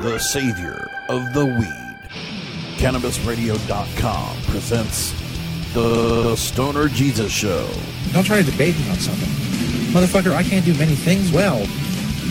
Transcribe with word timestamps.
The 0.00 0.18
savior 0.18 0.90
of 1.08 1.32
the 1.32 1.46
weed. 1.46 2.10
CannabisRadio.com 2.76 4.42
presents 4.42 5.14
The 5.72 6.36
Stoner 6.36 6.88
Jesus 6.88 7.32
Show. 7.32 7.66
Don't 8.12 8.24
try 8.24 8.42
to 8.42 8.48
debate 8.48 8.78
me 8.78 8.90
on 8.90 8.96
something. 8.96 9.28
Motherfucker, 9.94 10.32
I 10.34 10.42
can't 10.42 10.66
do 10.66 10.74
many 10.74 10.94
things 10.94 11.32
well, 11.32 11.66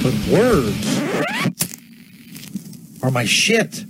but 0.04 0.14
words 0.28 1.02
are 3.02 3.10
my 3.10 3.26
shit. 3.26 3.84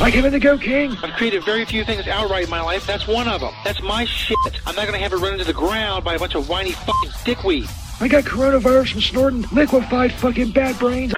I 0.00 0.10
give 0.12 0.24
it 0.24 0.30
the 0.30 0.38
go, 0.38 0.56
King. 0.56 0.92
I've 1.02 1.14
created 1.14 1.44
very 1.44 1.64
few 1.64 1.84
things 1.84 2.06
outright 2.06 2.44
in 2.44 2.50
my 2.50 2.60
life. 2.60 2.86
That's 2.86 3.08
one 3.08 3.26
of 3.26 3.40
them. 3.40 3.52
That's 3.64 3.82
my 3.82 4.04
shit. 4.04 4.38
I'm 4.64 4.76
not 4.76 4.86
gonna 4.86 4.98
have 4.98 5.12
it 5.12 5.16
run 5.16 5.32
into 5.32 5.44
the 5.44 5.52
ground 5.52 6.04
by 6.04 6.14
a 6.14 6.18
bunch 6.20 6.36
of 6.36 6.48
whiny 6.48 6.70
fucking 6.70 7.10
dickweed. 7.24 7.68
I 8.00 8.06
got 8.06 8.22
coronavirus 8.24 8.92
from 8.92 9.00
snorting 9.00 9.42
liquefied 9.52 10.12
fucking 10.12 10.52
bad 10.52 10.78
brains. 10.78 11.12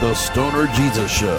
The 0.00 0.14
Stoner 0.14 0.68
Jesus 0.74 1.10
Show. 1.10 1.38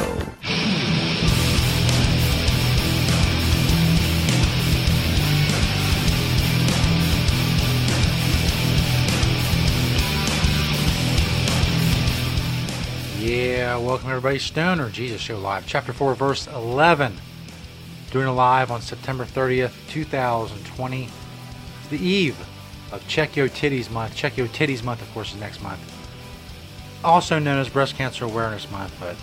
Yeah, 13.18 13.78
welcome 13.78 14.10
everybody. 14.10 14.40
Stoner 14.40 14.90
Jesus 14.90 15.22
Show 15.22 15.38
Live, 15.38 15.66
Chapter 15.66 15.94
4, 15.94 16.14
Verse 16.16 16.48
11. 16.48 17.14
Doing 18.12 18.28
it 18.28 18.32
live 18.32 18.72
on 18.72 18.82
September 18.82 19.24
30th, 19.24 19.72
2020. 19.88 21.04
It's 21.06 21.88
the 21.90 22.06
eve 22.06 22.38
of 22.92 23.08
Check 23.08 23.38
Yo 23.38 23.48
Titties 23.48 23.90
Month. 23.90 24.16
Check 24.16 24.36
Yo 24.36 24.48
Titties 24.48 24.84
Month, 24.84 25.02
of 25.02 25.10
course, 25.14 25.34
is 25.34 25.40
next 25.40 25.64
month. 25.64 25.99
Also 27.04 27.40
known 27.40 27.60
as 27.60 27.70
Breast 27.70 27.96
Cancer 27.96 28.26
Awareness 28.26 28.70
Month, 28.72 28.94
but 29.00 29.16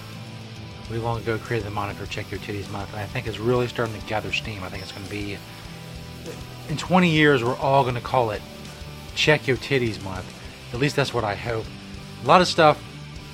we 0.91 0.99
long 0.99 1.19
ago 1.19 1.37
created 1.39 1.67
the 1.67 1.71
moniker 1.71 2.07
Check 2.07 2.31
Your 2.31 2.41
Titties 2.41 2.71
Month, 2.71 2.93
and 2.93 3.01
I 3.01 3.07
think 3.07 3.27
it's 3.27 3.39
really 3.39 3.69
starting 3.69 4.01
to 4.01 4.07
gather 4.07 4.33
steam. 4.33 4.63
I 4.63 4.69
think 4.69 4.83
it's 4.83 4.93
going 4.93 5.05
to 5.05 5.11
be, 5.11 5.37
in 6.69 6.77
20 6.77 7.11
years, 7.11 7.45
we're 7.45 7.57
all 7.57 7.83
going 7.83 7.97
to 7.97 8.01
call 8.01 8.31
it 8.31 8.41
Check 9.15 9.47
Your 9.47 9.57
Titties 9.59 10.03
Month. 10.03 10.25
At 10.73 10.81
least 10.81 10.97
that's 10.97 11.13
what 11.13 11.25
I 11.25 11.35
hope. 11.35 11.67
A 12.25 12.27
lot 12.27 12.41
of 12.41 12.49
stuff 12.49 12.83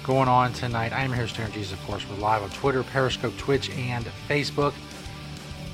going 0.03 0.29
on 0.29 0.53
tonight. 0.53 0.93
I 0.93 1.03
am 1.03 1.13
here, 1.13 1.29
Stoner 1.29 1.51
Jesus, 1.51 1.73
of 1.73 1.87
course. 1.87 2.05
We're 2.09 2.17
live 2.17 2.43
on 2.43 2.51
Twitter, 2.51 2.83
Periscope, 2.83 3.37
Twitch, 3.39 3.71
and 3.71 4.05
Facebook. 4.29 4.75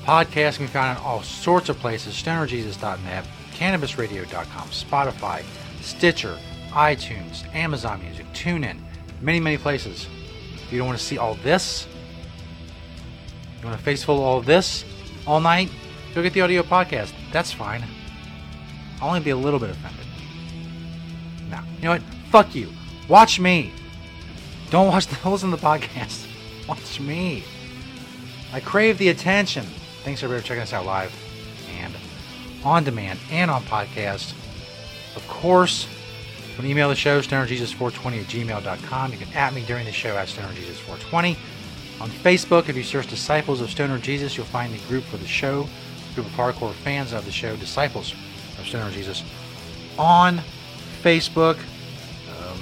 Podcast 0.05 0.57
can 0.57 0.65
be 0.65 0.71
found 0.71 0.97
in 0.97 1.03
all 1.03 1.23
sorts 1.23 1.69
of 1.69 1.77
places 1.79 2.13
stonerjesus.net, 2.13 3.25
cannabisradio.com, 3.53 4.67
Spotify, 4.69 5.43
Stitcher, 5.81 6.37
iTunes, 6.69 7.53
Amazon 7.53 8.01
Music, 8.03 8.25
TuneIn, 8.33 8.79
many, 9.21 9.39
many 9.39 9.57
places. 9.57 10.07
If 10.55 10.71
you 10.71 10.77
don't 10.77 10.87
want 10.87 10.99
to 10.99 11.03
see 11.03 11.17
all 11.17 11.35
this, 11.35 11.87
you 13.59 13.67
want 13.67 13.79
a 13.79 13.83
face 13.83 14.03
full 14.03 14.17
of 14.17 14.23
all 14.23 14.41
this 14.41 14.85
all 15.27 15.39
night, 15.39 15.69
go 16.15 16.23
get 16.23 16.33
the 16.33 16.41
audio 16.41 16.63
podcast. 16.63 17.13
That's 17.31 17.51
fine. 17.51 17.83
I'll 19.01 19.09
only 19.09 19.19
be 19.19 19.29
a 19.29 19.35
little 19.35 19.59
bit 19.59 19.69
offended. 19.69 20.05
No. 21.49 21.59
You 21.77 21.83
know 21.83 21.89
what? 21.91 22.01
Fuck 22.31 22.55
you. 22.55 22.71
Watch 23.07 23.39
me. 23.39 23.71
Don't 24.69 24.87
watch 24.87 25.07
the 25.07 25.29
listen 25.29 25.51
to 25.51 25.57
the 25.57 25.61
podcast. 25.61 26.27
Watch 26.67 26.99
me. 26.99 27.43
I 28.53 28.59
crave 28.59 28.97
the 28.97 29.09
attention. 29.09 29.65
Thanks 30.03 30.23
everybody 30.23 30.41
for 30.41 30.47
checking 30.47 30.63
us 30.63 30.73
out 30.73 30.85
live 30.85 31.13
and 31.79 31.93
on 32.63 32.83
demand 32.83 33.19
and 33.31 33.51
on 33.51 33.63
podcast. 33.63 34.33
Of 35.15 35.27
course, 35.27 35.87
can 36.61 36.69
email 36.69 36.89
the 36.89 36.95
show, 36.95 37.21
stonerjesus420 37.21 38.19
at 38.19 38.25
gmail.com. 38.25 39.11
You 39.11 39.17
can 39.17 39.33
at 39.33 39.53
me 39.53 39.63
during 39.65 39.85
the 39.85 39.91
show 39.91 40.17
at 40.17 40.27
stonerjesus420. 40.27 41.37
On 42.01 42.09
Facebook, 42.09 42.69
if 42.69 42.75
you 42.75 42.83
search 42.83 43.07
Disciples 43.07 43.61
of 43.61 43.69
Stoner 43.69 43.97
Jesus, 43.97 44.35
you'll 44.35 44.45
find 44.45 44.73
the 44.73 44.79
group 44.87 45.03
for 45.05 45.17
the 45.17 45.27
show, 45.27 45.67
group 46.15 46.27
of 46.27 46.33
hardcore 46.33 46.73
fans 46.73 47.13
of 47.13 47.25
the 47.25 47.31
show, 47.31 47.55
Disciples 47.57 48.13
of 48.57 48.65
Stoner 48.65 48.91
Jesus. 48.91 49.23
On 49.97 50.41
Facebook, 51.01 51.57
um, 52.39 52.59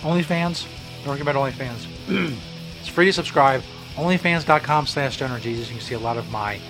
OnlyFans, 0.00 0.66
don't 1.04 1.16
forget 1.16 1.34
about 1.34 1.34
OnlyFans. 1.34 1.86
it's 2.80 2.88
free 2.88 3.06
to 3.06 3.12
subscribe. 3.12 3.62
OnlyFans.com 3.96 4.86
slash 4.86 5.16
stoner 5.16 5.40
Jesus. 5.40 5.68
You 5.68 5.76
can 5.76 5.84
see 5.84 5.94
a 5.94 5.98
lot 5.98 6.16
of 6.16 6.30
my 6.30 6.60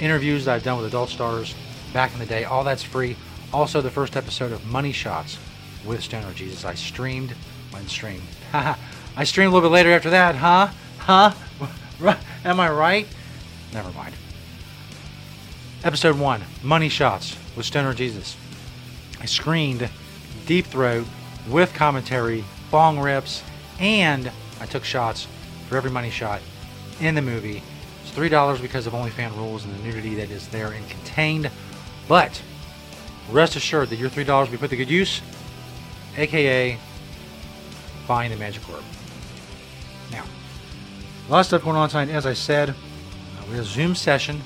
interviews 0.00 0.44
that 0.44 0.54
I've 0.54 0.62
done 0.62 0.78
with 0.78 0.86
adult 0.86 1.10
stars 1.10 1.54
back 1.92 2.12
in 2.12 2.18
the 2.18 2.26
day. 2.26 2.44
All 2.44 2.64
that's 2.64 2.82
free. 2.82 3.16
Also, 3.52 3.80
the 3.80 3.90
first 3.90 4.16
episode 4.16 4.52
of 4.52 4.64
Money 4.66 4.92
Shots 4.92 5.38
with 5.84 6.02
Stoner 6.02 6.32
Jesus. 6.32 6.64
I 6.64 6.74
streamed 6.74 7.34
when 7.70 7.86
streamed. 7.88 8.22
I 8.52 9.24
streamed 9.24 9.50
a 9.50 9.54
little 9.54 9.68
bit 9.68 9.74
later 9.74 9.92
after 9.92 10.10
that, 10.10 10.34
huh? 10.36 10.68
Huh? 10.98 11.32
Am 12.44 12.60
I 12.60 12.70
right? 12.70 13.06
Never 13.72 13.90
mind. 13.92 14.14
Episode 15.84 16.18
1 16.18 16.42
Money 16.62 16.88
Shots 16.88 17.36
with 17.56 17.66
Stoner 17.66 17.94
Jesus. 17.94 18.36
I 19.20 19.26
screened 19.26 19.88
Deep 20.46 20.66
Throat 20.66 21.06
with 21.48 21.74
commentary, 21.74 22.44
bong 22.70 22.98
rips, 22.98 23.42
and 23.78 24.30
I 24.60 24.66
took 24.66 24.84
shots 24.84 25.26
for 25.68 25.76
every 25.76 25.90
money 25.90 26.10
shot 26.10 26.40
in 27.00 27.14
the 27.14 27.22
movie. 27.22 27.62
It's 28.02 28.12
three 28.12 28.28
dollars 28.28 28.60
because 28.60 28.86
of 28.86 28.92
OnlyFans 28.92 29.36
rules 29.36 29.64
and 29.64 29.74
the 29.74 29.82
nudity 29.82 30.14
that 30.16 30.30
is 30.30 30.46
there 30.48 30.68
and 30.68 30.88
contained. 30.88 31.50
But 32.08 32.40
rest 33.30 33.56
assured 33.56 33.90
that 33.90 33.98
your 33.98 34.08
three 34.08 34.24
dollars 34.24 34.48
will 34.48 34.58
be 34.58 34.60
put 34.60 34.70
to 34.70 34.76
good 34.76 34.90
use, 34.90 35.20
aka 36.16 36.78
buying 38.06 38.30
the 38.30 38.36
Magic 38.36 38.68
Orb. 38.68 38.82
Now, 40.10 40.24
a 41.28 41.30
lot 41.30 41.40
of 41.40 41.46
stuff 41.46 41.64
going 41.64 41.76
on 41.76 41.88
tonight. 41.88 42.10
As 42.10 42.26
I 42.26 42.34
said, 42.34 42.70
uh, 42.70 42.74
we 43.48 43.56
have 43.56 43.64
a 43.64 43.68
Zoom 43.68 43.94
session. 43.94 44.40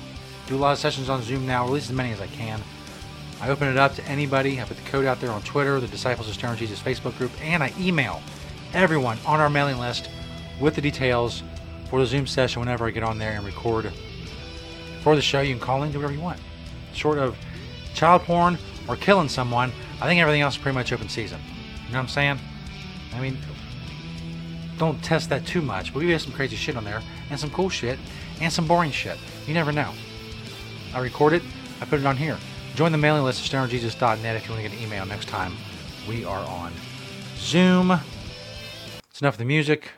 Do 0.47 0.55
a 0.55 0.57
lot 0.57 0.71
of 0.71 0.79
sessions 0.79 1.09
on 1.09 1.21
Zoom 1.21 1.45
now, 1.45 1.63
or 1.63 1.67
at 1.67 1.73
least 1.73 1.89
as 1.89 1.95
many 1.95 2.11
as 2.11 2.21
I 2.21 2.27
can. 2.27 2.61
I 3.41 3.49
open 3.49 3.67
it 3.67 3.77
up 3.77 3.93
to 3.95 4.05
anybody. 4.05 4.59
I 4.59 4.63
put 4.63 4.77
the 4.77 4.89
code 4.89 5.05
out 5.05 5.19
there 5.19 5.31
on 5.31 5.41
Twitter, 5.43 5.79
the 5.79 5.87
Disciples 5.87 6.27
of 6.27 6.33
Stoner 6.33 6.55
Jesus 6.55 6.81
Facebook 6.81 7.17
group, 7.17 7.31
and 7.41 7.61
I 7.61 7.73
email 7.79 8.21
everyone 8.73 9.17
on 9.25 9.39
our 9.39 9.49
mailing 9.49 9.77
list 9.77 10.09
with 10.59 10.75
the 10.75 10.81
details 10.81 11.43
for 11.89 11.99
the 11.99 12.05
Zoom 12.05 12.25
session 12.25 12.59
whenever 12.59 12.85
I 12.85 12.91
get 12.91 13.03
on 13.03 13.17
there 13.17 13.31
and 13.31 13.45
record 13.45 13.91
for 15.01 15.15
the 15.15 15.21
show. 15.21 15.41
You 15.41 15.55
can 15.55 15.63
call 15.63 15.83
in, 15.83 15.91
do 15.91 15.99
whatever 15.99 16.13
you 16.13 16.21
want. 16.21 16.39
Short 16.93 17.17
of 17.17 17.37
child 17.93 18.23
porn 18.23 18.57
or 18.87 18.95
killing 18.95 19.29
someone, 19.29 19.71
I 20.01 20.07
think 20.07 20.21
everything 20.21 20.41
else 20.41 20.55
is 20.55 20.61
pretty 20.61 20.75
much 20.75 20.91
open 20.91 21.09
season. 21.09 21.39
You 21.87 21.93
know 21.93 21.99
what 21.99 22.03
I'm 22.03 22.07
saying? 22.09 22.39
I 23.13 23.19
mean, 23.19 23.37
don't 24.77 25.01
test 25.03 25.29
that 25.29 25.45
too 25.45 25.61
much, 25.61 25.93
but 25.93 25.99
we 26.03 26.11
have 26.11 26.21
some 26.21 26.33
crazy 26.33 26.55
shit 26.55 26.75
on 26.75 26.83
there, 26.83 27.01
and 27.29 27.39
some 27.39 27.49
cool 27.49 27.69
shit, 27.69 27.97
and 28.41 28.51
some 28.51 28.67
boring 28.67 28.91
shit. 28.91 29.17
You 29.47 29.53
never 29.53 29.71
know. 29.71 29.91
I 30.93 30.99
record 30.99 31.33
it, 31.33 31.43
I 31.81 31.85
put 31.85 31.99
it 31.99 32.05
on 32.05 32.17
here. 32.17 32.37
Join 32.75 32.91
the 32.91 32.97
mailing 32.97 33.23
list 33.23 33.41
at 33.41 33.69
stonerjesus.net 33.69 34.35
if 34.35 34.45
you 34.45 34.53
want 34.53 34.63
to 34.63 34.69
get 34.69 34.77
an 34.77 34.83
email 34.83 35.05
next 35.05 35.27
time 35.27 35.53
we 36.07 36.23
are 36.23 36.45
on 36.47 36.71
Zoom. 37.37 37.99
It's 39.09 39.21
enough 39.21 39.33
of 39.35 39.39
the 39.39 39.45
music. 39.45 39.91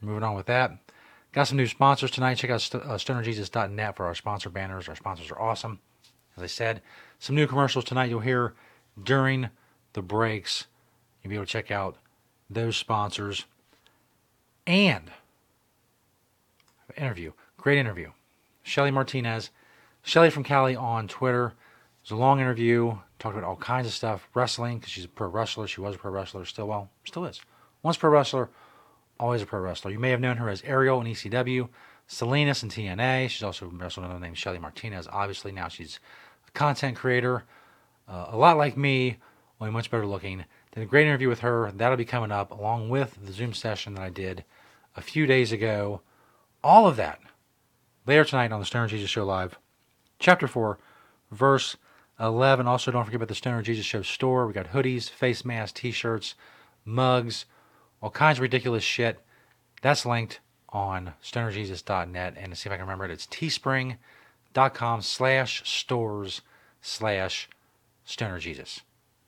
Moving 0.00 0.22
on 0.22 0.34
with 0.34 0.46
that. 0.46 0.72
Got 1.32 1.48
some 1.48 1.56
new 1.56 1.66
sponsors 1.66 2.10
tonight. 2.10 2.34
Check 2.34 2.50
out 2.50 2.60
st- 2.60 2.84
uh, 2.84 2.96
stonerjesus.net 2.96 3.96
for 3.96 4.06
our 4.06 4.14
sponsor 4.14 4.50
banners. 4.50 4.88
Our 4.88 4.96
sponsors 4.96 5.30
are 5.30 5.40
awesome. 5.40 5.80
As 6.36 6.42
I 6.42 6.46
said, 6.46 6.82
some 7.18 7.36
new 7.36 7.46
commercials 7.46 7.84
tonight 7.84 8.10
you'll 8.10 8.20
hear 8.20 8.54
during 9.02 9.50
the 9.92 10.02
breaks. 10.02 10.66
You'll 11.22 11.30
be 11.30 11.34
able 11.36 11.46
to 11.46 11.50
check 11.50 11.70
out 11.70 11.96
those 12.48 12.76
sponsors. 12.76 13.44
And 14.66 15.10
interview. 16.96 17.32
Great 17.56 17.78
interview. 17.78 18.10
Shelly 18.62 18.90
Martinez. 18.90 19.50
Shelly 20.02 20.30
from 20.30 20.44
Cali 20.44 20.76
on 20.76 21.08
Twitter. 21.08 21.46
It 21.46 22.04
was 22.04 22.10
a 22.12 22.16
long 22.16 22.40
interview. 22.40 22.96
Talked 23.18 23.36
about 23.36 23.46
all 23.46 23.56
kinds 23.56 23.86
of 23.86 23.92
stuff. 23.92 24.28
Wrestling, 24.34 24.78
because 24.78 24.92
she's 24.92 25.04
a 25.04 25.08
pro 25.08 25.28
wrestler. 25.28 25.66
She 25.66 25.80
was 25.80 25.94
a 25.94 25.98
pro 25.98 26.10
wrestler. 26.10 26.44
Still, 26.44 26.68
well, 26.68 26.90
still 27.04 27.24
is. 27.26 27.40
Once 27.82 27.96
pro 27.96 28.10
wrestler, 28.10 28.50
always 29.18 29.42
a 29.42 29.46
pro 29.46 29.60
wrestler. 29.60 29.90
You 29.90 29.98
may 29.98 30.10
have 30.10 30.20
known 30.20 30.38
her 30.38 30.48
as 30.48 30.62
Ariel 30.62 31.00
in 31.00 31.06
ECW, 31.06 31.68
Salinas 32.06 32.62
in 32.62 32.68
TNA. 32.68 33.28
She's 33.28 33.42
also 33.42 33.66
wrestled 33.66 34.06
another 34.06 34.20
name 34.20 34.34
Shelly 34.34 34.58
Martinez. 34.58 35.08
Obviously, 35.10 35.52
now 35.52 35.68
she's 35.68 36.00
a 36.48 36.50
content 36.52 36.96
creator, 36.96 37.44
uh, 38.08 38.26
a 38.30 38.36
lot 38.36 38.56
like 38.56 38.76
me, 38.76 39.18
only 39.60 39.72
much 39.72 39.90
better 39.90 40.06
looking. 40.06 40.44
Did 40.72 40.84
a 40.84 40.86
great 40.86 41.06
interview 41.06 41.28
with 41.28 41.40
her. 41.40 41.72
That'll 41.72 41.96
be 41.96 42.04
coming 42.04 42.30
up 42.30 42.52
along 42.52 42.90
with 42.90 43.18
the 43.20 43.32
Zoom 43.32 43.52
session 43.52 43.94
that 43.94 44.02
I 44.02 44.10
did 44.10 44.44
a 44.96 45.00
few 45.00 45.26
days 45.26 45.50
ago. 45.50 46.00
All 46.62 46.86
of 46.86 46.96
that 46.96 47.18
later 48.06 48.24
tonight 48.24 48.52
on 48.52 48.60
the 48.60 48.66
Stoner 48.66 48.86
Jesus 48.86 49.10
Show 49.10 49.24
Live, 49.24 49.58
chapter 50.20 50.46
4, 50.46 50.78
verse 51.32 51.76
11. 52.20 52.68
Also, 52.68 52.92
don't 52.92 53.04
forget 53.04 53.16
about 53.16 53.28
the 53.28 53.34
Stoner 53.34 53.62
Jesus 53.62 53.84
Show 53.84 54.02
store. 54.02 54.46
We 54.46 54.52
got 54.52 54.72
hoodies, 54.72 55.10
face 55.10 55.44
masks, 55.44 55.80
t 55.80 55.90
shirts, 55.90 56.36
mugs, 56.84 57.46
all 58.00 58.10
kinds 58.10 58.38
of 58.38 58.42
ridiculous 58.42 58.84
shit. 58.84 59.18
That's 59.82 60.06
linked 60.06 60.38
on 60.68 61.14
stonerjesus.net. 61.20 62.34
And 62.36 62.52
to 62.52 62.56
see 62.56 62.68
if 62.68 62.72
I 62.72 62.76
can 62.76 62.84
remember 62.84 63.06
it, 63.06 63.10
it's 63.10 63.26
teespring.com 63.26 65.02
slash 65.02 65.68
stores 65.68 66.42
slash 66.80 67.48
stonerjesus. 68.06 68.82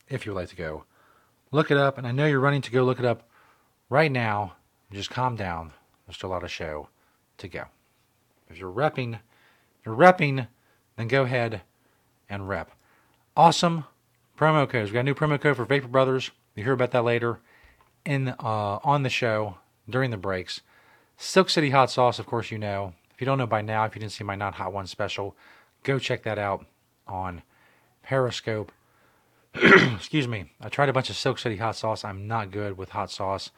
If 0.09 0.25
you 0.25 0.33
would 0.33 0.41
like 0.41 0.51
to 0.51 0.57
go 0.57 0.85
look 1.53 1.71
it 1.71 1.77
up. 1.77 1.99
And 1.99 2.07
I 2.07 2.11
know 2.13 2.27
you're 2.27 2.41
running 2.41 2.63
to 2.63 2.71
go 2.71 2.83
look 2.83 2.99
it 2.99 3.05
up 3.05 3.29
right 3.89 4.11
now. 4.11 4.55
Just 4.91 5.11
calm 5.11 5.37
down. 5.37 5.73
There's 6.07 6.17
still 6.17 6.31
a 6.31 6.33
lot 6.33 6.43
of 6.43 6.51
show 6.51 6.89
to 7.39 7.49
go. 7.49 7.67
If 8.51 8.59
you're 8.59 8.73
repping, 8.73 9.21
you're 9.85 9.97
repping, 9.97 10.49
then 10.97 11.09
go 11.09 11.23
ahead 11.23 11.63
and 12.29 12.49
rep. 12.49 12.73
Awesome 13.37 13.85
promo 14.37 14.69
codes. 14.69 14.91
We 14.91 14.95
got 14.95 15.01
a 15.01 15.05
new 15.05 15.15
promo 15.15 15.41
code 15.41 15.57
for 15.57 15.65
Vapor 15.65 15.89
Brothers. 15.89 16.31
You 16.55 16.65
hear 16.65 16.73
about 16.73 16.91
that 16.91 17.05
later 17.05 17.41
in 18.05 18.29
uh, 18.29 18.79
on 18.83 19.03
the 19.03 19.09
show 19.09 19.57
during 19.89 20.11
the 20.11 20.17
breaks. 20.17 20.61
Silk 21.17 21.49
City 21.49 21.71
hot 21.71 21.91
sauce, 21.91 22.19
of 22.19 22.27
course, 22.27 22.51
you 22.51 22.59
know. 22.59 22.95
If 23.15 23.21
you 23.21 23.25
don't 23.25 23.39
know 23.39 23.47
by 23.47 23.63
now, 23.63 23.85
if 23.85 23.95
you 23.95 24.01
didn't 24.01 24.13
see 24.13 24.25
my 24.25 24.35
not 24.35 24.55
hot 24.55 24.73
one 24.73 24.87
special, 24.87 25.37
go 25.83 25.99
check 25.99 26.25
that 26.25 26.39
out 26.39 26.67
on 27.07 27.43
Periscope. 28.03 28.73
Excuse 29.97 30.27
me. 30.27 30.47
I 30.61 30.69
tried 30.69 30.89
a 30.89 30.93
bunch 30.93 31.11
of 31.11 31.17
Silk 31.17 31.39
City 31.39 31.57
hot 31.57 31.77
sauce. 31.77 32.05
I'm 32.05 32.27
not 32.27 32.51
good 32.51 32.79
with 32.79 32.91
hot 32.91 33.11
sauce, 33.11 33.51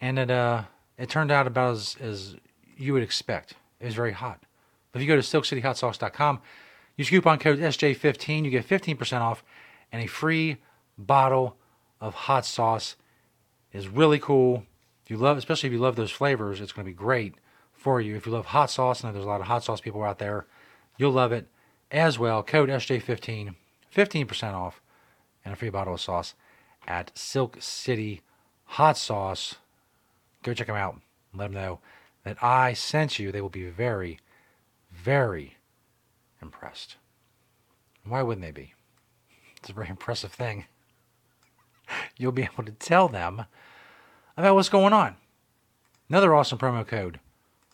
and 0.00 0.18
it 0.18 0.30
uh 0.30 0.64
it 0.98 1.08
turned 1.08 1.30
out 1.30 1.46
about 1.46 1.72
as 1.72 1.96
as 2.00 2.36
you 2.76 2.92
would 2.92 3.02
expect. 3.02 3.54
It 3.80 3.86
was 3.86 3.94
very 3.94 4.12
hot. 4.12 4.42
But 4.90 5.00
if 5.00 5.02
you 5.06 5.08
go 5.08 5.20
to 5.20 5.22
silkcityhotsauce.com, 5.22 6.40
use 6.96 7.08
coupon 7.08 7.38
code 7.38 7.58
SJ15, 7.58 8.44
you 8.44 8.50
get 8.50 8.68
15% 8.68 9.20
off 9.20 9.42
and 9.90 10.02
a 10.02 10.06
free 10.06 10.58
bottle 10.98 11.56
of 12.00 12.14
hot 12.14 12.44
sauce. 12.44 12.96
Is 13.72 13.88
really 13.88 14.18
cool. 14.18 14.64
If 15.02 15.10
you 15.10 15.16
love, 15.16 15.38
especially 15.38 15.68
if 15.68 15.72
you 15.72 15.78
love 15.78 15.96
those 15.96 16.10
flavors, 16.10 16.60
it's 16.60 16.72
going 16.72 16.84
to 16.84 16.90
be 16.90 16.94
great 16.94 17.36
for 17.72 18.02
you. 18.02 18.16
If 18.16 18.26
you 18.26 18.32
love 18.32 18.46
hot 18.46 18.70
sauce, 18.70 19.02
and 19.02 19.14
there's 19.14 19.24
a 19.24 19.28
lot 19.28 19.40
of 19.40 19.46
hot 19.46 19.64
sauce 19.64 19.80
people 19.80 20.02
out 20.02 20.18
there, 20.18 20.46
you'll 20.98 21.12
love 21.12 21.32
it 21.32 21.48
as 21.90 22.18
well. 22.18 22.42
Code 22.42 22.68
SJ15, 22.68 23.54
15% 23.94 24.52
off, 24.52 24.82
and 25.44 25.52
a 25.52 25.56
free 25.56 25.70
bottle 25.70 25.94
of 25.94 26.00
sauce 26.00 26.34
at 26.86 27.16
Silk 27.16 27.56
City 27.60 28.22
Hot 28.64 28.96
Sauce. 28.96 29.56
Go 30.42 30.54
check 30.54 30.66
them 30.66 30.76
out. 30.76 31.00
Let 31.34 31.46
them 31.46 31.54
know 31.54 31.80
that 32.24 32.42
I 32.42 32.72
sent 32.72 33.18
you. 33.18 33.32
They 33.32 33.40
will 33.40 33.48
be 33.48 33.64
very, 33.64 34.18
very 34.90 35.56
impressed. 36.40 36.96
Why 38.04 38.22
wouldn't 38.22 38.44
they 38.44 38.52
be? 38.52 38.74
It's 39.56 39.70
a 39.70 39.74
very 39.74 39.88
impressive 39.88 40.32
thing. 40.32 40.64
You'll 42.16 42.32
be 42.32 42.42
able 42.42 42.64
to 42.64 42.72
tell 42.72 43.06
them 43.06 43.44
about 44.36 44.56
what's 44.56 44.68
going 44.68 44.92
on. 44.92 45.16
Another 46.08 46.34
awesome 46.34 46.58
promo 46.58 46.84
code 46.84 47.20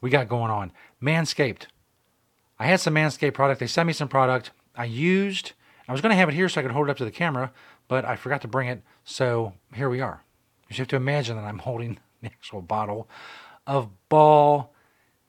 we 0.00 0.10
got 0.10 0.28
going 0.28 0.50
on 0.50 0.72
Manscaped. 1.02 1.66
I 2.58 2.66
had 2.66 2.80
some 2.80 2.94
Manscaped 2.94 3.34
product. 3.34 3.60
They 3.60 3.66
sent 3.66 3.86
me 3.86 3.92
some 3.92 4.08
product. 4.08 4.50
I 4.76 4.84
used, 4.84 5.52
I 5.88 5.92
was 5.92 6.02
going 6.02 6.10
to 6.10 6.16
have 6.16 6.28
it 6.28 6.34
here 6.34 6.48
so 6.48 6.60
I 6.60 6.62
could 6.62 6.72
hold 6.72 6.88
it 6.88 6.90
up 6.90 6.98
to 6.98 7.04
the 7.04 7.10
camera, 7.10 7.50
but 7.88 8.04
I 8.04 8.16
forgot 8.16 8.42
to 8.42 8.48
bring 8.48 8.68
it. 8.68 8.82
So 9.04 9.54
here 9.74 9.88
we 9.88 10.00
are. 10.00 10.22
You 10.68 10.74
just 10.74 10.78
have 10.78 10.88
to 10.88 10.96
imagine 10.96 11.36
that 11.36 11.44
I'm 11.44 11.58
holding 11.58 11.98
the 12.22 12.28
actual 12.28 12.60
bottle 12.60 13.08
of 13.66 13.88
ball 14.08 14.74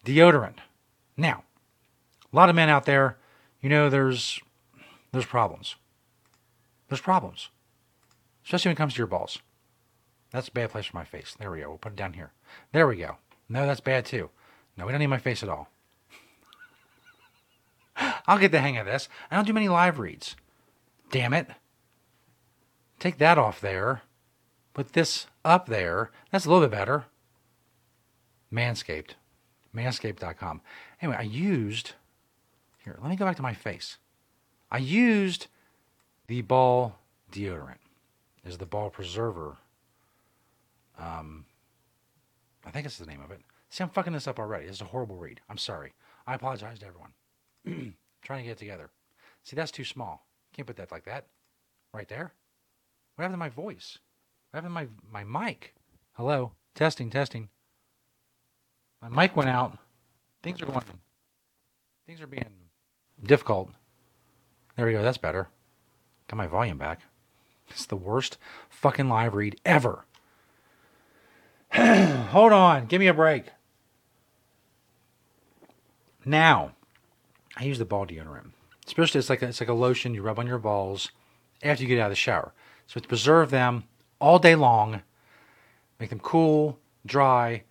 deodorant. 0.05 0.57
Now, 1.15 1.43
a 2.31 2.35
lot 2.35 2.49
of 2.49 2.55
men 2.55 2.69
out 2.69 2.85
there, 2.85 3.17
you 3.61 3.69
know, 3.69 3.89
there's 3.89 4.39
there's 5.11 5.25
problems. 5.25 5.75
There's 6.87 7.01
problems, 7.01 7.49
especially 8.45 8.69
when 8.69 8.73
it 8.73 8.77
comes 8.77 8.93
to 8.93 8.97
your 8.97 9.07
balls. 9.07 9.39
That's 10.31 10.47
a 10.47 10.51
bad 10.51 10.71
place 10.71 10.85
for 10.85 10.97
my 10.97 11.03
face. 11.03 11.35
There 11.39 11.51
we 11.51 11.61
go. 11.61 11.69
We'll 11.69 11.77
put 11.77 11.93
it 11.93 11.95
down 11.95 12.13
here. 12.13 12.31
There 12.71 12.87
we 12.87 12.97
go. 12.97 13.17
No, 13.47 13.65
that's 13.65 13.79
bad 13.79 14.05
too. 14.05 14.29
No, 14.77 14.85
we 14.85 14.91
don't 14.91 14.99
need 14.99 15.07
my 15.07 15.17
face 15.17 15.43
at 15.43 15.49
all. 15.49 15.69
I'll 18.27 18.37
get 18.37 18.51
the 18.51 18.61
hang 18.61 18.77
of 18.77 18.85
this. 18.85 19.09
I 19.29 19.35
don't 19.35 19.47
do 19.47 19.53
many 19.53 19.69
live 19.69 19.99
reads. 19.99 20.35
Damn 21.11 21.33
it. 21.33 21.47
Take 22.99 23.17
that 23.17 23.37
off 23.37 23.61
there. 23.61 24.01
Put 24.73 24.93
this 24.93 25.27
up 25.43 25.67
there. 25.67 26.11
That's 26.31 26.45
a 26.45 26.49
little 26.49 26.67
bit 26.67 26.71
better. 26.71 27.05
Manscaped. 28.53 29.11
Manscaped.com. 29.75 30.61
Anyway, 31.01 31.17
I 31.17 31.23
used. 31.23 31.93
Here, 32.83 32.97
let 33.01 33.09
me 33.09 33.15
go 33.15 33.25
back 33.25 33.35
to 33.37 33.41
my 33.41 33.53
face. 33.53 33.97
I 34.71 34.77
used 34.77 35.47
the 36.27 36.41
ball 36.41 36.99
deodorant. 37.31 37.77
Is 38.45 38.57
the 38.57 38.65
ball 38.65 38.89
preserver. 38.89 39.57
Um, 40.97 41.45
I 42.65 42.71
think 42.71 42.85
it's 42.85 42.97
the 42.97 43.05
name 43.05 43.21
of 43.21 43.31
it. 43.31 43.41
See, 43.69 43.83
I'm 43.83 43.89
fucking 43.89 44.13
this 44.13 44.27
up 44.27 44.39
already. 44.39 44.65
It's 44.65 44.81
a 44.81 44.85
horrible 44.85 45.17
read. 45.17 45.41
I'm 45.49 45.57
sorry. 45.57 45.93
I 46.25 46.35
apologize 46.35 46.79
to 46.79 46.87
everyone. 46.87 47.93
Trying 48.21 48.39
to 48.39 48.45
get 48.45 48.51
it 48.53 48.57
together. 48.57 48.89
See, 49.43 49.55
that's 49.55 49.71
too 49.71 49.83
small. 49.83 50.25
Can't 50.59 50.67
put 50.67 50.75
that 50.75 50.91
like 50.91 51.05
that. 51.05 51.23
Right 51.93 52.09
there. 52.09 52.33
What 53.15 53.21
happened 53.21 53.35
to 53.35 53.37
my 53.37 53.47
voice? 53.47 53.97
What 54.51 54.57
happened 54.57 54.75
to 54.75 54.87
my, 55.09 55.23
my 55.23 55.45
mic? 55.45 55.73
Hello? 56.17 56.51
Testing, 56.75 57.09
testing. 57.09 57.47
My 59.01 59.07
mic 59.07 59.37
went 59.37 59.49
out. 59.49 59.77
Things 60.43 60.61
are 60.61 60.65
going. 60.65 60.81
Things 62.05 62.19
are 62.19 62.27
being 62.27 62.43
difficult. 63.23 63.69
There 64.75 64.85
we 64.85 64.91
go. 64.91 65.01
That's 65.01 65.17
better. 65.17 65.47
Got 66.27 66.35
my 66.35 66.47
volume 66.47 66.77
back. 66.77 67.03
It's 67.69 67.85
the 67.85 67.95
worst 67.95 68.37
fucking 68.67 69.07
live 69.07 69.35
read 69.35 69.61
ever. 69.63 70.03
Hold 71.71 72.51
on. 72.51 72.87
Give 72.87 72.99
me 72.99 73.07
a 73.07 73.13
break. 73.13 73.45
Now, 76.25 76.73
I 77.55 77.63
use 77.63 77.79
the 77.79 77.85
ball 77.85 78.05
deodorant. 78.05 78.51
Especially 78.89 79.19
it's 79.19 79.29
like 79.29 79.43
a, 79.43 79.47
it's 79.47 79.59
like 79.59 79.69
a 79.69 79.73
lotion 79.73 80.15
you 80.15 80.23
rub 80.23 80.39
on 80.39 80.47
your 80.47 80.57
balls 80.57 81.11
after 81.61 81.83
you 81.83 81.87
get 81.87 81.99
out 81.99 82.07
of 82.07 82.11
the 82.11 82.15
shower. 82.15 82.53
So 82.87 82.99
to 82.99 83.07
preserve 83.07 83.51
them 83.51 83.83
all 84.19 84.39
day 84.39 84.55
long, 84.55 85.03
make 85.99 86.09
them 86.09 86.19
cool, 86.19 86.79
dry. 87.05 87.61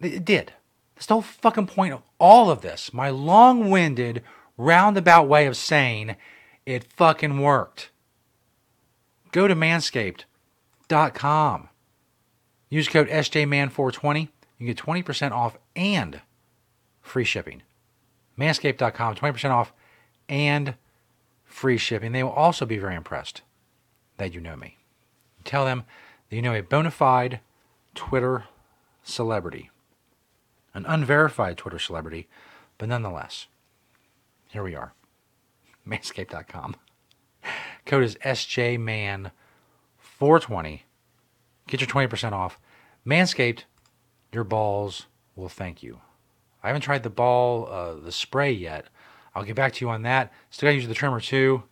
It 0.00 0.24
did. 0.24 0.52
That's 0.96 1.06
the 1.06 1.14
whole 1.14 1.22
fucking 1.22 1.68
point 1.68 1.94
of 1.94 2.02
all 2.18 2.50
of 2.50 2.62
this. 2.62 2.92
My 2.92 3.08
long 3.08 3.70
winded, 3.70 4.24
roundabout 4.56 5.28
way 5.28 5.46
of 5.46 5.56
saying 5.56 6.16
it 6.66 6.92
fucking 6.92 7.40
worked. 7.40 7.90
Go 9.30 9.46
to 9.46 9.54
manscaped.com. 9.54 11.68
Use 12.68 12.88
code 12.88 13.08
SJMAN420. 13.08 14.28
You 14.58 14.66
get 14.66 14.76
20% 14.76 15.30
off 15.30 15.56
and 15.76 16.20
free 17.00 17.22
shipping. 17.22 17.62
Manscaped.com, 18.36 19.14
20% 19.14 19.50
off 19.50 19.72
and 20.28 20.74
free 21.44 21.76
shipping. 21.76 22.12
They 22.12 22.22
will 22.22 22.30
also 22.30 22.66
be 22.66 22.78
very 22.78 22.94
impressed 22.94 23.42
that 24.16 24.34
you 24.34 24.40
know 24.40 24.56
me. 24.56 24.78
Tell 25.44 25.64
them 25.64 25.84
that 26.28 26.36
you 26.36 26.42
know 26.42 26.54
a 26.54 26.62
bona 26.62 26.90
fide 26.90 27.40
Twitter 27.94 28.44
celebrity 29.02 29.70
an 30.74 30.84
unverified 30.86 31.56
Twitter 31.56 31.78
celebrity, 31.78 32.28
but 32.76 32.88
nonetheless, 32.88 33.46
here 34.48 34.64
we 34.64 34.74
are. 34.74 34.92
Manscaped.com. 35.88 36.74
Code 37.86 38.02
is 38.02 38.16
SJMAN420. 38.16 40.80
Get 41.66 41.80
your 41.80 41.88
20% 41.88 42.32
off. 42.32 42.58
Manscaped, 43.06 43.62
your 44.32 44.44
balls 44.44 45.06
will 45.36 45.48
thank 45.48 45.82
you. 45.82 46.00
I 46.62 46.66
haven't 46.68 46.82
tried 46.82 47.02
the 47.02 47.10
ball, 47.10 47.68
uh, 47.70 47.94
the 47.94 48.12
spray 48.12 48.50
yet. 48.50 48.86
I'll 49.34 49.44
get 49.44 49.56
back 49.56 49.72
to 49.74 49.84
you 49.84 49.90
on 49.90 50.02
that. 50.02 50.32
Still 50.50 50.68
got 50.68 50.70
to 50.70 50.76
use 50.76 50.88
the 50.88 50.94
trimmer 50.94 51.20
too. 51.20 51.64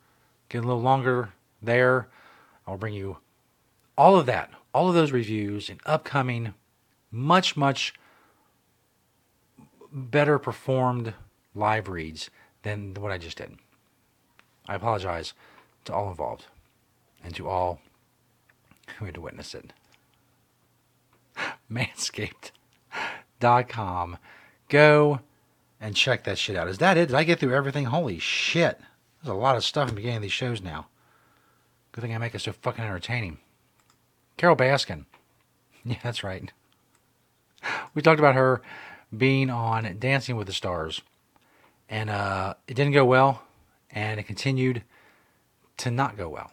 Get 0.48 0.64
a 0.64 0.66
little 0.66 0.82
longer 0.82 1.30
there. 1.62 2.08
I'll 2.66 2.76
bring 2.76 2.94
you 2.94 3.18
all 3.96 4.16
of 4.16 4.26
that, 4.26 4.50
all 4.74 4.88
of 4.88 4.94
those 4.94 5.12
reviews 5.12 5.68
and 5.68 5.78
upcoming, 5.86 6.54
much, 7.10 7.56
much 7.56 7.94
better 9.92 10.38
performed 10.38 11.14
live 11.54 11.88
reads 11.88 12.30
than 12.62 12.94
what 12.94 13.12
I 13.12 13.18
just 13.18 13.36
did. 13.38 13.58
I 14.66 14.74
apologize 14.76 15.34
to 15.84 15.94
all 15.94 16.08
involved 16.08 16.46
and 17.22 17.34
to 17.34 17.46
all 17.48 17.80
who 18.98 19.04
had 19.04 19.14
to 19.14 19.20
witness 19.20 19.54
it. 19.54 19.72
Manscaped.com. 21.70 24.18
Go 24.68 25.20
and 25.82 25.96
check 25.96 26.22
that 26.24 26.38
shit 26.38 26.56
out. 26.56 26.68
Is 26.68 26.78
that 26.78 26.96
it? 26.96 27.06
Did 27.06 27.16
I 27.16 27.24
get 27.24 27.40
through 27.40 27.54
everything? 27.54 27.86
Holy 27.86 28.20
shit. 28.20 28.80
There's 29.22 29.34
a 29.34 29.38
lot 29.38 29.56
of 29.56 29.64
stuff 29.64 29.88
in 29.88 29.94
the 29.94 29.98
beginning 29.98 30.16
of 30.16 30.22
these 30.22 30.32
shows 30.32 30.62
now. 30.62 30.86
Good 31.90 32.00
thing 32.00 32.14
I 32.14 32.18
make 32.18 32.34
it 32.34 32.40
so 32.40 32.52
fucking 32.52 32.82
entertaining. 32.82 33.38
Carol 34.38 34.56
Baskin. 34.56 35.04
Yeah, 35.84 35.96
that's 36.00 36.22
right. 36.22 36.52
We 37.92 38.02
talked 38.02 38.20
about 38.20 38.36
her 38.36 38.62
being 39.16 39.50
on 39.50 39.96
Dancing 39.98 40.36
with 40.36 40.46
the 40.46 40.52
Stars. 40.52 41.02
And 41.88 42.08
uh, 42.08 42.54
it 42.68 42.74
didn't 42.74 42.92
go 42.92 43.04
well, 43.04 43.42
and 43.90 44.20
it 44.20 44.22
continued 44.28 44.84
to 45.78 45.90
not 45.90 46.16
go 46.16 46.28
well. 46.28 46.52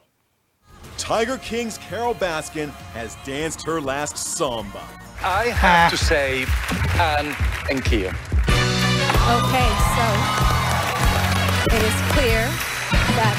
Tiger 0.98 1.38
King's 1.38 1.78
Carol 1.78 2.16
Baskin 2.16 2.70
has 2.94 3.16
danced 3.24 3.62
her 3.68 3.80
last 3.80 4.18
samba. 4.18 4.82
I 5.24 5.50
have 5.50 5.92
to 5.92 5.98
say, 5.98 6.48
Anne 7.00 7.36
and 7.70 7.86
Keo. 7.86 8.12
Okay, 9.30 9.70
so 9.96 10.06
it 11.76 11.82
is 11.84 11.98
clear 12.14 12.42
that 13.16 13.36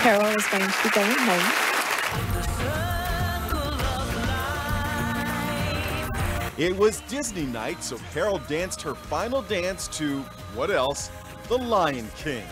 Carol 0.00 0.26
is 0.34 0.46
going 0.46 0.64
to 0.64 0.72
be 0.82 0.88
going 0.88 1.18
home. 1.18 1.48
It 6.58 6.74
was 6.76 7.00
Disney 7.02 7.44
night, 7.44 7.82
so 7.82 7.98
Carol 8.14 8.38
danced 8.48 8.80
her 8.82 8.94
final 8.94 9.42
dance 9.42 9.86
to, 9.88 10.20
what 10.54 10.70
else? 10.70 11.10
The 11.48 11.58
Lion 11.58 12.08
King. 12.16 12.44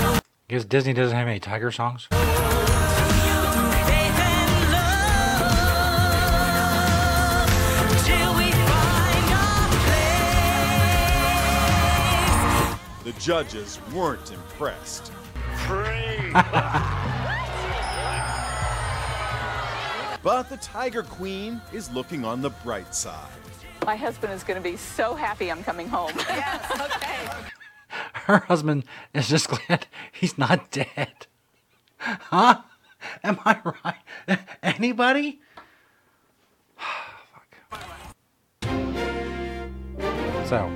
I 0.00 0.20
guess 0.48 0.64
Disney 0.64 0.94
doesn't 0.94 1.16
have 1.16 1.28
any 1.28 1.40
tiger 1.40 1.70
songs. 1.70 2.08
The 13.08 13.18
judges 13.18 13.80
weren't 13.94 14.30
impressed. 14.30 15.12
but 20.22 20.50
the 20.50 20.58
Tiger 20.60 21.02
Queen 21.04 21.58
is 21.72 21.90
looking 21.90 22.26
on 22.26 22.42
the 22.42 22.50
bright 22.50 22.94
side. 22.94 23.30
My 23.86 23.96
husband 23.96 24.34
is 24.34 24.44
going 24.44 24.62
to 24.62 24.62
be 24.62 24.76
so 24.76 25.14
happy 25.14 25.50
I'm 25.50 25.64
coming 25.64 25.88
home. 25.88 26.12
Yes, 26.28 26.70
okay. 26.70 27.30
Her 28.12 28.40
husband 28.40 28.84
is 29.14 29.26
just 29.26 29.48
glad 29.48 29.86
he's 30.12 30.36
not 30.36 30.70
dead. 30.70 31.26
Huh? 31.96 32.60
Am 33.24 33.38
I 33.42 33.58
right? 33.64 34.38
Anybody? 34.62 35.40
Fuck. 36.76 37.56
So, 40.46 40.70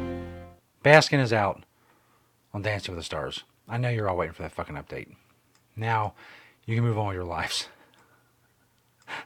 Baskin 0.82 1.20
is 1.20 1.34
out 1.34 1.64
on 2.54 2.62
Dancing 2.62 2.94
with 2.94 3.00
the 3.00 3.04
Stars. 3.04 3.44
I 3.68 3.78
know 3.78 3.88
you're 3.88 4.08
all 4.08 4.16
waiting 4.16 4.34
for 4.34 4.42
that 4.42 4.52
fucking 4.52 4.76
update. 4.76 5.14
Now, 5.76 6.14
you 6.66 6.74
can 6.74 6.84
move 6.84 6.98
on 6.98 7.08
with 7.08 7.16
your 7.16 7.24
lives. 7.24 7.68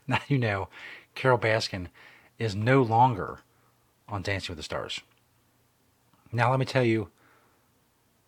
Now 0.09 0.19
you 0.27 0.39
know 0.39 0.69
Carol 1.15 1.39
Baskin 1.39 1.89
is 2.41 2.57
no 2.57 2.83
longer 2.83 3.41
on 4.09 4.23
Dancing 4.23 4.53
with 4.53 4.57
the 4.57 4.65
Stars. 4.65 5.01
Now, 6.33 6.51
let 6.51 6.59
me 6.59 6.67
tell 6.67 6.83
you 6.83 7.09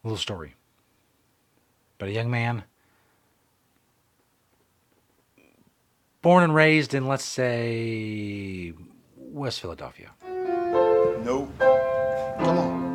a 0.05 0.09
little 0.09 0.19
story. 0.19 0.55
But 1.99 2.09
a 2.09 2.13
young 2.13 2.31
man 2.31 2.63
born 6.23 6.45
and 6.45 6.55
raised 6.55 6.95
in, 6.95 7.07
let's 7.07 7.25
say, 7.25 8.73
West 9.17 9.61
Philadelphia. 9.61 10.11
Nope. 11.25 11.53
Come 11.59 12.59
on. 12.59 12.88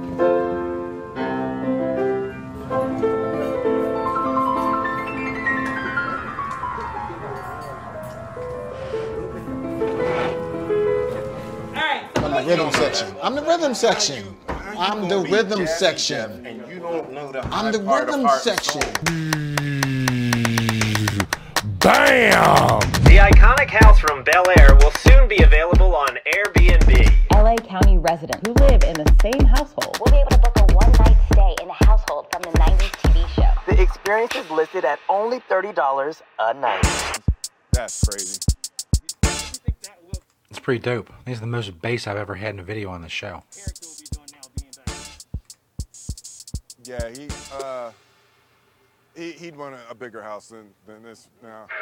Rhythm 12.54 12.72
section. 12.72 13.16
I'm 13.22 13.36
the 13.36 13.42
rhythm 13.42 13.74
section. 13.74 14.38
I'm 14.48 15.10
the 15.10 15.20
rhythm 15.20 15.66
section. 15.66 16.46
And 16.46 16.68
you 16.68 16.80
don't 16.80 17.12
know 17.12 17.32
the 17.32 17.42
I'm 17.48 17.72
the 17.72 17.80
high 17.80 18.06
part 18.06 18.10
of 18.10 18.16
rhythm 18.16 18.30
section. 18.40 18.82
Bam! 21.80 22.80
The 23.06 23.18
iconic 23.18 23.70
house 23.72 24.00
from 24.00 24.24
Bel 24.24 24.46
Air 24.60 24.76
will 24.76 24.92
soon 24.92 25.28
be 25.28 25.42
available 25.42 25.96
on 25.96 26.20
Airbnb. 26.36 27.12
LA 27.32 27.56
County 27.56 27.98
residents 27.98 28.48
who 28.48 28.54
live 28.66 28.84
in 28.84 28.94
the 28.94 29.16
same 29.24 29.48
household 29.48 29.98
will 30.00 30.12
be 30.12 30.18
able 30.18 30.30
to 30.30 30.38
book 30.38 30.54
a 30.58 30.74
one 30.76 30.92
night 30.92 31.18
stay 31.34 31.56
in 31.60 31.68
the 31.68 31.86
household 31.86 32.28
from 32.32 32.44
the 32.44 32.52
90s 32.60 32.92
TV 33.02 33.28
show. 33.30 33.52
The 33.66 33.82
experience 33.82 34.36
is 34.36 34.48
listed 34.52 34.86
at 34.86 35.00
only 35.10 35.40
$30 35.40 36.22
a 36.40 36.54
night. 36.54 37.20
That's 37.72 38.04
crazy. 38.08 38.53
It's 40.54 40.60
pretty 40.60 40.82
dope. 40.82 41.12
These 41.26 41.38
are 41.38 41.42
the 41.42 41.48
most 41.48 41.82
bass 41.82 42.06
I've 42.06 42.16
ever 42.16 42.36
had 42.36 42.54
in 42.54 42.60
a 42.60 42.64
video 42.64 42.92
on 42.92 43.02
this 43.02 43.12
show. 43.12 43.42
Yeah, 46.84 47.10
he 47.10 47.28
uh 47.52 47.90
he 49.16 49.32
he'd 49.32 49.56
want 49.56 49.74
a, 49.74 49.80
a 49.90 49.96
bigger 49.96 50.22
house 50.22 50.50
than 50.50 50.70
than 50.86 51.02
this 51.02 51.28
now. 51.42 51.66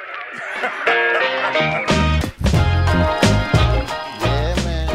Yeah, 4.22 4.56
man. 4.64 4.88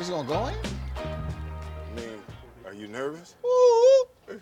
Is 0.00 0.08
he 0.08 0.12
gonna 0.12 0.26
go 0.26 0.48
in? 0.48 0.54
I 0.96 1.94
mean, 1.94 2.18
are 2.64 2.74
you 2.74 2.88
nervous? 2.88 3.36
Okay. 4.28 4.40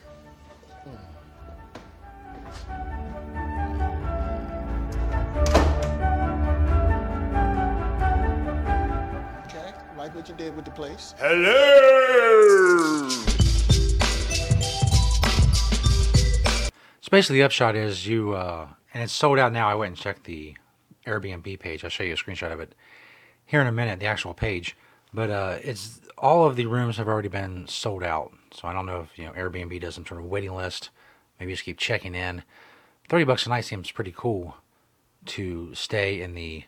Like 10.04 10.14
what 10.14 10.28
you 10.28 10.34
did 10.34 10.54
with 10.54 10.66
the 10.66 10.70
place. 10.70 11.14
Hello. 11.18 13.08
So 17.00 17.08
basically, 17.10 17.38
the 17.38 17.42
upshot 17.44 17.74
is 17.74 18.06
you, 18.06 18.34
uh, 18.34 18.68
and 18.92 19.02
it's 19.02 19.14
sold 19.14 19.38
out 19.38 19.54
now. 19.54 19.66
I 19.66 19.74
went 19.74 19.92
and 19.92 19.96
checked 19.96 20.24
the 20.24 20.56
Airbnb 21.06 21.58
page. 21.58 21.84
I'll 21.84 21.88
show 21.88 22.02
you 22.02 22.12
a 22.12 22.16
screenshot 22.16 22.52
of 22.52 22.60
it 22.60 22.74
here 23.46 23.62
in 23.62 23.66
a 23.66 23.72
minute, 23.72 23.98
the 23.98 24.04
actual 24.04 24.34
page. 24.34 24.76
But 25.14 25.30
uh, 25.30 25.56
it's 25.62 26.02
all 26.18 26.44
of 26.44 26.56
the 26.56 26.66
rooms 26.66 26.98
have 26.98 27.08
already 27.08 27.28
been 27.28 27.66
sold 27.66 28.02
out. 28.02 28.30
So 28.52 28.68
I 28.68 28.74
don't 28.74 28.84
know 28.84 29.08
if 29.10 29.18
you 29.18 29.24
know 29.24 29.32
Airbnb 29.32 29.80
does 29.80 29.94
some 29.94 30.04
sort 30.04 30.20
of 30.20 30.26
waiting 30.26 30.54
list. 30.54 30.90
Maybe 31.40 31.52
just 31.52 31.64
keep 31.64 31.78
checking 31.78 32.14
in. 32.14 32.42
Thirty 33.08 33.24
bucks 33.24 33.46
a 33.46 33.48
night 33.48 33.64
seems 33.64 33.90
pretty 33.90 34.12
cool 34.14 34.56
to 35.24 35.74
stay 35.74 36.20
in 36.20 36.34
the 36.34 36.64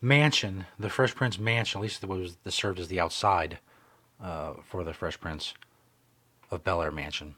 mansion, 0.00 0.66
the 0.78 0.90
Fresh 0.90 1.14
Prince 1.14 1.38
mansion. 1.38 1.80
At 1.80 1.82
least 1.82 2.02
it 2.02 2.08
was 2.08 2.36
that 2.44 2.52
served 2.52 2.78
as 2.78 2.88
the 2.88 3.00
outside 3.00 3.58
uh, 4.22 4.54
for 4.64 4.84
the 4.84 4.92
Fresh 4.92 5.20
Prince 5.20 5.54
of 6.50 6.64
Bel 6.64 6.82
Air 6.82 6.90
mansion. 6.90 7.34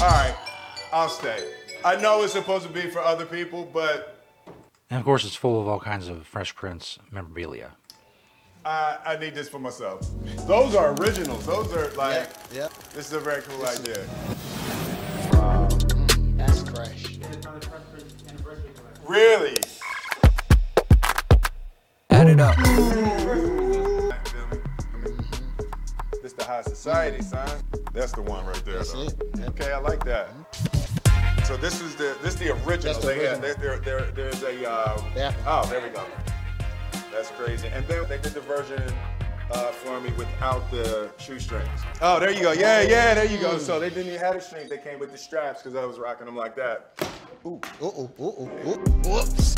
All 0.00 0.08
right, 0.08 0.34
I'll 0.92 1.08
stay. 1.08 1.52
I 1.84 1.96
know 1.96 2.22
it's 2.22 2.32
supposed 2.32 2.66
to 2.66 2.72
be 2.72 2.82
for 2.82 3.00
other 3.00 3.26
people, 3.26 3.68
but 3.72 4.24
And 4.90 4.98
of 4.98 5.04
course, 5.04 5.24
it's 5.24 5.36
full 5.36 5.60
of 5.60 5.66
all 5.66 5.80
kinds 5.80 6.08
of 6.08 6.26
Fresh 6.26 6.54
Prince 6.54 6.98
memorabilia. 7.10 7.72
I, 8.64 8.98
I 9.04 9.16
need 9.16 9.34
this 9.34 9.48
for 9.48 9.58
myself. 9.58 10.06
Those 10.46 10.76
are 10.76 10.94
originals. 10.94 11.46
Those 11.46 11.72
are 11.72 11.90
like, 11.96 12.28
yeah. 12.54 12.68
this 12.94 13.06
is 13.06 13.12
a 13.12 13.20
very 13.20 13.42
cool 13.42 13.66
idea. 13.66 14.06
That's 16.36 16.62
fresh. 16.70 17.18
Really? 19.04 19.56
Add 22.42 22.58
it 22.58 22.74
up. 22.74 24.12
This 26.22 26.32
the 26.32 26.44
high 26.44 26.62
society, 26.62 27.22
son. 27.22 27.48
That's 27.92 28.12
the 28.12 28.22
one 28.22 28.44
right 28.46 28.64
there. 28.64 28.76
That's 28.78 28.92
though. 28.92 29.02
it. 29.02 29.14
Yep. 29.38 29.48
Okay, 29.50 29.72
I 29.72 29.78
like 29.78 30.04
that. 30.04 30.30
So 31.46 31.56
this 31.56 31.80
is 31.80 31.94
the 31.96 32.16
this 32.22 32.34
is 32.34 32.40
the 32.40 32.50
original. 32.64 32.94
That's 32.94 32.98
the 32.98 33.06
They 33.08 33.26
had- 33.26 33.42
original. 33.44 33.54
there, 33.60 33.78
there, 33.78 34.00
there, 34.10 34.30
there's 34.30 34.42
a 34.42 34.68
uh, 34.70 35.02
Yeah. 35.14 35.34
oh 35.46 35.64
there 35.68 35.80
we 35.80 35.88
go. 35.90 36.04
That's 37.12 37.30
crazy. 37.30 37.68
And 37.68 37.86
then 37.86 38.08
they 38.08 38.18
did 38.18 38.32
the 38.32 38.40
version 38.40 38.82
uh, 39.50 39.66
for 39.72 40.00
me 40.00 40.10
without 40.16 40.68
the 40.70 41.10
shoestrings. 41.18 41.68
Oh, 42.00 42.18
there 42.18 42.30
you 42.30 42.40
go. 42.40 42.52
Yeah, 42.52 42.80
yeah, 42.82 43.14
there 43.14 43.26
you 43.26 43.38
go. 43.38 43.58
So 43.58 43.78
they 43.78 43.90
didn't 43.90 44.06
even 44.08 44.20
have 44.20 44.34
the 44.34 44.40
strings. 44.40 44.70
They 44.70 44.78
came 44.78 44.98
with 44.98 45.12
the 45.12 45.18
straps 45.18 45.62
because 45.62 45.76
I 45.76 45.84
was 45.84 45.98
rocking 45.98 46.26
them 46.26 46.36
like 46.36 46.56
that. 46.56 46.92
Ooh, 47.44 47.60
ooh, 47.82 47.86
ooh, 47.86 48.10
ooh, 48.20 48.24
ooh, 48.24 48.70
ooh. 48.70 49.10
Whoops. 49.10 49.54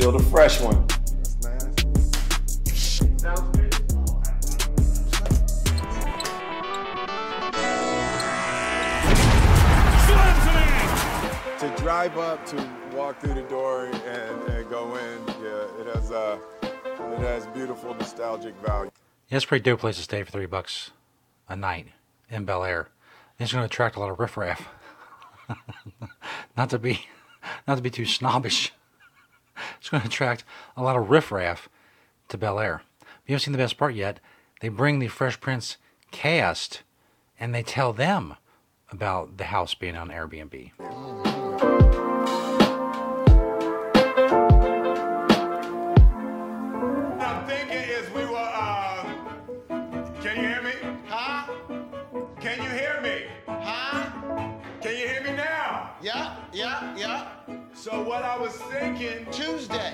Still 0.00 0.12
the 0.12 0.24
fresh 0.30 0.58
one. 0.62 0.86
That's 0.86 1.36
nice. 1.42 3.00
Sounds 3.20 3.40
good. 3.54 3.70
to 11.58 11.82
drive 11.82 12.16
up 12.16 12.46
to 12.46 12.70
walk 12.94 13.20
through 13.20 13.34
the 13.34 13.42
door 13.42 13.88
and, 13.88 14.42
and 14.48 14.70
go 14.70 14.96
in, 14.96 15.18
yeah, 15.42 15.66
it 15.78 15.94
has 15.94 16.10
uh, 16.10 16.38
it 16.62 17.18
has 17.18 17.46
beautiful 17.48 17.92
nostalgic 17.92 18.54
value. 18.64 18.90
Yeah, 19.28 19.36
it's 19.36 19.44
a 19.44 19.48
pretty 19.48 19.64
dope 19.64 19.80
place 19.80 19.96
to 19.96 20.02
stay 20.02 20.22
for 20.22 20.30
three 20.30 20.46
bucks 20.46 20.92
a 21.46 21.56
night 21.56 21.88
in 22.30 22.46
Bel 22.46 22.64
Air. 22.64 22.88
It's 23.38 23.52
going 23.52 23.60
to 23.60 23.66
attract 23.66 23.96
a 23.96 24.00
lot 24.00 24.08
of 24.08 24.18
riffraff. 24.18 24.66
not 26.56 26.70
to 26.70 26.78
be, 26.78 27.06
not 27.68 27.74
to 27.74 27.82
be 27.82 27.90
too 27.90 28.06
snobbish. 28.06 28.72
It's 29.78 29.88
going 29.88 30.02
to 30.02 30.08
attract 30.08 30.44
a 30.76 30.82
lot 30.82 30.96
of 30.96 31.10
riffraff 31.10 31.68
to 32.28 32.38
Bel 32.38 32.58
Air. 32.60 32.82
you 33.26 33.32
haven't 33.32 33.44
seen 33.44 33.52
the 33.52 33.58
best 33.58 33.76
part 33.76 33.94
yet. 33.94 34.20
They 34.60 34.68
bring 34.68 34.98
the 34.98 35.08
Fresh 35.08 35.40
Prince 35.40 35.76
cast, 36.10 36.82
and 37.38 37.54
they 37.54 37.62
tell 37.62 37.92
them 37.92 38.36
about 38.90 39.36
the 39.38 39.44
house 39.44 39.74
being 39.74 39.96
on 39.96 40.08
Airbnb. 40.08 41.29
Was 58.40 58.56
thinking. 58.56 59.26
Tuesday. 59.30 59.92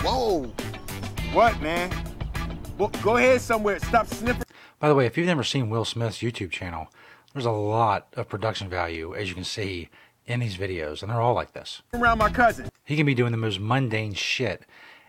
Whoa. 0.00 0.44
What, 1.34 1.60
man? 1.60 1.92
Well, 2.78 2.88
go 3.02 3.18
ahead 3.18 3.42
somewhere. 3.42 3.78
Stop 3.80 4.06
sniffing. 4.06 4.47
By 4.78 4.88
the 4.88 4.94
way, 4.94 5.06
if 5.06 5.18
you've 5.18 5.26
never 5.26 5.42
seen 5.42 5.70
Will 5.70 5.84
Smith's 5.84 6.18
YouTube 6.18 6.52
channel, 6.52 6.88
there's 7.32 7.44
a 7.44 7.50
lot 7.50 8.06
of 8.14 8.28
production 8.28 8.68
value, 8.68 9.14
as 9.14 9.28
you 9.28 9.34
can 9.34 9.44
see 9.44 9.88
in 10.26 10.38
these 10.40 10.56
videos, 10.56 11.02
and 11.02 11.10
they're 11.10 11.20
all 11.20 11.34
like 11.34 11.52
this. 11.52 11.82
Around 11.94 12.18
my 12.18 12.30
cousin. 12.30 12.68
He 12.84 12.96
can 12.96 13.04
be 13.04 13.14
doing 13.14 13.32
the 13.32 13.38
most 13.38 13.58
mundane 13.58 14.14
shit, 14.14 14.64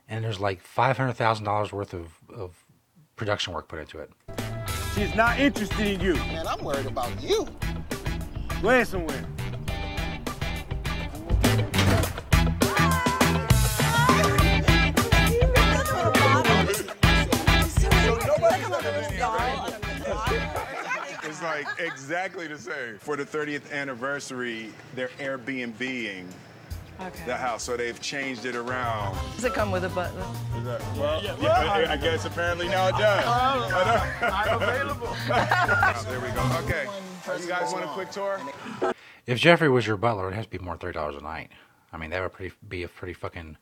and 0.07 0.23
there's 0.23 0.39
like 0.39 0.63
$500,000 0.63 1.71
worth 1.71 1.93
of, 1.93 2.07
of 2.33 2.63
production 3.15 3.53
work 3.53 3.67
put 3.67 3.79
into 3.79 3.99
it. 3.99 4.09
She's 4.95 5.13
not 5.13 5.39
interested 5.39 5.85
in 5.85 5.99
you. 5.99 6.15
Man, 6.15 6.47
I'm 6.47 6.63
worried 6.63 6.87
about 6.87 7.21
you. 7.21 7.47
Go 8.61 8.69
ahead 8.69 8.87
like 21.63 21.79
exactly 21.79 22.47
the 22.47 22.57
same. 22.57 22.97
For 22.99 23.15
the 23.15 23.25
30th 23.25 23.71
anniversary, 23.71 24.71
they're 24.95 25.09
Airbnb-ing 25.19 26.27
Okay. 27.01 27.23
the 27.25 27.35
house, 27.37 27.63
so 27.63 27.77
they've 27.77 27.99
changed 28.01 28.43
it 28.45 28.55
around. 28.57 29.17
Does 29.35 29.45
it 29.45 29.53
come 29.53 29.71
with 29.71 29.85
a 29.85 29.89
butler? 29.89 30.25
Is 30.57 30.65
that, 30.65 30.81
well, 30.97 31.23
yeah, 31.23 31.33
I, 31.49 31.93
I 31.93 31.97
guess 31.97 32.25
apparently 32.25 32.67
now 32.67 32.87
it 32.87 32.91
does. 32.97 33.23
Oh, 33.25 34.19
I'm 34.21 34.61
available. 34.61 35.07
Oh, 35.31 36.05
there 36.09 36.19
we 36.19 36.27
go. 36.29 36.41
Okay. 36.65 36.87
Oh, 37.27 37.37
you 37.37 37.47
guys 37.47 37.71
want 37.71 37.85
a 37.85 37.87
quick 37.89 38.11
tour? 38.11 38.41
If 39.25 39.39
Geoffrey 39.39 39.69
was 39.69 39.87
your 39.87 39.95
butler, 39.95 40.29
it 40.29 40.33
has 40.33 40.45
to 40.45 40.51
be 40.51 40.57
more 40.57 40.75
than 40.75 40.91
$30 40.91 41.17
a 41.17 41.21
night. 41.21 41.49
I 41.93 41.97
mean, 41.97 42.09
that 42.09 42.21
would 42.21 42.33
pretty, 42.33 42.53
be 42.67 42.83
a 42.83 42.87
pretty 42.89 43.13
fucking 43.13 43.55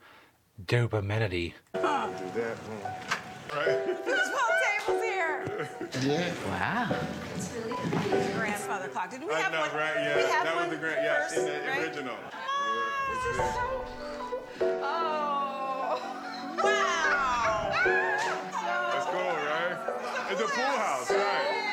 dope 0.66 0.94
amenity. 0.94 1.54
Do 1.74 1.82
that. 1.82 2.58
Right. 3.54 3.68
Whose 4.06 4.30
whole 4.34 4.56
table's 4.88 5.04
here? 5.04 5.70
Yeah. 6.02 6.34
Wow. 6.48 6.96
Grandfather 7.90 8.88
clock. 8.90 9.10
Didn't 9.12 9.28
we 9.28 9.34
I 9.34 9.40
have 9.42 9.52
know, 9.52 9.62
one? 9.62 9.76
right? 9.76 9.96
we 9.98 10.02
Yeah, 10.04 10.28
have 10.28 10.44
that 10.46 10.56
was 10.56 10.66
one 10.66 10.70
the 10.72 10.78
great. 10.78 10.98
Yes, 11.02 11.34
first, 11.34 11.48
in 11.48 11.54
the 11.54 11.68
right? 11.70 11.82
original. 11.84 12.16
This 13.10 13.26
is 13.26 13.38
so 13.38 13.84
Oh. 14.82 16.02
Wow. 16.64 17.70
That's 18.94 19.06
cool, 19.06 19.22
right? 19.22 19.78
It's 20.32 20.42
a 20.42 20.46
pool 20.48 20.64
house, 20.78 21.12
right? 21.12 21.64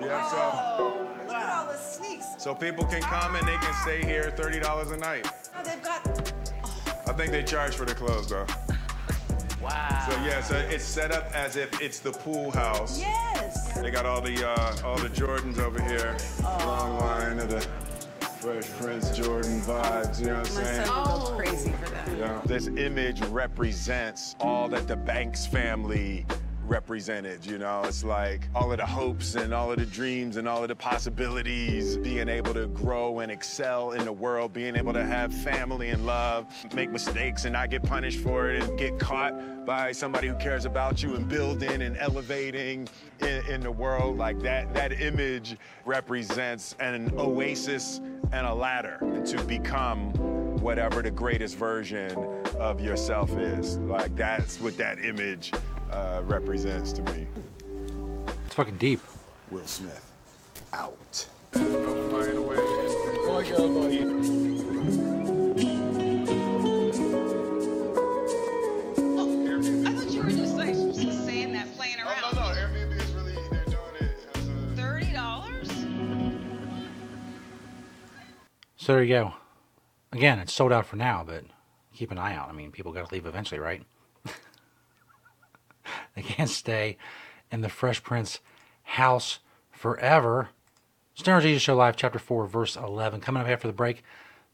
Yeah, 0.00 0.28
so 0.30 0.36
oh, 0.36 1.08
Look 1.26 1.36
at 1.36 1.48
all 1.58 1.66
the 1.66 1.76
sneaks. 1.78 2.26
so 2.38 2.54
people 2.54 2.84
can 2.84 3.02
come 3.02 3.36
and 3.36 3.46
they 3.46 3.56
can 3.56 3.74
stay 3.82 4.02
here 4.04 4.30
thirty 4.30 4.58
dollars 4.60 4.90
a 4.90 4.96
night. 4.96 5.28
Oh, 5.58 5.62
they've 5.64 5.82
got. 5.82 6.00
Oh. 6.06 7.10
I 7.10 7.12
think 7.14 7.30
they 7.32 7.42
charge 7.42 7.74
for 7.74 7.84
the 7.84 7.94
clothes 7.94 8.28
though. 8.28 8.46
Wow. 9.62 10.06
So 10.10 10.16
yeah, 10.24 10.40
so 10.42 10.56
it's 10.56 10.84
set 10.84 11.12
up 11.12 11.30
as 11.34 11.56
if 11.56 11.80
it's 11.80 12.00
the 12.00 12.12
pool 12.12 12.50
house. 12.50 12.98
Yes. 12.98 13.72
They 13.80 13.90
got 13.90 14.06
all 14.06 14.20
the 14.20 14.46
uh, 14.48 14.76
all 14.84 14.96
the 14.98 15.08
Jordans 15.08 15.58
over 15.58 15.80
here. 15.82 16.16
Long 16.42 16.98
line 16.98 17.38
of 17.38 17.48
the 17.50 17.60
Fresh 18.40 18.68
Prince 18.70 19.16
Jordan 19.16 19.60
vibes. 19.60 20.18
You 20.20 20.26
know 20.26 20.38
what 20.40 20.48
I'm 20.48 20.54
My 20.56 20.62
saying? 20.64 20.86
son 20.86 21.20
would 21.20 21.28
go 21.28 21.36
crazy 21.36 21.70
for 21.72 21.90
that. 21.90 22.18
Yeah. 22.18 22.40
This 22.44 22.66
image 22.66 23.20
represents 23.26 24.34
all 24.40 24.68
that 24.70 24.88
the 24.88 24.96
Banks 24.96 25.46
family 25.46 26.26
represented, 26.72 27.44
you 27.44 27.58
know? 27.58 27.82
It's 27.84 28.02
like 28.02 28.48
all 28.54 28.72
of 28.72 28.78
the 28.78 28.86
hopes 28.86 29.34
and 29.34 29.52
all 29.52 29.70
of 29.70 29.78
the 29.78 29.84
dreams 29.84 30.38
and 30.38 30.48
all 30.48 30.62
of 30.62 30.68
the 30.68 30.74
possibilities, 30.74 31.98
being 31.98 32.30
able 32.30 32.54
to 32.54 32.66
grow 32.68 33.20
and 33.20 33.30
excel 33.30 33.92
in 33.92 34.06
the 34.06 34.12
world, 34.12 34.54
being 34.54 34.74
able 34.74 34.94
to 34.94 35.04
have 35.04 35.34
family 35.34 35.90
and 35.90 36.06
love, 36.06 36.46
make 36.74 36.90
mistakes 36.90 37.44
and 37.44 37.52
not 37.52 37.68
get 37.68 37.82
punished 37.82 38.20
for 38.20 38.50
it 38.50 38.62
and 38.62 38.78
get 38.78 38.98
caught 38.98 39.66
by 39.66 39.92
somebody 39.92 40.28
who 40.28 40.34
cares 40.36 40.64
about 40.64 41.02
you 41.02 41.14
and 41.14 41.28
building 41.28 41.82
and 41.82 41.96
elevating 41.98 42.88
in, 43.20 43.46
in 43.46 43.60
the 43.60 43.70
world. 43.70 44.16
Like 44.16 44.40
that, 44.40 44.72
that 44.72 44.92
image 44.98 45.58
represents 45.84 46.74
an 46.80 47.12
oasis 47.18 48.00
and 48.32 48.46
a 48.46 48.54
ladder 48.54 48.98
to 49.26 49.44
become 49.44 50.10
whatever 50.62 51.02
the 51.02 51.10
greatest 51.10 51.56
version 51.56 52.16
of 52.58 52.80
yourself 52.80 53.30
is. 53.36 53.76
Like 53.78 54.16
that's 54.16 54.58
what 54.58 54.78
that 54.78 55.04
image 55.04 55.52
uh, 55.92 56.22
represents 56.24 56.92
to 56.92 57.02
me. 57.12 57.26
It's 58.46 58.54
fucking 58.54 58.78
deep. 58.78 59.00
Will 59.50 59.66
Smith, 59.66 60.10
out. 60.72 61.26
I 61.54 61.58
thought 69.94 70.10
you 70.10 70.22
were 70.22 70.30
just 70.30 70.56
like 70.56 70.74
just 70.74 71.24
saying 71.26 71.52
that 71.52 71.70
playing 71.76 71.98
around. 72.00 72.34
No, 72.34 72.40
no, 72.40 72.46
Airbnb 72.54 72.92
is 72.96 73.12
really, 73.12 73.34
they're 73.50 73.64
doing 73.66 73.94
it 74.00 74.10
as 74.34 74.36
a... 74.36 74.76
Thirty 74.76 75.12
dollars? 75.12 75.68
So 78.76 78.94
there 78.94 79.02
you 79.02 79.14
go. 79.14 79.34
Again, 80.12 80.38
it's 80.38 80.52
sold 80.52 80.72
out 80.72 80.86
for 80.86 80.96
now, 80.96 81.22
but 81.26 81.44
keep 81.94 82.10
an 82.10 82.18
eye 82.18 82.34
out. 82.34 82.48
I 82.48 82.52
mean, 82.52 82.70
people 82.70 82.92
got 82.92 83.06
to 83.08 83.14
leave 83.14 83.26
eventually, 83.26 83.60
right? 83.60 83.82
They 86.14 86.22
can't 86.22 86.50
stay 86.50 86.96
in 87.50 87.60
the 87.60 87.68
Fresh 87.68 88.02
Prince 88.02 88.40
house 88.82 89.38
forever. 89.70 90.50
Stoner 91.14 91.40
Jesus 91.40 91.62
Show 91.62 91.76
Live, 91.76 91.96
Chapter 91.96 92.18
4, 92.18 92.46
Verse 92.46 92.76
11. 92.76 93.20
Coming 93.20 93.42
up 93.42 93.48
after 93.48 93.68
the 93.68 93.74
break, 93.74 94.02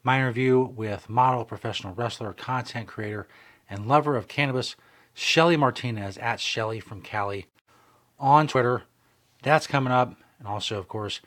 my 0.03 0.19
interview 0.19 0.61
with 0.61 1.09
model, 1.09 1.45
professional 1.45 1.95
wrestler, 1.95 2.33
content 2.33 2.89
creator, 2.89 3.29
and 3.69 3.87
lover 3.87 4.17
of 4.17 4.29
cannabis, 4.29 4.77
Shelly 5.15 5.57
Martinez, 5.57 6.19
at 6.19 6.41
Shelly 6.41 6.81
from 6.81 7.03
Cali, 7.03 7.47
on 8.19 8.47
Twitter. 8.47 8.85
That's 9.43 9.67
coming 9.67 9.93
up. 9.93 10.17
And 10.39 10.49
also, 10.49 10.79
of 10.79 10.89
course, 10.89 11.21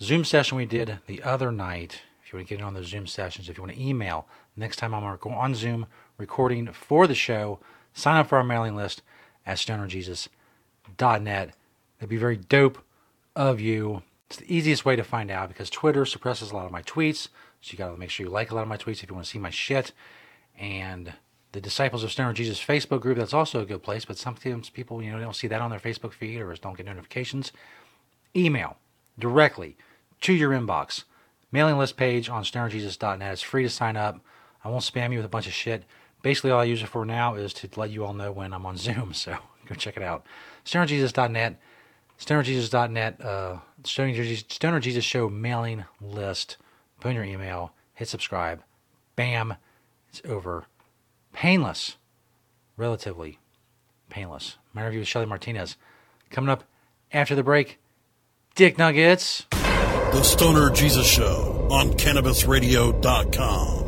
Zoom 0.00 0.24
session 0.24 0.56
we 0.56 0.66
did 0.66 0.98
the 1.06 1.22
other 1.22 1.50
night. 1.50 2.02
If 2.24 2.32
you 2.32 2.38
want 2.38 2.48
to 2.48 2.54
get 2.54 2.60
in 2.60 2.66
on 2.66 2.74
those 2.74 2.88
Zoom 2.88 3.06
sessions, 3.06 3.48
if 3.48 3.56
you 3.56 3.62
want 3.62 3.74
to 3.74 3.82
email, 3.82 4.26
next 4.56 4.76
time 4.76 4.94
I'm 4.94 5.04
on 5.04 5.54
Zoom 5.54 5.86
recording 6.18 6.72
for 6.72 7.06
the 7.06 7.14
show, 7.14 7.60
sign 7.94 8.16
up 8.16 8.28
for 8.28 8.38
our 8.38 8.44
mailing 8.44 8.76
list 8.76 9.02
at 9.46 9.58
stonerjesus.net. 9.58 10.28
That'd 10.98 12.08
be 12.08 12.16
very 12.16 12.36
dope 12.36 12.78
of 13.36 13.60
you. 13.60 14.02
It's 14.28 14.38
the 14.38 14.54
easiest 14.54 14.84
way 14.84 14.96
to 14.96 15.04
find 15.04 15.30
out 15.30 15.48
because 15.48 15.70
Twitter 15.70 16.04
suppresses 16.04 16.50
a 16.50 16.56
lot 16.56 16.66
of 16.66 16.72
my 16.72 16.82
tweets. 16.82 17.28
So 17.60 17.72
you 17.72 17.78
got 17.78 17.92
to 17.92 17.96
make 17.96 18.10
sure 18.10 18.26
you 18.26 18.32
like 18.32 18.50
a 18.50 18.54
lot 18.54 18.62
of 18.62 18.68
my 18.68 18.76
tweets 18.76 19.02
if 19.02 19.08
you 19.08 19.14
want 19.14 19.26
to 19.26 19.30
see 19.30 19.38
my 19.38 19.50
shit. 19.50 19.92
And 20.58 21.12
the 21.52 21.60
Disciples 21.60 22.02
of 22.02 22.10
Stoner 22.10 22.32
Jesus 22.32 22.62
Facebook 22.62 23.00
group, 23.00 23.18
that's 23.18 23.34
also 23.34 23.60
a 23.60 23.66
good 23.66 23.82
place. 23.82 24.04
But 24.04 24.18
sometimes 24.18 24.70
people, 24.70 25.02
you 25.02 25.12
know, 25.12 25.20
don't 25.20 25.36
see 25.36 25.48
that 25.48 25.60
on 25.60 25.70
their 25.70 25.78
Facebook 25.78 26.12
feed 26.12 26.40
or 26.40 26.50
just 26.50 26.62
don't 26.62 26.76
get 26.76 26.86
notifications. 26.86 27.52
Email 28.34 28.78
directly 29.18 29.76
to 30.22 30.32
your 30.32 30.50
inbox. 30.50 31.04
Mailing 31.52 31.76
list 31.76 31.96
page 31.96 32.30
on 32.30 32.42
stonerjesus.net. 32.42 33.32
It's 33.32 33.42
free 33.42 33.62
to 33.62 33.68
sign 33.68 33.96
up. 33.96 34.20
I 34.64 34.68
won't 34.68 34.82
spam 34.82 35.12
you 35.12 35.18
with 35.18 35.26
a 35.26 35.30
bunch 35.30 35.46
of 35.46 35.52
shit. 35.52 35.84
Basically, 36.22 36.50
all 36.50 36.60
I 36.60 36.64
use 36.64 36.82
it 36.82 36.88
for 36.88 37.04
now 37.04 37.34
is 37.34 37.52
to 37.54 37.68
let 37.76 37.90
you 37.90 38.04
all 38.04 38.14
know 38.14 38.32
when 38.32 38.52
I'm 38.52 38.64
on 38.64 38.76
Zoom. 38.78 39.12
So 39.14 39.36
go 39.66 39.74
check 39.74 39.96
it 39.96 40.02
out. 40.02 40.24
StonerJesus.net, 40.64 41.60
StonerJesus.net, 42.18 43.20
uh, 43.20 43.58
Stoner 43.84 44.12
Jesus, 44.12 44.44
Stoner 44.48 44.80
Jesus 44.80 45.04
Show 45.04 45.28
mailing 45.28 45.84
list. 46.00 46.56
Put 47.00 47.10
in 47.10 47.16
your 47.16 47.24
email, 47.24 47.72
hit 47.94 48.08
subscribe. 48.08 48.62
Bam, 49.16 49.54
it's 50.08 50.22
over. 50.24 50.66
Painless, 51.32 51.96
relatively 52.76 53.38
painless. 54.08 54.58
My 54.72 54.82
interview 54.82 55.00
with 55.00 55.08
Shelly 55.08 55.26
Martinez. 55.26 55.76
Coming 56.30 56.50
up 56.50 56.64
after 57.12 57.34
the 57.34 57.42
break, 57.42 57.78
Dick 58.54 58.78
Nuggets. 58.78 59.46
The 59.50 60.22
Stoner 60.22 60.70
Jesus 60.70 61.06
Show 61.06 61.66
on 61.70 61.90
CannabisRadio.com. 61.94 63.81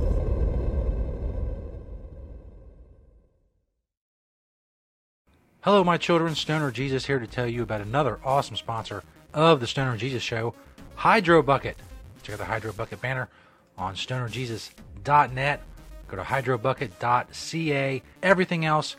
Hello, 5.64 5.82
my 5.82 5.96
children. 5.96 6.34
Stoner 6.34 6.70
Jesus 6.70 7.06
here 7.06 7.18
to 7.18 7.26
tell 7.26 7.46
you 7.46 7.62
about 7.62 7.80
another 7.80 8.20
awesome 8.22 8.54
sponsor 8.54 9.02
of 9.32 9.60
the 9.60 9.66
Stoner 9.66 9.96
Jesus 9.96 10.22
Show, 10.22 10.54
Hydro 10.94 11.42
Bucket. 11.42 11.78
Check 12.22 12.34
out 12.34 12.38
the 12.40 12.44
Hydro 12.44 12.74
Bucket 12.74 13.00
banner 13.00 13.30
on 13.78 13.94
stonerjesus.net. 13.94 15.62
Go 16.06 16.16
to 16.18 16.22
hydrobucket.ca. 16.22 18.02
Everything 18.22 18.66
else 18.66 18.96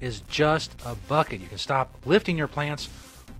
is 0.00 0.20
just 0.20 0.80
a 0.86 0.94
bucket. 0.94 1.40
You 1.40 1.48
can 1.48 1.58
stop 1.58 1.92
lifting 2.06 2.38
your 2.38 2.46
plants 2.46 2.88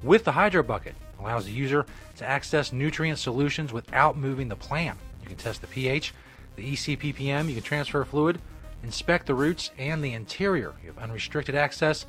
with 0.02 0.24
the 0.24 0.32
Hydro 0.32 0.64
Bucket. 0.64 0.96
It 0.96 1.22
allows 1.22 1.44
the 1.44 1.52
user 1.52 1.87
to 2.16 2.28
access 2.28 2.72
nutrient 2.72 3.20
solutions 3.20 3.72
without 3.72 4.16
moving 4.16 4.48
the 4.48 4.56
plant. 4.56 4.98
You 5.22 5.28
can 5.28 5.37
test 5.37 5.60
the 5.60 5.68
pH, 5.68 6.12
the 6.56 6.72
ECPPM, 6.72 7.46
you 7.46 7.54
can 7.54 7.62
transfer 7.62 8.04
fluid, 8.04 8.40
inspect 8.82 9.26
the 9.26 9.34
roots 9.37 9.70
and 9.78 10.02
the 10.02 10.12
interior. 10.12 10.72
You 10.82 10.88
have 10.88 10.98
unrestricted 10.98 11.54
access 11.54 12.04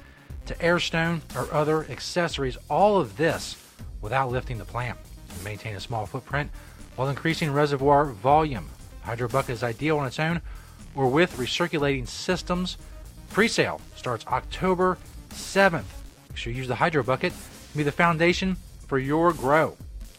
to 0.46 0.54
airstone 0.56 1.22
or 1.36 1.52
other 1.54 1.86
accessories. 1.90 2.58
All 2.70 2.98
of 2.98 3.18
this 3.18 3.56
without 4.02 4.32
lifting 4.32 4.58
the 4.58 4.66
plant. 4.66 4.98
You 5.38 5.44
maintain 5.44 5.76
a 5.76 5.80
small 5.80 6.06
footprint 6.06 6.52
while 6.96 7.10
increasing 7.10 7.52
reservoir 7.52 8.06
volume. 8.06 8.70
Hydro 9.02 9.28
Bucket 9.28 9.52
is 9.52 9.64
ideal 9.64 9.98
on 9.98 10.08
its 10.08 10.20
own 10.20 10.42
or 10.96 11.08
with 11.08 11.38
recirculating 11.38 12.08
systems. 12.08 12.78
Pre-sale 13.32 13.82
starts 13.96 14.26
October 14.28 14.98
7th. 15.30 15.84
Make 16.30 16.38
sure 16.38 16.54
you 16.54 16.60
use 16.60 16.68
the 16.68 16.76
Hydro 16.76 17.04
Bucket 17.04 17.34
to 17.72 17.78
be 17.78 17.84
the 17.84 17.92
foundation 17.92 18.56
for 18.88 19.00
your 19.00 19.34
grow. 19.34 19.76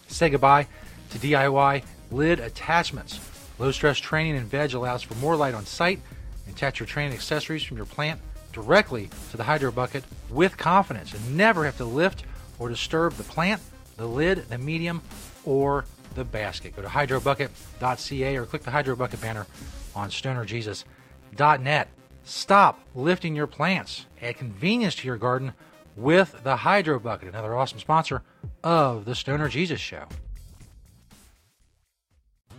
Say 0.09 0.31
goodbye 0.31 0.67
to 1.11 1.19
DIY 1.19 1.83
lid 2.11 2.41
attachments. 2.41 3.21
Low 3.59 3.71
stress 3.71 3.99
training 3.99 4.37
and 4.37 4.47
veg 4.47 4.75
allows 4.75 5.03
for 5.03 5.15
more 5.15 5.37
light 5.37 5.55
on 5.55 5.65
site. 5.65 6.01
Attach 6.49 6.79
your 6.79 6.87
training 6.87 7.13
accessories 7.13 7.63
from 7.63 7.77
your 7.77 7.87
plant 7.87 8.21
directly 8.57 9.11
to 9.31 9.37
the 9.37 9.45
Hydro 9.45 9.71
Bucket 9.71 10.03
with 10.31 10.57
confidence 10.57 11.13
and 11.13 11.37
never 11.37 11.67
have 11.67 11.77
to 11.77 11.85
lift 11.85 12.25
or 12.59 12.71
disturb 12.71 13.13
the 13.13 13.23
plant, 13.23 13.61
the 13.99 14.07
lid, 14.07 14.49
the 14.49 14.57
medium, 14.57 15.03
or 15.45 15.85
the 16.15 16.25
basket. 16.25 16.75
Go 16.75 16.81
to 16.81 16.89
hydrobucket.ca 16.89 18.37
or 18.37 18.47
click 18.47 18.63
the 18.63 18.71
Hydro 18.71 18.97
Bucket 18.97 19.21
banner 19.21 19.47
on 19.95 20.09
stonerjesus.net. 20.09 21.89
Stop 22.25 22.81
lifting 22.95 23.37
your 23.37 23.47
plants. 23.47 24.07
Add 24.23 24.39
convenience 24.39 24.95
to 24.97 25.07
your 25.07 25.19
garden 25.19 25.53
with 25.95 26.43
the 26.43 26.57
Hydro 26.57 26.99
Bucket, 26.99 27.29
another 27.29 27.55
awesome 27.55 27.79
sponsor 27.79 28.23
of 28.65 29.05
the 29.05 29.15
Stoner 29.15 29.51
Jesus 29.51 29.81
Show. 29.81 30.07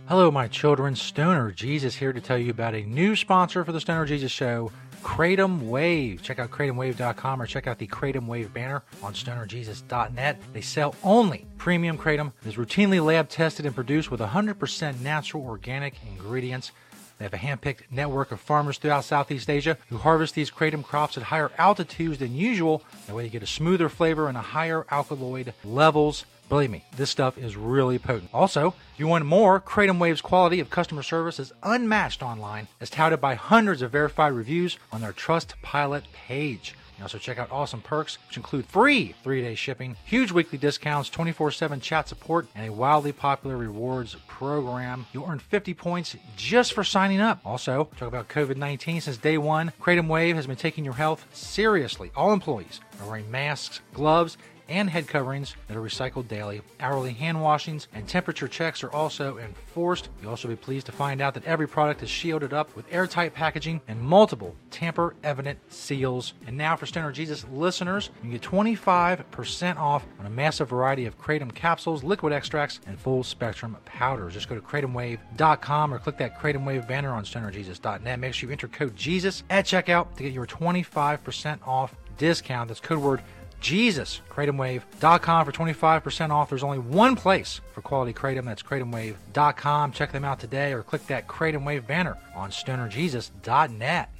Hello, 0.06 0.30
my 0.30 0.46
children. 0.46 0.94
Stoner 0.94 1.50
Jesus 1.50 1.96
here 1.96 2.12
to 2.12 2.20
tell 2.20 2.38
you 2.38 2.50
about 2.50 2.74
a 2.74 2.82
new 2.82 3.16
sponsor 3.16 3.64
for 3.64 3.72
the 3.72 3.80
Stoner 3.80 4.06
Jesus 4.06 4.30
Show, 4.30 4.70
Kratom 5.02 5.62
Wave. 5.62 6.22
Check 6.22 6.38
out 6.38 6.50
kratomwave.com 6.50 7.42
or 7.42 7.46
check 7.46 7.66
out 7.66 7.78
the 7.78 7.86
Kratom 7.86 8.26
Wave 8.26 8.52
banner 8.52 8.82
on 9.02 9.14
stonerjesus.net. 9.14 10.40
They 10.52 10.60
sell 10.60 10.94
only 11.02 11.46
premium 11.56 11.98
kratom. 11.98 12.32
It 12.44 12.48
is 12.48 12.56
routinely 12.56 13.04
lab 13.04 13.28
tested 13.28 13.66
and 13.66 13.74
produced 13.74 14.10
with 14.10 14.20
100% 14.20 15.00
natural 15.00 15.44
organic 15.44 15.94
ingredients. 16.06 16.72
They 17.18 17.24
have 17.24 17.34
a 17.34 17.38
hand-picked 17.38 17.90
network 17.90 18.30
of 18.30 18.40
farmers 18.40 18.78
throughout 18.78 19.04
Southeast 19.04 19.50
Asia 19.50 19.76
who 19.88 19.98
harvest 19.98 20.36
these 20.36 20.52
kratom 20.52 20.84
crops 20.84 21.16
at 21.16 21.24
higher 21.24 21.50
altitudes 21.58 22.18
than 22.18 22.36
usual. 22.36 22.84
That 23.06 23.16
way 23.16 23.24
you 23.24 23.30
get 23.30 23.42
a 23.42 23.46
smoother 23.46 23.88
flavor 23.88 24.28
and 24.28 24.38
a 24.38 24.42
higher 24.42 24.86
alkaloid 24.90 25.52
levels. 25.64 26.24
Believe 26.48 26.70
me, 26.70 26.84
this 26.96 27.10
stuff 27.10 27.36
is 27.36 27.56
really 27.56 27.98
potent. 27.98 28.30
Also, 28.32 28.68
if 28.94 28.98
you 28.98 29.06
want 29.06 29.26
more, 29.26 29.60
Kratom 29.60 29.98
Wave's 29.98 30.22
quality 30.22 30.60
of 30.60 30.70
customer 30.70 31.02
service 31.02 31.38
is 31.38 31.52
unmatched 31.62 32.22
online, 32.22 32.68
as 32.80 32.88
touted 32.88 33.20
by 33.20 33.34
hundreds 33.34 33.82
of 33.82 33.90
verified 33.90 34.32
reviews 34.32 34.78
on 34.90 35.02
their 35.02 35.12
Trust 35.12 35.54
Pilot 35.60 36.04
page. 36.12 36.74
You 36.96 37.04
also 37.04 37.18
check 37.18 37.38
out 37.38 37.52
awesome 37.52 37.80
perks, 37.80 38.18
which 38.26 38.38
include 38.38 38.66
free 38.66 39.14
three 39.22 39.40
day 39.42 39.54
shipping, 39.54 39.96
huge 40.04 40.32
weekly 40.32 40.58
discounts, 40.58 41.08
24 41.10 41.52
7 41.52 41.80
chat 41.80 42.08
support, 42.08 42.48
and 42.56 42.66
a 42.66 42.72
wildly 42.72 43.12
popular 43.12 43.56
rewards 43.56 44.16
program. 44.26 45.06
You'll 45.12 45.28
earn 45.28 45.38
50 45.38 45.74
points 45.74 46.16
just 46.36 46.72
for 46.72 46.82
signing 46.82 47.20
up. 47.20 47.40
Also, 47.44 47.88
talk 47.96 48.08
about 48.08 48.28
COVID 48.28 48.56
19 48.56 49.02
since 49.02 49.16
day 49.16 49.38
one. 49.38 49.72
Kratom 49.80 50.08
Wave 50.08 50.34
has 50.34 50.46
been 50.48 50.56
taking 50.56 50.84
your 50.84 50.94
health 50.94 51.24
seriously. 51.32 52.10
All 52.16 52.32
employees 52.32 52.80
are 53.00 53.06
wearing 53.06 53.30
masks, 53.30 53.80
gloves, 53.94 54.36
and 54.68 54.88
head 54.90 55.08
coverings 55.08 55.54
that 55.66 55.76
are 55.76 55.82
recycled 55.82 56.28
daily. 56.28 56.62
Hourly 56.80 57.12
hand 57.12 57.40
washings 57.40 57.88
and 57.92 58.06
temperature 58.06 58.48
checks 58.48 58.82
are 58.84 58.90
also 58.92 59.38
enforced. 59.38 60.08
You'll 60.20 60.30
also 60.30 60.48
be 60.48 60.56
pleased 60.56 60.86
to 60.86 60.92
find 60.92 61.20
out 61.20 61.34
that 61.34 61.44
every 61.44 61.66
product 61.66 62.02
is 62.02 62.10
shielded 62.10 62.52
up 62.52 62.74
with 62.76 62.84
airtight 62.90 63.34
packaging 63.34 63.80
and 63.88 64.00
multiple 64.00 64.54
tamper 64.70 65.14
evident 65.24 65.58
seals. 65.72 66.34
And 66.46 66.56
now, 66.56 66.76
for 66.76 66.86
Stoner 66.86 67.12
Jesus 67.12 67.44
listeners, 67.52 68.10
you 68.22 68.30
get 68.30 68.42
25% 68.42 69.76
off 69.76 70.06
on 70.18 70.26
a 70.26 70.30
massive 70.30 70.68
variety 70.68 71.06
of 71.06 71.18
Kratom 71.18 71.54
capsules, 71.54 72.04
liquid 72.04 72.32
extracts, 72.32 72.80
and 72.86 72.98
full 72.98 73.22
spectrum 73.22 73.76
powders. 73.84 74.34
Just 74.34 74.48
go 74.48 74.54
to 74.54 74.60
kratomwave.com 74.60 75.94
or 75.94 75.98
click 75.98 76.18
that 76.18 76.38
Kratom 76.38 76.64
Wave 76.64 76.86
banner 76.86 77.10
on 77.10 77.24
stonerjesus.net. 77.24 78.18
Make 78.18 78.34
sure 78.34 78.48
you 78.48 78.52
enter 78.52 78.68
code 78.68 78.96
Jesus 78.96 79.42
at 79.50 79.64
checkout 79.64 80.14
to 80.16 80.22
get 80.22 80.32
your 80.32 80.46
25% 80.46 81.66
off 81.66 81.94
discount. 82.18 82.68
That's 82.68 82.80
code 82.80 82.98
word 82.98 83.22
Jesus. 83.60 84.20
KratomWave.com 84.30 85.46
for 85.46 85.52
25% 85.52 86.30
off. 86.30 86.48
There's 86.48 86.62
only 86.62 86.78
one 86.78 87.16
place 87.16 87.60
for 87.72 87.82
quality 87.82 88.12
Kratom. 88.12 88.44
That's 88.44 88.62
KratomWave.com. 88.62 89.92
Check 89.92 90.12
them 90.12 90.24
out 90.24 90.40
today 90.40 90.72
or 90.72 90.82
click 90.82 91.06
that 91.06 91.26
Kratom 91.26 91.64
Wave 91.64 91.86
banner 91.86 92.16
on 92.34 92.50
StonerJesus.net. 92.50 94.10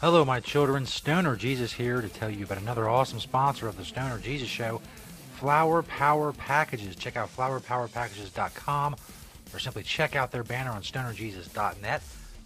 Hello, 0.00 0.24
my 0.24 0.40
children. 0.40 0.84
Stoner 0.84 1.34
Jesus 1.34 1.72
here 1.72 2.02
to 2.02 2.08
tell 2.08 2.28
you 2.28 2.44
about 2.44 2.58
another 2.58 2.88
awesome 2.88 3.20
sponsor 3.20 3.68
of 3.68 3.76
the 3.76 3.84
Stoner 3.84 4.18
Jesus 4.18 4.48
Show, 4.48 4.82
Flower 5.36 5.82
Power 5.82 6.32
Packages. 6.32 6.94
Check 6.96 7.16
out 7.16 7.34
flowerpowerpackages.com 7.34 8.96
or 9.54 9.58
simply 9.58 9.82
check 9.82 10.14
out 10.14 10.30
their 10.30 10.44
banner 10.44 10.72
on 10.72 10.82
stonerjesus.net. 10.82 12.02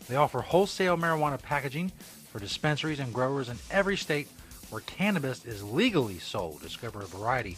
They 0.09 0.17
offer 0.17 0.41
wholesale 0.41 0.97
marijuana 0.97 1.41
packaging 1.41 1.91
for 2.31 2.39
dispensaries 2.39 3.01
and 3.01 3.13
growers 3.13 3.49
in 3.49 3.57
every 3.71 3.97
state 3.97 4.29
where 4.71 4.83
cannabis 4.83 5.45
is 5.45 5.63
legally 5.63 6.19
sold. 6.19 6.61
Discover 6.63 7.03
a 7.03 7.07
variety 7.07 7.57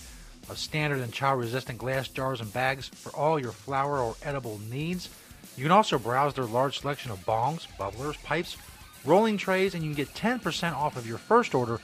of 0.49 0.59
standard 0.59 1.01
and 1.01 1.13
child 1.13 1.41
resistant 1.41 1.79
glass 1.79 2.09
jars 2.09 2.41
and 2.41 2.53
bags 2.53 2.89
for 2.89 3.15
all 3.17 3.39
your 3.39 3.53
flower 3.53 3.99
or 3.99 4.17
edible 4.23 4.61
needs. 4.71 5.09
You 5.57 5.65
can 5.65 5.73
also 5.73 5.99
browse 5.99 6.35
their 6.35 6.45
large 6.45 6.81
selection 6.81 7.11
of 7.11 7.25
bongs, 7.27 7.67
bubblers, 7.79 8.23
pipes, 8.23 8.57
rolling 9.05 9.37
trays, 9.37 9.75
and 9.75 9.83
you 9.83 9.95
can 9.95 10.05
get 10.05 10.15
10% 10.15 10.75
off 10.75 10.97
of 10.97 11.07
your 11.07 11.19
first 11.19 11.55
order 11.55 11.81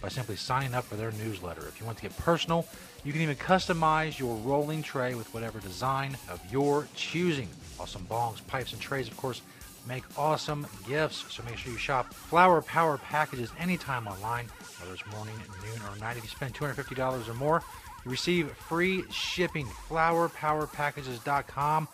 by 0.00 0.08
simply 0.08 0.36
signing 0.36 0.74
up 0.74 0.84
for 0.84 0.96
their 0.96 1.10
newsletter. 1.12 1.66
If 1.66 1.80
you 1.80 1.86
want 1.86 1.98
to 1.98 2.02
get 2.02 2.16
personal, 2.16 2.66
you 3.04 3.12
can 3.12 3.20
even 3.20 3.36
customize 3.36 4.18
your 4.18 4.36
rolling 4.36 4.82
tray 4.82 5.14
with 5.14 5.32
whatever 5.34 5.58
design 5.58 6.16
of 6.28 6.40
your 6.52 6.86
choosing. 6.94 7.48
Awesome 7.80 8.06
bongs, 8.08 8.46
pipes, 8.46 8.72
and 8.72 8.80
trays, 8.80 9.08
of 9.08 9.16
course, 9.16 9.42
make 9.88 10.04
awesome 10.16 10.66
gifts. 10.86 11.24
So 11.34 11.42
make 11.44 11.56
sure 11.56 11.72
you 11.72 11.78
shop 11.78 12.12
Flower 12.12 12.62
Power 12.62 12.98
Packages 12.98 13.50
anytime 13.58 14.06
online, 14.06 14.46
whether 14.78 14.92
it's 14.92 15.04
morning, 15.10 15.34
noon, 15.62 15.80
or 15.90 15.96
night. 15.98 16.18
If 16.18 16.24
you 16.24 16.28
spend 16.28 16.54
$250 16.54 17.28
or 17.28 17.34
more, 17.34 17.62
you 18.04 18.10
receive 18.10 18.50
free 18.52 19.04
shipping. 19.10 19.66
FlowerPowerPackages.com 19.88 21.88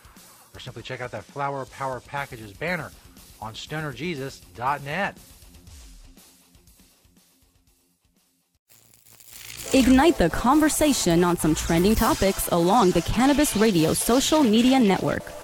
or 0.55 0.61
simply 0.61 0.83
check 0.83 1.01
out 1.01 1.11
that 1.13 1.25
Flower 1.25 1.65
Power 1.67 2.01
Packages 2.01 2.53
banner 2.53 2.91
on 3.41 3.55
StonerJesus.net. 3.55 5.17
Ignite 9.73 10.19
the 10.19 10.31
conversation 10.31 11.25
on 11.25 11.37
some 11.37 11.55
trending 11.55 11.97
topics 11.97 12.49
along 12.49 12.93
the 12.93 13.03
Cannabis 13.03 13.57
Radio 13.57 13.93
social 13.93 14.45
media 14.45 14.79
network. 14.79 15.44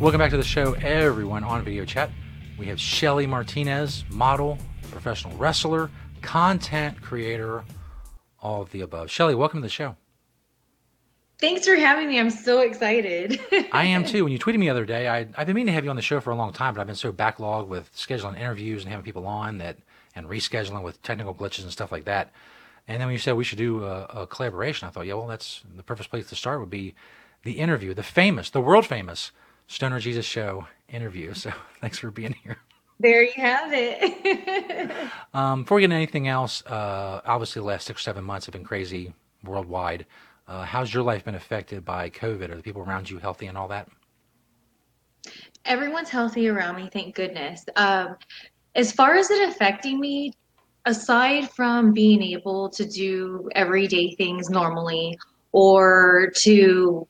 Welcome 0.00 0.20
back 0.20 0.30
to 0.30 0.36
the 0.36 0.44
show, 0.44 0.74
everyone 0.74 1.42
on 1.42 1.64
video 1.64 1.84
chat. 1.84 2.12
We 2.56 2.66
have 2.66 2.78
Shelly 2.78 3.26
Martinez, 3.26 4.04
model, 4.08 4.56
professional 4.92 5.36
wrestler, 5.36 5.90
content 6.22 7.02
creator, 7.02 7.64
all 8.40 8.62
of 8.62 8.70
the 8.70 8.82
above. 8.82 9.10
Shelly, 9.10 9.34
welcome 9.34 9.60
to 9.60 9.66
the 9.66 9.68
show. 9.68 9.96
Thanks 11.40 11.66
for 11.66 11.74
having 11.74 12.06
me. 12.06 12.20
I'm 12.20 12.30
so 12.30 12.60
excited. 12.60 13.40
I 13.72 13.86
am 13.86 14.04
too. 14.04 14.22
When 14.22 14.32
you 14.32 14.38
tweeted 14.38 14.60
me 14.60 14.66
the 14.66 14.70
other 14.70 14.84
day, 14.84 15.08
I, 15.08 15.26
I've 15.36 15.48
been 15.48 15.56
meaning 15.56 15.66
to 15.66 15.72
have 15.72 15.82
you 15.82 15.90
on 15.90 15.96
the 15.96 16.02
show 16.02 16.20
for 16.20 16.30
a 16.30 16.36
long 16.36 16.52
time, 16.52 16.74
but 16.74 16.80
I've 16.80 16.86
been 16.86 16.94
so 16.94 17.12
backlogged 17.12 17.66
with 17.66 17.92
scheduling 17.96 18.38
interviews 18.38 18.84
and 18.84 18.92
having 18.92 19.04
people 19.04 19.26
on 19.26 19.58
that, 19.58 19.78
and 20.14 20.28
rescheduling 20.28 20.84
with 20.84 21.02
technical 21.02 21.34
glitches 21.34 21.64
and 21.64 21.72
stuff 21.72 21.90
like 21.90 22.04
that. 22.04 22.30
And 22.86 23.00
then 23.00 23.08
when 23.08 23.14
you 23.14 23.18
said 23.18 23.34
we 23.34 23.42
should 23.42 23.58
do 23.58 23.84
a, 23.84 24.04
a 24.04 24.26
collaboration, 24.28 24.86
I 24.86 24.92
thought, 24.92 25.06
yeah, 25.06 25.14
well, 25.14 25.26
that's 25.26 25.62
the 25.74 25.82
perfect 25.82 26.10
place 26.10 26.28
to 26.28 26.36
start 26.36 26.60
would 26.60 26.70
be 26.70 26.94
the 27.42 27.58
interview, 27.58 27.94
the 27.94 28.04
famous, 28.04 28.48
the 28.48 28.60
world 28.60 28.86
famous 28.86 29.32
Stoner 29.68 30.00
Jesus 30.00 30.26
Show 30.26 30.66
interview. 30.88 31.34
So 31.34 31.52
thanks 31.80 31.98
for 31.98 32.10
being 32.10 32.34
here. 32.42 32.56
there 32.98 33.22
you 33.22 33.32
have 33.36 33.70
it. 33.72 34.90
Um, 35.34 35.62
before 35.62 35.76
we 35.76 35.82
get 35.82 35.86
into 35.86 35.96
anything 35.96 36.26
else, 36.26 36.64
uh, 36.66 37.20
obviously 37.24 37.60
the 37.60 37.66
last 37.66 37.86
six 37.86 38.00
or 38.00 38.02
seven 38.02 38.24
months 38.24 38.46
have 38.46 38.54
been 38.54 38.64
crazy 38.64 39.12
worldwide. 39.44 40.06
Uh, 40.48 40.64
how's 40.64 40.92
your 40.92 41.02
life 41.02 41.24
been 41.24 41.34
affected 41.34 41.84
by 41.84 42.08
COVID? 42.10 42.50
Are 42.50 42.56
the 42.56 42.62
people 42.62 42.82
around 42.82 43.08
you 43.08 43.18
healthy 43.18 43.46
and 43.46 43.56
all 43.56 43.68
that? 43.68 43.88
Everyone's 45.66 46.08
healthy 46.08 46.48
around 46.48 46.76
me, 46.76 46.88
thank 46.90 47.14
goodness. 47.14 47.64
Um, 47.76 48.16
as 48.74 48.90
far 48.90 49.16
as 49.16 49.30
it 49.30 49.48
affecting 49.50 50.00
me, 50.00 50.32
aside 50.86 51.50
from 51.50 51.92
being 51.92 52.22
able 52.22 52.70
to 52.70 52.86
do 52.88 53.48
everyday 53.54 54.14
things 54.14 54.48
normally 54.48 55.18
or 55.52 56.32
to 56.36 57.06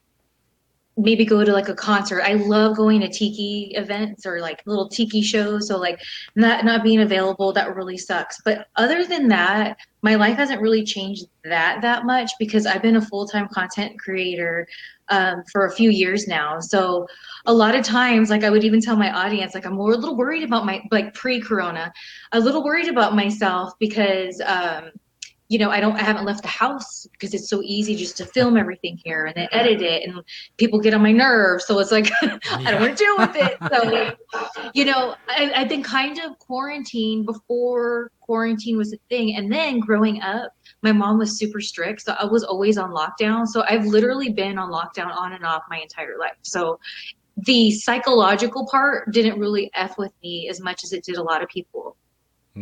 maybe 0.99 1.25
go 1.25 1.45
to 1.45 1.53
like 1.53 1.69
a 1.69 1.75
concert. 1.75 2.23
I 2.23 2.35
love 2.35 2.77
going 2.77 3.01
to 3.01 3.09
tiki 3.09 3.73
events 3.77 4.27
or 4.27 4.41
like 4.41 4.63
little 4.67 4.89
tiki 4.89 5.23
shows. 5.23 5.69
So 5.69 5.79
like 5.79 6.01
not 6.35 6.65
not 6.65 6.83
being 6.83 7.01
available 7.01 7.53
that 7.53 7.75
really 7.75 7.97
sucks. 7.97 8.41
But 8.45 8.67
other 8.77 9.07
than 9.07 9.29
that, 9.29 9.79
my 10.03 10.17
life 10.17 10.37
hasn't 10.37 10.61
really 10.61 10.85
changed 10.85 11.27
that 11.45 11.81
that 11.83 12.05
much 12.05 12.33
because 12.39 12.67
I've 12.67 12.83
been 12.83 12.97
a 12.97 13.03
full-time 13.03 13.49
content 13.49 13.99
creator 13.99 14.67
um, 15.09 15.43
for 15.51 15.67
a 15.67 15.73
few 15.73 15.91
years 15.91 16.27
now. 16.27 16.61
So 16.61 17.07
a 17.47 17.53
lot 17.53 17.75
of 17.75 17.85
times, 17.85 18.29
like 18.29 18.45
I 18.45 18.51
would 18.51 18.65
even 18.65 18.81
tell 18.81 18.97
my 18.97 19.13
audience, 19.13 19.55
like 19.55 19.67
I'm 19.67 19.79
a 19.79 19.83
little 19.83 20.17
worried 20.17 20.43
about 20.43 20.67
my 20.67 20.83
like 20.91 21.15
pre-corona, 21.15 21.93
a 22.33 22.41
little 22.41 22.65
worried 22.65 22.89
about 22.89 23.15
myself 23.15 23.73
because 23.79 24.41
um, 24.45 24.91
you 25.49 25.59
know, 25.59 25.71
I 25.71 25.81
don't, 25.81 25.97
I 25.97 26.03
haven't 26.03 26.27
left 26.27 26.43
the 26.43 26.49
house 26.49 27.07
because 27.13 27.33
it's 27.33 27.49
so 27.49 27.63
easy 27.63 27.97
just 27.97 28.19
to 28.19 28.27
film 28.27 28.59
everything 28.59 28.99
here 29.03 29.27
and 29.27 29.35
then 29.35 29.49
edit 29.51 29.81
it, 29.81 30.07
and 30.07 30.23
people 30.59 30.79
get 30.79 30.93
on 30.93 31.03
my 31.03 31.13
nerves. 31.13 31.67
So 31.67 31.79
it's 31.79 31.91
like 31.91 32.11
I 32.23 32.71
don't 32.71 32.81
want 32.81 32.97
to 32.97 33.05
deal 33.05 33.17
with 33.17 33.37
it. 33.37 33.57
So, 33.73 34.71
you 34.75 34.85
know, 34.85 35.15
I, 35.29 35.51
I've 35.57 35.69
been 35.69 35.83
kind 35.83 36.19
of 36.19 36.39
quarantined 36.39 37.25
before 37.25 38.11
quarantine 38.21 38.77
was 38.77 38.93
a 38.93 38.99
thing, 39.09 39.37
and 39.37 39.51
then 39.51 39.81
growing 39.81 40.21
up, 40.21 40.53
my 40.83 40.93
mom 40.93 41.19
was 41.19 41.39
super 41.39 41.61
strict, 41.61 42.03
so 42.03 42.15
I 42.19 42.27
was 42.27 42.45
always 42.45 42.77
on 42.77 42.91
lockdown. 42.91 43.47
So 43.47 43.65
I've 43.69 43.87
literally 43.87 44.31
been 44.31 44.59
on 44.59 44.71
lockdown 44.71 45.15
on 45.17 45.33
and 45.33 45.47
off 45.47 45.63
my 45.71 45.79
entire 45.79 46.19
life. 46.19 46.37
So 46.43 46.79
the 47.47 47.71
psychological 47.71 48.67
part 48.67 49.13
didn't 49.13 49.39
really 49.39 49.71
f 49.75 49.97
with 49.97 50.13
me 50.23 50.49
as 50.49 50.61
much 50.61 50.85
as 50.85 50.93
it 50.93 51.05
did 51.05 51.17
a 51.17 51.23
lot 51.23 51.43
of 51.43 51.49
people. 51.49 51.88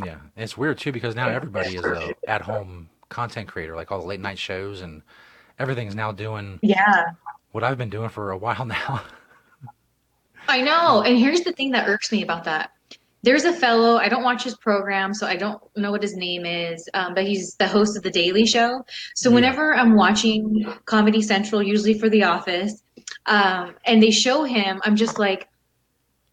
Yeah, 0.04 0.12
and 0.14 0.42
it's 0.42 0.56
weird 0.58 0.78
too 0.78 0.92
because 0.92 1.14
now 1.14 1.28
everybody 1.28 1.76
is 1.76 1.84
a 1.84 2.14
at-home 2.28 2.88
content 3.08 3.48
creator, 3.48 3.76
like 3.76 3.90
all 3.92 4.00
the 4.00 4.06
late 4.06 4.20
night 4.20 4.38
shows 4.38 4.80
and 4.82 5.02
everything's 5.58 5.94
now 5.94 6.12
doing 6.12 6.58
Yeah. 6.62 7.06
what 7.52 7.62
I've 7.64 7.78
been 7.78 7.90
doing 7.90 8.08
for 8.08 8.30
a 8.32 8.36
while 8.36 8.64
now. 8.66 9.02
I 10.48 10.60
know. 10.62 11.02
And 11.02 11.18
here's 11.18 11.40
the 11.42 11.52
thing 11.52 11.70
that 11.72 11.88
irks 11.88 12.12
me 12.12 12.22
about 12.22 12.44
that. 12.44 12.70
There's 13.22 13.44
a 13.44 13.52
fellow, 13.52 13.96
I 13.96 14.08
don't 14.08 14.22
watch 14.22 14.44
his 14.44 14.56
program, 14.56 15.12
so 15.12 15.26
I 15.26 15.34
don't 15.34 15.60
know 15.76 15.90
what 15.90 16.02
his 16.02 16.14
name 16.16 16.46
is, 16.46 16.88
um, 16.94 17.12
but 17.14 17.24
he's 17.24 17.56
the 17.56 17.66
host 17.66 17.96
of 17.96 18.04
The 18.04 18.10
Daily 18.10 18.46
Show. 18.46 18.84
So 19.16 19.32
whenever 19.32 19.74
I'm 19.74 19.96
watching 19.96 20.72
Comedy 20.84 21.20
Central, 21.22 21.60
usually 21.60 21.98
for 21.98 22.08
The 22.08 22.22
Office, 22.22 22.82
um, 23.26 23.74
and 23.84 24.00
they 24.00 24.12
show 24.12 24.44
him, 24.44 24.80
I'm 24.84 24.94
just 24.94 25.18
like, 25.18 25.48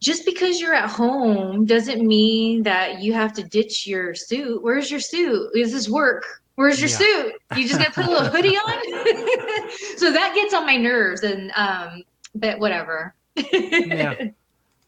just 0.04 0.26
because 0.26 0.60
you're 0.60 0.74
at 0.74 0.90
home 0.90 1.66
doesn't 1.66 2.06
mean 2.06 2.62
that 2.64 3.02
you 3.02 3.14
have 3.14 3.32
to 3.34 3.44
ditch 3.44 3.88
your 3.88 4.14
suit. 4.14 4.62
Where's 4.62 4.92
your 4.92 5.00
suit? 5.00 5.50
Is 5.56 5.72
this 5.72 5.88
work? 5.90 6.26
Where's 6.56 6.80
your 6.82 6.90
Yeah. 6.90 6.98
suit? 6.98 7.34
You 7.56 7.68
just 7.68 7.80
gotta 7.80 7.92
put 7.92 8.06
a 8.06 8.10
little 8.10 8.28
hoodie 8.30 8.58
on. 8.58 9.70
so 9.98 10.12
that 10.12 10.34
gets 10.36 10.54
on 10.54 10.66
my 10.66 10.76
nerves, 10.78 11.24
and 11.24 11.52
um, 11.56 12.04
but 12.36 12.60
whatever. 12.60 13.16
yeah. 13.36 14.14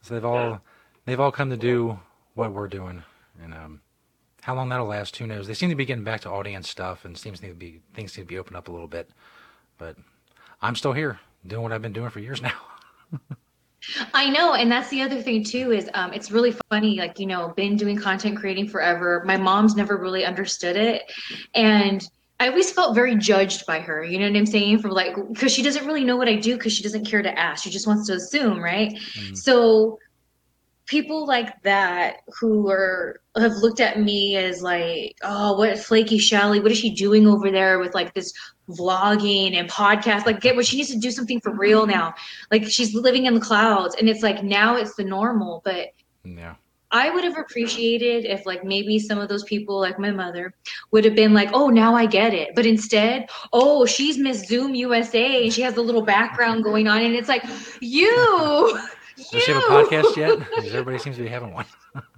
So 0.02 0.14
they've 0.14 0.24
all 0.24 0.60
they've 1.04 1.18
all 1.18 1.32
come 1.32 1.50
to 1.50 1.56
do 1.56 1.98
what 2.34 2.52
we're 2.52 2.68
doing, 2.68 3.02
and 3.42 3.52
um, 3.52 3.80
how 4.42 4.54
long 4.54 4.68
that'll 4.68 4.86
last, 4.86 5.16
who 5.16 5.26
knows? 5.26 5.48
They 5.48 5.54
seem 5.54 5.68
to 5.70 5.74
be 5.74 5.84
getting 5.84 6.04
back 6.04 6.20
to 6.20 6.30
audience 6.30 6.68
stuff, 6.68 7.04
and 7.04 7.18
seems 7.18 7.40
to 7.40 7.52
be 7.52 7.80
things 7.94 8.12
seem 8.12 8.22
to 8.22 8.28
be 8.28 8.38
opened 8.38 8.56
up 8.56 8.68
a 8.68 8.70
little 8.70 8.86
bit. 8.86 9.10
But 9.78 9.96
I'm 10.62 10.76
still 10.76 10.92
here 10.92 11.18
doing 11.44 11.64
what 11.64 11.72
I've 11.72 11.82
been 11.82 11.92
doing 11.92 12.10
for 12.10 12.20
years 12.20 12.40
now. 12.40 12.52
I 14.14 14.28
know, 14.28 14.54
and 14.54 14.70
that's 14.70 14.88
the 14.88 15.02
other 15.02 15.20
thing 15.20 15.44
too 15.44 15.72
is 15.72 15.88
um, 15.94 16.12
it's 16.12 16.30
really 16.30 16.54
funny. 16.70 16.98
Like 16.98 17.18
you 17.18 17.26
know, 17.26 17.52
been 17.56 17.76
doing 17.76 17.96
content 17.96 18.36
creating 18.36 18.68
forever. 18.68 19.22
My 19.26 19.36
mom's 19.36 19.76
never 19.76 19.96
really 19.96 20.24
understood 20.24 20.76
it, 20.76 21.02
and 21.54 22.06
I 22.38 22.48
always 22.48 22.70
felt 22.70 22.94
very 22.94 23.16
judged 23.16 23.64
by 23.66 23.80
her. 23.80 24.04
You 24.04 24.18
know 24.18 24.28
what 24.28 24.36
I'm 24.36 24.46
saying? 24.46 24.80
For 24.80 24.90
like, 24.90 25.16
because 25.32 25.52
she 25.52 25.62
doesn't 25.62 25.86
really 25.86 26.04
know 26.04 26.16
what 26.16 26.28
I 26.28 26.36
do 26.36 26.56
because 26.56 26.72
she 26.72 26.82
doesn't 26.82 27.06
care 27.06 27.22
to 27.22 27.38
ask. 27.38 27.64
She 27.64 27.70
just 27.70 27.86
wants 27.86 28.06
to 28.08 28.14
assume, 28.14 28.58
right? 28.60 28.92
So 29.34 29.98
people 30.86 31.26
like 31.26 31.60
that 31.62 32.18
who 32.38 32.68
are 32.68 33.20
have 33.36 33.52
looked 33.56 33.80
at 33.80 34.00
me 34.00 34.36
as 34.36 34.62
like, 34.62 35.16
oh, 35.22 35.56
what 35.56 35.78
flaky 35.78 36.18
Shelly? 36.18 36.60
What 36.60 36.72
is 36.72 36.78
she 36.78 36.94
doing 36.94 37.26
over 37.26 37.50
there 37.50 37.78
with 37.78 37.94
like 37.94 38.12
this 38.14 38.32
vlogging 38.68 39.54
and 39.54 39.68
podcast? 39.68 40.26
Like, 40.26 40.40
get 40.40 40.56
what 40.56 40.66
she 40.66 40.76
needs 40.76 40.90
to 40.90 40.98
do 40.98 41.10
something 41.10 41.40
for 41.40 41.52
real 41.52 41.82
mm-hmm. 41.82 41.92
now. 41.92 42.14
Like 42.50 42.64
she's 42.64 42.94
living 42.94 43.26
in 43.26 43.34
the 43.34 43.40
clouds, 43.40 43.96
and 43.98 44.08
it's 44.08 44.22
like 44.22 44.42
now 44.42 44.76
it's 44.76 44.94
the 44.94 45.04
normal, 45.04 45.62
but. 45.64 45.88
Yeah. 46.24 46.54
I 46.92 47.10
would 47.10 47.24
have 47.24 47.36
appreciated 47.36 48.24
if 48.24 48.46
like 48.46 48.64
maybe 48.64 48.98
some 48.98 49.18
of 49.18 49.28
those 49.28 49.42
people 49.44 49.80
like 49.80 49.98
my 49.98 50.10
mother 50.10 50.54
would 50.92 51.04
have 51.04 51.16
been 51.16 51.34
like, 51.34 51.50
"Oh, 51.52 51.68
now 51.68 51.94
I 51.94 52.06
get 52.06 52.32
it." 52.32 52.54
But 52.54 52.64
instead, 52.64 53.28
"Oh, 53.52 53.84
she's 53.86 54.18
Miss 54.18 54.46
Zoom 54.46 54.74
USA 54.74 55.44
and 55.44 55.52
she 55.52 55.62
has 55.62 55.76
a 55.76 55.82
little 55.82 56.02
background 56.02 56.64
going 56.70 56.86
on." 56.86 57.02
And 57.02 57.14
it's 57.14 57.28
like, 57.28 57.44
"You 57.80 58.78
Does 59.16 59.42
she 59.42 59.52
have 59.52 59.62
a 59.62 59.66
podcast 59.66 60.16
yet? 60.16 60.38
Because 60.56 60.72
everybody 60.72 60.98
seems 60.98 61.16
to 61.16 61.22
be 61.22 61.28
having 61.28 61.52
one. 61.52 61.66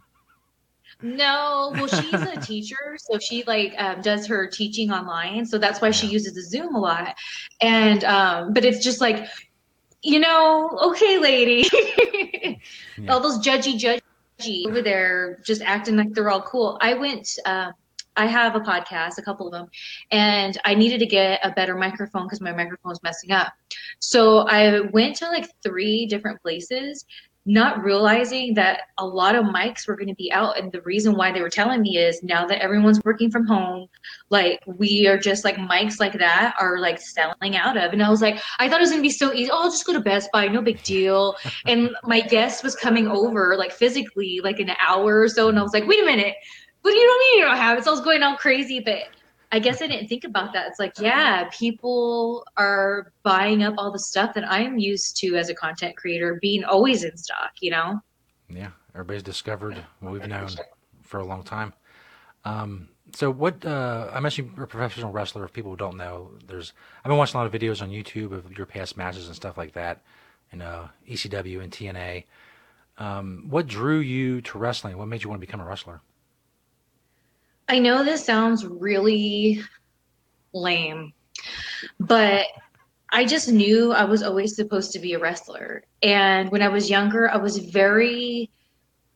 No, 1.00 1.70
well, 1.74 1.87
she's 1.87 2.12
a 2.12 2.37
teacher, 2.42 2.96
so 2.98 3.18
she 3.18 3.44
like 3.46 3.74
um, 3.78 4.00
does 4.00 4.26
her 4.26 4.48
teaching 4.48 4.90
online, 4.90 5.46
so 5.46 5.56
that's 5.56 5.80
why 5.80 5.90
she 5.90 6.08
uses 6.08 6.34
the 6.34 6.42
Zoom 6.42 6.74
a 6.74 6.80
lot. 6.80 7.16
And 7.61 8.02
um, 8.04 8.52
but 8.52 8.64
it's 8.64 8.82
just 8.82 9.00
like, 9.00 9.26
you 10.02 10.18
know, 10.18 10.76
okay, 10.82 11.18
lady, 11.18 11.68
all 13.08 13.20
those 13.20 13.38
judgy 13.38 13.78
judgy 13.78 14.66
over 14.66 14.82
there, 14.82 15.38
just 15.44 15.62
acting 15.62 15.96
like 15.96 16.14
they're 16.14 16.30
all 16.30 16.42
cool. 16.42 16.78
I 16.80 16.94
went. 16.94 17.38
Uh, 17.44 17.72
I 18.16 18.26
have 18.26 18.56
a 18.56 18.61
podcast, 18.61 19.18
a 19.18 19.22
couple 19.22 19.46
of 19.46 19.52
them, 19.52 19.68
and 20.11 20.58
I 20.64 20.74
needed 20.74 20.98
to 20.98 21.06
get 21.06 21.38
a 21.44 21.52
better 21.52 21.76
microphone 21.76 22.24
because 22.24 22.40
my 22.40 22.50
microphone 22.50 22.68
microphone's 22.88 23.02
messing 23.04 23.30
up. 23.30 23.52
So 24.00 24.38
I 24.38 24.80
went 24.80 25.14
to 25.16 25.28
like 25.28 25.48
three 25.62 26.06
different 26.06 26.42
places, 26.42 27.04
not 27.46 27.83
realizing 27.83 28.53
that 28.55 28.83
a 28.98 29.07
lot 29.07 29.35
of 29.35 29.44
mics 29.44 29.88
were 29.88 29.96
going 29.96 30.09
to 30.09 30.14
be 30.14 30.31
out. 30.33 30.59
And 30.59 30.70
the 30.70 30.83
reason 30.83 31.14
why 31.14 31.33
they 31.33 31.40
were 31.40 31.48
telling 31.48 31.81
me 31.81 31.96
is 31.96 32.22
now 32.22 32.46
that 32.46 32.61
everyone's 32.61 33.01
working 33.05 33.31
from 33.31 33.46
home, 33.46 33.88
like 34.29 34.61
we 34.66 35.07
are 35.07 35.16
just 35.16 35.44
like 35.44 35.57
mics 35.57 35.98
like 35.98 36.12
that 36.18 36.55
are 36.61 36.79
like 36.79 37.01
selling 37.01 37.57
out 37.57 37.77
of. 37.77 37.92
And 37.92 38.03
I 38.03 38.11
was 38.11 38.20
like, 38.20 38.40
I 38.59 38.68
thought 38.68 38.81
it 38.81 38.83
was 38.83 38.90
going 38.90 39.03
to 39.03 39.09
be 39.09 39.11
so 39.11 39.33
easy. 39.33 39.51
Oh, 39.51 39.62
I'll 39.62 39.70
just 39.70 39.87
go 39.87 39.94
to 39.94 40.01
Best 40.01 40.31
Buy, 40.33 40.46
no 40.48 40.62
big 40.62 40.83
deal. 40.83 41.37
And 41.66 41.90
my 42.05 42.20
guest 42.20 42.64
was 42.64 42.74
coming 42.74 43.09
over 43.09 43.55
like 43.57 43.72
physically, 43.72 44.40
like 44.42 44.59
in 44.59 44.70
an 44.70 44.77
hour 44.81 45.20
or 45.20 45.29
so. 45.29 45.48
And 45.48 45.59
I 45.59 45.62
was 45.62 45.72
like, 45.72 45.87
wait 45.87 46.01
a 46.01 46.07
minute. 46.07 46.35
What 46.83 46.92
do 46.92 46.96
you 46.96 47.18
mean 47.18 47.40
you 47.40 47.44
don't 47.44 47.57
have 47.57 47.79
it? 47.79 47.85
So 47.85 47.90
I 47.90 47.94
was 47.94 48.01
going 48.01 48.22
all 48.22 48.37
crazy, 48.37 48.81
but 48.81 49.09
I 49.50 49.58
guess 49.58 49.80
I 49.80 49.87
didn't 49.87 50.08
think 50.08 50.24
about 50.24 50.52
that. 50.52 50.66
It's 50.68 50.78
like, 50.78 50.98
yeah, 51.00 51.48
people 51.50 52.46
are 52.56 53.12
buying 53.22 53.62
up 53.62 53.74
all 53.78 53.90
the 53.90 53.98
stuff 53.98 54.34
that 54.34 54.44
I'm 54.50 54.78
used 54.78 55.16
to 55.18 55.37
as 55.37 55.48
a 55.48 55.54
content 55.54 55.96
creator, 55.96 56.38
being 56.42 56.64
always 56.64 57.02
in 57.02 57.16
stock, 57.16 57.52
you 57.61 57.70
know? 57.70 58.00
Yeah, 58.50 58.70
everybody's 58.94 59.22
discovered 59.22 59.82
what 60.00 60.12
we've 60.12 60.26
known 60.26 60.48
for 61.02 61.20
a 61.20 61.24
long 61.24 61.42
time. 61.44 61.72
Um, 62.44 62.88
so 63.14 63.30
what 63.30 63.64
uh, 63.64 64.11
I 64.12 64.20
mentioned 64.20 64.52
you're 64.54 64.64
a 64.64 64.68
professional 64.68 65.12
wrestler. 65.12 65.44
If 65.44 65.52
people 65.52 65.76
don't 65.76 65.96
know, 65.96 66.30
there's 66.46 66.72
I've 67.04 67.08
been 67.08 67.18
watching 67.18 67.38
a 67.38 67.42
lot 67.42 67.52
of 67.52 67.58
videos 67.58 67.82
on 67.82 67.90
YouTube 67.90 68.32
of 68.32 68.56
your 68.56 68.66
past 68.66 68.96
matches 68.96 69.26
and 69.26 69.37
stuff 69.37 69.56
like 69.56 69.72
that, 69.72 70.02
in 70.52 70.62
uh, 70.62 70.88
ECW 71.08 71.62
and 71.62 71.72
TNA. 71.72 72.24
Um, 72.98 73.46
what 73.48 73.66
drew 73.66 73.98
you 74.00 74.40
to 74.42 74.58
wrestling? 74.58 74.98
What 74.98 75.08
made 75.08 75.22
you 75.22 75.30
want 75.30 75.40
to 75.40 75.46
become 75.46 75.61
a 75.61 75.64
wrestler? 75.64 76.00
I 77.68 77.78
know 77.78 78.02
this 78.02 78.24
sounds 78.24 78.64
really 78.64 79.62
lame, 80.54 81.12
but 82.00 82.46
I 83.11 83.24
just 83.24 83.50
knew 83.50 83.92
I 83.92 84.04
was 84.04 84.22
always 84.22 84.57
supposed 84.57 84.92
to 84.92 84.98
be 84.98 85.14
a 85.14 85.18
wrestler. 85.18 85.85
And 86.02 86.50
when 86.50 86.62
I 86.62 86.68
was 86.68 86.88
younger, 86.88 87.31
I 87.31 87.37
was 87.37 87.59
very 87.59 88.50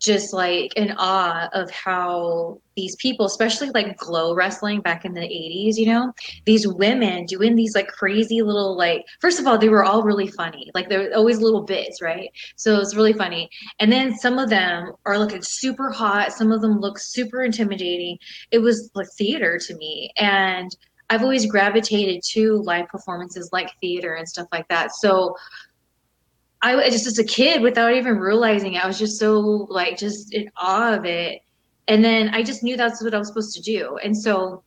just 0.02 0.32
like 0.32 0.74
in 0.74 0.92
awe 0.98 1.48
of 1.52 1.70
how 1.70 2.58
these 2.76 2.96
people, 2.96 3.26
especially 3.26 3.70
like 3.70 3.96
GLOW 3.96 4.34
wrestling 4.34 4.80
back 4.80 5.04
in 5.04 5.14
the 5.14 5.20
80s, 5.20 5.76
you 5.76 5.86
know, 5.86 6.12
these 6.44 6.66
women 6.66 7.24
doing 7.26 7.54
these 7.54 7.74
like 7.74 7.86
crazy 7.86 8.42
little, 8.42 8.76
like, 8.76 9.04
first 9.20 9.38
of 9.38 9.46
all, 9.46 9.56
they 9.56 9.68
were 9.68 9.84
all 9.84 10.02
really 10.02 10.26
funny. 10.26 10.70
Like, 10.74 10.88
they're 10.88 11.14
always 11.14 11.38
little 11.38 11.62
bits, 11.62 12.02
right? 12.02 12.30
So 12.56 12.80
it's 12.80 12.96
really 12.96 13.12
funny. 13.12 13.48
And 13.78 13.92
then 13.92 14.16
some 14.16 14.38
of 14.38 14.50
them 14.50 14.92
are 15.06 15.18
looking 15.18 15.42
super 15.42 15.90
hot, 15.90 16.32
some 16.32 16.50
of 16.50 16.62
them 16.62 16.80
look 16.80 16.98
super 16.98 17.42
intimidating. 17.42 18.18
It 18.50 18.58
was 18.58 18.90
like 18.94 19.08
theater 19.16 19.58
to 19.58 19.76
me. 19.76 20.12
And 20.16 20.74
I've 21.10 21.22
always 21.22 21.46
gravitated 21.46 22.22
to 22.30 22.56
live 22.62 22.88
performances 22.88 23.50
like 23.52 23.70
theater 23.80 24.14
and 24.14 24.26
stuff 24.26 24.48
like 24.50 24.66
that. 24.68 24.94
So 24.96 25.36
I 26.62 26.76
was 26.76 26.92
just 26.92 27.06
as 27.06 27.18
a 27.18 27.24
kid 27.24 27.60
without 27.60 27.92
even 27.92 28.18
realizing 28.18 28.74
it, 28.74 28.84
I 28.84 28.86
was 28.86 28.98
just 28.98 29.18
so 29.18 29.66
like 29.68 29.98
just 29.98 30.32
in 30.32 30.50
awe 30.56 30.94
of 30.94 31.04
it. 31.04 31.42
And 31.88 32.04
then 32.04 32.28
I 32.28 32.42
just 32.42 32.62
knew 32.62 32.76
that's 32.76 33.02
what 33.02 33.14
I 33.14 33.18
was 33.18 33.28
supposed 33.28 33.54
to 33.56 33.62
do. 33.62 33.98
And 34.02 34.16
so 34.16 34.62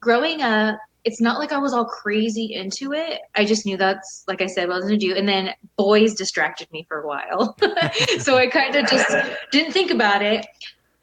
growing 0.00 0.42
up, 0.42 0.78
it's 1.04 1.20
not 1.20 1.38
like 1.38 1.52
I 1.52 1.58
was 1.58 1.72
all 1.72 1.84
crazy 1.84 2.54
into 2.54 2.92
it. 2.92 3.20
I 3.36 3.44
just 3.44 3.64
knew 3.64 3.76
that's 3.76 4.24
like 4.26 4.42
I 4.42 4.46
said, 4.46 4.66
what 4.66 4.74
I 4.74 4.78
was 4.78 4.86
gonna 4.86 4.96
do. 4.96 5.14
And 5.14 5.28
then 5.28 5.54
boys 5.76 6.14
distracted 6.14 6.70
me 6.72 6.84
for 6.88 7.02
a 7.02 7.06
while. 7.06 7.56
so 8.18 8.36
I 8.36 8.48
kind 8.48 8.74
of 8.74 8.86
just 8.88 9.14
didn't 9.52 9.72
think 9.72 9.92
about 9.92 10.22
it. 10.22 10.44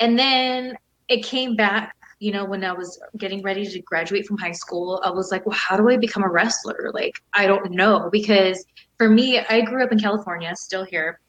And 0.01 0.19
then 0.19 0.77
it 1.07 1.23
came 1.23 1.55
back 1.55 1.95
you 2.23 2.31
know, 2.31 2.45
when 2.45 2.63
I 2.63 2.71
was 2.71 2.97
getting 3.17 3.41
ready 3.41 3.65
to 3.65 3.81
graduate 3.81 4.25
from 4.25 4.37
high 4.37 4.53
school, 4.53 5.01
I 5.03 5.11
was 5.11 5.29
like, 5.29 5.45
well, 5.45 5.57
how 5.57 5.75
do 5.75 5.89
I 5.89 5.97
become 5.97 6.23
a 6.23 6.29
wrestler? 6.29 6.89
Like, 6.93 7.21
I 7.33 7.47
don't 7.47 7.71
know. 7.71 8.07
Because 8.13 8.65
for 8.97 9.09
me, 9.09 9.39
I 9.39 9.59
grew 9.59 9.83
up 9.83 9.91
in 9.91 9.99
California, 9.99 10.55
still 10.55 10.85
here, 10.85 11.19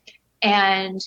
and 0.43 1.01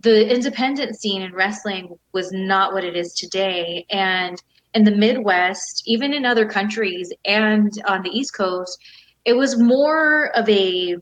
the 0.00 0.34
independent 0.34 0.98
scene 0.98 1.20
in 1.20 1.34
wrestling 1.34 1.98
was 2.12 2.32
not 2.32 2.72
what 2.72 2.82
it 2.82 2.96
is 2.96 3.12
today. 3.12 3.84
And 3.90 4.42
in 4.72 4.84
the 4.84 4.90
Midwest, 4.90 5.82
even 5.84 6.14
in 6.14 6.24
other 6.24 6.48
countries 6.48 7.12
and 7.26 7.70
on 7.86 8.02
the 8.02 8.10
East 8.10 8.34
Coast, 8.34 8.78
it 9.26 9.34
was 9.34 9.58
more 9.58 10.34
of 10.34 10.48
a 10.48 10.96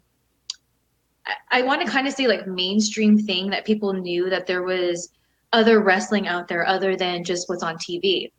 I 1.53 1.63
want 1.63 1.85
to 1.85 1.93
kind 1.93 2.09
of 2.09 2.15
say 2.15 2.27
like 2.27 2.49
mainstream 2.49 3.19
thing 3.19 3.51
that 3.51 3.67
people 3.67 3.93
knew 3.93 4.29
that 4.31 4.47
there 4.47 4.63
was 4.63 5.11
other 5.53 5.81
wrestling 5.81 6.29
out 6.29 6.49
there 6.49 6.67
other 6.67 6.97
than 6.97 7.25
just 7.25 7.49
what's 7.49 7.63
on 7.63 7.77
TV. 7.77 8.31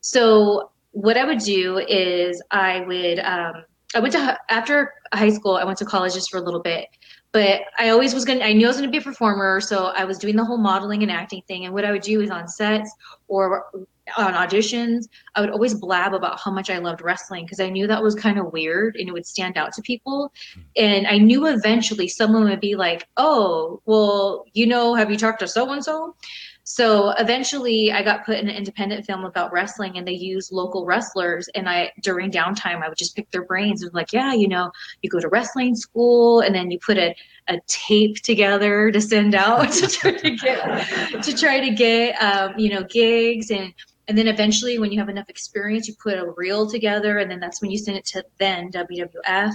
So 0.00 0.70
what 0.92 1.16
I 1.16 1.24
would 1.24 1.38
do 1.38 1.78
is 1.78 2.42
I 2.50 2.80
would 2.80 3.18
um, 3.20 3.64
I 3.94 4.00
went 4.00 4.12
to 4.12 4.38
after 4.50 4.94
high 5.12 5.30
school 5.30 5.56
I 5.56 5.64
went 5.64 5.78
to 5.78 5.84
college 5.84 6.14
just 6.14 6.30
for 6.30 6.38
a 6.38 6.40
little 6.40 6.62
bit, 6.62 6.86
but 7.32 7.62
I 7.78 7.90
always 7.90 8.14
was 8.14 8.24
gonna 8.24 8.44
I 8.44 8.52
knew 8.52 8.66
I 8.66 8.68
was 8.68 8.76
gonna 8.76 8.90
be 8.90 8.98
a 8.98 9.02
performer, 9.02 9.60
so 9.60 9.86
I 9.86 10.04
was 10.04 10.18
doing 10.18 10.36
the 10.36 10.44
whole 10.44 10.58
modeling 10.58 11.02
and 11.02 11.12
acting 11.12 11.42
thing. 11.46 11.66
And 11.66 11.74
what 11.74 11.84
I 11.84 11.92
would 11.92 12.02
do 12.02 12.20
is 12.20 12.30
on 12.30 12.48
sets 12.48 12.90
or 13.28 13.66
on 14.16 14.34
auditions, 14.34 15.08
I 15.34 15.40
would 15.40 15.50
always 15.50 15.74
blab 15.74 16.14
about 16.14 16.38
how 16.40 16.50
much 16.50 16.70
I 16.70 16.78
loved 16.78 17.02
wrestling 17.02 17.44
because 17.44 17.60
I 17.60 17.68
knew 17.68 17.86
that 17.88 18.02
was 18.02 18.14
kind 18.14 18.38
of 18.38 18.52
weird 18.52 18.96
and 18.96 19.08
it 19.08 19.12
would 19.12 19.26
stand 19.26 19.58
out 19.58 19.72
to 19.74 19.82
people. 19.82 20.32
And 20.76 21.06
I 21.06 21.18
knew 21.18 21.46
eventually 21.46 22.08
someone 22.08 22.44
would 22.44 22.60
be 22.60 22.76
like, 22.76 23.06
"Oh, 23.16 23.82
well, 23.84 24.44
you 24.52 24.66
know, 24.66 24.94
have 24.94 25.10
you 25.10 25.18
talked 25.18 25.40
to 25.40 25.48
so 25.48 25.70
and 25.72 25.84
so?" 25.84 26.14
So 26.68 27.10
eventually 27.10 27.92
I 27.92 28.02
got 28.02 28.26
put 28.26 28.38
in 28.38 28.48
an 28.48 28.56
independent 28.56 29.06
film 29.06 29.24
about 29.24 29.52
wrestling 29.52 29.98
and 29.98 30.06
they 30.06 30.14
used 30.14 30.50
local 30.50 30.84
wrestlers 30.84 31.46
and 31.54 31.68
I 31.68 31.92
during 32.02 32.28
downtime 32.28 32.82
I 32.82 32.88
would 32.88 32.98
just 32.98 33.14
pick 33.14 33.30
their 33.30 33.44
brains 33.44 33.84
and 33.84 33.94
like, 33.94 34.12
yeah, 34.12 34.32
you 34.32 34.48
know, 34.48 34.72
you 35.00 35.08
go 35.08 35.20
to 35.20 35.28
wrestling 35.28 35.76
school 35.76 36.40
and 36.40 36.52
then 36.52 36.72
you 36.72 36.80
put 36.84 36.98
a, 36.98 37.14
a 37.46 37.60
tape 37.68 38.16
together 38.16 38.90
to 38.90 39.00
send 39.00 39.36
out 39.36 39.70
to 39.74 39.86
try 39.86 40.10
to 40.10 40.30
get 40.32 41.22
to 41.22 41.36
try 41.36 41.60
to 41.60 41.70
get 41.70 42.20
um, 42.20 42.58
you 42.58 42.68
know, 42.68 42.82
gigs 42.82 43.52
and 43.52 43.72
and 44.08 44.18
then 44.18 44.26
eventually 44.26 44.80
when 44.80 44.90
you 44.90 44.98
have 44.98 45.08
enough 45.08 45.28
experience 45.28 45.86
you 45.86 45.94
put 46.02 46.18
a 46.18 46.32
reel 46.36 46.68
together 46.68 47.18
and 47.18 47.30
then 47.30 47.38
that's 47.38 47.62
when 47.62 47.70
you 47.70 47.78
send 47.78 47.96
it 47.96 48.04
to 48.06 48.24
then 48.38 48.72
WWF. 48.72 49.52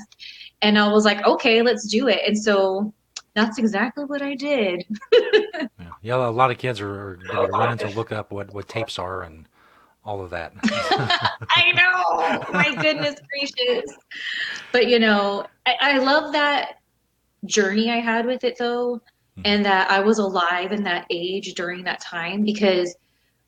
And 0.62 0.80
I 0.80 0.89
was 0.89 1.04
like, 1.04 1.26
okay, 1.28 1.62
let's 1.62 1.86
do 1.89 2.08
it. 2.08 2.21
And 2.26 2.41
so 2.41 2.93
that's 3.34 3.58
exactly 3.58 4.06
what 4.06 4.22
I 4.22 4.36
did. 4.36 4.84
yeah. 5.13 5.67
yeah, 6.02 6.15
a 6.15 6.29
lot 6.29 6.52
of 6.52 6.58
kids 6.58 6.82
are, 6.82 7.19
are 7.32 7.48
running 7.50 7.77
to 7.79 7.90
look 7.96 8.12
up 8.12 8.32
what, 8.32 8.54
what 8.54 8.67
tapes 8.67 9.00
are 9.00 9.23
and 9.23 9.48
all 10.04 10.21
of 10.21 10.29
that. 10.32 10.54
I 10.63 11.71
know. 11.73 12.46
My 12.52 12.75
goodness 12.82 13.15
gracious. 13.29 13.96
But 14.71 14.88
you 14.88 15.00
know, 15.00 15.46
I, 15.65 15.75
I, 15.79 15.98
love 16.00 16.34
that 16.34 16.79
journey 17.46 17.92
I 17.92 17.98
had 17.98 18.25
with 18.25 18.44
it 18.44 18.58
though, 18.58 18.96
mm-hmm. 18.96 19.42
and 19.46 19.65
that 19.65 19.92
I 19.92 20.00
was 20.00 20.17
alive 20.17 20.71
in 20.71 20.84
that 20.84 21.06
age 21.10 21.54
during 21.54 21.84
that 21.84 22.02
time 22.02 22.44
because 22.44 22.96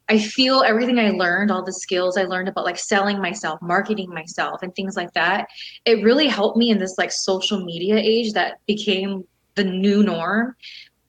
I 0.09 0.19
feel 0.19 0.61
everything 0.61 0.99
I 0.99 1.11
learned, 1.11 1.49
all 1.49 1.63
the 1.63 1.73
skills 1.73 2.17
I 2.17 2.23
learned 2.23 2.49
about 2.49 2.65
like 2.65 2.77
selling 2.77 3.19
myself, 3.19 3.59
marketing 3.61 4.09
myself, 4.09 4.61
and 4.61 4.75
things 4.75 4.95
like 4.95 5.13
that, 5.13 5.47
it 5.85 6.03
really 6.03 6.27
helped 6.27 6.57
me 6.57 6.69
in 6.69 6.77
this 6.77 6.97
like 6.97 7.11
social 7.11 7.63
media 7.63 7.95
age 7.95 8.33
that 8.33 8.59
became 8.67 9.23
the 9.55 9.63
new 9.63 10.03
norm 10.03 10.55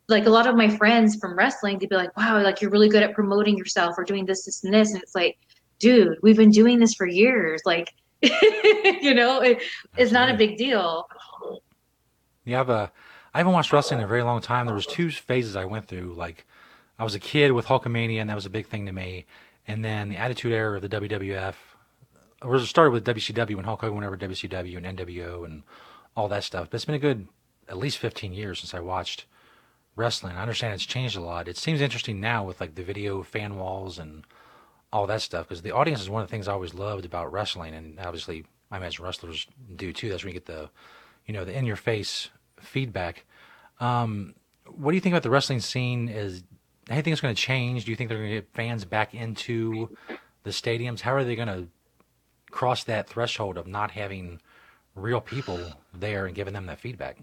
like 0.09 0.27
a 0.27 0.31
lot 0.31 0.47
of 0.47 0.55
my 0.55 0.69
friends 0.69 1.17
from 1.17 1.37
wrestling 1.37 1.79
they'd 1.79 1.89
be 1.89 1.97
like 1.97 2.15
wow 2.17 2.43
like 2.43 2.61
you're 2.61 2.71
really 2.71 2.89
good 2.89 3.03
at 3.03 3.15
promoting 3.15 3.57
yourself 3.57 3.95
or 3.97 4.05
doing 4.05 4.27
this 4.27 4.45
this 4.45 4.65
and 4.65 4.73
this 4.73 4.93
and 4.93 5.03
it's 5.03 5.15
like 5.15 5.39
dude, 5.79 6.19
we've 6.23 6.37
been 6.37 6.51
doing 6.51 6.79
this 6.79 6.95
for 6.95 7.07
years. 7.07 7.63
Like, 7.65 7.93
you 8.23 9.15
know, 9.15 9.41
it, 9.41 9.63
it's 9.97 10.13
not 10.13 10.31
a 10.31 10.35
big 10.35 10.57
deal. 10.57 11.07
You 12.45 12.57
have 12.57 12.71
a. 12.71 12.91
I 13.33 13.39
haven't 13.39 13.53
watched 13.53 13.73
wrestling 13.73 13.99
in 13.99 14.05
a 14.05 14.09
very 14.09 14.23
long 14.23 14.41
time. 14.41 14.67
There 14.67 14.75
was 14.75 14.87
two 14.87 15.11
phases 15.11 15.57
I 15.57 15.65
went 15.65 15.87
through. 15.87 16.15
Like, 16.15 16.47
I 16.99 17.05
was 17.05 17.15
a 17.15 17.21
kid 17.21 17.53
with 17.53 17.67
Hulkamania, 17.67 18.21
and 18.21 18.31
that 18.31 18.35
was 18.35 18.47
a 18.47 18.51
big 18.51 18.67
thing 18.67 18.87
to 18.87 18.93
me. 18.93 19.27
And 19.67 19.85
then 19.85 20.09
the 20.09 20.17
Attitude 20.17 20.53
Era 20.53 20.77
of 20.77 20.83
the 20.83 20.89
WWF. 20.89 21.55
It 22.47 22.67
started 22.67 22.91
with 22.91 23.05
WCW 23.05 23.57
when 23.57 23.65
Hulk 23.65 23.81
Hogan 23.81 23.97
went 23.97 24.07
over 24.07 24.17
WCW 24.17 24.77
and 24.77 24.99
NWO 24.99 25.47
and 25.47 25.63
all 26.15 26.29
that 26.29 26.45
stuff. 26.45 26.69
But 26.71 26.77
it's 26.77 26.85
been 26.85 26.95
a 26.95 26.99
good 26.99 27.27
at 27.69 27.77
least 27.77 27.99
15 27.99 28.33
years 28.33 28.61
since 28.61 28.75
I 28.75 28.81
watched 28.81 29.27
wrestling. 29.97 30.37
I 30.37 30.43
understand 30.43 30.75
it's 30.75 30.87
changed 30.87 31.17
a 31.17 31.21
lot. 31.21 31.49
It 31.49 31.57
seems 31.57 31.81
interesting 31.81 32.21
now 32.21 32.45
with 32.45 32.61
like 32.61 32.75
the 32.75 32.83
video 32.83 33.23
fan 33.23 33.57
walls 33.57 33.99
and 33.99 34.25
all 34.93 35.07
that 35.07 35.23
stuff 35.23 35.49
because 35.49 35.63
the 35.63 35.73
audience 35.73 36.01
is 36.01 36.11
one 36.11 36.23
of 36.23 36.29
the 36.29 36.31
things 36.31 36.49
I 36.49 36.53
always 36.53 36.75
loved 36.75 37.05
about 37.05 37.33
wrestling, 37.33 37.75
and 37.75 37.99
obviously 37.99 38.45
I 38.71 38.77
imagine 38.77 39.05
wrestlers 39.05 39.47
do 39.77 39.93
too. 39.93 40.09
That's 40.09 40.25
where 40.25 40.29
you 40.29 40.35
get 40.35 40.47
the, 40.47 40.71
you 41.27 41.35
know, 41.35 41.45
the 41.45 41.57
in 41.57 41.65
your 41.65 41.77
face 41.77 42.31
feedback. 42.61 43.25
Um, 43.81 44.35
what 44.67 44.93
do 44.93 44.97
you 44.97 45.01
think 45.01 45.13
about 45.13 45.23
the 45.23 45.31
wrestling 45.31 45.61
scene? 45.61 46.09
Is 46.09 46.43
anything 46.89 47.13
that's 47.13 47.21
going 47.21 47.35
to 47.35 47.41
change? 47.41 47.85
Do 47.85 47.91
you 47.91 47.97
think 47.97 48.09
they're 48.09 48.19
going 48.19 48.31
to 48.31 48.37
get 48.37 48.55
fans 48.55 48.85
back 48.85 49.15
into 49.15 49.97
the 50.43 50.51
stadiums? 50.51 51.01
How 51.01 51.15
are 51.15 51.25
they 51.25 51.37
going 51.37 51.49
to 51.49 51.69
cross 52.51 52.85
that 52.85 53.09
threshold 53.09 53.59
of 53.59 53.67
not 53.67 53.91
having 53.91 54.41
real 54.95 55.21
people 55.21 55.61
there 55.93 56.27
and 56.27 56.35
giving 56.35 56.55
them 56.55 56.67
that 56.67 56.81
feedback? 56.81 57.19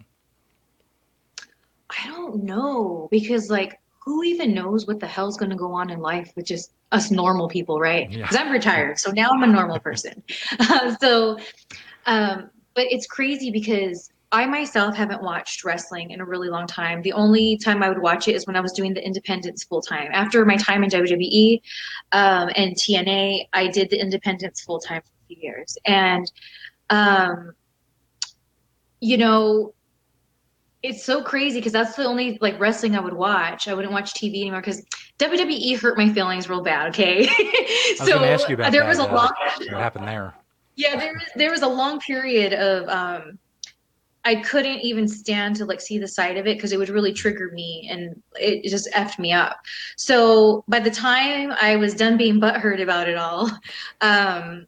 I 1.92 2.08
don't 2.08 2.44
know 2.44 3.08
because 3.12 3.50
like 3.50 3.80
who 4.04 4.24
even 4.24 4.54
knows 4.54 4.88
what 4.88 5.00
the 5.00 5.08
hell's 5.08 5.38
going 5.38 5.52
to 5.52 5.56
go 5.56 5.74
on 5.74 5.90
in 5.90 6.00
life 6.00 6.32
with 6.36 6.46
just 6.46 6.74
us 6.92 7.12
normal 7.12 7.48
people, 7.48 7.80
right? 7.80 8.10
Because 8.10 8.36
Yeah. 8.36 8.42
I'm 8.42 8.52
retired, 8.52 9.00
so 9.00 9.12
now 9.12 9.30
I'm 9.32 9.44
a 9.44 9.48
normal 9.48 9.80
person. 9.88 10.24
Uh, 10.60 10.96
so, 11.02 11.38
um, 12.06 12.50
but 12.74 12.86
it's 12.90 13.06
crazy 13.06 13.52
because 13.52 14.10
I 14.32 14.46
myself 14.46 14.96
haven't 14.96 15.22
watched 15.22 15.64
wrestling 15.64 16.12
in 16.12 16.22
a 16.22 16.26
really 16.26 16.50
long 16.50 16.66
time. 16.66 17.02
The 17.02 17.14
only 17.14 17.58
time 17.58 17.84
I 17.84 17.90
would 17.90 18.02
watch 18.02 18.28
it 18.28 18.36
is 18.36 18.48
when 18.48 18.56
I 18.56 18.62
was 18.62 18.72
doing 18.72 18.94
the 18.94 19.06
independents 19.06 19.64
full 19.66 19.82
time. 19.82 20.10
After 20.14 20.46
my 20.46 20.56
time 20.56 20.84
in 20.84 20.90
WWE 20.90 21.62
um, 22.14 22.50
and 22.56 22.76
TNA, 22.76 23.48
I 23.54 23.68
did 23.68 23.90
the 23.90 24.00
independents 24.00 24.62
full 24.62 24.80
time 24.80 25.02
for 25.02 25.10
a 25.10 25.36
few 25.36 25.38
years, 25.42 25.78
and 25.86 26.32
um, 26.90 27.52
you 29.02 29.18
know 29.18 29.74
it's 30.84 31.04
so 31.04 31.22
crazy 31.22 31.60
because 31.60 31.74
that's 31.74 31.96
the 31.96 32.06
only 32.06 32.38
like 32.42 32.60
wrestling 32.60 32.96
I 32.96 33.00
would 33.00 33.14
watch. 33.14 33.68
I 33.68 33.74
wouldn't 33.74 33.94
watch 33.94 34.14
TV 34.14 34.42
anymore 34.42 34.62
because 34.62 34.84
WWE 35.20 35.80
hurt 35.80 35.98
my 35.98 36.12
feelings 36.12 36.50
real 36.50 36.64
bad. 36.64 36.90
Okay, 36.90 37.28
so 37.96 38.24
ask 38.24 38.50
you 38.50 38.56
about 38.56 38.72
there 38.72 38.82
that, 38.82 38.88
was 38.88 39.00
a 39.00 39.04
uh, 39.04 39.16
long 39.16 39.34
what 39.58 39.70
happened 39.70 40.08
there. 40.08 40.34
yeah 40.76 40.96
there 40.96 41.14
was 41.14 41.24
there 41.36 41.52
was 41.52 41.62
a 41.62 41.68
long 41.68 42.00
period 42.00 42.54
of 42.54 42.88
um 42.90 43.38
I 44.24 44.36
couldn't 44.36 44.82
even 44.82 45.08
stand 45.08 45.56
to 45.58 45.66
like 45.66 45.82
see 45.82 45.98
the 45.98 46.08
side 46.08 46.38
of 46.38 46.46
it 46.46 46.58
because 46.58 46.72
it 46.72 46.78
would 46.78 46.90
really 46.90 47.14
trigger 47.14 47.50
me 47.54 47.88
and 47.90 48.22
it 48.36 48.70
just 48.70 48.90
effed 48.94 49.18
me 49.18 49.34
up. 49.34 49.58
So 49.98 50.64
by 50.68 50.80
the 50.80 50.92
time 50.92 51.54
I 51.60 51.76
was 51.76 51.96
done 51.96 52.18
being 52.18 52.40
butthurt 52.40 52.82
about 52.82 53.10
it 53.10 53.18
all, 53.18 53.50
um, 54.02 54.68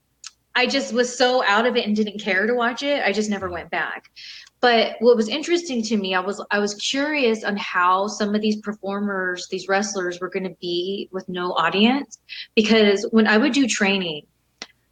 I 0.55 0.67
just 0.67 0.93
was 0.93 1.15
so 1.15 1.43
out 1.45 1.65
of 1.65 1.75
it 1.75 1.85
and 1.85 1.95
didn't 1.95 2.19
care 2.19 2.47
to 2.47 2.53
watch 2.53 2.83
it. 2.83 3.03
I 3.03 3.11
just 3.11 3.29
never 3.29 3.49
went 3.49 3.69
back. 3.69 4.11
But 4.63 4.95
what 4.99 5.17
was 5.17 5.27
interesting 5.27 5.83
to 5.83 5.97
me, 5.97 6.15
I 6.15 6.21
was 6.21 6.41
I 6.49 6.59
was 6.59 6.75
curious 6.75 7.43
on 7.43 7.57
how 7.57 8.07
some 8.07 8.33
of 8.33 8.39
these 8.39 8.61
performers, 8.61 9.49
these 9.51 9.67
wrestlers, 9.67 10.21
were 10.21 10.29
going 10.29 10.45
to 10.45 10.55
be 10.61 11.09
with 11.11 11.27
no 11.27 11.51
audience, 11.51 12.19
because 12.55 13.05
when 13.11 13.27
I 13.27 13.37
would 13.37 13.51
do 13.51 13.67
training, 13.67 14.25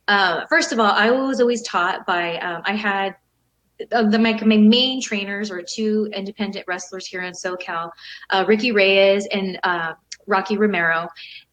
uh, 0.09 0.45
first 0.49 0.73
of 0.73 0.81
all, 0.81 0.91
I 0.91 1.09
was 1.09 1.39
always 1.39 1.61
taught 1.61 2.05
by 2.05 2.37
um, 2.39 2.63
I 2.65 2.73
had 2.73 3.15
uh, 3.93 4.09
the 4.09 4.19
my, 4.19 4.33
my 4.43 4.57
main 4.57 5.01
trainers 5.01 5.49
were 5.49 5.63
two 5.63 6.09
independent 6.13 6.65
wrestlers 6.67 7.07
here 7.07 7.21
in 7.21 7.31
SoCal, 7.31 7.91
uh, 8.31 8.43
Ricky 8.45 8.73
Reyes 8.73 9.25
and 9.31 9.57
uh, 9.63 9.93
Rocky 10.27 10.57
Romero, 10.57 11.07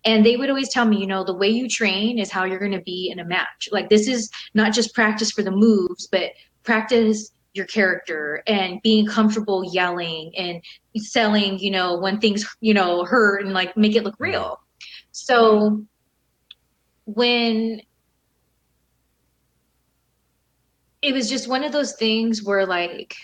and 0.05 0.27
they 0.27 0.37
would 0.37 0.51
always 0.51 0.71
tell 0.71 0.87
me, 0.87 0.99
you 0.99 1.07
know, 1.07 1.23
the 1.23 1.35
way 1.35 1.51
you 1.51 1.69
train 1.69 2.19
is 2.19 2.33
how 2.33 2.43
you're 2.47 2.59
going 2.59 2.73
to 2.73 2.81
be 2.81 3.11
in 3.13 3.21
a 3.21 3.25
match. 3.25 3.69
Like 3.71 3.89
this 3.89 4.09
is 4.09 4.29
not 4.55 4.73
just 4.73 4.93
practice 4.93 5.31
for 5.31 5.45
the 5.45 5.53
moves, 5.53 6.09
but 6.09 6.33
practice 6.65 7.31
your 7.59 7.67
character 7.67 8.43
and 8.47 8.81
being 8.83 9.07
comfortable 9.07 9.71
yelling 9.71 10.33
and 10.37 10.63
selling, 10.97 11.59
you 11.59 11.71
know, 11.71 11.99
when 11.99 12.19
things, 12.19 12.47
you 12.61 12.73
know, 12.73 13.05
hurt 13.05 13.45
and 13.45 13.53
like 13.53 13.77
make 13.77 13.95
it 13.95 14.05
look 14.05 14.17
real. 14.19 14.59
So 15.11 15.85
when 17.05 17.83
it 21.03 21.13
was 21.13 21.29
just 21.29 21.49
one 21.49 21.65
of 21.65 21.73
those 21.73 21.95
things 21.95 22.43
where 22.43 22.67
like 22.67 23.15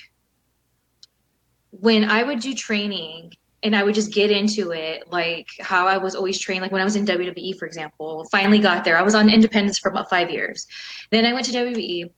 when 1.71 2.05
I 2.05 2.23
would 2.23 2.41
do 2.41 2.55
training 2.55 3.33
and 3.63 3.75
I 3.75 3.83
would 3.83 3.95
just 3.95 4.13
get 4.13 4.31
into 4.31 4.73
it, 4.73 5.11
like 5.11 5.49
how 5.61 5.87
I 5.87 5.97
was 5.97 6.15
always 6.15 6.39
trained, 6.39 6.63
like 6.63 6.71
when 6.71 6.83
I 6.83 6.85
was 6.85 6.97
in 6.97 7.07
WWE, 7.07 7.59
for 7.59 7.67
example, 7.67 8.27
finally 8.31 8.59
got 8.59 8.85
there. 8.85 8.99
I 8.99 9.03
was 9.03 9.15
on 9.15 9.31
independence 9.31 9.79
for 9.79 9.91
about 9.91 10.11
five 10.11 10.31
years. 10.31 10.67
Then 11.11 11.25
I 11.25 11.33
went 11.33 11.47
to 11.47 11.53
WWE. 11.53 12.11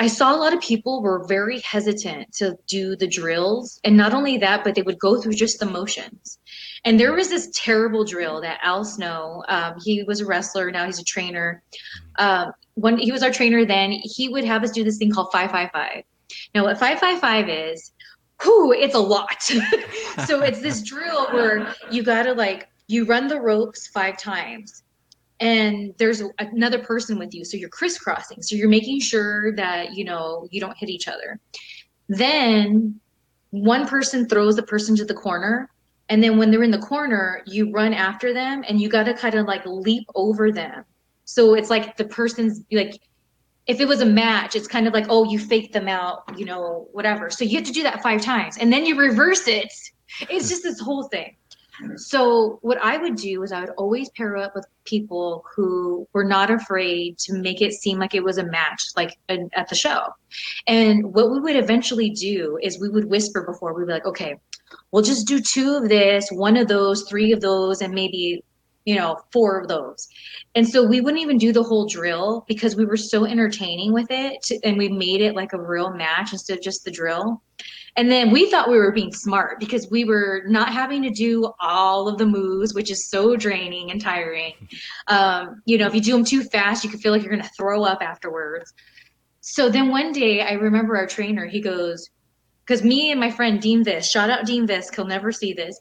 I 0.00 0.06
saw 0.06 0.34
a 0.34 0.38
lot 0.38 0.54
of 0.54 0.60
people 0.60 1.02
were 1.02 1.26
very 1.26 1.58
hesitant 1.60 2.32
to 2.34 2.56
do 2.68 2.94
the 2.94 3.06
drills. 3.06 3.80
And 3.82 3.96
not 3.96 4.14
only 4.14 4.38
that, 4.38 4.62
but 4.62 4.74
they 4.74 4.82
would 4.82 4.98
go 4.98 5.20
through 5.20 5.32
just 5.32 5.58
the 5.58 5.66
motions. 5.66 6.38
And 6.84 7.00
there 7.00 7.12
was 7.12 7.28
this 7.28 7.50
terrible 7.52 8.04
drill 8.04 8.40
that 8.42 8.60
Al 8.62 8.84
Snow, 8.84 9.44
um, 9.48 9.74
he 9.84 10.04
was 10.04 10.20
a 10.20 10.26
wrestler, 10.26 10.70
now 10.70 10.86
he's 10.86 11.00
a 11.00 11.04
trainer. 11.04 11.62
Um, 12.18 12.52
when 12.74 12.96
he 12.96 13.10
was 13.10 13.24
our 13.24 13.32
trainer 13.32 13.64
then, 13.64 13.90
he 13.90 14.28
would 14.28 14.44
have 14.44 14.62
us 14.62 14.70
do 14.70 14.84
this 14.84 14.98
thing 14.98 15.10
called 15.10 15.32
555. 15.32 16.04
Now, 16.54 16.64
what 16.64 16.78
555 16.78 17.48
is, 17.48 17.92
whew, 18.42 18.72
it's 18.72 18.94
a 18.94 19.00
lot. 19.00 19.42
so 20.26 20.42
it's 20.42 20.60
this 20.60 20.82
drill 20.82 21.26
where 21.32 21.74
you 21.90 22.04
got 22.04 22.22
to 22.22 22.34
like, 22.34 22.68
you 22.86 23.04
run 23.04 23.26
the 23.26 23.40
ropes 23.40 23.88
five 23.88 24.16
times 24.16 24.84
and 25.40 25.94
there's 25.98 26.22
another 26.38 26.78
person 26.80 27.18
with 27.18 27.32
you. 27.34 27.44
So 27.44 27.56
you're 27.56 27.68
crisscrossing. 27.68 28.42
So 28.42 28.56
you're 28.56 28.68
making 28.68 29.00
sure 29.00 29.54
that, 29.56 29.94
you 29.94 30.04
know, 30.04 30.48
you 30.50 30.60
don't 30.60 30.76
hit 30.76 30.88
each 30.88 31.08
other. 31.08 31.38
Then 32.08 33.00
one 33.50 33.86
person 33.86 34.28
throws 34.28 34.56
the 34.56 34.62
person 34.62 34.96
to 34.96 35.04
the 35.04 35.14
corner. 35.14 35.70
And 36.08 36.22
then 36.22 36.38
when 36.38 36.50
they're 36.50 36.62
in 36.62 36.70
the 36.70 36.78
corner, 36.78 37.42
you 37.46 37.70
run 37.70 37.94
after 37.94 38.32
them 38.32 38.64
and 38.66 38.80
you 38.80 38.88
got 38.88 39.04
to 39.04 39.14
kind 39.14 39.34
of 39.34 39.46
like 39.46 39.64
leap 39.66 40.06
over 40.14 40.50
them. 40.50 40.84
So 41.24 41.54
it's 41.54 41.70
like 41.70 41.96
the 41.96 42.06
person's 42.06 42.62
like, 42.72 42.98
if 43.66 43.80
it 43.80 43.86
was 43.86 44.00
a 44.00 44.06
match, 44.06 44.56
it's 44.56 44.66
kind 44.66 44.86
of 44.86 44.94
like, 44.94 45.06
oh, 45.10 45.30
you 45.30 45.38
faked 45.38 45.74
them 45.74 45.88
out, 45.88 46.22
you 46.38 46.46
know, 46.46 46.88
whatever. 46.92 47.28
So 47.28 47.44
you 47.44 47.58
have 47.58 47.66
to 47.66 47.72
do 47.72 47.82
that 47.82 48.02
five 48.02 48.22
times 48.22 48.56
and 48.56 48.72
then 48.72 48.86
you 48.86 48.98
reverse 48.98 49.46
it. 49.46 49.70
It's 50.30 50.48
just 50.48 50.62
this 50.62 50.80
whole 50.80 51.04
thing. 51.04 51.36
So 51.96 52.58
what 52.62 52.78
I 52.82 52.96
would 52.98 53.16
do 53.16 53.42
is 53.42 53.52
I 53.52 53.60
would 53.60 53.70
always 53.76 54.08
pair 54.10 54.36
up 54.36 54.54
with 54.54 54.66
people 54.84 55.44
who 55.54 56.06
were 56.12 56.24
not 56.24 56.50
afraid 56.50 57.18
to 57.18 57.34
make 57.34 57.60
it 57.62 57.72
seem 57.72 57.98
like 57.98 58.14
it 58.14 58.24
was 58.24 58.38
a 58.38 58.44
match, 58.44 58.82
like 58.96 59.16
at 59.28 59.68
the 59.68 59.74
show. 59.74 60.06
And 60.66 61.14
what 61.14 61.30
we 61.30 61.40
would 61.40 61.56
eventually 61.56 62.10
do 62.10 62.58
is 62.62 62.80
we 62.80 62.88
would 62.88 63.04
whisper 63.04 63.42
before 63.42 63.74
we'd 63.74 63.86
be 63.86 63.92
like, 63.92 64.06
okay, 64.06 64.36
we'll 64.90 65.02
just 65.02 65.26
do 65.26 65.40
two 65.40 65.76
of 65.76 65.88
this, 65.88 66.28
one 66.30 66.56
of 66.56 66.68
those, 66.68 67.04
three 67.08 67.32
of 67.32 67.40
those, 67.40 67.82
and 67.82 67.94
maybe 67.94 68.44
you 68.84 68.94
know 68.94 69.20
four 69.32 69.60
of 69.60 69.68
those. 69.68 70.08
And 70.54 70.66
so 70.66 70.82
we 70.82 71.00
wouldn't 71.02 71.22
even 71.22 71.36
do 71.36 71.52
the 71.52 71.62
whole 71.62 71.86
drill 71.86 72.44
because 72.48 72.74
we 72.74 72.86
were 72.86 72.96
so 72.96 73.26
entertaining 73.26 73.92
with 73.92 74.10
it, 74.10 74.42
to- 74.44 74.58
and 74.64 74.78
we 74.78 74.88
made 74.88 75.20
it 75.20 75.34
like 75.34 75.52
a 75.52 75.60
real 75.60 75.90
match 75.92 76.32
instead 76.32 76.58
of 76.58 76.64
just 76.64 76.84
the 76.84 76.90
drill. 76.90 77.42
And 77.98 78.08
then 78.08 78.30
we 78.30 78.48
thought 78.48 78.70
we 78.70 78.78
were 78.78 78.92
being 78.92 79.12
smart 79.12 79.58
because 79.58 79.90
we 79.90 80.04
were 80.04 80.44
not 80.46 80.72
having 80.72 81.02
to 81.02 81.10
do 81.10 81.52
all 81.58 82.06
of 82.06 82.16
the 82.16 82.26
moves, 82.26 82.72
which 82.72 82.92
is 82.92 83.10
so 83.10 83.34
draining 83.34 83.90
and 83.90 84.00
tiring. 84.00 84.52
Um, 85.08 85.60
you 85.64 85.78
know, 85.78 85.88
if 85.88 85.96
you 85.96 86.00
do 86.00 86.12
them 86.12 86.24
too 86.24 86.44
fast, 86.44 86.84
you 86.84 86.90
can 86.90 87.00
feel 87.00 87.10
like 87.10 87.22
you're 87.22 87.32
going 87.32 87.42
to 87.42 87.50
throw 87.58 87.82
up 87.82 88.00
afterwards. 88.00 88.72
So 89.40 89.68
then 89.68 89.88
one 89.88 90.12
day, 90.12 90.42
I 90.42 90.52
remember 90.52 90.96
our 90.96 91.08
trainer, 91.08 91.46
he 91.46 91.60
goes, 91.60 92.08
because 92.64 92.84
me 92.84 93.10
and 93.10 93.18
my 93.18 93.32
friend 93.32 93.60
Dean 93.60 93.84
Visk, 93.84 94.12
shout 94.12 94.30
out 94.30 94.46
Dean 94.46 94.64
Visk, 94.64 94.94
he'll 94.94 95.04
never 95.04 95.32
see 95.32 95.52
this. 95.52 95.76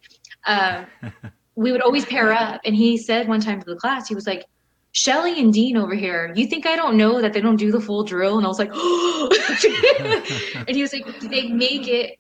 Um, 0.48 0.88
we 1.56 1.72
would 1.72 1.82
always 1.84 2.06
pair 2.06 2.34
up. 2.34 2.62
And 2.66 2.76
he 2.76 2.98
said 2.98 3.28
one 3.28 3.42
time 3.42 3.60
to 3.60 3.66
the 3.70 3.76
class, 3.76 4.08
he 4.08 4.16
was 4.16 4.26
like, 4.26 4.44
Shelly 4.92 5.40
and 5.40 5.54
Dean 5.54 5.78
over 5.78 5.94
here, 5.94 6.34
you 6.36 6.48
think 6.48 6.66
I 6.66 6.76
don't 6.76 6.98
know 6.98 7.22
that 7.22 7.34
they 7.34 7.42
don't 7.42 7.58
do 7.58 7.72
the 7.72 7.82
full 7.82 8.04
drill? 8.04 8.38
And 8.38 8.46
I 8.46 8.50
was 8.50 8.60
like, 8.60 8.72
oh. 8.74 9.30
and 10.68 10.76
he 10.76 10.82
was 10.82 10.94
like, 10.94 11.20
they 11.22 11.48
make 11.50 11.88
it 11.88 12.18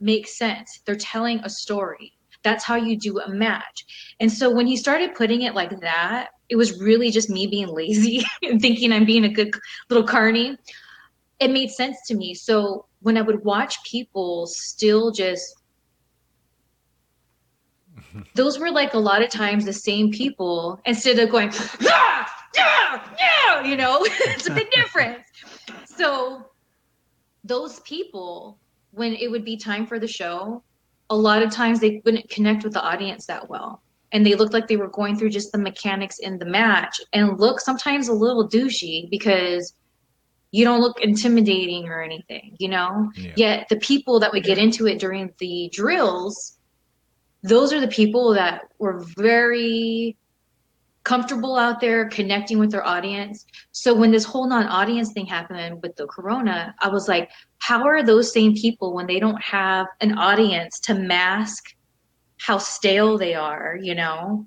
make 0.00 0.26
sense. 0.26 0.80
They're 0.84 0.96
telling 0.96 1.40
a 1.40 1.50
story. 1.50 2.12
That's 2.42 2.64
how 2.64 2.76
you 2.76 2.96
do 2.96 3.18
a 3.20 3.28
match. 3.28 4.14
And 4.20 4.30
so 4.30 4.50
when 4.50 4.66
he 4.66 4.76
started 4.76 5.14
putting 5.14 5.42
it 5.42 5.54
like 5.54 5.80
that, 5.80 6.28
it 6.48 6.56
was 6.56 6.80
really 6.80 7.10
just 7.10 7.30
me 7.30 7.46
being 7.46 7.68
lazy 7.68 8.24
and 8.42 8.60
thinking 8.60 8.92
I'm 8.92 9.04
being 9.04 9.24
a 9.24 9.28
good 9.28 9.52
little 9.90 10.06
carny. 10.06 10.56
It 11.40 11.50
made 11.50 11.70
sense 11.70 11.98
to 12.06 12.14
me. 12.14 12.34
So 12.34 12.86
when 13.00 13.16
I 13.16 13.22
would 13.22 13.44
watch 13.44 13.82
people 13.84 14.46
still 14.46 15.10
just 15.10 15.54
those 18.34 18.58
were 18.58 18.70
like 18.70 18.94
a 18.94 18.98
lot 18.98 19.22
of 19.22 19.30
times 19.30 19.64
the 19.64 19.72
same 19.72 20.10
people 20.10 20.80
instead 20.84 21.18
of 21.18 21.30
going 21.30 21.50
"Ah!" 21.82 22.32
yeah, 22.54 23.02
yeah, 23.18 23.62
you 23.62 23.76
know, 23.76 23.98
it's 24.04 24.48
a 24.48 24.52
big 24.52 24.70
difference. 24.70 25.26
So 25.84 26.50
those 27.44 27.80
people, 27.80 28.58
when 28.90 29.14
it 29.14 29.30
would 29.30 29.44
be 29.44 29.56
time 29.56 29.86
for 29.86 29.98
the 29.98 30.08
show, 30.08 30.62
a 31.10 31.16
lot 31.16 31.42
of 31.42 31.50
times 31.50 31.80
they 31.80 32.02
wouldn't 32.04 32.28
connect 32.28 32.64
with 32.64 32.72
the 32.72 32.82
audience 32.82 33.26
that 33.26 33.48
well. 33.48 33.82
And 34.12 34.24
they 34.24 34.34
looked 34.34 34.52
like 34.52 34.68
they 34.68 34.76
were 34.76 34.88
going 34.88 35.16
through 35.16 35.30
just 35.30 35.52
the 35.52 35.58
mechanics 35.58 36.18
in 36.18 36.38
the 36.38 36.44
match 36.44 37.00
and 37.12 37.38
look 37.38 37.60
sometimes 37.60 38.08
a 38.08 38.12
little 38.12 38.48
douchey 38.48 39.10
because 39.10 39.74
you 40.52 40.64
don't 40.64 40.80
look 40.80 41.00
intimidating 41.00 41.88
or 41.88 42.02
anything, 42.02 42.56
you 42.58 42.68
know? 42.68 43.10
Yeah. 43.16 43.32
Yet 43.36 43.68
the 43.68 43.76
people 43.76 44.20
that 44.20 44.32
would 44.32 44.44
get 44.44 44.58
into 44.58 44.86
it 44.86 44.98
during 44.98 45.32
the 45.38 45.70
drills, 45.72 46.55
those 47.42 47.72
are 47.72 47.80
the 47.80 47.88
people 47.88 48.34
that 48.34 48.62
were 48.78 49.04
very 49.16 50.16
comfortable 51.06 51.56
out 51.56 51.80
there 51.80 52.08
connecting 52.08 52.58
with 52.58 52.72
their 52.72 52.84
audience. 52.84 53.46
So 53.70 53.94
when 53.94 54.10
this 54.10 54.24
whole 54.24 54.48
non-audience 54.48 55.12
thing 55.12 55.26
happened 55.26 55.80
with 55.80 55.94
the 55.94 56.06
corona, 56.08 56.74
I 56.80 56.88
was 56.88 57.06
like, 57.06 57.30
how 57.58 57.86
are 57.86 58.02
those 58.02 58.32
same 58.32 58.54
people 58.54 58.92
when 58.92 59.06
they 59.06 59.20
don't 59.20 59.40
have 59.40 59.86
an 60.00 60.18
audience 60.18 60.80
to 60.80 60.94
mask 60.94 61.76
how 62.38 62.58
stale 62.58 63.16
they 63.16 63.34
are, 63.34 63.78
you 63.80 63.94
know? 63.94 64.46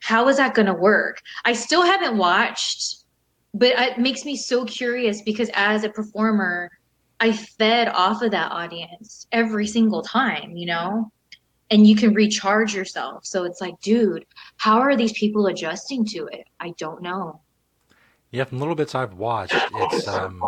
How 0.00 0.28
is 0.28 0.36
that 0.36 0.54
going 0.54 0.66
to 0.66 0.74
work? 0.74 1.22
I 1.46 1.54
still 1.54 1.82
haven't 1.82 2.18
watched, 2.18 3.04
but 3.54 3.70
it 3.70 3.98
makes 3.98 4.26
me 4.26 4.36
so 4.36 4.66
curious 4.66 5.22
because 5.22 5.50
as 5.54 5.84
a 5.84 5.88
performer, 5.88 6.70
I 7.18 7.32
fed 7.32 7.88
off 7.88 8.20
of 8.20 8.30
that 8.32 8.52
audience 8.52 9.26
every 9.32 9.66
single 9.66 10.02
time, 10.02 10.54
you 10.54 10.66
know? 10.66 11.10
And 11.74 11.88
you 11.88 11.96
can 11.96 12.14
recharge 12.14 12.72
yourself. 12.72 13.26
So 13.26 13.42
it's 13.42 13.60
like, 13.60 13.80
dude, 13.80 14.24
how 14.58 14.78
are 14.78 14.96
these 14.96 15.12
people 15.12 15.48
adjusting 15.48 16.04
to 16.06 16.26
it? 16.26 16.46
I 16.60 16.72
don't 16.78 17.02
know. 17.02 17.40
Yeah, 18.30 18.44
from 18.44 18.60
little 18.60 18.76
bits 18.76 18.94
I've 18.94 19.14
watched, 19.14 19.56
it's 19.56 20.06
um, 20.06 20.40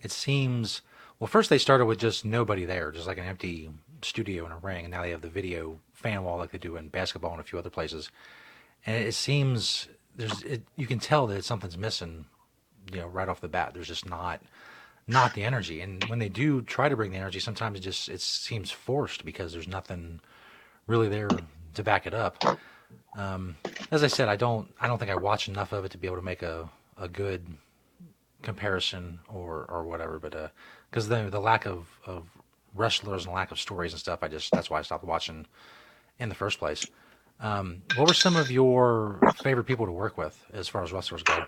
it 0.00 0.10
seems 0.10 0.82
well. 1.20 1.28
First, 1.28 1.50
they 1.50 1.58
started 1.58 1.86
with 1.86 2.00
just 2.00 2.24
nobody 2.24 2.64
there, 2.64 2.90
just 2.90 3.06
like 3.06 3.18
an 3.18 3.24
empty 3.24 3.70
studio 4.02 4.44
and 4.44 4.52
a 4.52 4.56
ring, 4.56 4.84
and 4.84 4.90
now 4.90 5.02
they 5.02 5.10
have 5.10 5.22
the 5.22 5.28
video 5.28 5.78
fan 5.92 6.24
wall 6.24 6.38
like 6.38 6.50
they 6.50 6.58
do 6.58 6.74
in 6.76 6.88
basketball 6.88 7.30
and 7.30 7.40
a 7.40 7.44
few 7.44 7.60
other 7.60 7.70
places. 7.70 8.10
And 8.84 9.04
it 9.04 9.14
seems 9.14 9.86
there's 10.16 10.42
it, 10.42 10.62
you 10.76 10.88
can 10.88 10.98
tell 10.98 11.28
that 11.28 11.44
something's 11.44 11.78
missing, 11.78 12.26
you 12.92 12.98
know, 12.98 13.06
right 13.06 13.28
off 13.28 13.40
the 13.40 13.48
bat. 13.48 13.70
There's 13.72 13.86
just 13.86 14.08
not 14.08 14.42
not 15.06 15.34
the 15.34 15.44
energy, 15.44 15.80
and 15.80 16.02
when 16.04 16.18
they 16.18 16.28
do 16.28 16.62
try 16.62 16.88
to 16.88 16.96
bring 16.96 17.12
the 17.12 17.18
energy, 17.18 17.38
sometimes 17.38 17.78
it 17.78 17.82
just 17.82 18.08
it 18.08 18.20
seems 18.20 18.72
forced 18.72 19.24
because 19.24 19.52
there's 19.52 19.68
nothing 19.68 20.20
really 20.86 21.08
there 21.08 21.28
to 21.74 21.82
back 21.82 22.06
it 22.06 22.14
up. 22.14 22.42
Um, 23.16 23.56
as 23.90 24.02
I 24.02 24.06
said, 24.06 24.28
I 24.28 24.36
don't 24.36 24.72
I 24.80 24.86
don't 24.86 24.98
think 24.98 25.10
I 25.10 25.16
watch 25.16 25.48
enough 25.48 25.72
of 25.72 25.84
it 25.84 25.90
to 25.92 25.98
be 25.98 26.06
able 26.06 26.16
to 26.16 26.22
make 26.22 26.42
a 26.42 26.68
a 26.98 27.08
good 27.08 27.46
comparison 28.42 29.20
or 29.28 29.66
or 29.68 29.84
whatever. 29.84 30.18
But 30.18 30.52
because 30.90 31.08
the 31.08 31.28
the 31.30 31.40
lack 31.40 31.66
of 31.66 31.88
of 32.06 32.26
wrestlers 32.74 33.26
and 33.26 33.34
lack 33.34 33.50
of 33.50 33.60
stories 33.60 33.92
and 33.92 34.00
stuff, 34.00 34.20
I 34.22 34.28
just 34.28 34.50
that's 34.52 34.70
why 34.70 34.78
I 34.78 34.82
stopped 34.82 35.04
watching 35.04 35.46
in 36.18 36.28
the 36.28 36.34
first 36.34 36.58
place. 36.58 36.86
Um, 37.40 37.82
what 37.96 38.06
were 38.06 38.14
some 38.14 38.36
of 38.36 38.50
your 38.50 39.18
favorite 39.42 39.64
people 39.64 39.84
to 39.86 39.92
work 39.92 40.16
with 40.16 40.42
as 40.52 40.68
far 40.68 40.82
as 40.82 40.92
wrestlers 40.92 41.22
go? 41.22 41.44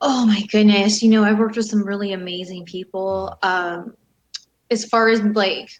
Oh 0.00 0.26
my 0.26 0.42
goodness. 0.52 1.02
You 1.02 1.10
know, 1.10 1.24
I've 1.24 1.38
worked 1.38 1.56
with 1.56 1.66
some 1.66 1.84
really 1.84 2.12
amazing 2.12 2.64
people. 2.66 3.36
Um, 3.42 3.96
as 4.70 4.84
far 4.84 5.08
as 5.08 5.20
like 5.22 5.70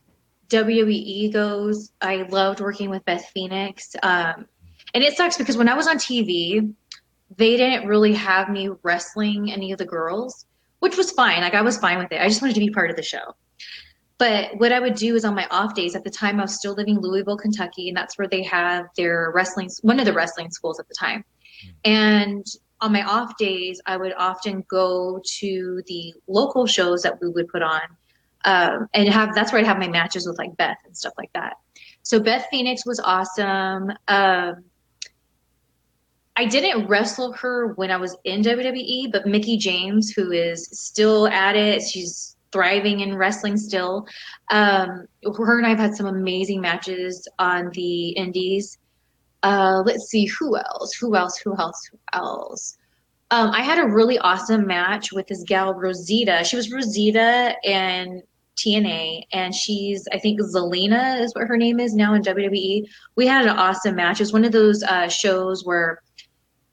WWE 0.48 1.32
goes, 1.32 1.92
I 2.00 2.22
loved 2.28 2.60
working 2.60 2.90
with 2.90 3.04
Beth 3.04 3.26
Phoenix. 3.34 3.94
Um, 4.02 4.46
and 4.94 5.02
it 5.02 5.16
sucks 5.16 5.36
because 5.36 5.56
when 5.56 5.68
I 5.68 5.74
was 5.74 5.86
on 5.86 5.98
TV, 5.98 6.72
they 7.36 7.56
didn't 7.56 7.88
really 7.88 8.12
have 8.14 8.48
me 8.48 8.70
wrestling 8.82 9.52
any 9.52 9.72
of 9.72 9.78
the 9.78 9.84
girls, 9.84 10.46
which 10.78 10.96
was 10.96 11.10
fine. 11.10 11.40
Like 11.40 11.54
I 11.54 11.62
was 11.62 11.78
fine 11.78 11.98
with 11.98 12.12
it. 12.12 12.20
I 12.20 12.28
just 12.28 12.40
wanted 12.40 12.54
to 12.54 12.60
be 12.60 12.70
part 12.70 12.90
of 12.90 12.96
the 12.96 13.02
show. 13.02 13.34
But 14.18 14.56
what 14.56 14.72
I 14.72 14.80
would 14.80 14.94
do 14.94 15.14
is 15.14 15.24
on 15.24 15.34
my 15.34 15.46
off 15.50 15.74
days, 15.74 15.94
at 15.94 16.04
the 16.04 16.10
time 16.10 16.38
I 16.38 16.44
was 16.44 16.54
still 16.54 16.72
living 16.72 16.96
in 16.96 17.02
Louisville, 17.02 17.36
Kentucky, 17.36 17.88
and 17.88 17.96
that's 17.96 18.16
where 18.16 18.28
they 18.28 18.42
have 18.44 18.86
their 18.96 19.30
wrestling, 19.34 19.68
one 19.82 20.00
of 20.00 20.06
the 20.06 20.12
wrestling 20.12 20.50
schools 20.50 20.80
at 20.80 20.88
the 20.88 20.94
time. 20.98 21.24
And 21.84 22.46
on 22.80 22.92
my 22.92 23.02
off 23.02 23.36
days, 23.36 23.80
I 23.86 23.96
would 23.96 24.14
often 24.16 24.64
go 24.70 25.20
to 25.38 25.82
the 25.86 26.14
local 26.28 26.66
shows 26.66 27.02
that 27.02 27.20
we 27.20 27.28
would 27.28 27.48
put 27.48 27.62
on, 27.62 27.82
um, 28.46 28.88
and 28.94 29.08
have 29.08 29.34
that's 29.34 29.52
where 29.52 29.60
I'd 29.60 29.66
have 29.66 29.78
my 29.78 29.88
matches 29.88 30.26
with 30.26 30.38
like 30.38 30.56
Beth 30.56 30.78
and 30.86 30.96
stuff 30.96 31.12
like 31.18 31.30
that. 31.34 31.56
So 32.02 32.20
Beth 32.20 32.46
Phoenix 32.50 32.86
was 32.86 33.00
awesome. 33.00 33.92
Um, 34.08 34.64
I 36.36 36.44
didn't 36.44 36.86
wrestle 36.86 37.32
her 37.32 37.72
when 37.74 37.90
I 37.90 37.96
was 37.96 38.16
in 38.24 38.42
WWE, 38.42 39.10
but 39.10 39.26
Mickie 39.26 39.56
James, 39.56 40.10
who 40.10 40.30
is 40.30 40.68
still 40.70 41.26
at 41.28 41.56
it, 41.56 41.82
she's 41.82 42.36
thriving 42.52 43.00
in 43.00 43.16
wrestling 43.16 43.56
still. 43.56 44.06
Um, 44.50 45.06
her 45.24 45.58
and 45.58 45.66
I've 45.66 45.78
had 45.78 45.96
some 45.96 46.06
amazing 46.06 46.60
matches 46.60 47.26
on 47.38 47.70
the 47.72 48.10
indies. 48.10 48.78
Uh, 49.42 49.82
let's 49.84 50.06
see 50.06 50.26
who 50.26 50.56
else, 50.56 50.94
who 50.94 51.16
else, 51.16 51.38
who 51.38 51.56
else, 51.56 51.88
who 51.90 51.98
else. 52.12 52.78
Um, 53.30 53.50
I 53.50 53.62
had 53.62 53.78
a 53.78 53.88
really 53.88 54.18
awesome 54.18 54.66
match 54.66 55.12
with 55.12 55.26
this 55.26 55.42
gal 55.42 55.74
Rosita. 55.74 56.44
She 56.44 56.54
was 56.54 56.70
Rosita 56.70 57.56
and 57.64 58.22
TNA, 58.56 59.22
and 59.32 59.54
she's 59.54 60.06
I 60.12 60.18
think 60.18 60.40
Zelina 60.40 61.20
is 61.20 61.34
what 61.34 61.46
her 61.46 61.56
name 61.56 61.80
is 61.80 61.94
now 61.94 62.14
in 62.14 62.22
WWE. 62.22 62.84
We 63.14 63.26
had 63.26 63.46
an 63.46 63.56
awesome 63.56 63.96
match. 63.96 64.20
It 64.20 64.24
was 64.24 64.32
one 64.32 64.44
of 64.44 64.52
those 64.52 64.82
uh, 64.82 65.08
shows 65.08 65.64
where 65.64 66.02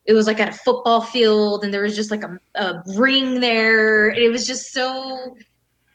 it 0.06 0.14
was 0.14 0.28
like 0.28 0.40
at 0.40 0.50
a 0.50 0.58
football 0.58 1.02
field, 1.02 1.64
and 1.64 1.74
there 1.74 1.84
was 1.84 1.96
just 1.96 2.12
like 2.12 2.24
a, 2.24 2.40
a 2.56 2.84
ring 2.98 3.40
there. 3.40 4.10
It 4.10 4.32
was 4.32 4.48
just 4.48 4.72
so 4.72 5.36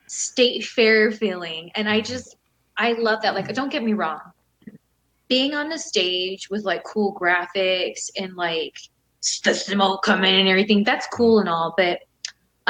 state 0.06 0.64
fair 0.64 1.10
feeling, 1.10 1.70
and 1.74 1.88
I 1.88 2.00
just 2.00 2.36
I 2.76 2.92
love 2.92 3.22
that. 3.22 3.34
Like, 3.34 3.52
don't 3.54 3.72
get 3.72 3.82
me 3.82 3.94
wrong, 3.94 4.20
being 5.28 5.54
on 5.54 5.68
the 5.68 5.78
stage 5.78 6.48
with 6.50 6.64
like 6.64 6.84
cool 6.84 7.14
graphics 7.14 8.10
and 8.18 8.34
like 8.34 8.74
the 9.44 9.54
smoke 9.54 10.02
coming 10.02 10.34
and 10.34 10.48
everything, 10.48 10.84
that's 10.84 11.06
cool 11.08 11.40
and 11.40 11.48
all, 11.48 11.74
but 11.76 12.00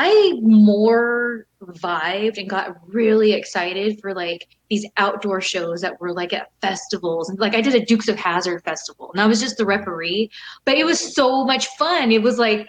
I 0.00 0.38
more 0.42 1.48
vibed 1.60 2.38
and 2.38 2.48
got 2.48 2.76
really 2.86 3.32
excited 3.32 3.98
for 4.00 4.14
like 4.14 4.46
these 4.70 4.86
outdoor 4.96 5.40
shows 5.40 5.80
that 5.80 6.00
were 6.00 6.12
like 6.12 6.32
at 6.32 6.52
festivals. 6.62 7.32
Like 7.36 7.56
I 7.56 7.60
did 7.60 7.74
a 7.74 7.84
Dukes 7.84 8.06
of 8.06 8.16
Hazzard 8.16 8.62
festival 8.62 9.10
and 9.12 9.20
I 9.20 9.26
was 9.26 9.40
just 9.40 9.56
the 9.56 9.66
referee, 9.66 10.30
but 10.64 10.76
it 10.76 10.84
was 10.84 11.14
so 11.16 11.44
much 11.44 11.66
fun. 11.78 12.12
It 12.12 12.22
was 12.22 12.38
like, 12.38 12.68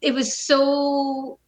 it 0.00 0.14
was 0.14 0.38
so 0.38 1.38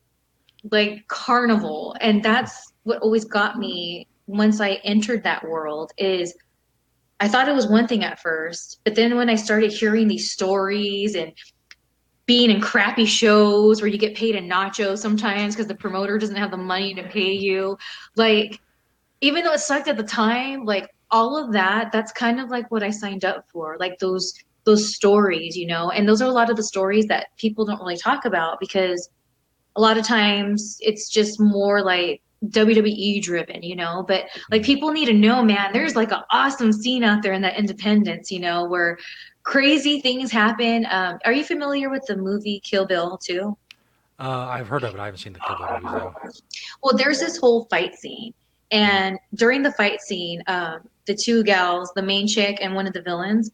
like 0.70 1.08
carnival. 1.08 1.96
And 2.02 2.22
that's 2.22 2.74
what 2.82 3.00
always 3.00 3.24
got 3.24 3.58
me 3.58 4.06
once 4.26 4.60
I 4.60 4.72
entered 4.84 5.24
that 5.24 5.48
world 5.48 5.92
is 5.96 6.36
I 7.20 7.28
thought 7.28 7.48
it 7.48 7.54
was 7.54 7.68
one 7.68 7.88
thing 7.88 8.04
at 8.04 8.20
first, 8.20 8.80
but 8.84 8.94
then 8.94 9.16
when 9.16 9.30
I 9.30 9.34
started 9.34 9.72
hearing 9.72 10.08
these 10.08 10.30
stories 10.30 11.14
and 11.14 11.32
being 12.28 12.50
in 12.50 12.60
crappy 12.60 13.06
shows 13.06 13.80
where 13.80 13.88
you 13.88 13.96
get 13.96 14.14
paid 14.14 14.36
in 14.36 14.46
nachos 14.46 14.98
sometimes 14.98 15.54
because 15.54 15.66
the 15.66 15.74
promoter 15.74 16.18
doesn't 16.18 16.36
have 16.36 16.50
the 16.50 16.58
money 16.58 16.94
to 16.94 17.02
pay 17.04 17.32
you, 17.32 17.76
like 18.16 18.60
even 19.22 19.42
though 19.42 19.54
it 19.54 19.60
sucked 19.60 19.88
at 19.88 19.96
the 19.96 20.02
time, 20.02 20.66
like 20.66 20.94
all 21.10 21.42
of 21.42 21.52
that, 21.54 21.90
that's 21.90 22.12
kind 22.12 22.38
of 22.38 22.50
like 22.50 22.70
what 22.70 22.82
I 22.82 22.90
signed 22.90 23.24
up 23.24 23.46
for, 23.50 23.78
like 23.80 23.98
those 23.98 24.34
those 24.64 24.94
stories, 24.94 25.56
you 25.56 25.66
know. 25.66 25.90
And 25.90 26.06
those 26.06 26.20
are 26.20 26.28
a 26.28 26.32
lot 26.32 26.50
of 26.50 26.56
the 26.56 26.62
stories 26.62 27.06
that 27.06 27.28
people 27.38 27.64
don't 27.64 27.80
really 27.80 27.96
talk 27.96 28.26
about 28.26 28.60
because 28.60 29.08
a 29.76 29.80
lot 29.80 29.96
of 29.96 30.04
times 30.04 30.76
it's 30.80 31.08
just 31.08 31.40
more 31.40 31.82
like 31.82 32.20
WWE 32.48 33.22
driven, 33.22 33.62
you 33.62 33.74
know, 33.74 34.04
but 34.06 34.26
like 34.50 34.62
people 34.62 34.92
need 34.92 35.06
to 35.06 35.14
know, 35.14 35.42
man, 35.42 35.72
there's 35.72 35.96
like 35.96 36.12
an 36.12 36.24
awesome 36.30 36.74
scene 36.74 37.04
out 37.04 37.22
there 37.22 37.32
in 37.32 37.40
that 37.40 37.58
independence, 37.58 38.30
you 38.30 38.38
know, 38.38 38.66
where 38.66 38.98
crazy 39.48 39.98
things 40.02 40.30
happen. 40.30 40.86
Um, 40.90 41.18
are 41.24 41.32
you 41.32 41.42
familiar 41.42 41.88
with 41.88 42.04
the 42.06 42.16
movie 42.16 42.60
Kill 42.60 42.84
Bill 42.84 43.16
too? 43.16 43.56
Uh, 44.18 44.46
I've 44.46 44.68
heard 44.68 44.84
of 44.84 44.94
it. 44.94 45.00
I 45.00 45.06
haven't 45.06 45.20
seen 45.20 45.32
the 45.32 45.40
Kill 45.40 45.56
Bill 45.56 45.80
movies 45.80 45.90
though. 45.90 46.14
Well, 46.82 46.96
there's 46.96 47.18
this 47.18 47.38
whole 47.38 47.64
fight 47.70 47.94
scene, 47.94 48.34
and 48.70 49.18
during 49.34 49.62
the 49.62 49.72
fight 49.72 50.02
scene, 50.02 50.42
um, 50.48 50.80
the 51.06 51.14
two 51.14 51.42
gals, 51.44 51.90
the 51.96 52.02
main 52.02 52.28
chick 52.28 52.58
and 52.60 52.74
one 52.74 52.86
of 52.86 52.92
the 52.92 53.00
villains, 53.00 53.50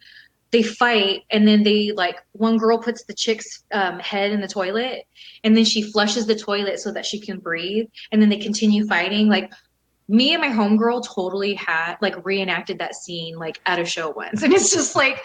they 0.50 0.64
fight, 0.64 1.22
and 1.30 1.46
then 1.46 1.62
they 1.62 1.92
like 1.92 2.16
one 2.32 2.56
girl 2.58 2.78
puts 2.78 3.04
the 3.04 3.14
chick's 3.14 3.62
um, 3.72 4.00
head 4.00 4.32
in 4.32 4.40
the 4.40 4.48
toilet, 4.48 5.06
and 5.44 5.56
then 5.56 5.64
she 5.64 5.82
flushes 5.82 6.26
the 6.26 6.34
toilet 6.34 6.80
so 6.80 6.90
that 6.90 7.06
she 7.06 7.20
can 7.20 7.38
breathe, 7.38 7.86
and 8.10 8.20
then 8.20 8.30
they 8.30 8.38
continue 8.38 8.84
fighting. 8.84 9.28
Like 9.28 9.52
me 10.08 10.34
and 10.34 10.42
my 10.42 10.48
homegirl 10.48 11.04
totally 11.06 11.54
had 11.54 11.96
like 12.02 12.24
reenacted 12.24 12.78
that 12.78 12.94
scene 12.94 13.36
like 13.36 13.60
at 13.66 13.78
a 13.78 13.84
show 13.84 14.10
once, 14.10 14.42
and 14.44 14.52
it's 14.52 14.72
just 14.72 14.96
like, 14.96 15.22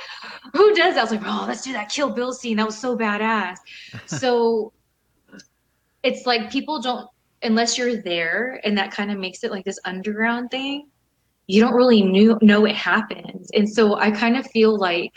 who 0.54 0.74
does 0.74 0.96
that? 0.96 1.00
I 1.00 1.04
was 1.04 1.12
like, 1.12 1.22
oh, 1.26 1.46
let's 1.48 1.64
do 1.64 1.74
that 1.74 1.90
Kill 1.90 2.12
Bill 2.12 2.34
scene. 2.34 2.58
That 2.58 2.66
was 2.66 2.78
so 2.78 2.98
badass. 2.98 3.58
so 4.06 4.74
it's 6.04 6.26
like 6.26 6.52
people 6.52 6.82
don't 6.82 7.08
unless 7.42 7.78
you're 7.78 8.02
there 8.02 8.60
and 8.64 8.78
that 8.78 8.92
kind 8.92 9.12
of 9.12 9.18
makes 9.18 9.44
it 9.44 9.52
like 9.52 9.64
this 9.64 9.80
underground 9.86 10.52
thing 10.52 10.90
you 11.48 11.62
don't 11.62 11.74
really 11.74 12.02
knew, 12.02 12.38
know 12.42 12.66
it 12.66 12.76
happens 12.76 13.50
and 13.54 13.68
so 13.68 13.96
i 13.96 14.12
kind 14.12 14.36
of 14.38 14.46
feel 14.48 14.78
like 14.78 15.14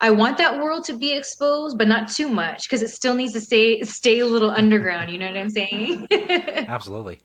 I 0.00 0.10
want 0.10 0.38
that 0.38 0.58
world 0.58 0.84
to 0.84 0.96
be 0.96 1.12
exposed, 1.12 1.76
but 1.76 1.88
not 1.88 2.08
too 2.08 2.28
much 2.28 2.68
because 2.68 2.82
it 2.82 2.90
still 2.90 3.14
needs 3.14 3.32
to 3.32 3.40
stay 3.40 3.82
stay 3.82 4.20
a 4.20 4.26
little 4.26 4.50
underground. 4.50 5.10
You 5.10 5.18
know 5.18 5.26
what 5.26 5.36
I'm 5.36 5.50
saying? 5.50 6.06
Absolutely. 6.12 7.20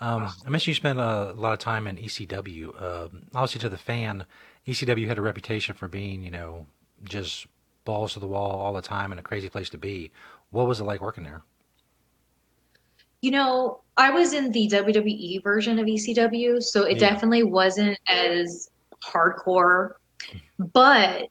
Um, 0.00 0.28
I 0.46 0.50
mentioned 0.50 0.68
you 0.68 0.74
spent 0.74 0.98
a 0.98 1.32
lot 1.32 1.52
of 1.52 1.58
time 1.58 1.86
in 1.86 1.98
ECW. 1.98 2.68
Um 2.80 3.26
obviously, 3.34 3.60
to 3.62 3.68
the 3.68 3.78
fan, 3.78 4.26
ECW 4.66 5.06
had 5.08 5.18
a 5.18 5.22
reputation 5.22 5.74
for 5.74 5.88
being, 5.88 6.22
you 6.22 6.30
know, 6.30 6.66
just 7.04 7.46
balls 7.84 8.12
to 8.14 8.20
the 8.20 8.26
wall 8.28 8.60
all 8.60 8.72
the 8.72 8.82
time 8.82 9.12
and 9.12 9.18
a 9.18 9.22
crazy 9.22 9.48
place 9.48 9.70
to 9.70 9.78
be. 9.78 10.10
What 10.50 10.66
was 10.68 10.80
it 10.80 10.84
like 10.84 11.00
working 11.00 11.24
there? 11.24 11.42
You 13.20 13.32
know, 13.32 13.80
I 13.96 14.10
was 14.10 14.32
in 14.32 14.52
the 14.52 14.68
WWE 14.68 15.40
version 15.42 15.78
of 15.78 15.88
ECW, 15.88 16.60
so 16.60 16.84
it 16.84 16.98
Yeah. 16.98 16.98
definitely 16.98 17.42
wasn't 17.42 17.98
as 18.08 18.70
hardcore, 19.04 19.92
but 20.58 21.28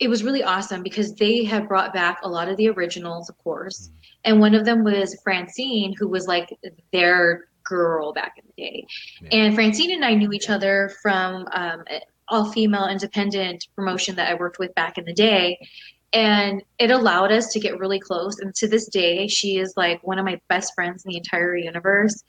it 0.00 0.08
was 0.08 0.24
really 0.24 0.42
awesome 0.44 0.82
because 0.82 1.14
they 1.16 1.44
had 1.44 1.68
brought 1.68 1.94
back 1.94 2.20
a 2.22 2.28
lot 2.28 2.48
of 2.48 2.56
the 2.56 2.68
originals, 2.70 3.30
of 3.30 3.38
course. 3.38 3.90
And 4.24 4.40
one 4.40 4.54
of 4.54 4.64
them 4.64 4.84
was 4.84 5.18
Francine, 5.24 5.94
who 5.98 6.08
was 6.08 6.26
like 6.26 6.48
their 6.92 7.46
girl 7.72 8.12
back 8.12 8.34
in 8.38 8.44
the 8.46 8.62
day. 8.62 8.86
And 9.30 9.54
Francine 9.54 9.92
and 9.92 10.04
I 10.04 10.14
knew 10.14 10.32
each 10.32 10.50
other 10.50 10.92
from 11.02 11.46
um, 11.52 11.84
all 12.28 12.52
female 12.52 12.86
independent 12.86 13.66
promotion 13.74 14.14
that 14.16 14.28
I 14.28 14.34
worked 14.34 14.58
with 14.58 14.74
back 14.74 14.98
in 14.98 15.04
the 15.04 15.14
day. 15.14 15.58
And 16.12 16.62
it 16.78 16.90
allowed 16.90 17.32
us 17.32 17.52
to 17.52 17.60
get 17.60 17.78
really 17.78 17.98
close. 17.98 18.38
And 18.38 18.54
to 18.56 18.68
this 18.68 18.88
day, 18.88 19.26
she 19.28 19.56
is 19.56 19.72
like 19.76 20.06
one 20.06 20.18
of 20.18 20.26
my 20.26 20.38
best 20.48 20.74
friends 20.74 21.04
in 21.04 21.10
the 21.10 21.16
entire 21.16 21.56
universe. 21.56 22.22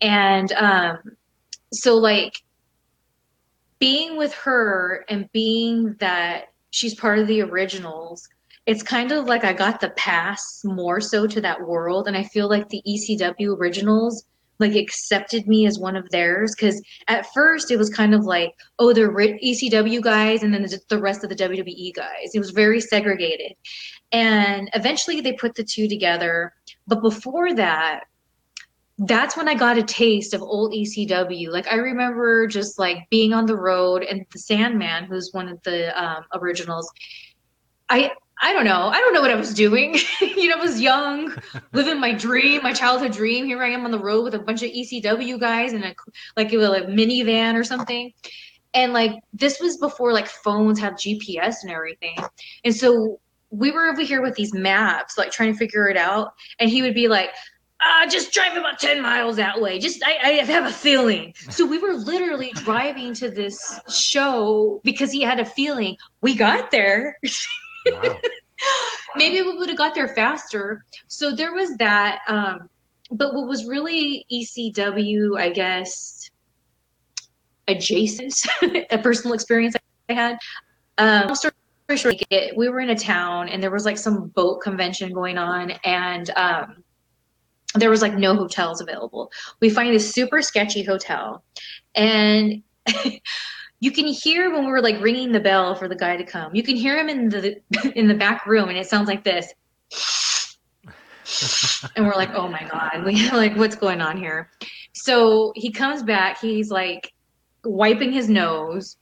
And 0.00 0.50
um, 0.52 0.98
so, 1.72 1.96
like, 1.96 2.42
being 3.78 4.16
with 4.16 4.32
her 4.34 5.04
and 5.10 5.30
being 5.32 5.94
that 6.00 6.52
she's 6.70 6.94
part 6.94 7.18
of 7.18 7.26
the 7.26 7.42
originals, 7.42 8.26
it's 8.64 8.82
kind 8.82 9.12
of 9.12 9.26
like 9.26 9.44
I 9.44 9.52
got 9.52 9.80
the 9.80 9.90
pass 9.90 10.62
more 10.64 11.00
so 11.00 11.26
to 11.26 11.40
that 11.42 11.60
world. 11.60 12.08
And 12.08 12.16
I 12.16 12.24
feel 12.24 12.48
like 12.48 12.68
the 12.68 12.82
ECW 12.86 13.58
originals 13.58 14.24
like 14.58 14.74
accepted 14.74 15.46
me 15.46 15.66
as 15.66 15.78
one 15.78 15.96
of 15.96 16.08
theirs 16.10 16.54
because 16.54 16.82
at 17.06 17.26
first 17.32 17.70
it 17.70 17.76
was 17.76 17.90
kind 17.90 18.14
of 18.14 18.24
like 18.24 18.54
oh 18.78 18.92
the 18.92 19.02
ECW 19.02 20.02
guys 20.02 20.42
and 20.42 20.52
then 20.52 20.62
the, 20.62 20.80
the 20.88 21.00
rest 21.00 21.22
of 21.24 21.30
the 21.30 21.36
WWE 21.36 21.94
guys 21.94 22.30
it 22.34 22.38
was 22.38 22.50
very 22.50 22.80
segregated 22.80 23.52
and 24.12 24.70
eventually 24.74 25.20
they 25.20 25.32
put 25.32 25.54
the 25.54 25.64
two 25.64 25.88
together 25.88 26.52
but 26.86 27.02
before 27.02 27.54
that 27.54 28.04
that's 28.98 29.36
when 29.36 29.48
I 29.48 29.54
got 29.54 29.78
a 29.78 29.82
taste 29.82 30.34
of 30.34 30.42
old 30.42 30.72
ECW. 30.72 31.50
Like 31.50 31.68
I 31.68 31.76
remember 31.76 32.48
just 32.48 32.78
like 32.78 33.08
being 33.10 33.32
on 33.32 33.46
the 33.46 33.56
road 33.56 34.02
and 34.02 34.26
the 34.32 34.40
Sandman, 34.40 35.04
who's 35.04 35.30
one 35.32 35.48
of 35.48 35.62
the 35.62 35.96
um, 36.02 36.24
originals. 36.34 36.90
I 37.88 38.10
I 38.40 38.52
don't 38.52 38.64
know. 38.64 38.88
I 38.88 38.98
don't 39.00 39.12
know 39.12 39.20
what 39.20 39.30
I 39.30 39.34
was 39.34 39.52
doing. 39.52 39.98
you 40.20 40.48
know, 40.48 40.56
I 40.56 40.60
was 40.60 40.80
young, 40.80 41.34
living 41.72 42.00
my 42.00 42.12
dream, 42.12 42.62
my 42.62 42.72
childhood 42.72 43.12
dream. 43.12 43.46
Here 43.46 43.62
I 43.62 43.70
am 43.70 43.84
on 43.84 43.90
the 43.90 43.98
road 43.98 44.22
with 44.22 44.34
a 44.34 44.38
bunch 44.38 44.62
of 44.62 44.70
ECW 44.70 45.40
guys 45.40 45.72
and 45.72 45.84
a 45.84 45.94
like 46.36 46.52
like 46.52 46.84
minivan 46.86 47.54
or 47.54 47.64
something. 47.64 48.12
And 48.74 48.92
like 48.92 49.12
this 49.32 49.60
was 49.60 49.76
before 49.78 50.12
like 50.12 50.28
phones 50.28 50.78
had 50.78 50.94
GPS 50.94 51.56
and 51.62 51.72
everything. 51.72 52.16
And 52.64 52.74
so 52.74 53.20
we 53.50 53.70
were 53.70 53.88
over 53.88 54.02
here 54.02 54.22
with 54.22 54.34
these 54.34 54.54
maps, 54.54 55.18
like 55.18 55.32
trying 55.32 55.52
to 55.52 55.58
figure 55.58 55.88
it 55.88 55.96
out. 55.96 56.34
And 56.58 56.70
he 56.70 56.82
would 56.82 56.94
be 56.94 57.08
like, 57.08 57.30
uh, 57.80 58.08
just 58.08 58.32
drive 58.32 58.56
about 58.56 58.78
10 58.78 59.00
miles 59.00 59.36
that 59.36 59.60
way. 59.60 59.78
Just, 59.78 60.02
I, 60.04 60.18
I 60.22 60.30
have 60.44 60.66
a 60.66 60.72
feeling. 60.72 61.32
So 61.50 61.64
we 61.64 61.78
were 61.78 61.94
literally 61.94 62.50
driving 62.54 63.14
to 63.14 63.30
this 63.30 63.78
show 63.88 64.80
because 64.82 65.12
he 65.12 65.22
had 65.22 65.38
a 65.38 65.44
feeling. 65.44 65.96
We 66.20 66.34
got 66.34 66.70
there. 66.70 67.18
Maybe 69.16 69.42
we 69.42 69.56
would 69.56 69.68
have 69.68 69.78
got 69.78 69.94
there 69.94 70.08
faster. 70.08 70.84
So 71.06 71.34
there 71.34 71.54
was 71.54 71.76
that. 71.76 72.20
Um, 72.28 72.68
but 73.10 73.34
what 73.34 73.46
was 73.48 73.66
really 73.66 74.26
ECW, 74.30 75.38
I 75.38 75.50
guess, 75.50 76.30
adjacent, 77.68 78.34
a 78.90 78.98
personal 78.98 79.34
experience 79.34 79.76
I 80.08 80.12
had. 80.12 80.38
Um, 80.98 81.32
we 82.56 82.68
were 82.68 82.80
in 82.80 82.90
a 82.90 82.96
town 82.96 83.48
and 83.48 83.62
there 83.62 83.70
was 83.70 83.84
like 83.86 83.96
some 83.96 84.28
boat 84.28 84.60
convention 84.60 85.12
going 85.12 85.38
on, 85.38 85.70
and 85.84 86.30
um, 86.36 86.84
there 87.74 87.90
was 87.90 88.02
like 88.02 88.14
no 88.14 88.34
hotels 88.34 88.80
available. 88.80 89.30
We 89.60 89.70
find 89.70 89.94
this 89.94 90.12
super 90.12 90.42
sketchy 90.42 90.82
hotel, 90.82 91.44
and 91.94 92.62
you 93.80 93.92
can 93.92 94.06
hear 94.06 94.50
when 94.52 94.64
we 94.64 94.70
were 94.70 94.80
like 94.80 95.00
ringing 95.00 95.32
the 95.32 95.40
bell 95.40 95.74
for 95.74 95.88
the 95.88 95.94
guy 95.94 96.16
to 96.16 96.24
come. 96.24 96.54
You 96.54 96.62
can 96.62 96.76
hear 96.76 96.98
him 96.98 97.08
in 97.08 97.28
the 97.28 97.60
in 97.94 98.08
the 98.08 98.14
back 98.14 98.46
room, 98.46 98.68
and 98.68 98.78
it 98.78 98.86
sounds 98.86 99.08
like 99.08 99.24
this. 99.24 99.54
and 101.96 102.06
we're 102.06 102.14
like, 102.14 102.30
oh 102.34 102.48
my 102.48 102.66
god, 102.70 103.04
we 103.04 103.30
like 103.32 103.56
what's 103.56 103.76
going 103.76 104.00
on 104.00 104.16
here? 104.16 104.50
So 104.94 105.52
he 105.54 105.70
comes 105.70 106.02
back. 106.02 106.40
He's 106.40 106.70
like 106.70 107.12
wiping 107.64 108.12
his 108.12 108.28
nose, 108.28 108.96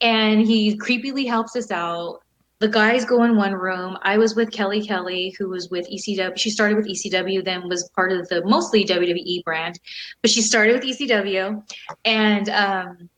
and 0.00 0.40
he 0.40 0.78
creepily 0.78 1.26
helps 1.26 1.54
us 1.54 1.70
out. 1.70 2.20
The 2.60 2.68
guys 2.68 3.04
go 3.04 3.24
in 3.24 3.36
one 3.36 3.54
room. 3.54 3.98
I 4.02 4.16
was 4.16 4.36
with 4.36 4.52
Kelly 4.52 4.86
Kelly, 4.86 5.34
who 5.36 5.48
was 5.48 5.68
with 5.68 5.90
ECW. 5.90 6.38
She 6.38 6.48
started 6.48 6.76
with 6.76 6.86
ECW, 6.86 7.44
then 7.44 7.68
was 7.68 7.90
part 7.96 8.12
of 8.12 8.28
the 8.28 8.40
mostly 8.44 8.84
WWE 8.84 9.42
brand, 9.42 9.80
but 10.22 10.30
she 10.30 10.40
started 10.40 10.74
with 10.74 10.84
ECW. 10.84 11.60
And 12.04 12.48
um, 12.50 13.10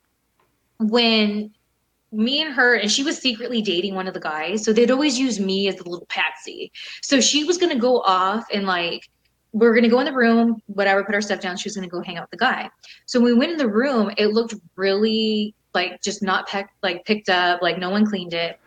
when 0.78 1.52
me 2.12 2.42
and 2.42 2.54
her, 2.54 2.76
and 2.76 2.90
she 2.90 3.02
was 3.02 3.18
secretly 3.18 3.60
dating 3.60 3.94
one 3.94 4.06
of 4.06 4.14
the 4.14 4.20
guys, 4.20 4.64
so 4.64 4.72
they'd 4.72 4.90
always 4.90 5.18
use 5.18 5.40
me 5.40 5.68
as 5.68 5.76
the 5.76 5.88
little 5.88 6.06
patsy. 6.06 6.70
So 7.02 7.20
she 7.20 7.44
was 7.44 7.58
gonna 7.58 7.78
go 7.78 8.00
off 8.00 8.44
and 8.52 8.66
like 8.66 9.08
we 9.52 9.66
are 9.66 9.74
gonna 9.74 9.88
go 9.88 10.00
in 10.00 10.06
the 10.06 10.12
room, 10.12 10.60
whatever, 10.66 11.04
put 11.04 11.14
our 11.14 11.20
stuff 11.20 11.40
down. 11.40 11.56
She 11.56 11.68
was 11.68 11.76
gonna 11.76 11.88
go 11.88 12.02
hang 12.02 12.16
out 12.16 12.24
with 12.24 12.32
the 12.32 12.44
guy. 12.44 12.70
So 13.06 13.20
when 13.20 13.32
we 13.32 13.38
went 13.38 13.52
in 13.52 13.58
the 13.58 13.68
room, 13.68 14.10
it 14.16 14.28
looked 14.28 14.54
really 14.76 15.54
like 15.74 16.02
just 16.02 16.22
not 16.22 16.46
peck, 16.46 16.70
like 16.82 17.04
picked 17.04 17.28
up, 17.28 17.62
like 17.62 17.78
no 17.78 17.90
one 17.90 18.06
cleaned 18.06 18.34
it. 18.34 18.58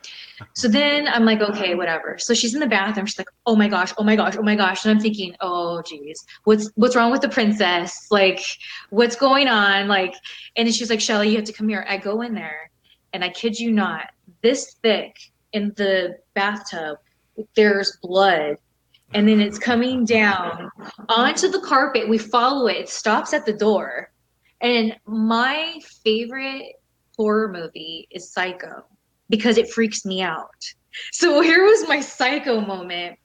So 0.54 0.68
then 0.68 1.08
I'm 1.08 1.26
like, 1.26 1.42
okay, 1.42 1.74
whatever. 1.76 2.18
So 2.20 2.34
she's 2.34 2.54
in 2.54 2.60
the 2.60 2.68
bathroom. 2.68 3.06
She's 3.06 3.18
like, 3.18 3.30
oh 3.46 3.56
my 3.56 3.68
gosh, 3.68 3.94
oh 3.98 4.04
my 4.04 4.16
gosh, 4.16 4.36
oh 4.38 4.44
my 4.44 4.56
gosh. 4.56 4.86
And 4.86 4.92
I'm 4.92 5.00
thinking, 5.00 5.36
oh 5.42 5.82
geez, 5.82 6.24
what's 6.44 6.70
what's 6.76 6.96
wrong 6.96 7.12
with 7.12 7.22
the 7.22 7.30
princess? 7.30 8.08
Like, 8.12 8.42
what's 8.90 9.16
going 9.16 9.48
on? 9.48 9.88
Like, 9.88 10.14
and 10.56 10.74
she's 10.74 10.90
like, 10.90 11.02
Shelly, 11.02 11.30
you 11.30 11.38
have 11.38 11.46
to 11.46 11.54
come 11.54 11.70
here. 11.70 11.86
I 11.88 11.98
go 11.98 12.22
in 12.22 12.34
there, 12.34 12.70
and 13.14 13.24
I 13.24 13.30
kid 13.30 13.60
you 13.60 13.72
not, 13.72 14.10
this 14.42 14.76
thick 14.84 15.18
in 15.54 15.74
the 15.76 16.18
bathtub, 16.34 16.98
there's 17.56 17.98
blood. 18.02 18.58
And 19.14 19.28
then 19.28 19.40
it's 19.40 19.58
coming 19.58 20.04
down 20.04 20.70
onto 21.08 21.48
the 21.48 21.62
carpet. 21.62 22.10
We 22.10 22.18
follow 22.18 22.68
it. 22.68 22.76
It 22.76 22.90
stops 22.90 23.34
at 23.34 23.46
the 23.46 23.54
door. 23.54 24.12
And 24.60 24.98
my 25.06 25.80
favorite 26.04 26.74
horror 27.18 27.52
movie 27.52 28.08
is 28.12 28.32
Psycho 28.32 28.86
because 29.30 29.58
it 29.58 29.70
freaks 29.70 30.06
me 30.06 30.22
out. 30.22 30.64
So 31.12 31.42
here 31.50 31.64
was 31.64 31.88
my 31.88 32.02
psycho 32.02 32.62
moment. 32.62 33.18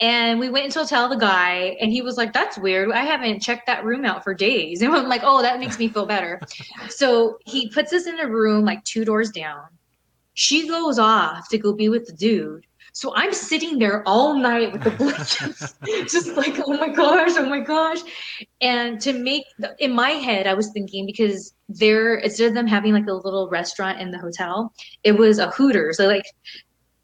And 0.00 0.40
we 0.40 0.50
went 0.50 0.72
to 0.72 0.84
tell 0.84 1.08
the 1.08 1.16
guy, 1.16 1.76
and 1.80 1.92
he 1.92 2.02
was 2.02 2.16
like, 2.16 2.32
That's 2.32 2.58
weird. 2.58 2.90
I 2.90 3.04
haven't 3.04 3.40
checked 3.40 3.66
that 3.66 3.84
room 3.84 4.04
out 4.04 4.24
for 4.24 4.34
days. 4.34 4.82
And 4.82 4.92
I'm 4.92 5.08
like, 5.08 5.22
Oh, 5.24 5.40
that 5.42 5.60
makes 5.60 5.78
me 5.78 5.88
feel 5.88 6.06
better. 6.06 6.40
so 6.88 7.38
he 7.44 7.68
puts 7.68 7.92
us 7.92 8.06
in 8.06 8.18
a 8.20 8.28
room 8.28 8.64
like 8.64 8.82
two 8.84 9.04
doors 9.04 9.30
down. 9.30 9.66
She 10.34 10.66
goes 10.66 10.98
off 10.98 11.48
to 11.50 11.58
go 11.58 11.72
be 11.72 11.88
with 11.88 12.06
the 12.06 12.12
dude. 12.12 12.66
So 12.92 13.12
I'm 13.16 13.32
sitting 13.32 13.78
there 13.78 14.06
all 14.06 14.36
night 14.36 14.72
with 14.72 14.82
the 14.82 14.90
blood 14.90 15.16
just, 15.16 15.82
just 16.12 16.36
like, 16.36 16.60
oh 16.64 16.74
my 16.74 16.88
gosh, 16.88 17.30
oh 17.36 17.46
my 17.46 17.58
gosh. 17.58 17.98
And 18.60 19.00
to 19.00 19.12
make, 19.12 19.44
in 19.80 19.92
my 19.92 20.10
head, 20.10 20.46
I 20.46 20.54
was 20.54 20.70
thinking 20.70 21.04
because 21.04 21.53
there, 21.68 22.16
instead 22.16 22.48
of 22.48 22.54
them 22.54 22.66
having 22.66 22.92
like 22.92 23.06
a 23.06 23.12
little 23.12 23.48
restaurant 23.48 24.00
in 24.00 24.10
the 24.10 24.18
hotel, 24.18 24.72
it 25.02 25.12
was 25.12 25.38
a 25.38 25.50
Hooters. 25.50 25.96
So 25.96 26.06
like 26.06 26.26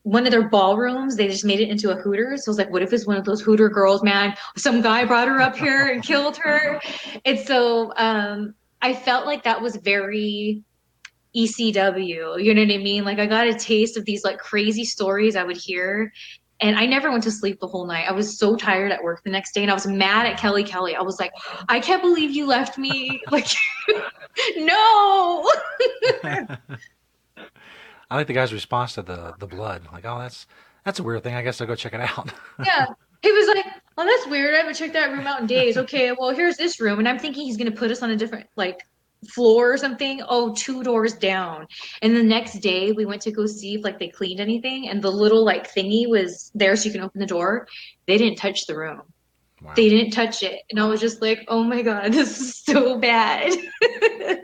one 0.02 0.26
of 0.26 0.32
their 0.32 0.48
ballrooms, 0.48 1.16
they 1.16 1.28
just 1.28 1.44
made 1.44 1.60
it 1.60 1.68
into 1.68 1.90
a 1.90 1.96
Hooters. 1.96 2.44
So 2.44 2.50
I 2.50 2.52
was 2.52 2.58
like, 2.58 2.70
what 2.70 2.82
if 2.82 2.92
it's 2.92 3.06
one 3.06 3.16
of 3.16 3.24
those 3.24 3.40
Hooter 3.40 3.68
girls, 3.68 4.02
man? 4.02 4.34
Some 4.56 4.80
guy 4.80 5.04
brought 5.04 5.28
her 5.28 5.40
up 5.40 5.56
here 5.56 5.88
and 5.88 6.02
killed 6.02 6.36
her. 6.38 6.80
And 7.24 7.38
so 7.38 7.92
um, 7.96 8.54
I 8.82 8.94
felt 8.94 9.26
like 9.26 9.44
that 9.44 9.60
was 9.60 9.76
very 9.76 10.62
ECW. 11.36 12.42
You 12.42 12.54
know 12.54 12.62
what 12.62 12.72
I 12.72 12.78
mean? 12.78 13.04
Like 13.04 13.18
I 13.18 13.26
got 13.26 13.46
a 13.46 13.54
taste 13.54 13.96
of 13.96 14.04
these 14.04 14.24
like 14.24 14.38
crazy 14.38 14.84
stories 14.84 15.36
I 15.36 15.44
would 15.44 15.56
hear. 15.56 16.12
And 16.60 16.76
I 16.76 16.86
never 16.86 17.10
went 17.10 17.22
to 17.24 17.30
sleep 17.30 17.58
the 17.60 17.66
whole 17.66 17.86
night. 17.86 18.06
I 18.08 18.12
was 18.12 18.38
so 18.38 18.54
tired 18.54 18.92
at 18.92 19.02
work 19.02 19.22
the 19.24 19.30
next 19.30 19.52
day 19.52 19.62
and 19.62 19.70
I 19.70 19.74
was 19.74 19.86
mad 19.86 20.26
at 20.26 20.38
Kelly 20.38 20.62
Kelly. 20.62 20.94
I 20.94 21.00
was 21.02 21.18
like, 21.18 21.32
I 21.68 21.80
can't 21.80 22.02
believe 22.02 22.30
you 22.30 22.46
left 22.46 22.78
me. 22.78 23.22
Like, 23.30 23.46
no. 24.56 25.50
I 28.10 28.16
like 28.16 28.26
the 28.26 28.32
guy's 28.32 28.52
response 28.52 28.94
to 28.94 29.02
the 29.02 29.34
the 29.38 29.46
blood. 29.46 29.82
Like, 29.92 30.04
oh, 30.04 30.18
that's 30.18 30.46
that's 30.84 30.98
a 30.98 31.02
weird 31.02 31.22
thing. 31.22 31.34
I 31.34 31.42
guess 31.42 31.60
I'll 31.60 31.66
go 31.66 31.74
check 31.76 31.94
it 31.94 32.00
out. 32.00 32.32
yeah. 32.64 32.86
He 33.22 33.30
was 33.30 33.46
like, 33.54 33.66
oh, 33.98 34.04
that's 34.04 34.26
weird. 34.28 34.54
I 34.54 34.58
haven't 34.58 34.74
checked 34.74 34.94
that 34.94 35.12
room 35.12 35.26
out 35.26 35.40
in 35.40 35.46
days. 35.46 35.76
Okay, 35.76 36.12
well, 36.12 36.30
here's 36.30 36.56
this 36.56 36.80
room. 36.80 36.98
And 36.98 37.08
I'm 37.08 37.18
thinking 37.18 37.44
he's 37.44 37.56
going 37.58 37.70
to 37.70 37.76
put 37.76 37.90
us 37.90 38.02
on 38.02 38.10
a 38.10 38.16
different, 38.16 38.46
like, 38.56 38.86
floor 39.28 39.72
or 39.72 39.76
something. 39.76 40.22
Oh, 40.28 40.54
two 40.54 40.82
doors 40.82 41.14
down. 41.14 41.66
And 42.02 42.16
the 42.16 42.22
next 42.22 42.60
day 42.60 42.92
we 42.92 43.04
went 43.04 43.22
to 43.22 43.30
go 43.30 43.46
see 43.46 43.74
if 43.74 43.84
like 43.84 43.98
they 43.98 44.08
cleaned 44.08 44.40
anything 44.40 44.88
and 44.88 45.02
the 45.02 45.10
little 45.10 45.44
like 45.44 45.72
thingy 45.72 46.08
was 46.08 46.50
there 46.54 46.76
so 46.76 46.86
you 46.86 46.92
can 46.92 47.02
open 47.02 47.20
the 47.20 47.26
door. 47.26 47.68
They 48.06 48.18
didn't 48.18 48.38
touch 48.38 48.66
the 48.66 48.76
room. 48.76 49.02
They 49.76 49.90
didn't 49.90 50.12
touch 50.12 50.42
it. 50.42 50.62
And 50.70 50.80
I 50.80 50.86
was 50.86 51.00
just 51.00 51.20
like, 51.20 51.44
oh 51.48 51.62
my 51.62 51.82
God, 51.82 52.12
this 52.12 52.40
is 52.40 52.56
so 52.64 52.98
bad. 52.98 53.52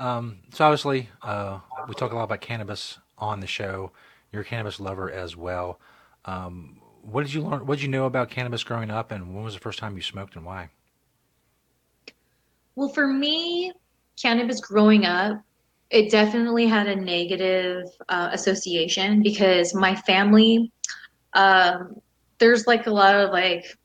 Um, 0.00 0.38
so 0.54 0.64
obviously, 0.64 1.10
uh, 1.20 1.60
we 1.86 1.94
talk 1.94 2.12
a 2.12 2.16
lot 2.16 2.24
about 2.24 2.40
cannabis 2.40 2.98
on 3.18 3.40
the 3.40 3.46
show. 3.46 3.92
You're 4.32 4.42
a 4.42 4.46
cannabis 4.46 4.80
lover 4.80 5.10
as 5.10 5.36
well. 5.36 5.78
Um, 6.24 6.80
what 7.02 7.22
did 7.22 7.34
you 7.34 7.42
learn? 7.42 7.66
What 7.66 7.76
did 7.76 7.82
you 7.82 7.90
know 7.90 8.06
about 8.06 8.30
cannabis 8.30 8.64
growing 8.64 8.90
up, 8.90 9.12
and 9.12 9.34
when 9.34 9.44
was 9.44 9.52
the 9.52 9.60
first 9.60 9.78
time 9.78 9.96
you 9.96 10.02
smoked, 10.02 10.36
and 10.36 10.44
why? 10.44 10.70
Well, 12.76 12.88
for 12.88 13.06
me, 13.06 13.72
cannabis 14.20 14.60
growing 14.60 15.04
up, 15.04 15.42
it 15.90 16.10
definitely 16.10 16.66
had 16.66 16.86
a 16.86 16.94
negative 16.94 17.84
uh, 18.08 18.30
association 18.32 19.22
because 19.22 19.74
my 19.74 19.94
family, 19.94 20.70
um, 21.34 22.00
there's 22.38 22.66
like 22.66 22.86
a 22.86 22.90
lot 22.90 23.14
of 23.14 23.30
like 23.30 23.76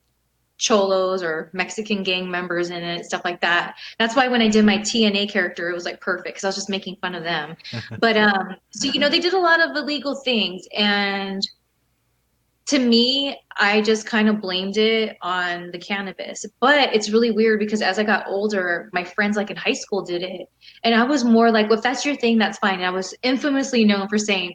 cholos 0.58 1.22
or 1.22 1.50
Mexican 1.52 2.02
gang 2.02 2.30
members 2.30 2.70
in 2.70 2.82
it, 2.82 3.04
stuff 3.04 3.22
like 3.24 3.40
that. 3.40 3.76
That's 3.98 4.16
why 4.16 4.28
when 4.28 4.40
I 4.40 4.48
did 4.48 4.64
my 4.64 4.78
TNA 4.78 5.30
character, 5.30 5.68
it 5.68 5.74
was 5.74 5.84
like 5.84 6.00
perfect 6.00 6.28
because 6.28 6.44
I 6.44 6.48
was 6.48 6.54
just 6.54 6.70
making 6.70 6.96
fun 6.96 7.14
of 7.14 7.24
them. 7.24 7.56
but 8.00 8.16
um, 8.16 8.56
so 8.70 8.88
you 8.88 9.00
know, 9.00 9.08
they 9.08 9.20
did 9.20 9.34
a 9.34 9.38
lot 9.38 9.60
of 9.60 9.76
illegal 9.76 10.14
things, 10.14 10.66
and 10.76 11.42
to 12.66 12.78
me, 12.80 13.38
I 13.56 13.80
just 13.80 14.06
kind 14.06 14.28
of 14.28 14.40
blamed 14.40 14.76
it 14.76 15.16
on 15.22 15.70
the 15.70 15.78
cannabis. 15.78 16.44
But 16.60 16.94
it's 16.94 17.10
really 17.10 17.30
weird 17.30 17.60
because 17.60 17.80
as 17.80 17.98
I 17.98 18.02
got 18.02 18.26
older, 18.26 18.90
my 18.92 19.04
friends 19.04 19.36
like 19.36 19.50
in 19.50 19.56
high 19.56 19.72
school 19.72 20.02
did 20.02 20.22
it, 20.22 20.48
and 20.82 20.94
I 20.94 21.04
was 21.04 21.24
more 21.24 21.50
like, 21.50 21.68
well, 21.68 21.78
if 21.78 21.84
that's 21.84 22.04
your 22.04 22.16
thing, 22.16 22.38
that's 22.38 22.58
fine. 22.58 22.74
And 22.74 22.86
I 22.86 22.90
was 22.90 23.14
infamously 23.22 23.84
known 23.84 24.08
for 24.08 24.18
saying. 24.18 24.54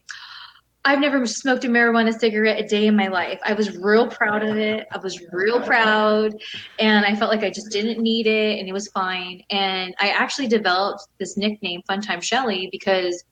I've 0.83 0.99
never 0.99 1.27
smoked 1.27 1.63
a 1.63 1.67
marijuana 1.67 2.11
cigarette 2.11 2.59
a 2.59 2.67
day 2.67 2.87
in 2.87 2.95
my 2.95 3.07
life. 3.07 3.39
I 3.45 3.53
was 3.53 3.77
real 3.77 4.07
proud 4.07 4.41
of 4.41 4.57
it. 4.57 4.87
I 4.91 4.97
was 4.97 5.21
real 5.31 5.61
proud. 5.61 6.33
And 6.79 7.05
I 7.05 7.15
felt 7.15 7.29
like 7.29 7.43
I 7.43 7.51
just 7.51 7.69
didn't 7.69 8.01
need 8.01 8.25
it 8.25 8.57
and 8.57 8.67
it 8.67 8.73
was 8.73 8.87
fine. 8.87 9.43
And 9.51 9.93
I 9.99 10.09
actually 10.09 10.47
developed 10.47 11.07
this 11.19 11.37
nickname, 11.37 11.81
Funtime 11.87 12.23
Shelly, 12.23 12.67
because 12.71 13.23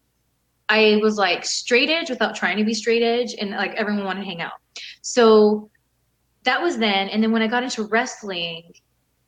I 0.70 0.99
was 1.01 1.17
like 1.17 1.43
straight 1.45 1.89
edge 1.89 2.09
without 2.09 2.36
trying 2.36 2.57
to 2.57 2.63
be 2.63 2.74
straight 2.74 3.01
edge 3.01 3.36
and 3.39 3.51
like 3.51 3.74
everyone 3.76 4.05
wanted 4.05 4.22
to 4.22 4.28
hang 4.28 4.41
out. 4.41 4.53
So 5.01 5.70
that 6.43 6.61
was 6.61 6.78
then. 6.78 7.09
And 7.09 7.22
then 7.24 7.32
when 7.32 7.41
I 7.41 7.47
got 7.47 7.63
into 7.63 7.84
wrestling, 7.84 8.72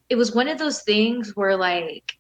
it 0.09 0.15
was 0.15 0.35
one 0.35 0.47
of 0.47 0.59
those 0.59 0.83
things 0.83 1.35
where 1.35 1.57
like 1.57 2.17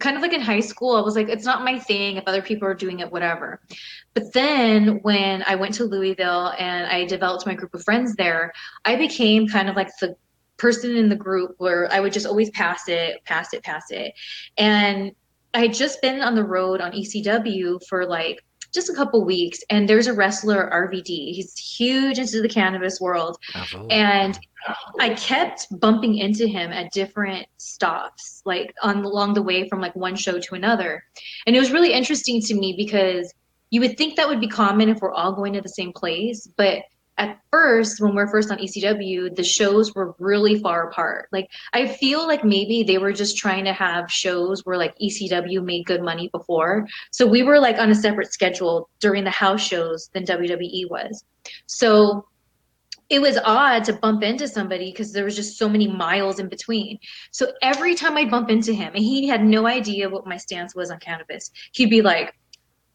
kind 0.00 0.16
of 0.16 0.22
like 0.22 0.32
in 0.32 0.40
high 0.40 0.60
school, 0.60 0.96
I 0.96 1.00
was 1.00 1.14
like, 1.14 1.28
it's 1.28 1.44
not 1.44 1.64
my 1.64 1.78
thing. 1.78 2.16
If 2.16 2.24
other 2.26 2.42
people 2.42 2.66
are 2.66 2.74
doing 2.74 3.00
it, 3.00 3.10
whatever. 3.12 3.60
But 4.12 4.32
then 4.32 5.00
when 5.02 5.44
I 5.46 5.54
went 5.54 5.74
to 5.74 5.84
Louisville 5.84 6.52
and 6.58 6.86
I 6.86 7.04
developed 7.04 7.46
my 7.46 7.54
group 7.54 7.74
of 7.74 7.82
friends 7.84 8.14
there, 8.16 8.52
I 8.84 8.96
became 8.96 9.46
kind 9.46 9.68
of 9.68 9.76
like 9.76 9.90
the 10.00 10.16
person 10.56 10.96
in 10.96 11.08
the 11.08 11.16
group 11.16 11.54
where 11.58 11.92
I 11.92 12.00
would 12.00 12.12
just 12.12 12.26
always 12.26 12.50
pass 12.50 12.88
it, 12.88 13.24
pass 13.24 13.52
it, 13.52 13.62
pass 13.62 13.84
it. 13.90 14.14
And 14.56 15.12
I 15.54 15.60
had 15.60 15.74
just 15.74 16.02
been 16.02 16.20
on 16.20 16.34
the 16.34 16.44
road 16.44 16.80
on 16.80 16.92
ECW 16.92 17.80
for 17.88 18.06
like 18.06 18.44
just 18.72 18.90
a 18.90 18.94
couple 18.94 19.24
weeks 19.24 19.60
and 19.70 19.88
there's 19.88 20.08
a 20.08 20.12
wrestler 20.12 20.68
RVD. 20.72 21.06
He's 21.06 21.56
huge 21.56 22.18
into 22.18 22.42
the 22.42 22.48
cannabis 22.48 23.00
world. 23.00 23.38
Absolutely. 23.54 23.94
And 23.94 24.38
I 24.98 25.14
kept 25.14 25.68
bumping 25.78 26.16
into 26.16 26.48
him 26.48 26.72
at 26.72 26.92
different 26.92 27.46
stops, 27.58 28.42
like 28.44 28.74
on 28.82 29.04
along 29.04 29.34
the 29.34 29.42
way 29.42 29.68
from 29.68 29.80
like 29.80 29.94
one 29.94 30.16
show 30.16 30.40
to 30.40 30.54
another. 30.54 31.04
And 31.46 31.54
it 31.54 31.60
was 31.60 31.70
really 31.70 31.92
interesting 31.92 32.40
to 32.42 32.54
me 32.54 32.74
because 32.76 33.32
you 33.70 33.80
would 33.80 33.96
think 33.96 34.16
that 34.16 34.28
would 34.28 34.40
be 34.40 34.48
common 34.48 34.88
if 34.88 34.98
we're 35.00 35.12
all 35.12 35.32
going 35.32 35.52
to 35.52 35.60
the 35.60 35.68
same 35.68 35.92
place, 35.92 36.48
but 36.56 36.82
at 37.16 37.40
first 37.50 38.00
when 38.00 38.14
we're 38.14 38.30
first 38.30 38.50
on 38.50 38.58
ECW, 38.58 39.34
the 39.34 39.44
shows 39.44 39.94
were 39.94 40.14
really 40.18 40.58
far 40.58 40.88
apart. 40.88 41.28
Like 41.32 41.48
I 41.72 41.86
feel 41.86 42.26
like 42.26 42.44
maybe 42.44 42.82
they 42.82 42.98
were 42.98 43.12
just 43.12 43.36
trying 43.36 43.64
to 43.64 43.72
have 43.72 44.10
shows 44.10 44.62
where 44.64 44.76
like 44.76 44.98
ECW 44.98 45.64
made 45.64 45.86
good 45.86 46.02
money 46.02 46.28
before. 46.28 46.86
So 47.12 47.26
we 47.26 47.42
were 47.42 47.60
like 47.60 47.78
on 47.78 47.90
a 47.90 47.94
separate 47.94 48.32
schedule 48.32 48.88
during 49.00 49.24
the 49.24 49.30
house 49.30 49.62
shows 49.62 50.10
than 50.12 50.24
WWE 50.24 50.90
was. 50.90 51.24
So 51.66 52.26
it 53.10 53.20
was 53.20 53.38
odd 53.44 53.84
to 53.84 53.92
bump 53.92 54.22
into 54.22 54.48
somebody 54.48 54.90
because 54.90 55.12
there 55.12 55.24
was 55.24 55.36
just 55.36 55.58
so 55.58 55.68
many 55.68 55.86
miles 55.86 56.38
in 56.38 56.48
between. 56.48 56.98
So 57.30 57.52
every 57.62 57.94
time 57.94 58.16
I 58.16 58.24
bump 58.24 58.50
into 58.50 58.72
him, 58.72 58.92
and 58.94 59.04
he 59.04 59.28
had 59.28 59.44
no 59.44 59.66
idea 59.66 60.08
what 60.08 60.26
my 60.26 60.38
stance 60.38 60.74
was 60.74 60.90
on 60.90 60.98
cannabis, 61.00 61.50
he'd 61.72 61.90
be 61.90 62.02
like, 62.02 62.34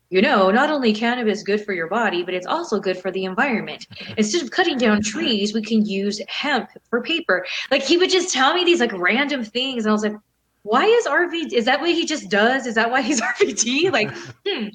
you 0.10 0.22
know, 0.22 0.50
not 0.50 0.70
only 0.70 0.92
cannabis 0.92 1.44
good 1.44 1.64
for 1.64 1.74
your 1.74 1.88
body, 1.88 2.24
but 2.24 2.34
it's 2.34 2.48
also 2.48 2.80
good 2.80 2.98
for 2.98 3.12
the 3.12 3.26
environment. 3.26 3.86
Instead 4.18 4.42
of 4.42 4.52
cutting 4.52 4.78
down 4.78 5.02
trees, 5.02 5.54
we 5.54 5.62
can 5.62 5.86
use 5.86 6.22
hemp 6.28 6.70
for 6.90 7.02
paper. 7.02 7.46
Like 7.70 7.84
he 7.84 7.98
would 7.98 8.10
just 8.10 8.34
tell 8.34 8.54
me 8.54 8.64
these 8.64 8.80
like 8.80 8.94
random 8.94 9.44
things, 9.44 9.86
and 9.86 9.92
I 9.92 9.94
was 9.94 10.04
like, 10.04 10.16
why 10.64 10.84
is 10.84 11.08
RV? 11.08 11.54
Is 11.54 11.66
that 11.66 11.80
what 11.80 11.90
he 11.90 12.06
just 12.06 12.30
does? 12.30 12.66
Is 12.66 12.76
that 12.76 12.92
why 12.92 13.02
he's 13.02 13.22
RVD? 13.40 13.92
Like, 13.92 14.12
hmm. 14.46 14.68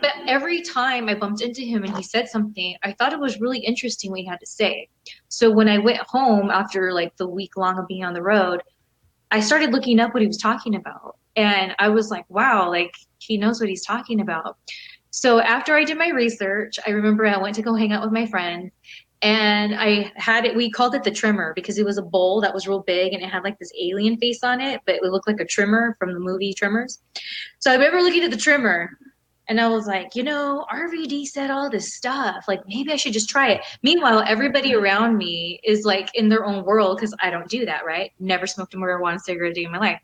But 0.00 0.12
every 0.26 0.62
time 0.62 1.08
I 1.08 1.14
bumped 1.14 1.40
into 1.40 1.62
him 1.62 1.82
and 1.82 1.96
he 1.96 2.02
said 2.02 2.28
something, 2.28 2.76
I 2.82 2.92
thought 2.92 3.12
it 3.12 3.18
was 3.18 3.40
really 3.40 3.58
interesting 3.58 4.10
what 4.10 4.20
he 4.20 4.26
had 4.26 4.40
to 4.40 4.46
say. 4.46 4.88
So 5.28 5.50
when 5.50 5.68
I 5.68 5.78
went 5.78 5.98
home 5.98 6.50
after 6.50 6.92
like 6.92 7.16
the 7.16 7.26
week 7.26 7.56
long 7.56 7.78
of 7.78 7.88
being 7.88 8.04
on 8.04 8.12
the 8.12 8.22
road, 8.22 8.62
I 9.30 9.40
started 9.40 9.72
looking 9.72 9.98
up 10.00 10.12
what 10.12 10.20
he 10.20 10.26
was 10.26 10.36
talking 10.36 10.74
about. 10.74 11.16
And 11.36 11.74
I 11.78 11.88
was 11.88 12.10
like, 12.10 12.26
wow, 12.28 12.68
like 12.68 12.94
he 13.20 13.36
knows 13.36 13.60
what 13.60 13.68
he's 13.68 13.84
talking 13.84 14.20
about. 14.20 14.56
So 15.10 15.40
after 15.40 15.76
I 15.76 15.84
did 15.84 15.98
my 15.98 16.08
research, 16.08 16.78
I 16.86 16.90
remember 16.90 17.26
I 17.26 17.36
went 17.38 17.56
to 17.56 17.62
go 17.62 17.74
hang 17.74 17.92
out 17.92 18.02
with 18.02 18.12
my 18.12 18.26
friend 18.26 18.70
and 19.22 19.74
I 19.74 20.12
had 20.16 20.46
it, 20.46 20.56
we 20.56 20.70
called 20.70 20.94
it 20.94 21.04
the 21.04 21.10
trimmer 21.10 21.52
because 21.54 21.78
it 21.78 21.84
was 21.84 21.98
a 21.98 22.02
bowl 22.02 22.40
that 22.40 22.54
was 22.54 22.66
real 22.66 22.82
big 22.82 23.12
and 23.12 23.22
it 23.22 23.28
had 23.28 23.44
like 23.44 23.58
this 23.58 23.72
alien 23.78 24.16
face 24.16 24.42
on 24.42 24.60
it, 24.60 24.80
but 24.86 24.96
it 24.96 25.02
looked 25.02 25.26
like 25.26 25.40
a 25.40 25.44
trimmer 25.44 25.94
from 25.98 26.14
the 26.14 26.20
movie 26.20 26.54
Tremors. 26.54 27.00
So 27.58 27.70
I 27.70 27.74
remember 27.74 28.00
looking 28.00 28.22
at 28.22 28.30
the 28.30 28.36
trimmer 28.36 28.90
and 29.48 29.60
I 29.60 29.68
was 29.68 29.86
like, 29.86 30.14
you 30.14 30.22
know, 30.22 30.64
RVD 30.72 31.26
said 31.26 31.50
all 31.50 31.68
this 31.68 31.94
stuff. 31.94 32.44
Like 32.46 32.60
maybe 32.68 32.92
I 32.92 32.96
should 32.96 33.12
just 33.12 33.28
try 33.28 33.50
it. 33.50 33.62
Meanwhile, 33.82 34.24
everybody 34.26 34.74
around 34.74 35.18
me 35.18 35.60
is 35.64 35.84
like 35.84 36.08
in 36.14 36.28
their 36.28 36.44
own 36.44 36.64
world 36.64 36.96
because 36.96 37.14
I 37.20 37.30
don't 37.30 37.48
do 37.48 37.66
that, 37.66 37.84
right? 37.84 38.12
Never 38.20 38.46
smoked 38.46 38.74
a 38.74 38.76
marijuana 38.76 39.20
cigarette 39.20 39.50
a 39.50 39.54
day 39.54 39.64
in 39.64 39.72
my 39.72 39.78
life. 39.78 40.00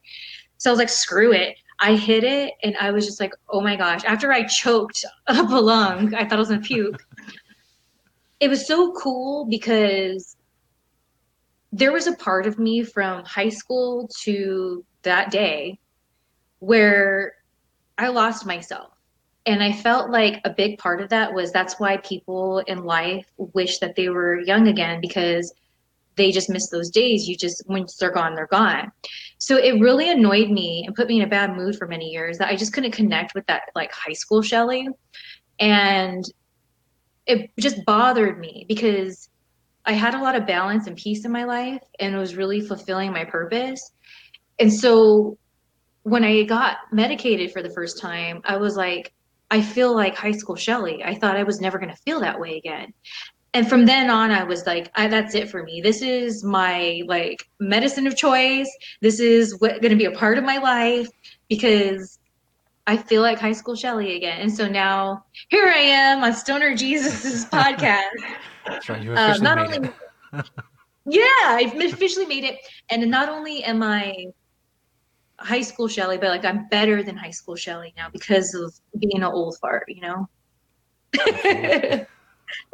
So 0.58 0.68
I 0.68 0.72
was 0.72 0.78
like, 0.78 0.88
screw 0.88 1.32
it. 1.32 1.56
I 1.78 1.94
hit 1.94 2.24
it 2.24 2.54
and 2.62 2.76
I 2.78 2.90
was 2.90 3.06
just 3.06 3.20
like, 3.20 3.34
oh 3.48 3.60
my 3.60 3.76
gosh. 3.76 4.04
After 4.04 4.32
I 4.32 4.44
choked 4.44 5.04
up 5.26 5.50
a 5.50 5.60
lung, 5.60 6.14
I 6.14 6.24
thought 6.24 6.34
I 6.34 6.40
was 6.40 6.48
gonna 6.48 6.60
puke. 6.60 7.04
it 8.40 8.48
was 8.48 8.66
so 8.66 8.92
cool 8.92 9.46
because 9.46 10.36
there 11.72 11.92
was 11.92 12.06
a 12.06 12.16
part 12.16 12.46
of 12.46 12.58
me 12.58 12.82
from 12.82 13.24
high 13.24 13.50
school 13.50 14.08
to 14.22 14.84
that 15.02 15.30
day 15.30 15.78
where 16.60 17.34
I 17.98 18.08
lost 18.08 18.46
myself. 18.46 18.92
And 19.44 19.62
I 19.62 19.72
felt 19.72 20.10
like 20.10 20.40
a 20.44 20.50
big 20.50 20.78
part 20.78 21.00
of 21.00 21.08
that 21.10 21.32
was 21.32 21.52
that's 21.52 21.78
why 21.78 21.98
people 21.98 22.58
in 22.60 22.84
life 22.84 23.26
wish 23.36 23.78
that 23.78 23.94
they 23.94 24.08
were 24.08 24.40
young 24.40 24.68
again 24.68 25.00
because 25.00 25.52
they 26.16 26.32
just 26.32 26.50
miss 26.50 26.68
those 26.70 26.90
days. 26.90 27.28
You 27.28 27.36
just, 27.36 27.62
once 27.68 27.96
they're 27.96 28.10
gone, 28.10 28.34
they're 28.34 28.46
gone. 28.46 28.90
So 29.38 29.56
it 29.56 29.80
really 29.80 30.10
annoyed 30.10 30.50
me 30.50 30.84
and 30.86 30.94
put 30.94 31.08
me 31.08 31.18
in 31.18 31.26
a 31.26 31.30
bad 31.30 31.54
mood 31.54 31.76
for 31.76 31.86
many 31.86 32.10
years 32.10 32.38
that 32.38 32.48
I 32.48 32.56
just 32.56 32.72
couldn't 32.72 32.92
connect 32.92 33.34
with 33.34 33.46
that 33.46 33.64
like 33.74 33.92
high 33.92 34.14
school 34.14 34.42
Shelly. 34.42 34.88
And 35.60 36.24
it 37.26 37.50
just 37.58 37.84
bothered 37.84 38.38
me 38.38 38.64
because 38.68 39.28
I 39.84 39.92
had 39.92 40.14
a 40.14 40.22
lot 40.22 40.34
of 40.34 40.46
balance 40.46 40.86
and 40.86 40.96
peace 40.96 41.24
in 41.24 41.32
my 41.32 41.44
life 41.44 41.82
and 42.00 42.14
it 42.14 42.18
was 42.18 42.36
really 42.36 42.60
fulfilling 42.60 43.12
my 43.12 43.24
purpose. 43.24 43.92
And 44.58 44.72
so 44.72 45.38
when 46.02 46.24
I 46.24 46.44
got 46.44 46.78
medicated 46.92 47.52
for 47.52 47.62
the 47.62 47.70
first 47.70 48.00
time, 48.00 48.40
I 48.44 48.56
was 48.56 48.76
like, 48.76 49.12
I 49.50 49.60
feel 49.60 49.94
like 49.94 50.16
high 50.16 50.32
school 50.32 50.56
Shelly. 50.56 51.04
I 51.04 51.14
thought 51.14 51.36
I 51.36 51.44
was 51.44 51.60
never 51.60 51.78
going 51.78 51.90
to 51.90 52.02
feel 52.02 52.20
that 52.20 52.40
way 52.40 52.56
again 52.56 52.92
and 53.54 53.68
from 53.68 53.86
then 53.86 54.10
on 54.10 54.30
i 54.30 54.44
was 54.44 54.66
like 54.66 54.90
I, 54.94 55.08
that's 55.08 55.34
it 55.34 55.50
for 55.50 55.62
me. 55.62 55.80
This 55.80 56.02
is 56.02 56.44
my 56.44 57.02
like 57.06 57.44
medicine 57.60 58.06
of 58.06 58.16
choice. 58.16 58.70
This 59.00 59.20
is 59.20 59.58
what 59.60 59.80
going 59.80 59.90
to 59.90 59.96
be 59.96 60.04
a 60.04 60.12
part 60.12 60.38
of 60.38 60.44
my 60.44 60.58
life 60.58 61.08
because 61.48 62.18
i 62.86 62.96
feel 62.96 63.22
like 63.22 63.38
high 63.38 63.52
school 63.52 63.74
shelly 63.74 64.16
again. 64.16 64.40
And 64.40 64.52
so 64.52 64.68
now 64.68 65.24
here 65.48 65.66
i 65.66 65.78
am 65.78 66.22
on 66.22 66.32
stoner 66.34 66.74
jesus's 66.74 67.44
podcast. 67.52 68.02
That's 68.66 68.88
right. 68.88 69.02
You 69.02 69.14
uh, 69.14 69.38
not 69.40 69.58
only 69.58 69.90
yeah 71.06 71.44
i've 71.46 71.74
officially 71.80 72.26
made 72.26 72.44
it. 72.44 72.58
And 72.90 73.10
not 73.10 73.28
only 73.28 73.64
am 73.64 73.82
i 73.82 74.26
high 75.38 75.60
school 75.60 75.86
shelly 75.86 76.16
but 76.16 76.28
like 76.28 76.44
i'm 76.44 76.66
better 76.68 77.02
than 77.02 77.14
high 77.16 77.30
school 77.30 77.56
shelly 77.56 77.92
now 77.96 78.08
because 78.10 78.54
of 78.54 78.72
being 78.98 79.16
an 79.16 79.24
old 79.24 79.54
fart 79.60 79.84
you 79.86 80.00
know 80.00 80.26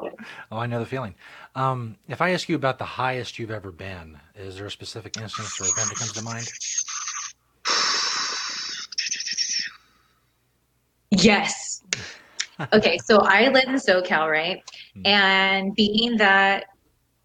oh, 0.01 0.11
I 0.59 0.66
know 0.66 0.79
the 0.79 0.87
feeling. 0.87 1.14
Um, 1.55 1.97
if 2.09 2.20
I 2.20 2.31
ask 2.31 2.49
you 2.49 2.57
about 2.57 2.79
the 2.79 2.85
highest 2.85 3.39
you've 3.39 3.51
ever 3.51 3.70
been, 3.70 4.18
is 4.35 4.57
there 4.57 4.66
a 4.66 4.70
specific 4.70 5.16
instance 5.20 5.61
or 5.61 5.64
event 5.64 5.89
that 5.89 5.99
comes 5.99 6.12
to 6.12 6.23
mind? 6.23 6.49
Yes. 11.11 11.83
Okay, 12.73 12.99
so 12.99 13.18
I 13.18 13.49
live 13.49 13.64
in 13.68 13.75
SoCal, 13.75 14.31
right? 14.31 14.62
Mm. 14.97 15.07
And 15.07 15.75
being 15.75 16.16
that 16.18 16.66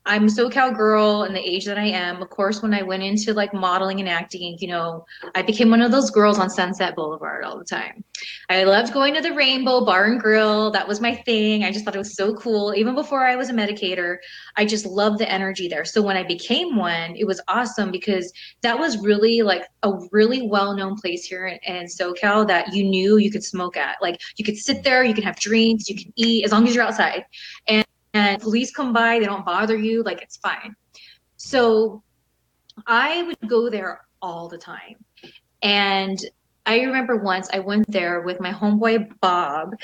I'm 0.07 0.23
a 0.23 0.27
SoCal 0.27 0.75
girl 0.75 1.23
and 1.23 1.35
the 1.35 1.47
age 1.47 1.65
that 1.65 1.77
I 1.77 1.83
am, 1.83 2.21
of 2.21 2.29
course, 2.29 2.61
when 2.61 2.73
I 2.73 2.81
went 2.81 3.03
into 3.03 3.33
like 3.33 3.53
modeling 3.53 3.99
and 3.99 4.07
acting, 4.07 4.57
you 4.59 4.69
know, 4.69 5.05
I 5.35 5.41
became 5.41 5.69
one 5.69 5.81
of 5.81 5.91
those 5.91 6.09
girls 6.09 6.39
on 6.39 6.49
Sunset 6.49 6.95
Boulevard 6.95 7.43
all 7.43 7.59
the 7.59 7.65
time. 7.65 8.05
I 8.49 8.63
loved 8.63 8.93
going 8.93 9.13
to 9.15 9.21
the 9.21 9.33
Rainbow 9.33 9.83
Bar 9.83 10.05
and 10.05 10.19
Grill. 10.19 10.71
That 10.71 10.87
was 10.87 11.01
my 11.01 11.13
thing. 11.13 11.65
I 11.65 11.71
just 11.71 11.83
thought 11.83 11.93
it 11.93 11.99
was 11.99 12.15
so 12.15 12.33
cool. 12.35 12.73
Even 12.73 12.95
before 12.95 13.25
I 13.25 13.35
was 13.35 13.49
a 13.49 13.53
medicator, 13.53 14.17
I 14.55 14.65
just 14.65 14.85
loved 14.85 15.19
the 15.19 15.29
energy 15.29 15.67
there. 15.67 15.83
So 15.83 16.01
when 16.01 16.15
I 16.15 16.23
became 16.23 16.77
one, 16.77 17.15
it 17.17 17.27
was 17.27 17.41
awesome 17.49 17.91
because 17.91 18.31
that 18.61 18.79
was 18.79 18.97
really 18.99 19.41
like 19.41 19.63
a 19.83 19.91
really 20.13 20.47
well 20.47 20.73
known 20.73 20.95
place 20.95 21.25
here 21.25 21.47
in, 21.47 21.59
in 21.65 21.85
SoCal 21.85 22.47
that 22.47 22.73
you 22.73 22.85
knew 22.85 23.17
you 23.17 23.29
could 23.29 23.43
smoke 23.43 23.75
at. 23.75 23.97
Like 24.01 24.21
you 24.37 24.45
could 24.45 24.57
sit 24.57 24.83
there, 24.83 25.03
you 25.03 25.13
can 25.13 25.23
have 25.23 25.37
drinks, 25.37 25.89
you 25.89 25.97
can 25.97 26.13
eat 26.15 26.45
as 26.45 26.53
long 26.53 26.65
as 26.65 26.73
you're 26.73 26.85
outside. 26.85 27.25
And 27.67 27.85
and 28.17 28.41
police 28.41 28.71
come 28.71 28.93
by, 28.93 29.19
they 29.19 29.25
don't 29.25 29.45
bother 29.45 29.77
you, 29.77 30.03
like 30.03 30.21
it's 30.21 30.37
fine. 30.37 30.75
So 31.35 32.01
I 32.85 33.23
would 33.23 33.49
go 33.49 33.69
there 33.69 34.01
all 34.21 34.47
the 34.47 34.57
time. 34.57 34.95
And 35.61 36.19
I 36.65 36.81
remember 36.81 37.17
once 37.17 37.47
I 37.53 37.59
went 37.59 37.89
there 37.89 38.21
with 38.21 38.39
my 38.39 38.51
homeboy 38.51 39.19
Bob, 39.21 39.75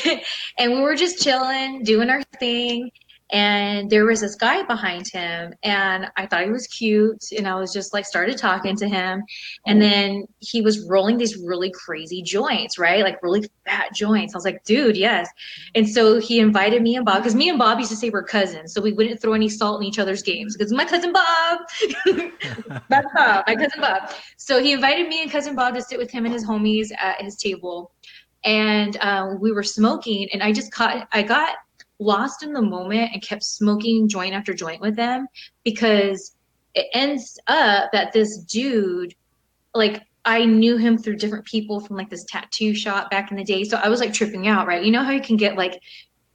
and 0.58 0.72
we 0.72 0.80
were 0.80 0.96
just 0.96 1.22
chilling, 1.22 1.84
doing 1.84 2.10
our 2.10 2.22
thing. 2.38 2.90
And 3.30 3.90
there 3.90 4.06
was 4.06 4.20
this 4.20 4.34
guy 4.34 4.62
behind 4.62 5.06
him, 5.08 5.52
and 5.62 6.10
I 6.16 6.26
thought 6.26 6.44
he 6.44 6.50
was 6.50 6.66
cute. 6.66 7.24
And 7.36 7.46
I 7.46 7.56
was 7.56 7.72
just 7.72 7.92
like, 7.92 8.06
started 8.06 8.38
talking 8.38 8.74
to 8.76 8.88
him. 8.88 9.22
And 9.66 9.82
then 9.82 10.24
he 10.40 10.62
was 10.62 10.86
rolling 10.88 11.18
these 11.18 11.36
really 11.36 11.70
crazy 11.70 12.22
joints, 12.22 12.78
right? 12.78 13.02
Like 13.02 13.22
really 13.22 13.48
fat 13.66 13.94
joints. 13.94 14.34
I 14.34 14.38
was 14.38 14.44
like, 14.46 14.64
dude, 14.64 14.96
yes. 14.96 15.28
And 15.74 15.86
so 15.86 16.18
he 16.18 16.40
invited 16.40 16.80
me 16.82 16.96
and 16.96 17.04
Bob, 17.04 17.18
because 17.18 17.34
me 17.34 17.50
and 17.50 17.58
Bob 17.58 17.78
used 17.78 17.90
to 17.90 17.96
say 17.96 18.08
we're 18.08 18.22
cousins. 18.22 18.72
So 18.72 18.80
we 18.80 18.92
wouldn't 18.92 19.20
throw 19.20 19.34
any 19.34 19.50
salt 19.50 19.82
in 19.82 19.86
each 19.86 19.98
other's 19.98 20.22
games 20.22 20.56
because 20.56 20.72
my 20.72 20.86
cousin 20.86 21.12
Bob, 21.12 21.60
that's 22.88 23.06
Bob, 23.14 23.44
my 23.46 23.56
cousin 23.56 23.80
Bob. 23.80 24.10
So 24.38 24.62
he 24.62 24.72
invited 24.72 25.06
me 25.06 25.22
and 25.22 25.30
cousin 25.30 25.54
Bob 25.54 25.74
to 25.74 25.82
sit 25.82 25.98
with 25.98 26.10
him 26.10 26.24
and 26.24 26.32
his 26.32 26.46
homies 26.46 26.88
at 26.98 27.20
his 27.20 27.36
table. 27.36 27.92
And 28.44 28.96
um, 29.00 29.40
we 29.40 29.52
were 29.52 29.64
smoking, 29.64 30.28
and 30.32 30.42
I 30.42 30.52
just 30.52 30.72
caught, 30.72 31.08
I 31.12 31.22
got 31.22 31.56
lost 31.98 32.42
in 32.42 32.52
the 32.52 32.62
moment 32.62 33.10
and 33.12 33.22
kept 33.22 33.42
smoking 33.42 34.08
joint 34.08 34.34
after 34.34 34.54
joint 34.54 34.80
with 34.80 34.96
them 34.96 35.26
because 35.64 36.36
it 36.74 36.86
ends 36.92 37.38
up 37.46 37.90
that 37.92 38.12
this 38.12 38.38
dude, 38.38 39.14
like, 39.74 40.02
I 40.24 40.44
knew 40.44 40.76
him 40.76 40.98
through 40.98 41.16
different 41.16 41.46
people 41.46 41.80
from 41.80 41.96
like 41.96 42.10
this 42.10 42.24
tattoo 42.24 42.74
shop 42.74 43.10
back 43.10 43.30
in 43.30 43.36
the 43.36 43.44
day. 43.44 43.64
So 43.64 43.78
I 43.82 43.88
was 43.88 44.00
like 44.00 44.12
tripping 44.12 44.46
out, 44.46 44.66
right? 44.66 44.84
You 44.84 44.92
know 44.92 45.02
how 45.02 45.12
you 45.12 45.22
can 45.22 45.36
get 45.36 45.56
like, 45.56 45.80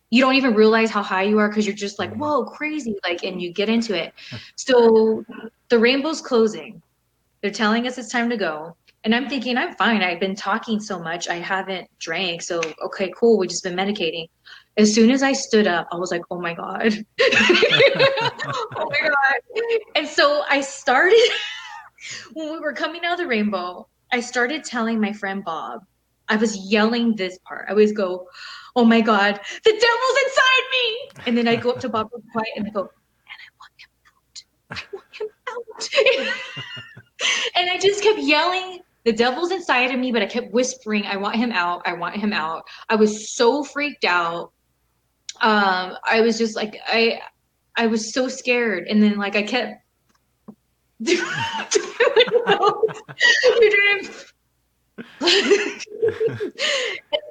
you 0.09 0.21
don't 0.21 0.35
even 0.35 0.53
realize 0.53 0.89
how 0.89 1.03
high 1.03 1.23
you 1.23 1.37
are 1.39 1.47
because 1.47 1.65
you're 1.65 1.75
just 1.75 1.99
like, 1.99 2.11
mm-hmm. 2.11 2.19
whoa, 2.19 2.45
crazy. 2.45 2.95
Like, 3.03 3.23
and 3.23 3.41
you 3.41 3.51
get 3.51 3.69
into 3.69 3.95
it. 3.95 4.13
So 4.55 5.25
the 5.69 5.79
rainbow's 5.79 6.21
closing. 6.21 6.81
They're 7.41 7.51
telling 7.51 7.87
us 7.87 7.97
it's 7.97 8.09
time 8.09 8.29
to 8.29 8.37
go. 8.37 8.75
And 9.03 9.13
I'm 9.13 9.27
thinking, 9.27 9.57
I'm 9.57 9.75
fine. 9.75 10.01
I've 10.01 10.19
been 10.19 10.35
talking 10.35 10.79
so 10.79 10.97
much. 10.97 11.27
I 11.27 11.35
haven't 11.35 11.89
drank. 11.99 12.41
So, 12.41 12.61
okay, 12.85 13.11
cool. 13.17 13.37
We've 13.37 13.49
just 13.49 13.63
been 13.63 13.75
medicating. 13.75 14.29
As 14.77 14.93
soon 14.93 15.11
as 15.11 15.21
I 15.21 15.33
stood 15.33 15.67
up, 15.67 15.87
I 15.91 15.97
was 15.97 16.11
like, 16.11 16.23
oh 16.31 16.39
my 16.39 16.53
God. 16.53 16.93
oh 17.21 18.89
my 18.89 18.99
God. 19.07 19.61
And 19.95 20.07
so 20.07 20.43
I 20.49 20.61
started, 20.61 21.29
when 22.33 22.51
we 22.51 22.59
were 22.59 22.73
coming 22.73 23.05
out 23.05 23.13
of 23.13 23.19
the 23.19 23.27
rainbow, 23.27 23.87
I 24.11 24.19
started 24.19 24.63
telling 24.63 24.99
my 24.99 25.13
friend 25.13 25.43
Bob, 25.43 25.81
I 26.27 26.37
was 26.37 26.57
yelling 26.71 27.15
this 27.15 27.37
part. 27.47 27.65
I 27.67 27.71
always 27.71 27.91
go, 27.91 28.27
oh 28.75 28.85
my 28.85 29.01
God, 29.01 29.39
the 29.63 29.71
devil's 29.71 30.17
inside 30.25 30.63
me. 30.71 31.09
And 31.27 31.37
then 31.37 31.47
I 31.47 31.55
go 31.55 31.71
up 31.71 31.79
to 31.81 31.89
Bob 31.89 32.09
real 32.13 32.23
quiet 32.31 32.47
and 32.55 32.67
I 32.67 32.69
go, 32.71 32.81
and 32.81 32.89
I 33.39 33.49
want 33.59 33.73
him 33.77 33.89
out. 34.09 34.43
I 34.71 34.83
want 34.93 35.15
him 35.15 35.27
out. 35.49 36.33
and 37.55 37.69
I 37.69 37.77
just 37.77 38.01
kept 38.01 38.19
yelling 38.19 38.79
the 39.05 39.11
devil's 39.11 39.51
inside 39.51 39.91
of 39.91 39.99
me, 39.99 40.11
but 40.11 40.21
I 40.21 40.25
kept 40.25 40.53
whispering, 40.53 41.05
I 41.05 41.17
want 41.17 41.35
him 41.35 41.51
out. 41.51 41.81
I 41.85 41.93
want 41.93 42.15
him 42.15 42.33
out. 42.33 42.63
I 42.89 42.95
was 42.95 43.35
so 43.35 43.63
freaked 43.63 44.05
out. 44.05 44.51
Um, 45.43 45.97
I 46.05 46.21
was 46.21 46.37
just 46.37 46.55
like, 46.55 46.79
I, 46.87 47.19
I 47.75 47.87
was 47.87 48.13
so 48.13 48.29
scared. 48.29 48.87
And 48.87 49.03
then 49.03 49.17
like, 49.17 49.35
I 49.35 49.43
kept 49.43 49.83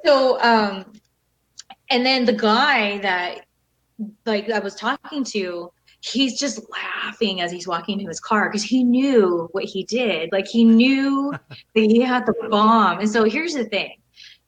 so, 0.05 0.39
um, 0.41 0.85
and 1.89 2.05
then 2.05 2.25
the 2.25 2.33
guy 2.33 2.99
that 2.99 3.45
like 4.25 4.49
I 4.49 4.59
was 4.59 4.75
talking 4.75 5.23
to, 5.25 5.71
he's 6.01 6.39
just 6.39 6.61
laughing 6.69 7.41
as 7.41 7.51
he's 7.51 7.67
walking 7.67 7.99
to 7.99 8.05
his 8.05 8.19
car 8.19 8.49
because 8.49 8.63
he 8.63 8.83
knew 8.83 9.47
what 9.53 9.63
he 9.63 9.83
did. 9.85 10.31
Like 10.31 10.47
he 10.47 10.63
knew 10.63 11.33
that 11.49 11.57
he 11.75 12.01
had 12.01 12.25
the 12.25 12.33
bomb. 12.49 12.99
And 12.99 13.09
so 13.09 13.23
here's 13.23 13.53
the 13.53 13.65
thing. 13.65 13.95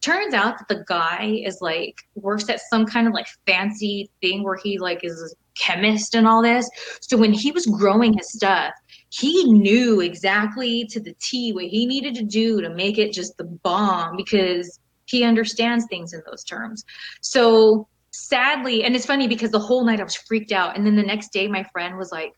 Turns 0.06 0.36
out 0.36 0.60
that 0.60 0.68
the 0.68 0.86
guy 0.88 1.42
is 1.44 1.62
like 1.62 2.00
works 2.14 2.48
at 2.48 2.62
some 2.70 2.86
kind 2.86 3.08
of 3.08 3.14
like 3.14 3.26
fancy 3.48 4.08
thing 4.22 4.44
where 4.44 4.56
he 4.56 4.78
like 4.78 5.04
is 5.04 5.20
a 5.20 5.36
chemist 5.60 6.14
and 6.14 6.28
all 6.28 6.44
this. 6.44 6.70
So 7.02 7.18
when 7.18 7.34
he 7.34 7.52
was 7.52 7.66
growing 7.66 8.14
his 8.14 8.32
stuff, 8.32 8.76
he 9.10 9.52
knew 9.52 10.02
exactly 10.02 10.86
to 10.92 11.00
the 11.00 11.16
T 11.20 11.54
what 11.54 11.66
he 11.66 11.88
needed 11.88 12.14
to 12.16 12.24
do 12.24 12.62
to 12.62 12.70
make 12.70 13.00
it 13.00 13.14
just 13.14 13.36
the 13.38 13.46
bomb 13.46 14.16
because 14.16 14.80
he 15.06 15.24
understands 15.24 15.88
things 15.90 16.14
in 16.14 16.22
those 16.30 16.44
terms. 16.44 16.86
So 17.22 17.88
sadly, 18.12 18.84
and 18.84 18.96
it's 18.96 19.08
funny 19.08 19.28
because 19.28 19.50
the 19.50 19.60
whole 19.60 19.86
night 19.86 20.00
I 20.00 20.04
was 20.04 20.14
freaked 20.14 20.52
out. 20.52 20.78
And 20.78 20.86
then 20.86 20.96
the 20.96 21.02
next 21.02 21.34
day, 21.34 21.48
my 21.48 21.64
friend 21.74 21.98
was 21.98 22.12
like, 22.12 22.34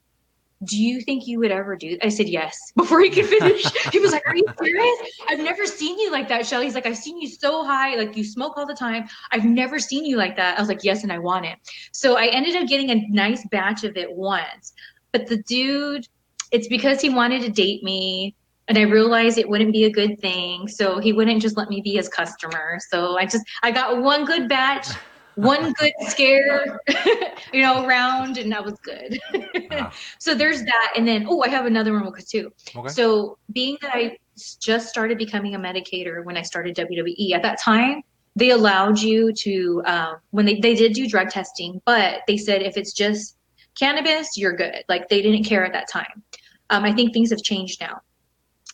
Do 0.64 0.76
you 0.76 1.01
think 1.01 1.28
you 1.28 1.39
would 1.39 1.51
ever 1.51 1.76
do? 1.76 1.97
I 2.01 2.10
said 2.10 2.28
yes 2.28 2.58
before 2.76 3.01
he 3.01 3.10
could 3.10 3.28
finish. 3.28 3.64
he 3.91 3.99
was 3.99 4.12
like, 4.12 4.26
Are 4.28 4.36
you 4.36 4.45
serious? 4.62 4.99
I've 5.28 5.39
never 5.39 5.66
seen 5.66 5.99
you 5.99 6.12
like 6.12 6.28
that, 6.30 6.45
Shelly. 6.45 6.66
He's 6.66 6.76
like, 6.76 6.86
I've 6.86 6.97
seen 6.97 7.22
you 7.22 7.28
so 7.28 7.64
high, 7.64 7.95
like 7.95 8.18
you 8.18 8.24
smoke 8.24 8.58
all 8.58 8.66
the 8.66 8.74
time. 8.74 9.08
I've 9.32 9.45
never 9.45 9.80
seen 9.80 10.05
you 10.05 10.18
like 10.18 10.36
that. 10.38 10.58
I 10.58 10.62
was 10.62 10.68
like, 10.70 10.84
Yes, 10.84 11.03
and 11.03 11.12
I 11.12 11.20
want 11.20 11.45
it. 11.45 11.58
So 11.91 12.18
I 12.18 12.28
ended 12.28 12.55
up 12.55 12.68
getting 12.68 12.89
a 12.91 13.08
nice 13.10 13.45
batch 13.51 13.84
of 13.84 13.97
it 13.97 14.12
once. 14.12 14.74
But 15.12 15.28
the 15.28 15.38
dude, 15.43 16.08
it's 16.51 16.68
because 16.68 17.01
he 17.01 17.10
wanted 17.10 17.41
to 17.43 17.49
date 17.49 17.84
me 17.84 18.36
and 18.68 18.78
I 18.78 18.82
realized 18.82 19.38
it 19.38 19.47
wouldn't 19.47 19.72
be 19.72 19.86
a 19.86 19.91
good 19.91 20.20
thing. 20.20 20.68
So 20.68 20.99
he 20.99 21.14
wouldn't 21.14 21.41
just 21.41 21.58
let 21.58 21.70
me 21.70 21.82
be 21.82 21.95
his 21.95 22.10
customer. 22.10 22.80
So 22.89 23.18
I 23.18 23.26
just 23.26 23.43
I 23.64 23.72
got 23.72 24.01
one 24.01 24.26
good 24.26 24.49
batch, 24.49 24.88
one 25.38 25.71
good 25.73 25.93
scare, 26.07 26.79
you 27.53 27.61
know, 27.61 27.85
round, 27.85 28.38
and 28.38 28.51
that 28.51 28.65
was 28.65 28.75
good. 28.79 29.19
so 30.19 30.33
there's 30.33 30.63
that. 30.63 30.93
And 30.95 31.07
then 31.07 31.25
oh, 31.29 31.41
I 31.41 31.49
have 31.49 31.65
another 31.65 31.93
one 31.93 32.11
too. 32.27 32.51
Okay. 32.75 32.89
So 32.89 33.38
being 33.53 33.77
that 33.81 33.91
I 33.93 34.17
just 34.59 34.89
started 34.89 35.17
becoming 35.17 35.55
a 35.55 35.59
medicator 35.59 36.23
when 36.23 36.38
I 36.38 36.41
started 36.41 36.75
WWE 36.75 37.31
at 37.33 37.41
that 37.43 37.59
time. 37.61 38.01
They 38.35 38.51
allowed 38.51 38.99
you 38.99 39.33
to 39.33 39.81
um, 39.85 40.15
when 40.29 40.45
they, 40.45 40.59
they 40.59 40.75
did 40.75 40.93
do 40.93 41.07
drug 41.07 41.29
testing, 41.29 41.81
but 41.85 42.21
they 42.27 42.38
said 42.38 42.61
if 42.61 42.77
it's 42.77 42.93
just 42.93 43.35
cannabis, 43.79 44.38
you're 44.38 44.55
good. 44.55 44.83
Like 44.88 45.09
they 45.09 45.21
didn't 45.21 45.43
care 45.43 45.65
at 45.65 45.73
that 45.73 45.89
time. 45.89 46.23
Um, 46.69 46.83
I 46.83 46.93
think 46.93 47.13
things 47.13 47.31
have 47.31 47.41
changed 47.41 47.81
now. 47.81 48.01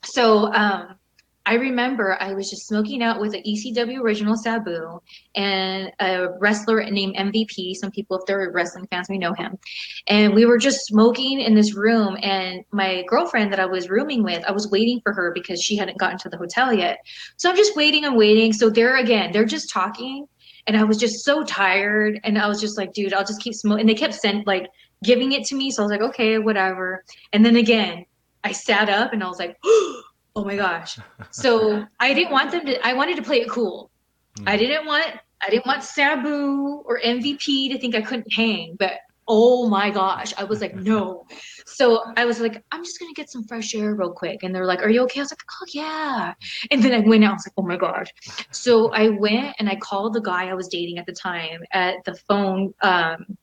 So 0.04 0.54
um, 0.54 0.96
I 1.46 1.56
remember 1.56 2.18
I 2.22 2.34
was 2.34 2.50
just 2.50 2.68
smoking 2.68 3.04
out 3.04 3.20
with 3.20 3.34
an 3.34 3.44
ECW 3.44 4.00
original 4.00 4.38
Sabu 4.38 5.02
and 5.36 5.92
a 6.00 6.30
wrestler 6.40 6.84
named 6.90 7.18
MVP. 7.18 7.76
Some 7.76 7.92
people, 7.92 8.18
if 8.18 8.26
they're 8.26 8.50
wrestling 8.52 8.88
fans, 8.88 9.10
may 9.10 9.18
know 9.18 9.34
him. 9.34 9.58
And 10.08 10.34
we 10.34 10.46
were 10.46 10.58
just 10.58 10.86
smoking 10.86 11.42
in 11.42 11.54
this 11.54 11.76
room. 11.76 12.18
And 12.22 12.64
my 12.72 13.04
girlfriend 13.08 13.52
that 13.52 13.60
I 13.60 13.66
was 13.66 13.90
rooming 13.90 14.24
with, 14.24 14.44
I 14.46 14.52
was 14.54 14.72
waiting 14.72 15.02
for 15.02 15.12
her 15.12 15.32
because 15.34 15.62
she 15.62 15.76
hadn't 15.76 15.98
gotten 15.98 16.18
to 16.20 16.30
the 16.30 16.38
hotel 16.38 16.74
yet. 16.74 17.00
So 17.36 17.50
I'm 17.50 17.58
just 17.58 17.76
waiting 17.76 18.06
and 18.06 18.16
waiting. 18.16 18.54
So 18.54 18.70
there 18.70 18.98
again, 18.98 19.34
they're 19.34 19.44
just 19.44 19.70
talking. 19.70 20.26
And 20.66 20.78
I 20.78 20.84
was 20.86 20.98
just 20.98 21.26
so 21.26 21.44
tired. 21.44 22.22
And 22.24 22.38
I 22.38 22.48
was 22.48 22.62
just 22.62 22.78
like, 22.78 22.94
dude, 22.94 23.14
I'll 23.14 23.26
just 23.26 23.42
keep 23.42 23.54
smoking. 23.54 23.82
And 23.82 23.90
they 23.90 23.96
kept 23.96 24.14
sending, 24.14 24.46
like, 24.46 24.70
giving 25.04 25.34
it 25.34 25.44
to 25.48 25.56
me. 25.56 25.72
So 25.72 25.84
I 25.84 25.86
was 25.86 25.92
like, 25.92 26.10
okay, 26.10 26.38
whatever. 26.38 27.04
And 27.34 27.46
then 27.46 27.58
again, 27.58 28.06
I 28.46 28.54
sat 28.54 28.90
up 28.90 29.12
and 29.12 29.22
I 29.22 29.28
was 29.28 29.40
like, 29.40 29.58
oh, 29.66 30.04
oh 30.36 30.44
my 30.44 30.56
gosh. 30.56 31.00
So 31.32 31.86
I 32.00 32.14
didn't 32.14 32.32
want 32.32 32.52
them 32.52 32.66
to, 32.66 32.86
I 32.86 32.94
wanted 32.94 33.16
to 33.18 33.22
play 33.22 33.42
it 33.42 33.50
cool. 33.50 33.92
I 34.48 34.58
didn't 34.58 34.86
want, 34.86 35.08
I 35.42 35.50
didn't 35.50 35.66
want 35.66 35.84
Sabu 35.84 36.84
or 36.86 37.00
MVP 37.00 37.72
to 37.72 37.78
think 37.78 37.96
I 37.96 38.02
couldn't 38.02 38.32
hang, 38.34 38.76
but 38.80 38.94
oh 39.28 39.70
my 39.70 39.90
gosh, 39.90 40.34
I 40.38 40.44
was 40.44 40.62
like, 40.62 40.76
no. 40.76 41.26
So 41.66 42.04
I 42.18 42.26
was 42.26 42.40
like, 42.40 42.64
I'm 42.72 42.84
just 42.84 43.00
gonna 43.00 43.14
get 43.14 43.30
some 43.30 43.44
fresh 43.44 43.74
air 43.76 43.94
real 43.96 44.12
quick. 44.12 44.44
And 44.44 44.54
they're 44.54 44.66
like, 44.66 44.82
Are 44.82 44.90
you 44.90 45.02
okay? 45.04 45.20
I 45.20 45.24
was 45.24 45.32
like, 45.32 45.44
Oh 45.50 45.66
yeah. 45.74 46.34
And 46.72 46.84
then 46.84 46.94
I 46.94 47.08
went 47.08 47.24
out, 47.24 47.32
I 47.32 47.34
was 47.34 47.48
like, 47.48 47.54
Oh 47.58 47.64
my 47.64 47.78
God. 47.78 48.10
So 48.52 48.92
I 48.92 49.10
went 49.10 49.56
and 49.60 49.70
I 49.70 49.76
called 49.76 50.14
the 50.14 50.22
guy 50.22 50.50
I 50.50 50.54
was 50.54 50.68
dating 50.68 50.98
at 50.98 51.06
the 51.06 51.14
time 51.14 51.62
at 51.72 52.04
the 52.06 52.16
phone. 52.16 52.74
Um, 52.82 53.38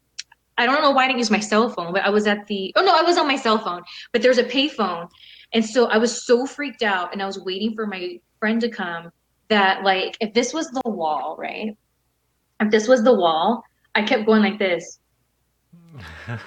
I 0.58 0.66
don't 0.66 0.82
know 0.82 0.90
why 0.90 1.04
I 1.04 1.06
didn't 1.06 1.20
use 1.20 1.30
my 1.30 1.40
cell 1.40 1.70
phone, 1.70 1.92
but 1.92 2.02
I 2.02 2.10
was 2.10 2.26
at 2.26 2.46
the 2.46 2.72
oh 2.76 2.82
no, 2.82 2.94
I 2.94 3.02
was 3.02 3.16
on 3.16 3.26
my 3.26 3.36
cell 3.36 3.58
phone, 3.58 3.82
but 4.12 4.20
there's 4.20 4.38
a 4.38 4.44
payphone. 4.44 5.08
And 5.52 5.64
so 5.64 5.86
I 5.86 5.98
was 5.98 6.24
so 6.24 6.46
freaked 6.46 6.82
out 6.82 7.12
and 7.12 7.22
I 7.22 7.26
was 7.26 7.38
waiting 7.40 7.74
for 7.74 7.86
my 7.86 8.20
friend 8.38 8.60
to 8.60 8.68
come 8.68 9.10
that 9.48 9.82
like 9.82 10.16
if 10.20 10.32
this 10.32 10.54
was 10.54 10.70
the 10.70 10.90
wall, 10.90 11.36
right? 11.38 11.76
If 12.60 12.70
this 12.70 12.86
was 12.86 13.02
the 13.02 13.14
wall, 13.14 13.64
I 13.94 14.02
kept 14.02 14.26
going 14.26 14.42
like 14.42 14.58
this 14.58 15.00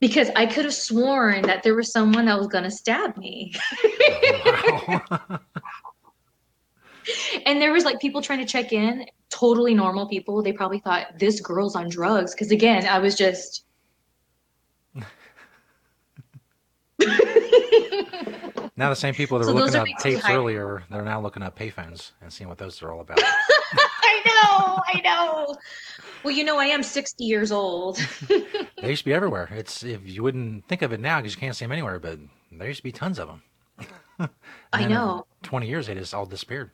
because 0.00 0.30
I 0.34 0.46
could 0.46 0.64
have 0.64 0.74
sworn 0.74 1.42
that 1.42 1.62
there 1.62 1.74
was 1.74 1.92
someone 1.92 2.24
that 2.26 2.38
was 2.38 2.48
gonna 2.48 2.70
stab 2.70 3.16
me. 3.16 3.54
and 7.46 7.60
there 7.60 7.72
was 7.72 7.84
like 7.84 8.00
people 8.00 8.22
trying 8.22 8.40
to 8.40 8.44
check 8.44 8.72
in, 8.72 9.06
totally 9.28 9.74
normal 9.74 10.08
people. 10.08 10.42
They 10.42 10.52
probably 10.52 10.80
thought 10.80 11.18
this 11.18 11.40
girl's 11.40 11.76
on 11.76 11.88
drugs 11.88 12.34
because 12.34 12.50
again, 12.50 12.86
I 12.86 12.98
was 12.98 13.14
just 13.14 13.64
Now 18.76 18.88
the 18.88 18.96
same 18.96 19.14
people 19.14 19.38
that 19.38 19.44
So 19.44 19.52
were 19.52 19.60
looking 19.60 19.76
up 19.76 19.86
tapes 19.98 20.22
high- 20.22 20.34
earlier, 20.34 20.82
they're 20.90 21.02
now 21.04 21.20
looking 21.20 21.42
up 21.42 21.58
payphones 21.58 22.12
and 22.22 22.32
seeing 22.32 22.48
what 22.48 22.56
those 22.58 22.82
are 22.82 22.90
all 22.90 23.00
about. 23.00 23.18
I 23.22 24.22
know, 24.24 24.82
I 24.86 25.00
know. 25.02 25.54
Well, 26.24 26.34
you 26.34 26.44
know, 26.44 26.58
I 26.58 26.64
am 26.66 26.82
60 26.82 27.22
years 27.24 27.52
old. 27.52 27.96
they 28.28 28.88
used 28.88 29.00
to 29.00 29.04
be 29.04 29.12
everywhere. 29.14 29.48
It's 29.52 29.82
if 29.82 30.00
you 30.08 30.22
wouldn't 30.22 30.66
think 30.66 30.80
of 30.82 30.92
it 30.92 31.00
now 31.00 31.18
because 31.20 31.34
you 31.34 31.40
can't 31.40 31.54
see 31.54 31.64
them 31.66 31.72
anywhere, 31.72 31.98
but 31.98 32.18
there 32.52 32.68
used 32.68 32.78
to 32.78 32.82
be 32.84 32.92
tons 32.92 33.18
of 33.18 33.28
them. 33.28 34.30
I 34.72 34.86
know. 34.86 35.26
Twenty 35.42 35.66
years, 35.68 35.86
they 35.86 35.94
just 35.94 36.14
all 36.14 36.26
disappeared. 36.26 36.70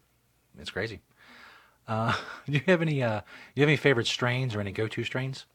It's 0.59 0.70
crazy. 0.70 1.01
Uh, 1.89 2.14
do 2.47 2.53
you 2.53 2.62
have 2.66 2.83
any? 2.83 3.03
Uh, 3.03 3.20
do 3.20 3.24
you 3.57 3.62
have 3.62 3.68
any 3.68 3.77
favorite 3.77 4.07
strains 4.07 4.55
or 4.55 4.61
any 4.61 4.72
go-to 4.72 5.03
strains? 5.05 5.47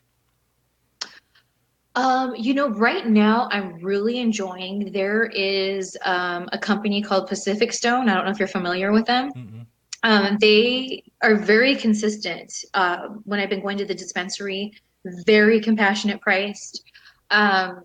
Um, 1.95 2.35
you 2.35 2.53
know, 2.53 2.69
right 2.69 3.05
now 3.05 3.49
I'm 3.51 3.79
really 3.83 4.19
enjoying. 4.19 4.91
There 4.93 5.25
is 5.25 5.97
um, 6.05 6.47
a 6.53 6.57
company 6.57 7.01
called 7.01 7.27
Pacific 7.27 7.73
Stone. 7.73 8.07
I 8.07 8.15
don't 8.15 8.25
know 8.25 8.31
if 8.31 8.39
you're 8.39 8.47
familiar 8.47 8.91
with 8.91 9.05
them. 9.05 9.31
Um, 10.03 10.37
they 10.39 11.03
are 11.21 11.35
very 11.35 11.75
consistent. 11.75 12.53
Uh, 12.73 13.09
when 13.25 13.39
I've 13.39 13.49
been 13.49 13.61
going 13.61 13.77
to 13.77 13.85
the 13.85 13.93
dispensary, 13.93 14.73
very 15.25 15.59
compassionate 15.59 16.21
priced. 16.21 16.83
Um, 17.29 17.83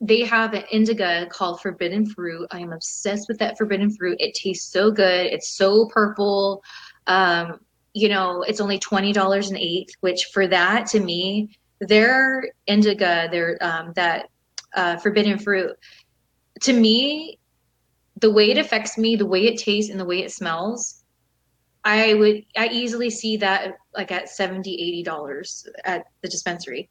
they 0.00 0.22
have 0.24 0.52
an 0.52 0.64
indica 0.70 1.26
called 1.30 1.60
Forbidden 1.62 2.06
Fruit. 2.06 2.46
I 2.50 2.60
am 2.60 2.72
obsessed 2.72 3.26
with 3.28 3.38
that 3.38 3.56
Forbidden 3.56 3.90
Fruit. 3.96 4.16
It 4.20 4.34
tastes 4.34 4.70
so 4.70 4.90
good. 4.90 5.26
It's 5.26 5.56
so 5.56 5.86
purple. 5.86 6.62
Um, 7.06 7.60
you 7.94 8.10
know, 8.10 8.42
it's 8.42 8.60
only 8.60 8.78
twenty 8.78 9.12
dollars 9.12 9.50
an 9.50 9.56
eighth, 9.56 9.94
which 10.00 10.26
for 10.34 10.46
that 10.48 10.86
to 10.88 11.00
me, 11.00 11.56
their 11.80 12.50
indica, 12.66 13.28
their 13.30 13.58
um, 13.60 13.92
that 13.94 14.28
uh, 14.74 14.96
Forbidden 14.96 15.38
Fruit, 15.38 15.76
to 16.62 16.72
me, 16.72 17.38
the 18.20 18.30
way 18.30 18.50
it 18.50 18.58
affects 18.58 18.96
me, 18.96 19.16
the 19.16 19.26
way 19.26 19.46
it 19.46 19.58
tastes, 19.58 19.90
and 19.90 20.00
the 20.00 20.04
way 20.04 20.22
it 20.22 20.32
smells, 20.32 21.04
I 21.86 22.14
would 22.14 22.44
I 22.56 22.68
easily 22.68 23.10
see 23.10 23.36
that 23.36 23.76
like 23.94 24.10
at 24.10 24.28
70 24.28 24.74
80 24.74 25.02
dollars 25.04 25.66
at 25.84 26.04
the 26.20 26.28
dispensary 26.28 26.90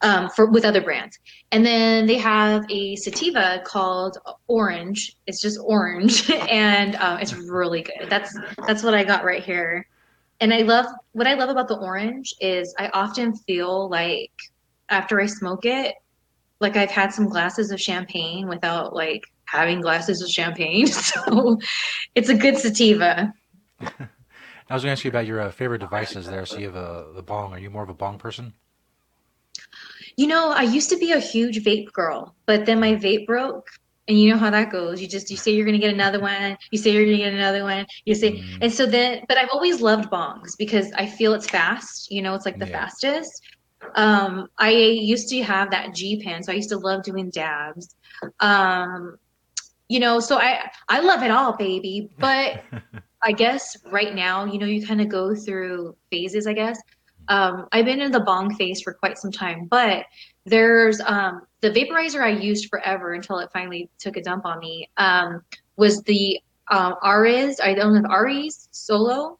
um, 0.00 0.28
for 0.30 0.46
with 0.46 0.64
other 0.64 0.82
brands. 0.82 1.18
And 1.52 1.64
then 1.64 2.06
they 2.06 2.18
have 2.18 2.64
a 2.68 2.96
sativa 2.96 3.62
called 3.64 4.18
Orange. 4.48 5.16
It's 5.26 5.40
just 5.40 5.58
orange, 5.62 6.28
and 6.50 6.96
um, 6.96 7.20
it's 7.20 7.34
really 7.34 7.82
good. 7.82 8.10
That's 8.10 8.36
that's 8.66 8.82
what 8.82 8.94
I 8.94 9.04
got 9.04 9.24
right 9.24 9.42
here. 9.42 9.86
And 10.40 10.52
I 10.52 10.62
love 10.62 10.86
what 11.12 11.26
I 11.26 11.34
love 11.34 11.48
about 11.48 11.68
the 11.68 11.78
orange 11.78 12.34
is 12.40 12.74
I 12.78 12.88
often 12.88 13.34
feel 13.34 13.88
like 13.88 14.32
after 14.88 15.20
I 15.20 15.26
smoke 15.26 15.64
it, 15.64 15.94
like 16.60 16.76
I've 16.76 16.90
had 16.90 17.12
some 17.12 17.28
glasses 17.28 17.70
of 17.70 17.80
champagne 17.80 18.48
without 18.48 18.94
like 18.94 19.22
having 19.46 19.80
glasses 19.80 20.22
of 20.22 20.28
champagne. 20.28 20.86
So 20.92 21.58
it's 22.14 22.28
a 22.28 22.34
good 22.34 22.58
sativa. 22.58 23.32
I 23.80 24.74
was 24.74 24.82
going 24.82 24.88
to 24.88 24.92
ask 24.92 25.04
you 25.04 25.10
about 25.10 25.26
your 25.26 25.40
uh, 25.40 25.50
favorite 25.50 25.80
devices 25.80 26.26
there. 26.26 26.46
So 26.46 26.58
you 26.58 26.66
have 26.66 26.76
a 26.76 27.12
the 27.14 27.22
bong. 27.22 27.52
Are 27.52 27.58
you 27.58 27.70
more 27.70 27.82
of 27.82 27.90
a 27.90 27.94
bong 27.94 28.18
person? 28.18 28.54
You 30.16 30.26
know, 30.26 30.52
I 30.52 30.62
used 30.62 30.90
to 30.90 30.96
be 30.96 31.12
a 31.12 31.20
huge 31.20 31.62
vape 31.64 31.92
girl, 31.92 32.34
but 32.46 32.66
then 32.66 32.80
my 32.80 32.94
vape 32.94 33.26
broke. 33.26 33.68
And 34.06 34.20
you 34.20 34.30
know 34.30 34.36
how 34.36 34.50
that 34.50 34.70
goes. 34.70 35.00
You 35.00 35.08
just 35.08 35.30
you 35.30 35.36
say 35.36 35.52
you're 35.52 35.64
gonna 35.64 35.78
get 35.78 35.94
another 35.94 36.20
one, 36.34 36.56
you 36.70 36.78
say 36.78 36.90
you're 36.90 37.04
gonna 37.04 37.18
get 37.18 37.32
another 37.32 37.64
one, 37.64 37.86
you 38.04 38.14
say 38.14 38.42
and 38.60 38.72
so 38.72 38.86
then 38.86 39.24
but 39.28 39.38
I've 39.38 39.50
always 39.52 39.80
loved 39.80 40.10
bongs 40.10 40.56
because 40.58 40.92
I 40.92 41.06
feel 41.06 41.34
it's 41.34 41.48
fast, 41.48 42.10
you 42.10 42.22
know, 42.22 42.34
it's 42.34 42.46
like 42.46 42.58
the 42.58 42.66
fastest. 42.66 43.42
Um 43.94 44.48
I 44.58 44.70
used 44.70 45.28
to 45.30 45.42
have 45.42 45.70
that 45.70 45.94
G 45.94 46.22
pen, 46.22 46.42
so 46.42 46.52
I 46.52 46.56
used 46.56 46.70
to 46.70 46.78
love 46.78 47.02
doing 47.02 47.30
dabs. 47.30 47.96
Um 48.40 49.16
you 49.88 50.00
know, 50.00 50.20
so 50.20 50.38
I 50.38 50.70
I 50.88 51.00
love 51.00 51.22
it 51.22 51.30
all, 51.30 51.56
baby. 51.56 52.10
But 52.18 52.62
I 53.22 53.32
guess 53.32 53.76
right 53.90 54.14
now, 54.14 54.44
you 54.44 54.58
know, 54.58 54.66
you 54.66 54.86
kind 54.86 55.00
of 55.00 55.08
go 55.08 55.34
through 55.34 55.96
phases, 56.10 56.46
I 56.46 56.52
guess. 56.52 56.78
Um, 57.28 57.68
I've 57.72 57.86
been 57.86 58.02
in 58.02 58.12
the 58.12 58.20
bong 58.20 58.54
phase 58.54 58.82
for 58.82 58.92
quite 58.92 59.16
some 59.16 59.32
time, 59.32 59.66
but 59.70 60.04
there's 60.44 61.00
um, 61.00 61.42
the 61.70 61.80
vaporizer 61.80 62.20
I 62.22 62.30
used 62.30 62.68
forever 62.68 63.14
until 63.14 63.38
it 63.38 63.50
finally 63.52 63.88
took 63.98 64.16
a 64.16 64.22
dump 64.22 64.44
on 64.44 64.58
me 64.58 64.88
um, 64.96 65.42
was 65.76 66.02
the 66.02 66.40
um, 66.70 66.94
Ares, 67.02 67.60
I 67.60 67.74
don't 67.74 68.02
know, 68.02 68.08
Arizer 68.08 68.68
Solo. 68.70 69.38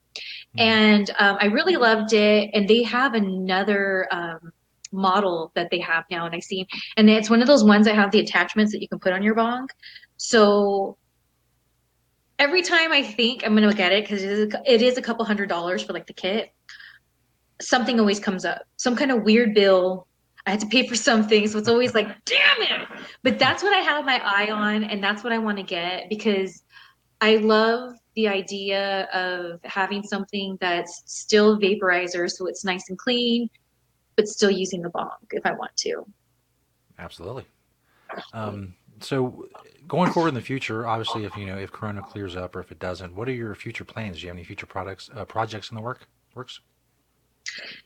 And 0.56 1.10
um, 1.18 1.36
I 1.40 1.46
really 1.46 1.76
loved 1.76 2.12
it. 2.12 2.50
And 2.54 2.68
they 2.68 2.82
have 2.84 3.14
another 3.14 4.06
um, 4.10 4.52
model 4.94 5.52
that 5.54 5.70
they 5.70 5.80
have 5.80 6.04
now, 6.10 6.24
and 6.24 6.34
I 6.34 6.38
see, 6.38 6.66
and 6.96 7.10
it's 7.10 7.28
one 7.28 7.42
of 7.42 7.48
those 7.48 7.64
ones 7.64 7.84
that 7.86 7.96
have 7.96 8.10
the 8.10 8.20
attachments 8.20 8.72
that 8.72 8.80
you 8.80 8.88
can 8.88 9.00
put 9.00 9.12
on 9.12 9.22
your 9.22 9.34
bong. 9.34 9.68
So 10.16 10.96
every 12.38 12.62
time 12.62 12.92
I 12.92 13.02
think 13.02 13.44
I'm 13.44 13.54
gonna 13.54 13.74
get 13.74 13.92
it 13.92 14.04
because 14.04 14.22
it 14.22 14.54
it 14.66 14.82
is 14.82 14.96
a 14.96 15.02
couple 15.02 15.24
hundred 15.24 15.48
dollars 15.48 15.82
for 15.82 15.92
like 15.92 16.06
the 16.06 16.14
kit, 16.14 16.52
something 17.60 17.98
always 18.00 18.20
comes 18.20 18.44
up. 18.44 18.62
Some 18.76 18.96
kind 18.96 19.10
of 19.10 19.22
weird 19.24 19.54
bill. 19.54 20.06
I 20.46 20.50
had 20.50 20.60
to 20.60 20.66
pay 20.66 20.86
for 20.86 20.94
something, 20.94 21.46
so 21.48 21.58
it's 21.58 21.68
always 21.68 21.94
like, 21.94 22.06
damn 22.26 22.62
it. 22.62 22.88
But 23.22 23.38
that's 23.38 23.62
what 23.62 23.72
I 23.72 23.78
have 23.78 24.04
my 24.04 24.20
eye 24.22 24.50
on, 24.50 24.84
and 24.84 25.02
that's 25.02 25.24
what 25.24 25.32
I 25.32 25.38
want 25.38 25.56
to 25.56 25.62
get 25.62 26.08
because 26.10 26.62
I 27.20 27.36
love 27.36 27.94
the 28.14 28.28
idea 28.28 29.04
of 29.14 29.60
having 29.64 30.02
something 30.02 30.58
that's 30.60 31.02
still 31.06 31.58
vaporizer, 31.58 32.30
so 32.30 32.46
it's 32.46 32.64
nice 32.64 32.90
and 32.90 32.98
clean, 32.98 33.48
but 34.16 34.28
still 34.28 34.50
using 34.50 34.82
the 34.82 34.90
bong 34.90 35.10
if 35.30 35.44
I 35.46 35.52
want 35.52 35.74
to. 35.78 36.04
Absolutely. 36.98 37.46
Um, 38.32 38.74
so 39.00 39.48
going 39.88 40.12
forward 40.12 40.28
in 40.28 40.34
the 40.34 40.40
future, 40.40 40.86
obviously, 40.86 41.24
if 41.24 41.36
you 41.36 41.46
know 41.46 41.56
if 41.56 41.72
Corona 41.72 42.02
clears 42.02 42.36
up 42.36 42.54
or 42.54 42.60
if 42.60 42.70
it 42.70 42.78
doesn't, 42.78 43.14
what 43.14 43.28
are 43.28 43.32
your 43.32 43.54
future 43.54 43.84
plans? 43.84 44.18
Do 44.18 44.22
you 44.22 44.28
have 44.28 44.36
any 44.36 44.44
future 44.44 44.66
products 44.66 45.10
uh, 45.14 45.24
projects 45.24 45.70
in 45.70 45.76
the 45.76 45.82
work 45.82 46.06
works? 46.34 46.60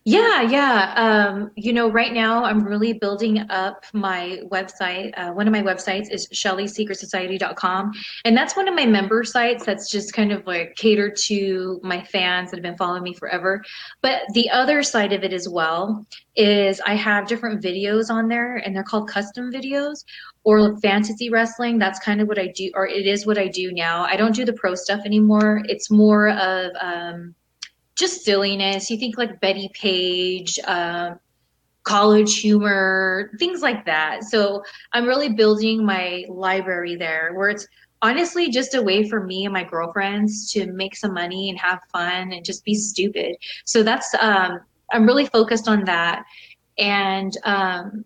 Yeah, 0.04 0.42
yeah. 0.42 0.94
Um, 0.96 1.50
you 1.54 1.72
know, 1.72 1.90
right 1.90 2.14
now 2.14 2.44
I'm 2.44 2.64
really 2.64 2.94
building 2.94 3.40
up 3.50 3.84
my 3.92 4.40
website. 4.50 5.12
Uh, 5.18 5.32
one 5.32 5.46
of 5.46 5.52
my 5.52 5.62
websites 5.62 6.10
is 6.10 6.26
ShellySecretSociety.com. 6.28 7.92
And 8.24 8.36
that's 8.36 8.56
one 8.56 8.68
of 8.68 8.74
my 8.74 8.86
member 8.86 9.22
sites 9.24 9.66
that's 9.66 9.90
just 9.90 10.14
kind 10.14 10.32
of 10.32 10.46
like 10.46 10.74
catered 10.76 11.16
to 11.24 11.80
my 11.82 12.02
fans 12.02 12.50
that 12.50 12.56
have 12.56 12.62
been 12.62 12.78
following 12.78 13.02
me 13.02 13.12
forever. 13.12 13.62
But 14.00 14.22
the 14.32 14.48
other 14.48 14.82
side 14.82 15.12
of 15.12 15.24
it 15.24 15.34
as 15.34 15.48
well 15.48 16.06
is 16.36 16.80
I 16.86 16.94
have 16.94 17.26
different 17.26 17.62
videos 17.62 18.08
on 18.08 18.28
there 18.28 18.56
and 18.56 18.74
they're 18.74 18.84
called 18.84 19.10
custom 19.10 19.52
videos 19.52 20.04
or 20.44 20.78
fantasy 20.78 21.28
wrestling. 21.28 21.78
That's 21.78 21.98
kind 21.98 22.22
of 22.22 22.28
what 22.28 22.38
I 22.38 22.46
do, 22.46 22.70
or 22.74 22.86
it 22.86 23.06
is 23.06 23.26
what 23.26 23.36
I 23.36 23.48
do 23.48 23.72
now. 23.72 24.04
I 24.04 24.16
don't 24.16 24.34
do 24.34 24.46
the 24.46 24.52
pro 24.54 24.74
stuff 24.74 25.00
anymore. 25.04 25.62
It's 25.66 25.90
more 25.90 26.30
of, 26.30 26.72
um, 26.80 27.34
just 27.98 28.24
silliness. 28.24 28.90
You 28.90 28.96
think 28.96 29.18
like 29.18 29.40
Bettie 29.40 29.70
Page, 29.74 30.58
um, 30.66 31.18
college 31.82 32.38
humor, 32.38 33.30
things 33.38 33.62
like 33.62 33.84
that. 33.86 34.24
So 34.24 34.62
I'm 34.92 35.06
really 35.06 35.30
building 35.30 35.84
my 35.84 36.24
library 36.28 36.96
there 36.96 37.32
where 37.34 37.48
it's 37.48 37.66
honestly 38.02 38.50
just 38.50 38.74
a 38.74 38.82
way 38.82 39.08
for 39.08 39.24
me 39.24 39.44
and 39.44 39.52
my 39.52 39.64
girlfriends 39.64 40.52
to 40.52 40.66
make 40.72 40.94
some 40.94 41.14
money 41.14 41.48
and 41.48 41.58
have 41.58 41.80
fun 41.92 42.32
and 42.32 42.44
just 42.44 42.64
be 42.64 42.74
stupid. 42.74 43.36
So 43.64 43.82
that's, 43.82 44.14
um, 44.20 44.60
I'm 44.92 45.06
really 45.06 45.26
focused 45.26 45.66
on 45.66 45.84
that. 45.84 46.24
And 46.78 47.36
um, 47.44 48.04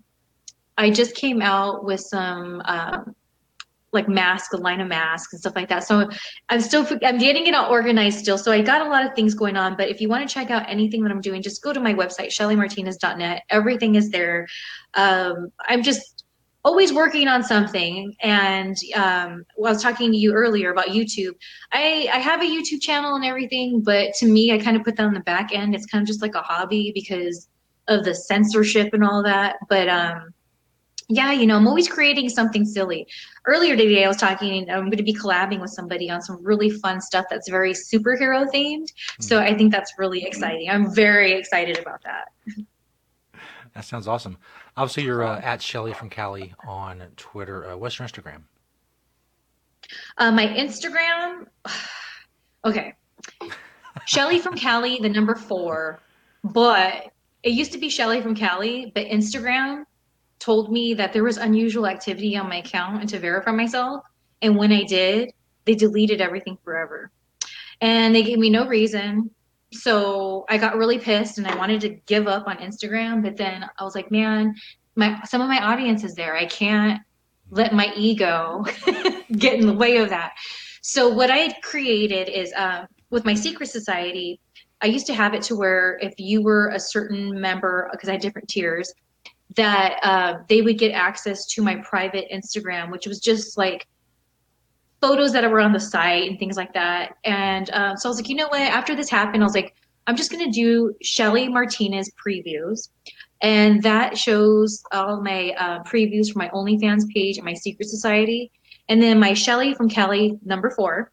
I 0.78 0.90
just 0.90 1.14
came 1.14 1.42
out 1.42 1.84
with 1.84 2.00
some 2.00 2.62
um, 2.64 3.14
like 3.92 4.08
mask, 4.08 4.52
a 4.54 4.56
line 4.56 4.80
of 4.80 4.88
masks 4.88 5.32
and 5.32 5.40
stuff 5.40 5.54
like 5.54 5.68
that. 5.68 5.84
So 5.84 6.08
I'm 6.48 6.60
still 6.60 6.86
I'm 7.04 7.18
getting 7.18 7.46
it 7.46 7.54
all 7.54 7.70
organized 7.70 8.18
still. 8.18 8.38
So 8.38 8.50
I 8.50 8.62
got 8.62 8.86
a 8.86 8.88
lot 8.88 9.04
of 9.04 9.14
things 9.14 9.34
going 9.34 9.56
on. 9.56 9.76
But 9.76 9.88
if 9.88 10.00
you 10.00 10.08
want 10.08 10.26
to 10.26 10.32
check 10.32 10.50
out 10.50 10.68
anything 10.68 11.02
that 11.02 11.12
I'm 11.12 11.20
doing, 11.20 11.42
just 11.42 11.62
go 11.62 11.72
to 11.72 11.80
my 11.80 11.94
website, 11.94 12.28
shellymartinez.net. 12.28 13.42
Everything 13.50 13.94
is 13.94 14.10
there. 14.10 14.46
Um, 14.94 15.52
I'm 15.68 15.82
just 15.82 16.24
always 16.64 16.92
working 16.92 17.28
on 17.28 17.42
something. 17.42 18.14
And 18.20 18.76
um, 18.94 19.44
I 19.56 19.70
was 19.70 19.82
talking 19.82 20.12
to 20.12 20.16
you 20.16 20.32
earlier 20.32 20.70
about 20.70 20.88
YouTube. 20.88 21.34
I, 21.72 22.08
I 22.12 22.18
have 22.18 22.40
a 22.40 22.44
YouTube 22.44 22.80
channel 22.80 23.16
and 23.16 23.24
everything, 23.24 23.82
but 23.82 24.14
to 24.14 24.26
me, 24.26 24.52
I 24.52 24.58
kind 24.58 24.76
of 24.76 24.84
put 24.84 24.96
that 24.96 25.04
on 25.04 25.14
the 25.14 25.20
back 25.20 25.52
end. 25.52 25.74
It's 25.74 25.86
kind 25.86 26.02
of 26.02 26.06
just 26.06 26.22
like 26.22 26.34
a 26.34 26.42
hobby 26.42 26.92
because 26.94 27.48
of 27.88 28.04
the 28.04 28.14
censorship 28.14 28.94
and 28.94 29.02
all 29.02 29.22
that. 29.24 29.56
But 29.68 29.88
um, 29.88 30.32
yeah, 31.14 31.32
you 31.32 31.46
know, 31.46 31.56
I'm 31.56 31.68
always 31.68 31.88
creating 31.88 32.28
something 32.28 32.64
silly. 32.64 33.06
Earlier 33.44 33.76
today, 33.76 34.04
I 34.04 34.08
was 34.08 34.16
talking, 34.16 34.70
I'm 34.70 34.84
going 34.84 34.96
to 34.96 35.02
be 35.02 35.14
collabing 35.14 35.60
with 35.60 35.70
somebody 35.70 36.10
on 36.10 36.22
some 36.22 36.42
really 36.42 36.70
fun 36.70 37.00
stuff 37.00 37.26
that's 37.28 37.48
very 37.50 37.72
superhero 37.72 38.50
themed. 38.50 38.88
So 39.20 39.38
I 39.38 39.54
think 39.54 39.72
that's 39.72 39.92
really 39.98 40.24
exciting. 40.24 40.70
I'm 40.70 40.94
very 40.94 41.32
excited 41.32 41.78
about 41.78 42.02
that. 42.04 42.28
That 43.74 43.86
sounds 43.86 44.06
awesome. 44.06 44.36
Obviously, 44.76 45.04
you're 45.04 45.24
uh, 45.24 45.40
at 45.40 45.62
Shelly 45.62 45.94
from 45.94 46.10
Cali 46.10 46.52
on 46.66 47.02
Twitter. 47.16 47.70
Uh, 47.70 47.76
what's 47.78 47.98
your 47.98 48.06
Instagram? 48.06 48.42
Uh, 50.18 50.30
my 50.30 50.46
Instagram, 50.46 51.46
okay, 52.66 52.94
Shelly 54.04 54.40
from 54.40 54.56
Cali, 54.56 54.98
the 55.00 55.08
number 55.08 55.34
four, 55.34 56.00
but 56.44 57.12
it 57.42 57.52
used 57.52 57.72
to 57.72 57.78
be 57.78 57.88
Shelly 57.88 58.20
from 58.20 58.34
Cali, 58.34 58.92
but 58.94 59.06
Instagram 59.06 59.84
told 60.42 60.72
me 60.72 60.92
that 60.94 61.12
there 61.12 61.22
was 61.22 61.36
unusual 61.36 61.86
activity 61.86 62.36
on 62.36 62.48
my 62.48 62.56
account 62.56 63.00
and 63.00 63.08
to 63.08 63.18
verify 63.18 63.52
myself. 63.52 64.04
And 64.42 64.56
when 64.56 64.72
I 64.72 64.82
did, 64.82 65.32
they 65.64 65.74
deleted 65.74 66.20
everything 66.20 66.58
forever. 66.64 67.10
And 67.80 68.14
they 68.14 68.24
gave 68.24 68.38
me 68.38 68.50
no 68.50 68.66
reason. 68.66 69.30
So 69.72 70.44
I 70.48 70.58
got 70.58 70.76
really 70.76 70.98
pissed 70.98 71.38
and 71.38 71.46
I 71.46 71.56
wanted 71.56 71.80
to 71.82 71.90
give 72.06 72.26
up 72.26 72.46
on 72.46 72.58
Instagram, 72.58 73.22
but 73.22 73.36
then 73.36 73.64
I 73.78 73.84
was 73.84 73.94
like, 73.94 74.10
man, 74.10 74.54
my 74.96 75.22
some 75.24 75.40
of 75.40 75.48
my 75.48 75.62
audience 75.62 76.04
is 76.04 76.14
there. 76.14 76.36
I 76.36 76.46
can't 76.46 77.00
let 77.50 77.72
my 77.72 77.92
ego 77.96 78.64
get 79.32 79.60
in 79.60 79.66
the 79.66 79.72
way 79.72 79.98
of 79.98 80.10
that. 80.10 80.32
So 80.82 81.08
what 81.08 81.30
I 81.30 81.38
had 81.38 81.62
created 81.62 82.28
is 82.28 82.52
uh, 82.54 82.86
with 83.10 83.24
my 83.24 83.34
secret 83.34 83.68
society, 83.70 84.40
I 84.82 84.86
used 84.86 85.06
to 85.06 85.14
have 85.14 85.32
it 85.32 85.42
to 85.42 85.56
where 85.56 85.98
if 86.02 86.14
you 86.18 86.42
were 86.42 86.68
a 86.70 86.80
certain 86.80 87.40
member, 87.40 87.88
because 87.92 88.08
I 88.08 88.12
had 88.12 88.20
different 88.20 88.48
tiers, 88.48 88.92
that 89.56 89.98
uh, 90.02 90.38
they 90.48 90.62
would 90.62 90.78
get 90.78 90.92
access 90.92 91.46
to 91.46 91.62
my 91.62 91.76
private 91.76 92.26
Instagram, 92.32 92.90
which 92.90 93.06
was 93.06 93.20
just 93.20 93.58
like 93.58 93.86
photos 95.00 95.32
that 95.32 95.48
were 95.50 95.60
on 95.60 95.72
the 95.72 95.80
site 95.80 96.30
and 96.30 96.38
things 96.38 96.56
like 96.56 96.72
that. 96.74 97.16
And 97.24 97.68
um, 97.72 97.96
so 97.96 98.08
I 98.08 98.10
was 98.10 98.18
like, 98.18 98.28
you 98.28 98.36
know 98.36 98.48
what? 98.48 98.60
After 98.60 98.94
this 98.94 99.10
happened, 99.10 99.42
I 99.42 99.46
was 99.46 99.54
like, 99.54 99.74
I'm 100.06 100.16
just 100.16 100.30
gonna 100.30 100.50
do 100.50 100.94
Shelly 101.02 101.48
Martinez 101.48 102.10
previews, 102.24 102.88
and 103.40 103.82
that 103.82 104.18
shows 104.18 104.82
all 104.92 105.20
my 105.20 105.54
uh, 105.58 105.82
previews 105.84 106.32
for 106.32 106.38
my 106.38 106.48
OnlyFans 106.48 107.08
page 107.08 107.36
and 107.36 107.44
my 107.44 107.54
Secret 107.54 107.88
Society, 107.88 108.50
and 108.88 109.02
then 109.02 109.20
my 109.20 109.34
Shelly 109.34 109.74
from 109.74 109.88
Cali 109.88 110.38
number 110.44 110.70
four. 110.70 111.12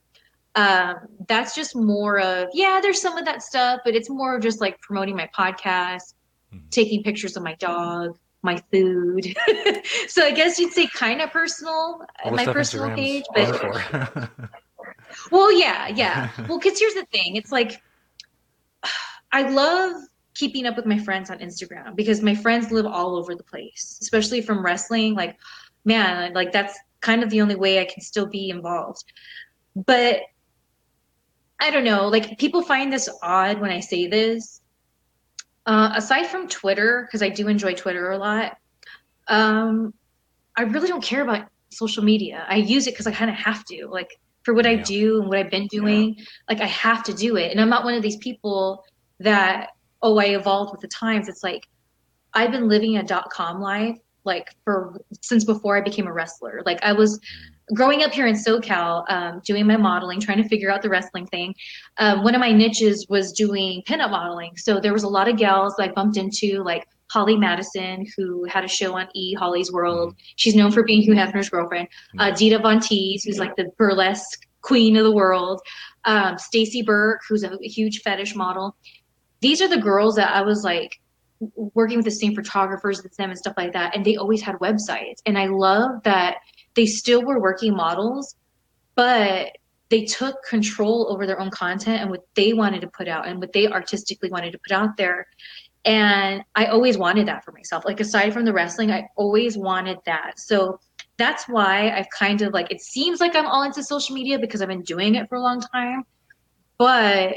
Um, 0.55 0.95
that's 1.27 1.53
just 1.53 1.75
more 1.75 2.19
of 2.19 2.49
yeah, 2.53 2.79
there's 2.81 3.01
some 3.01 3.17
of 3.17 3.25
that 3.25 3.43
stuff, 3.43 3.81
but 3.85 3.95
it's 3.95 4.09
more 4.09 4.35
of 4.35 4.41
just 4.41 4.59
like 4.59 4.79
promoting 4.81 5.15
my 5.15 5.29
podcast, 5.37 6.15
taking 6.71 7.03
pictures 7.03 7.37
of 7.37 7.43
my 7.43 7.53
dog, 7.55 8.17
my 8.41 8.61
food. 8.71 9.35
so 10.07 10.23
I 10.23 10.31
guess 10.31 10.59
you'd 10.59 10.73
say 10.73 10.87
kind 10.87 11.21
of 11.21 11.31
personal, 11.31 12.01
uh, 12.23 12.29
All 12.29 12.31
my 12.31 12.45
personal 12.45 12.95
page, 12.95 13.25
but 13.33 14.29
well, 15.31 15.51
yeah, 15.51 15.87
yeah. 15.87 16.29
Well, 16.47 16.59
because 16.59 16.79
here's 16.79 16.93
the 16.93 17.05
thing: 17.11 17.35
it's 17.35 17.51
like 17.51 17.81
I 19.31 19.49
love 19.49 20.01
keeping 20.35 20.65
up 20.65 20.75
with 20.77 20.85
my 20.85 20.97
friends 20.97 21.29
on 21.29 21.39
Instagram 21.39 21.95
because 21.95 22.21
my 22.21 22.33
friends 22.35 22.71
live 22.71 22.85
all 22.85 23.15
over 23.17 23.35
the 23.35 23.43
place, 23.43 23.97
especially 24.01 24.41
from 24.41 24.63
wrestling. 24.63 25.13
Like, 25.15 25.37
man, 25.85 26.33
like 26.33 26.51
that's 26.51 26.77
kind 27.01 27.23
of 27.23 27.29
the 27.29 27.41
only 27.41 27.55
way 27.55 27.81
I 27.81 27.85
can 27.85 28.01
still 28.01 28.25
be 28.25 28.49
involved. 28.49 29.03
But 29.75 30.21
I 31.59 31.71
don't 31.71 31.83
know. 31.83 32.07
Like, 32.07 32.37
people 32.39 32.61
find 32.61 32.91
this 32.91 33.09
odd 33.21 33.59
when 33.59 33.69
I 33.69 33.81
say 33.81 34.07
this. 34.07 34.58
Uh, 35.69 35.91
aside 35.95 36.25
from 36.25 36.47
Twitter, 36.47 37.05
because 37.05 37.21
I 37.21 37.29
do 37.29 37.47
enjoy 37.47 37.75
Twitter 37.75 38.09
a 38.09 38.17
lot, 38.17 38.57
um, 39.27 39.93
I 40.57 40.63
really 40.63 40.87
don't 40.87 41.03
care 41.03 41.21
about 41.21 41.47
social 41.69 42.03
media. 42.03 42.43
I 42.49 42.55
use 42.55 42.87
it 42.87 42.93
because 42.95 43.05
I 43.05 43.11
kind 43.11 43.29
of 43.29 43.37
have 43.37 43.63
to. 43.65 43.87
Like 43.87 44.09
for 44.41 44.55
what 44.55 44.65
I 44.65 44.75
do 44.77 45.19
and 45.19 45.29
what 45.29 45.37
I've 45.37 45.51
been 45.51 45.67
doing, 45.67 46.17
like 46.49 46.59
I 46.59 46.65
have 46.65 47.03
to 47.03 47.13
do 47.13 47.35
it. 47.35 47.51
And 47.51 47.61
I'm 47.61 47.69
not 47.69 47.83
one 47.83 47.93
of 47.93 48.01
these 48.01 48.17
people 48.17 48.83
that 49.19 49.69
oh 50.01 50.17
I 50.17 50.25
evolved 50.39 50.71
with 50.71 50.81
the 50.81 50.87
times. 50.87 51.29
It's 51.29 51.43
like 51.43 51.67
I've 52.33 52.51
been 52.51 52.67
living 52.67 52.97
a 52.97 53.03
dot 53.03 53.29
com 53.29 53.61
life 53.61 53.99
like 54.23 54.47
for 54.65 54.99
since 55.21 55.45
before 55.45 55.77
I 55.77 55.81
became 55.81 56.07
a 56.07 56.13
wrestler. 56.13 56.63
Like 56.65 56.79
I 56.81 56.93
was 56.93 57.19
growing 57.73 58.03
up 58.03 58.11
here 58.11 58.27
in 58.27 58.35
SoCal, 58.35 59.09
um, 59.09 59.41
doing 59.45 59.67
my 59.67 59.77
modeling, 59.77 60.19
trying 60.19 60.41
to 60.41 60.47
figure 60.47 60.71
out 60.71 60.81
the 60.81 60.89
wrestling 60.89 61.27
thing. 61.27 61.53
Um, 61.97 62.23
one 62.23 62.35
of 62.35 62.39
my 62.39 62.51
niches 62.51 63.05
was 63.09 63.31
doing 63.31 63.83
pinup 63.87 64.11
modeling. 64.11 64.57
So 64.57 64.79
there 64.79 64.93
was 64.93 65.03
a 65.03 65.07
lot 65.07 65.27
of 65.27 65.37
gals 65.37 65.75
that 65.77 65.89
I 65.89 65.91
bumped 65.91 66.17
into, 66.17 66.63
like 66.63 66.87
Holly 67.11 67.37
Madison, 67.37 68.05
who 68.15 68.45
had 68.45 68.63
a 68.63 68.67
show 68.67 68.97
on 68.97 69.07
E, 69.13 69.33
Holly's 69.33 69.71
World. 69.71 70.15
She's 70.35 70.55
known 70.55 70.71
for 70.71 70.83
being 70.83 71.01
Hugh 71.01 71.13
Hefner's 71.13 71.49
girlfriend. 71.49 71.87
Uh, 72.17 72.31
Dita 72.31 72.59
Von 72.59 72.79
Teese, 72.79 73.23
who's 73.25 73.39
like 73.39 73.55
the 73.55 73.71
burlesque 73.77 74.47
queen 74.61 74.95
of 74.97 75.03
the 75.03 75.11
world. 75.11 75.61
Um, 76.05 76.37
Stacy 76.37 76.81
Burke, 76.81 77.21
who's 77.27 77.43
a 77.43 77.57
huge 77.61 78.01
fetish 78.01 78.35
model. 78.35 78.75
These 79.41 79.61
are 79.61 79.67
the 79.67 79.77
girls 79.77 80.15
that 80.15 80.35
I 80.35 80.41
was 80.41 80.63
like 80.63 80.99
working 81.55 81.97
with 81.97 82.05
the 82.05 82.11
same 82.11 82.35
photographers 82.35 82.99
as 82.99 83.15
them 83.15 83.29
and 83.29 83.39
stuff 83.39 83.53
like 83.57 83.73
that. 83.73 83.95
And 83.95 84.05
they 84.05 84.17
always 84.17 84.41
had 84.41 84.55
websites. 84.55 85.21
And 85.25 85.37
I 85.37 85.45
love 85.47 86.03
that 86.03 86.37
they 86.75 86.85
still 86.85 87.23
were 87.23 87.39
working 87.39 87.75
models, 87.75 88.35
but 88.95 89.51
they 89.89 90.05
took 90.05 90.35
control 90.43 91.07
over 91.11 91.25
their 91.25 91.39
own 91.39 91.49
content 91.49 92.01
and 92.01 92.09
what 92.09 92.21
they 92.35 92.53
wanted 92.53 92.81
to 92.81 92.87
put 92.87 93.07
out 93.07 93.27
and 93.27 93.39
what 93.39 93.53
they 93.53 93.67
artistically 93.67 94.29
wanted 94.29 94.51
to 94.51 94.59
put 94.59 94.71
out 94.71 94.97
there. 94.97 95.27
And 95.85 96.43
I 96.55 96.65
always 96.65 96.97
wanted 96.97 97.27
that 97.27 97.43
for 97.43 97.51
myself. 97.51 97.85
Like 97.85 97.99
aside 97.99 98.33
from 98.33 98.45
the 98.45 98.53
wrestling, 98.53 98.91
I 98.91 99.07
always 99.15 99.57
wanted 99.57 99.97
that. 100.05 100.33
So 100.37 100.79
that's 101.17 101.45
why 101.47 101.91
I've 101.91 102.09
kind 102.17 102.41
of 102.41 102.53
like 102.53 102.71
it 102.71 102.81
seems 102.81 103.19
like 103.19 103.35
I'm 103.35 103.47
all 103.47 103.63
into 103.63 103.83
social 103.83 104.15
media 104.15 104.37
because 104.39 104.61
I've 104.61 104.67
been 104.67 104.83
doing 104.83 105.15
it 105.15 105.27
for 105.27 105.35
a 105.35 105.41
long 105.41 105.61
time. 105.61 106.03
But 106.77 107.35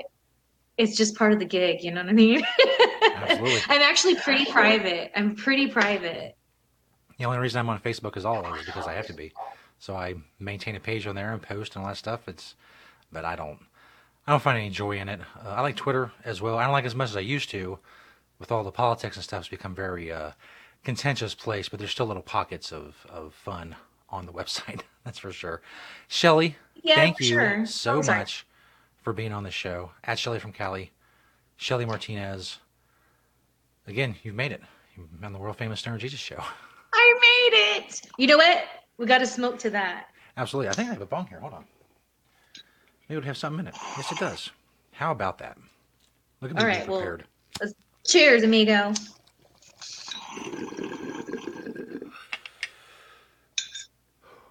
it's 0.76 0.96
just 0.96 1.16
part 1.16 1.32
of 1.32 1.38
the 1.38 1.44
gig, 1.44 1.82
you 1.82 1.90
know 1.90 2.00
what 2.00 2.10
I 2.10 2.12
mean? 2.12 2.42
Absolutely. 3.02 3.60
I'm 3.68 3.82
actually 3.82 4.16
pretty 4.16 4.44
private. 4.50 5.12
I'm 5.16 5.34
pretty 5.36 5.68
private. 5.68 6.36
The 7.18 7.24
only 7.24 7.38
reason 7.38 7.58
I'm 7.60 7.68
on 7.68 7.78
Facebook 7.80 8.16
is 8.16 8.24
all 8.24 8.44
is 8.54 8.66
because 8.66 8.86
I 8.86 8.94
have 8.94 9.06
to 9.06 9.12
be. 9.12 9.32
So 9.78 9.96
I 9.96 10.14
maintain 10.38 10.76
a 10.76 10.80
page 10.80 11.06
on 11.06 11.14
there 11.14 11.32
and 11.32 11.42
post 11.42 11.74
and 11.74 11.82
all 11.84 11.88
that 11.90 11.96
stuff. 11.96 12.28
It's, 12.28 12.54
but 13.10 13.24
I 13.24 13.36
don't, 13.36 13.58
I 14.26 14.30
don't 14.32 14.42
find 14.42 14.56
any 14.58 14.70
joy 14.70 14.98
in 14.98 15.08
it. 15.08 15.20
Uh, 15.44 15.48
I 15.50 15.60
like 15.60 15.76
Twitter 15.76 16.12
as 16.24 16.40
well. 16.40 16.56
I 16.58 16.62
don't 16.64 16.72
like 16.72 16.84
it 16.84 16.88
as 16.88 16.94
much 16.94 17.10
as 17.10 17.16
I 17.16 17.20
used 17.20 17.50
to. 17.50 17.78
With 18.38 18.50
all 18.50 18.64
the 18.64 18.72
politics 18.72 19.16
and 19.16 19.22
stuff, 19.24 19.40
it's 19.40 19.48
become 19.48 19.74
very 19.74 20.10
uh, 20.10 20.32
contentious 20.84 21.32
place. 21.34 21.68
But 21.68 21.78
there's 21.78 21.92
still 21.92 22.06
little 22.06 22.22
pockets 22.22 22.72
of 22.72 22.96
of 23.08 23.34
fun 23.34 23.76
on 24.08 24.26
the 24.26 24.32
website. 24.40 24.80
That's 25.04 25.18
for 25.18 25.30
sure. 25.32 25.60
Shelly, 26.08 26.56
Yeah, 26.82 26.96
thank 26.96 27.20
you 27.20 27.26
sure. 27.26 27.66
so 27.66 28.02
much 28.02 28.44
for 29.02 29.12
being 29.12 29.32
on 29.32 29.42
the 29.44 29.50
show. 29.50 29.92
At 30.04 30.18
Shelly 30.18 30.38
from 30.40 30.52
Cali, 30.52 30.90
Shelly 31.56 31.84
Martinez. 31.84 32.58
Again, 33.86 34.16
you've 34.22 34.34
made 34.34 34.52
it. 34.52 34.62
You've 34.96 35.12
been 35.12 35.24
on 35.24 35.32
the 35.32 35.38
world 35.38 35.56
famous 35.56 35.80
Stoner 35.80 35.98
Jesus 35.98 36.20
show. 36.20 36.42
I 37.02 37.14
made 37.14 37.84
it. 37.84 38.02
You 38.16 38.26
know 38.28 38.36
what? 38.36 38.64
We 38.98 39.06
got 39.06 39.18
to 39.18 39.26
smoke 39.26 39.58
to 39.60 39.70
that. 39.70 40.06
Absolutely. 40.36 40.68
I 40.68 40.72
think 40.72 40.88
I 40.88 40.92
have 40.92 41.02
a 41.02 41.06
bong 41.06 41.26
here. 41.26 41.40
Hold 41.40 41.52
on. 41.54 41.64
Maybe 43.08 43.14
it 43.14 43.16
would 43.16 43.24
have 43.24 43.36
something 43.36 43.60
in 43.60 43.66
it. 43.68 43.74
Yes, 43.96 44.12
it 44.12 44.18
does. 44.18 44.50
How 44.92 45.10
about 45.10 45.38
that? 45.38 45.58
Look 46.40 46.50
at 46.52 46.56
me 46.56 46.62
All 46.62 46.68
being. 46.68 46.88
Well, 46.88 47.00
prepared. 47.00 47.24
cheers, 48.06 48.42
amigo. 48.42 48.92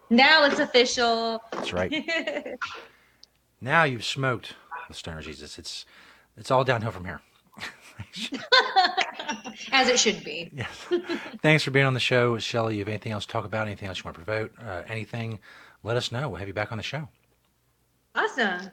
Now 0.10 0.44
it's 0.46 0.60
official. 0.60 1.42
That's 1.52 1.74
right. 1.74 1.94
Now 3.64 3.84
you've 3.84 4.04
smoked 4.04 4.56
the 4.88 4.96
Stoner 4.96 5.22
Jesus. 5.22 5.60
It's 5.60 5.86
it's 6.36 6.50
all 6.50 6.64
downhill 6.64 6.90
from 6.90 7.06
here. 7.06 7.22
As 9.72 9.88
it 9.88 10.00
should 10.00 10.24
be. 10.24 10.50
Yes. 10.56 10.88
Thanks 11.42 11.64
for 11.64 11.72
being 11.72 11.86
on 11.86 11.94
the 11.94 12.00
show, 12.00 12.38
Shelly. 12.38 12.76
You 12.76 12.80
have 12.82 12.88
anything 12.88 13.12
else 13.12 13.26
to 13.26 13.32
talk 13.32 13.46
about? 13.46 13.68
Anything 13.68 13.88
else 13.88 14.00
you 14.00 14.04
want 14.06 14.18
to 14.18 14.24
promote? 14.24 14.52
Uh, 14.62 14.84
anything? 14.88 15.40
Let 15.84 15.98
us 15.98 16.12
know. 16.12 16.30
We'll 16.30 16.40
have 16.40 16.48
you 16.48 16.54
back 16.54 16.72
on 16.72 16.78
the 16.78 16.84
show. 16.84 17.08
Awesome. 18.16 18.72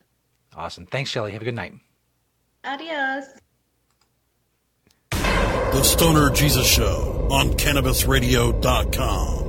Awesome. 0.57 0.87
Thanks, 0.87 1.11
Shelly. 1.11 1.33
Have 1.33 1.43
a 1.43 1.45
good 1.45 1.55
night. 1.55 1.75
Adios. 2.65 3.27
The 5.11 5.83
Stoner 5.83 6.31
Jesus 6.31 6.67
Show 6.67 7.29
on 7.31 7.51
CannabisRadio.com. 7.53 9.45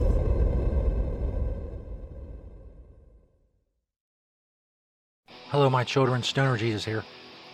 Hello, 5.50 5.70
my 5.70 5.84
children. 5.84 6.22
Stoner 6.22 6.58
Jesus 6.58 6.86
here 6.86 7.04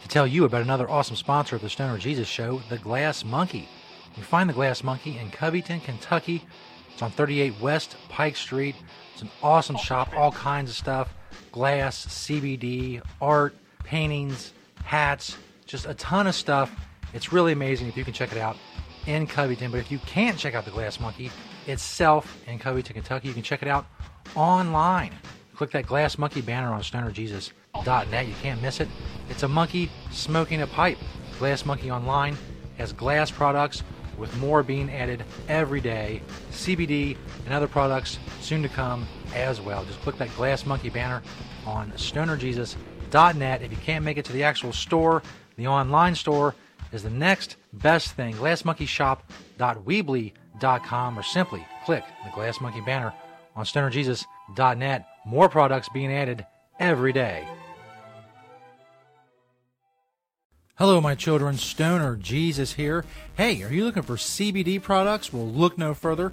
to 0.05 0.09
tell 0.09 0.27
you 0.27 0.45
about 0.45 0.61
another 0.61 0.87
awesome 0.87 1.15
sponsor 1.15 1.55
of 1.55 1.63
the 1.63 1.69
Stoner 1.69 1.97
Jesus 1.97 2.27
Show, 2.27 2.61
the 2.69 2.77
Glass 2.77 3.25
Monkey. 3.25 3.67
You 4.15 4.21
find 4.21 4.47
the 4.47 4.53
Glass 4.53 4.83
Monkey 4.83 5.17
in 5.17 5.31
Covington, 5.31 5.79
Kentucky. 5.79 6.45
It's 6.93 7.01
on 7.01 7.09
38 7.09 7.59
West 7.59 7.97
Pike 8.07 8.35
Street. 8.35 8.75
It's 9.13 9.23
an 9.23 9.31
awesome 9.41 9.77
shop, 9.77 10.13
all 10.15 10.31
kinds 10.31 10.69
of 10.69 10.75
stuff 10.75 11.11
glass, 11.51 12.05
CBD, 12.05 13.01
art, 13.19 13.55
paintings, 13.83 14.53
hats, 14.83 15.37
just 15.65 15.87
a 15.87 15.95
ton 15.95 16.27
of 16.27 16.35
stuff. 16.35 16.71
It's 17.13 17.33
really 17.33 17.53
amazing 17.53 17.87
if 17.87 17.97
you 17.97 18.03
can 18.03 18.13
check 18.13 18.31
it 18.31 18.37
out. 18.37 18.57
in 19.07 19.25
Covington. 19.25 19.71
But 19.71 19.79
if 19.79 19.91
you 19.91 19.99
can't 19.99 20.37
check 20.37 20.53
out 20.53 20.65
the 20.65 20.71
Glass 20.71 20.99
Monkey 20.99 21.31
itself 21.65 22.41
in 22.47 22.59
Covington, 22.59 22.93
Kentucky, 22.93 23.27
you 23.27 23.33
can 23.33 23.43
check 23.43 23.61
it 23.63 23.67
out 23.67 23.85
online. 24.35 25.13
Click 25.55 25.71
that 25.71 25.87
Glass 25.87 26.17
Monkey 26.17 26.41
banner 26.41 26.73
on 26.73 26.81
stonerjesus.net. 26.81 28.27
You 28.27 28.33
can't 28.41 28.61
miss 28.61 28.81
it. 28.81 28.89
It's 29.29 29.43
a 29.43 29.47
monkey 29.47 29.89
smoking 30.11 30.61
a 30.61 30.67
pipe. 30.67 30.97
Glass 31.39 31.65
Monkey 31.65 31.89
Online 31.91 32.35
has 32.77 32.91
glass 32.91 33.31
products 33.31 33.83
with 34.17 34.35
more 34.37 34.63
being 34.63 34.91
added 34.91 35.23
every 35.47 35.79
day. 35.81 36.21
CBD 36.51 37.15
and 37.45 37.53
other 37.53 37.67
products 37.67 38.17
soon 38.41 38.63
to 38.63 38.69
come 38.69 39.07
as 39.33 39.61
well. 39.61 39.85
Just 39.85 40.01
click 40.01 40.17
that 40.17 40.35
Glass 40.35 40.65
Monkey 40.65 40.89
banner 40.89 41.21
on 41.65 41.91
stonerjesus.net. 41.91 43.61
If 43.61 43.71
you 43.71 43.77
can't 43.77 44.03
make 44.03 44.17
it 44.17 44.25
to 44.25 44.33
the 44.33 44.43
actual 44.43 44.73
store, 44.73 45.23
the 45.57 45.67
online 45.67 46.15
store 46.15 46.55
is 46.91 47.03
the 47.03 47.09
next 47.09 47.55
best 47.73 48.11
thing. 48.13 48.33
Glassmonkeyshop.weebly.com 48.35 51.19
or 51.19 51.23
simply 51.23 51.67
click 51.85 52.03
the 52.23 52.29
Glass 52.31 52.61
Monkey 52.61 52.81
banner 52.81 53.13
on 53.55 53.65
stonerjesus.net. 53.65 55.05
More 55.25 55.49
products 55.49 55.89
being 55.89 56.13
added 56.13 56.45
every 56.79 57.11
day. 57.11 57.47
Hello, 60.75 61.01
my 61.01 61.15
children. 61.15 61.57
Stoner 61.57 62.15
Jesus 62.15 62.73
here. 62.73 63.05
Hey, 63.35 63.63
are 63.63 63.71
you 63.71 63.85
looking 63.85 64.03
for 64.03 64.17
CBD 64.17 64.81
products? 64.81 65.33
Well, 65.33 65.47
look 65.47 65.77
no 65.77 65.93
further 65.93 66.31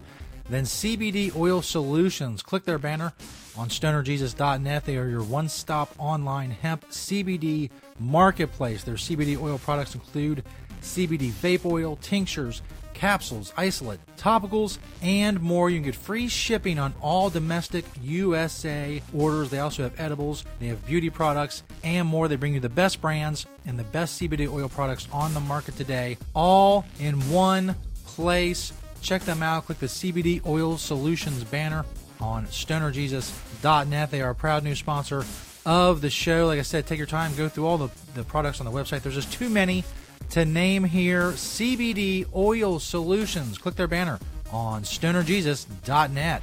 than 0.50 0.64
CBD 0.64 1.34
Oil 1.34 1.62
Solutions. 1.62 2.42
Click 2.42 2.64
their 2.64 2.78
banner 2.78 3.12
on 3.56 3.68
stonerjesus.net. 3.68 4.84
They 4.84 4.96
are 4.96 5.08
your 5.08 5.22
one 5.22 5.48
stop 5.48 5.94
online 5.96 6.50
hemp 6.50 6.90
CBD 6.90 7.70
marketplace. 7.98 8.82
Their 8.82 8.96
CBD 8.96 9.40
oil 9.40 9.58
products 9.58 9.94
include 9.94 10.44
CBD 10.82 11.30
vape 11.30 11.64
oil, 11.64 11.96
tinctures, 12.02 12.62
capsules, 13.02 13.52
isolate, 13.56 13.98
topicals, 14.16 14.78
and 15.02 15.40
more. 15.42 15.68
You 15.68 15.78
can 15.78 15.86
get 15.86 15.96
free 15.96 16.28
shipping 16.28 16.78
on 16.78 16.94
all 17.02 17.30
domestic 17.30 17.84
USA 18.00 19.02
orders. 19.12 19.50
They 19.50 19.58
also 19.58 19.82
have 19.82 19.98
edibles, 19.98 20.44
they 20.60 20.68
have 20.68 20.86
beauty 20.86 21.10
products, 21.10 21.64
and 21.82 22.06
more. 22.06 22.28
They 22.28 22.36
bring 22.36 22.54
you 22.54 22.60
the 22.60 22.68
best 22.68 23.00
brands 23.00 23.44
and 23.66 23.76
the 23.76 23.82
best 23.82 24.22
CBD 24.22 24.48
oil 24.48 24.68
products 24.68 25.08
on 25.12 25.34
the 25.34 25.40
market 25.40 25.76
today, 25.76 26.16
all 26.32 26.84
in 27.00 27.16
one 27.28 27.74
place. 28.06 28.72
Check 29.00 29.22
them 29.22 29.42
out. 29.42 29.66
Click 29.66 29.80
the 29.80 29.86
CBD 29.86 30.46
Oil 30.46 30.78
Solutions 30.78 31.42
banner 31.42 31.84
on 32.20 32.46
stonerjesus.net. 32.46 34.12
They 34.12 34.22
are 34.22 34.30
a 34.30 34.34
proud 34.36 34.62
new 34.62 34.76
sponsor 34.76 35.24
of 35.66 36.02
the 36.02 36.10
show. 36.10 36.46
Like 36.46 36.60
I 36.60 36.62
said, 36.62 36.86
take 36.86 36.98
your 36.98 37.08
time, 37.08 37.34
go 37.34 37.48
through 37.48 37.66
all 37.66 37.78
the, 37.78 37.88
the 38.14 38.22
products 38.22 38.60
on 38.60 38.66
the 38.66 38.72
website. 38.72 39.02
There's 39.02 39.16
just 39.16 39.32
too 39.32 39.48
many 39.48 39.82
to 40.30 40.44
name 40.44 40.84
here. 40.84 41.32
CBD 41.32 42.26
Oil 42.34 42.78
Solutions. 42.78 43.58
Click 43.58 43.74
their 43.74 43.88
banner 43.88 44.18
on 44.50 44.82
stonerjesus.net. 44.82 46.42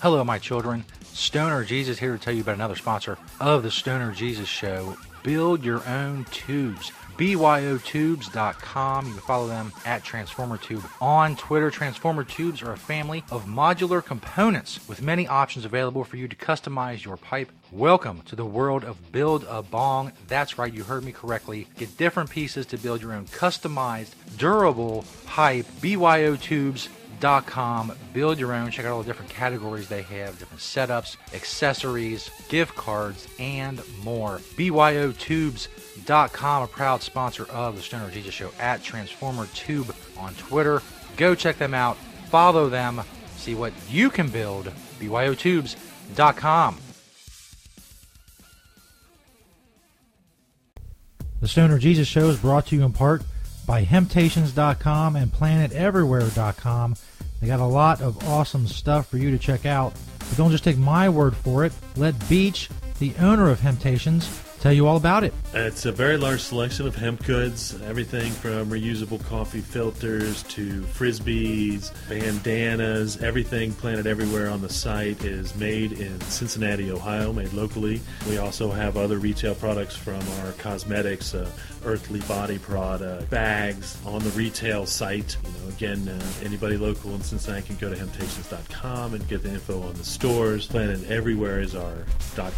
Hello, 0.00 0.22
my 0.22 0.38
children. 0.38 0.84
Stoner 1.12 1.64
Jesus 1.64 1.98
here 1.98 2.12
to 2.12 2.18
tell 2.18 2.32
you 2.32 2.42
about 2.42 2.54
another 2.54 2.76
sponsor 2.76 3.18
of 3.40 3.64
the 3.64 3.70
Stoner 3.70 4.12
Jesus 4.12 4.46
Show. 4.48 4.96
Build 5.24 5.64
your 5.64 5.86
own 5.88 6.24
tubes. 6.30 6.92
BYOTubes.com. 7.18 9.06
You 9.06 9.12
can 9.12 9.20
follow 9.22 9.48
them 9.48 9.72
at 9.84 10.04
TransformerTube 10.04 10.88
on 11.02 11.34
Twitter. 11.34 11.70
Transformer 11.70 12.22
Tubes 12.24 12.62
are 12.62 12.72
a 12.72 12.76
family 12.76 13.24
of 13.32 13.44
modular 13.44 14.04
components 14.04 14.78
with 14.88 15.02
many 15.02 15.26
options 15.26 15.64
available 15.64 16.04
for 16.04 16.16
you 16.16 16.28
to 16.28 16.36
customize 16.36 17.04
your 17.04 17.16
pipe. 17.16 17.50
Welcome 17.72 18.22
to 18.22 18.36
the 18.36 18.46
world 18.46 18.84
of 18.84 19.10
Build 19.10 19.44
a 19.48 19.62
Bong. 19.62 20.12
That's 20.28 20.58
right, 20.58 20.72
you 20.72 20.84
heard 20.84 21.04
me 21.04 21.12
correctly. 21.12 21.66
Get 21.76 21.96
different 21.98 22.30
pieces 22.30 22.66
to 22.66 22.78
build 22.78 23.02
your 23.02 23.12
own 23.12 23.26
customized, 23.26 24.14
durable 24.38 25.04
pipe. 25.26 25.66
BYOTubes.com 27.20 27.78
com. 27.78 27.92
Build 28.12 28.38
your 28.38 28.52
own. 28.52 28.70
Check 28.70 28.86
out 28.86 28.92
all 28.92 29.02
the 29.02 29.06
different 29.06 29.30
categories 29.30 29.88
they 29.88 30.02
have, 30.02 30.38
different 30.38 30.60
setups, 30.60 31.16
accessories, 31.34 32.30
gift 32.48 32.74
cards, 32.76 33.28
and 33.38 33.80
more. 34.02 34.38
BYOTubes.com, 34.56 36.62
a 36.62 36.66
proud 36.66 37.02
sponsor 37.02 37.44
of 37.50 37.76
the 37.76 37.82
Stoner 37.82 38.10
Jesus 38.10 38.34
Show 38.34 38.50
at 38.58 38.82
Transformer 38.82 39.46
Tube 39.54 39.94
on 40.16 40.34
Twitter. 40.34 40.82
Go 41.16 41.34
check 41.34 41.58
them 41.58 41.74
out. 41.74 41.96
Follow 42.30 42.68
them. 42.68 43.02
See 43.36 43.54
what 43.54 43.72
you 43.90 44.10
can 44.10 44.28
build. 44.28 44.72
BYOTubes.com. 45.00 46.78
The 51.40 51.48
Stoner 51.48 51.78
Jesus 51.78 52.08
Show 52.08 52.30
is 52.30 52.38
brought 52.38 52.66
to 52.66 52.76
you 52.76 52.84
in 52.84 52.92
part 52.92 53.22
by 53.68 53.84
Hemptations.com 53.84 55.14
and 55.14 55.30
PlanetEverywhere.com. 55.30 56.96
They 57.40 57.46
got 57.46 57.60
a 57.60 57.66
lot 57.66 58.00
of 58.00 58.26
awesome 58.26 58.66
stuff 58.66 59.08
for 59.08 59.18
you 59.18 59.30
to 59.30 59.38
check 59.38 59.66
out. 59.66 59.92
But 60.18 60.36
don't 60.38 60.50
just 60.50 60.64
take 60.64 60.78
my 60.78 61.08
word 61.10 61.36
for 61.36 61.66
it. 61.66 61.72
Let 61.94 62.28
Beach, 62.28 62.70
the 62.98 63.12
owner 63.20 63.50
of 63.50 63.60
Hemptations, 63.60 64.26
tell 64.60 64.72
you 64.72 64.86
all 64.86 64.96
about 64.96 65.22
it. 65.22 65.32
It's 65.54 65.86
a 65.86 65.92
very 65.92 66.16
large 66.16 66.40
selection 66.40 66.86
of 66.86 66.96
hemp 66.96 67.24
goods, 67.24 67.80
everything 67.82 68.32
from 68.32 68.70
reusable 68.70 69.24
coffee 69.26 69.60
filters 69.60 70.42
to 70.44 70.82
frisbees, 70.82 71.92
bandanas, 72.08 73.22
everything 73.22 73.72
planted 73.72 74.06
everywhere 74.06 74.48
on 74.48 74.60
the 74.60 74.68
site 74.68 75.24
is 75.24 75.54
made 75.56 75.92
in 75.92 76.20
Cincinnati, 76.22 76.90
Ohio, 76.90 77.32
made 77.32 77.52
locally. 77.52 78.00
We 78.28 78.38
also 78.38 78.70
have 78.70 78.96
other 78.96 79.18
retail 79.18 79.54
products 79.54 79.96
from 79.96 80.20
our 80.40 80.52
cosmetics, 80.52 81.34
uh, 81.34 81.50
earthly 81.84 82.20
body 82.20 82.58
product, 82.58 83.30
bags 83.30 83.98
on 84.06 84.22
the 84.22 84.30
retail 84.30 84.86
site. 84.86 85.36
You 85.44 85.62
know, 85.62 85.68
again, 85.68 86.08
uh, 86.08 86.20
anybody 86.44 86.76
local 86.76 87.14
in 87.14 87.22
Cincinnati 87.22 87.66
can 87.66 87.76
go 87.76 87.92
to 87.92 87.96
hemptations.com 87.96 89.14
and 89.14 89.28
get 89.28 89.42
the 89.42 89.50
info 89.50 89.82
on 89.82 89.94
the 89.94 90.04
stores. 90.04 90.66
Planet 90.66 91.08
Everywhere 91.08 91.60
is 91.60 91.74
our 91.74 92.04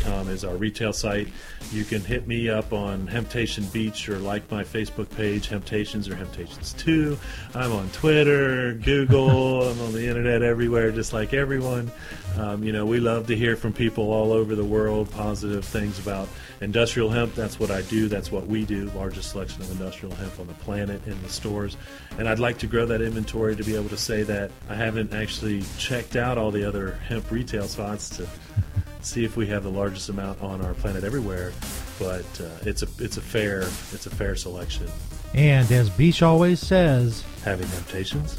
.com 0.01 0.29
is 0.29 0.45
our 0.45 0.57
retail 0.57 0.93
site. 0.93 1.29
You 1.73 1.85
can 1.85 2.03
hit 2.03 2.27
me 2.27 2.49
up 2.49 2.73
on 2.73 3.07
Hemptation 3.07 3.65
Beach 3.67 4.09
or 4.09 4.19
like 4.19 4.51
my 4.51 4.63
Facebook 4.63 5.09
page, 5.11 5.49
Hemptations 5.49 6.09
or 6.09 6.15
Hemptations 6.15 6.77
2. 6.79 7.19
I'm 7.55 7.73
on 7.73 7.89
Twitter, 7.91 8.75
Google, 8.75 9.63
I'm 9.69 9.81
on 9.81 9.93
the 9.93 10.07
internet 10.07 10.43
everywhere, 10.43 10.91
just 10.91 11.13
like 11.13 11.33
everyone. 11.33 11.91
Um, 12.39 12.63
you 12.63 12.73
know, 12.73 12.87
we 12.87 13.01
love 13.01 13.27
to 13.27 13.37
hear 13.37 13.57
from 13.57 13.73
people 13.73 14.13
all 14.13 14.33
over 14.33 14.55
the 14.55 14.65
world, 14.65 15.11
positive 15.11 15.65
things 15.65 15.99
about 15.99 16.29
industrial 16.61 17.11
hemp. 17.11 17.35
That's 17.35 17.59
what 17.59 17.71
I 17.71 17.83
do, 17.83 18.09
that's 18.09 18.31
what 18.31 18.47
we 18.47 18.65
do. 18.65 18.91
Largest 18.91 19.33
selection 19.33 19.63
of 19.63 19.71
industrial 19.71 20.15
hemp 20.15 20.39
on 20.39 20.47
the 20.47 20.55
planet 20.55 21.07
in 21.07 21.21
the 21.23 21.29
stores. 21.29 21.77
And 22.19 22.29
I'd 22.29 22.39
like 22.39 22.59
to 22.59 22.67
grow 22.67 22.87
that 22.87 23.03
inventory 23.03 23.57
to 23.57 23.65
be 23.65 23.75
able 23.75 23.89
to 23.91 23.97
say 23.97 24.23
that 24.23 24.51
I 24.69 24.75
haven't 24.75 25.13
actually 25.13 25.63
checked 25.79 26.17
out 26.17 26.39
all 26.39 26.51
the 26.51 26.67
other 26.67 26.93
hemp 27.07 27.31
retail 27.31 27.69
spots 27.69 28.09
to 28.17 28.27
see 29.03 29.25
if 29.25 29.37
we 29.37 29.47
have 29.47 29.63
the 29.65 29.71
largest 29.71 30.09
amount 30.09 30.41
on 30.43 30.65
our 30.65 30.75
planet 30.75 31.05
everywhere. 31.05 31.53
But 31.99 32.25
uh, 32.41 32.49
it's 32.63 32.83
a 32.83 32.89
it's 32.99 33.17
a 33.17 33.21
fair 33.21 33.61
it's 33.93 34.07
a 34.07 34.11
fair 34.11 34.35
selection. 34.37 34.87
And 35.35 35.71
as 35.71 35.91
Beach 35.91 36.23
always 36.23 36.61
says, 36.61 37.25
having 37.45 37.69
Hemptations. 37.69 38.39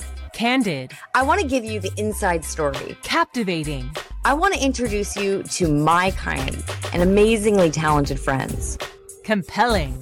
Candid. 0.41 0.93
I 1.13 1.21
want 1.21 1.39
to 1.39 1.45
give 1.45 1.63
you 1.63 1.79
the 1.79 1.91
inside 1.97 2.43
story. 2.43 2.97
Captivating. 3.03 3.91
I 4.25 4.33
want 4.33 4.55
to 4.55 4.59
introduce 4.59 5.15
you 5.15 5.43
to 5.43 5.71
my 5.71 6.09
kind 6.09 6.63
and 6.93 7.03
amazingly 7.03 7.69
talented 7.69 8.19
friends. 8.19 8.79
Compelling. 9.23 10.01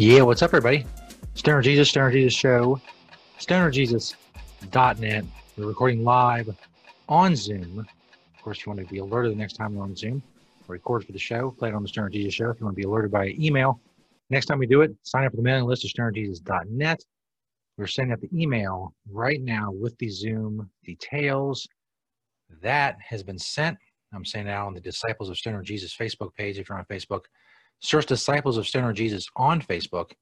Yeah, 0.00 0.22
what's 0.22 0.40
up, 0.40 0.54
everybody? 0.54 0.86
Stoner 1.34 1.60
Jesus, 1.60 1.90
Stoner 1.90 2.10
Jesus 2.10 2.32
Show, 2.32 2.80
stonerjesus.net. 3.38 5.24
We're 5.58 5.66
recording 5.66 6.04
live 6.04 6.48
on 7.06 7.36
Zoom. 7.36 7.80
Of 7.80 8.42
course, 8.42 8.64
you 8.64 8.72
want 8.72 8.80
to 8.80 8.90
be 8.90 9.00
alerted 9.00 9.32
the 9.32 9.36
next 9.36 9.56
time 9.56 9.74
we're 9.74 9.82
on 9.82 9.94
Zoom. 9.94 10.22
Record 10.68 11.04
for 11.04 11.12
the 11.12 11.18
show, 11.18 11.50
play 11.50 11.68
it 11.68 11.74
on 11.74 11.82
the 11.82 11.88
Stoner 11.90 12.08
Jesus 12.08 12.32
Show. 12.32 12.48
If 12.48 12.58
you 12.58 12.64
want 12.64 12.76
to 12.78 12.80
be 12.80 12.86
alerted 12.86 13.10
by 13.10 13.34
email, 13.38 13.78
next 14.30 14.46
time 14.46 14.58
we 14.58 14.66
do 14.66 14.80
it, 14.80 14.96
sign 15.02 15.26
up 15.26 15.32
for 15.32 15.36
the 15.36 15.42
mailing 15.42 15.66
list 15.66 15.84
of 15.84 15.90
stonerjesus.net. 15.90 17.04
We're 17.76 17.86
sending 17.86 18.14
out 18.14 18.22
the 18.22 18.30
email 18.32 18.94
right 19.06 19.42
now 19.42 19.70
with 19.70 19.98
the 19.98 20.08
Zoom 20.08 20.70
details. 20.82 21.68
That 22.62 22.96
has 23.06 23.22
been 23.22 23.38
sent. 23.38 23.76
I'm 24.14 24.24
sending 24.24 24.50
out 24.50 24.66
on 24.66 24.72
the 24.72 24.80
Disciples 24.80 25.28
of 25.28 25.36
Stoner 25.36 25.60
Jesus 25.60 25.94
Facebook 25.94 26.34
page 26.34 26.58
if 26.58 26.70
you're 26.70 26.78
on 26.78 26.86
Facebook. 26.86 27.24
Search 27.80 28.06
Disciples 28.06 28.56
of 28.56 28.68
Stoner 28.68 28.92
Jesus 28.92 29.26
on 29.36 29.60
Facebook. 29.60 30.12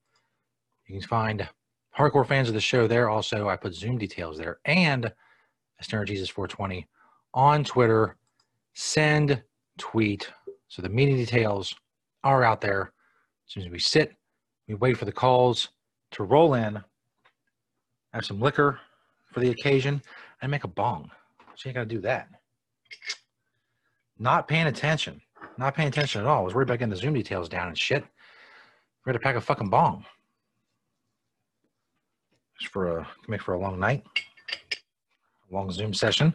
You 0.87 0.99
can 0.99 1.09
find 1.09 1.49
hardcore 1.97 2.27
fans 2.27 2.49
of 2.49 2.55
the 2.55 2.61
show 2.61 2.87
there. 2.87 3.11
Also, 3.11 3.49
I 3.49 3.57
put 3.57 3.75
Zoom 3.75 3.99
details 3.99 4.39
there 4.39 4.59
and 4.65 5.13
Stoner 5.81 6.05
Jesus 6.05 6.29
420 6.29 6.87
on 7.35 7.65
Twitter. 7.65 8.17
Send, 8.75 9.43
tweet. 9.77 10.31
So 10.69 10.83
the 10.83 10.89
meeting 10.89 11.17
details 11.17 11.75
are 12.25 12.45
out 12.45 12.61
there. 12.61 12.93
As 13.47 13.53
soon 13.53 13.65
as 13.65 13.71
we 13.71 13.79
sit, 13.79 14.15
we 14.69 14.75
wait 14.75 14.97
for 14.97 15.05
the 15.05 15.13
calls 15.13 15.69
to 16.13 16.25
roll 16.25 16.55
in. 16.55 16.83
Have 18.13 18.25
some 18.25 18.41
liquor 18.41 18.79
for 19.33 19.41
the 19.41 19.51
occasion 19.51 20.03
and 20.43 20.51
make 20.51 20.65
a 20.65 20.69
bong. 20.69 21.11
So 21.57 21.69
you 21.69 21.75
got 21.75 21.81
to 21.81 21.87
do 21.87 22.01
that. 22.03 22.29
Not 24.19 24.49
paying 24.49 24.67
attention. 24.67 25.21
Not 25.59 25.75
paying 25.75 25.89
attention 25.89 26.21
at 26.21 26.27
all. 26.29 26.39
I 26.39 26.45
was 26.45 26.55
worried 26.55 26.69
about 26.69 26.79
getting 26.79 26.91
the 26.91 26.97
Zoom 26.97 27.15
details 27.15 27.49
down 27.49 27.67
and 27.67 27.77
shit. 27.77 28.05
Ready 29.05 29.19
to 29.19 29.23
pack 29.23 29.35
a 29.35 29.41
fucking 29.41 29.71
bong. 29.71 30.05
Just 32.61 32.73
for 32.73 32.99
a 32.99 33.09
make 33.27 33.43
for 33.43 33.55
a 33.55 33.59
long 33.59 33.81
night. 33.81 34.05
Long 35.51 35.71
Zoom 35.73 35.93
session. 35.93 36.33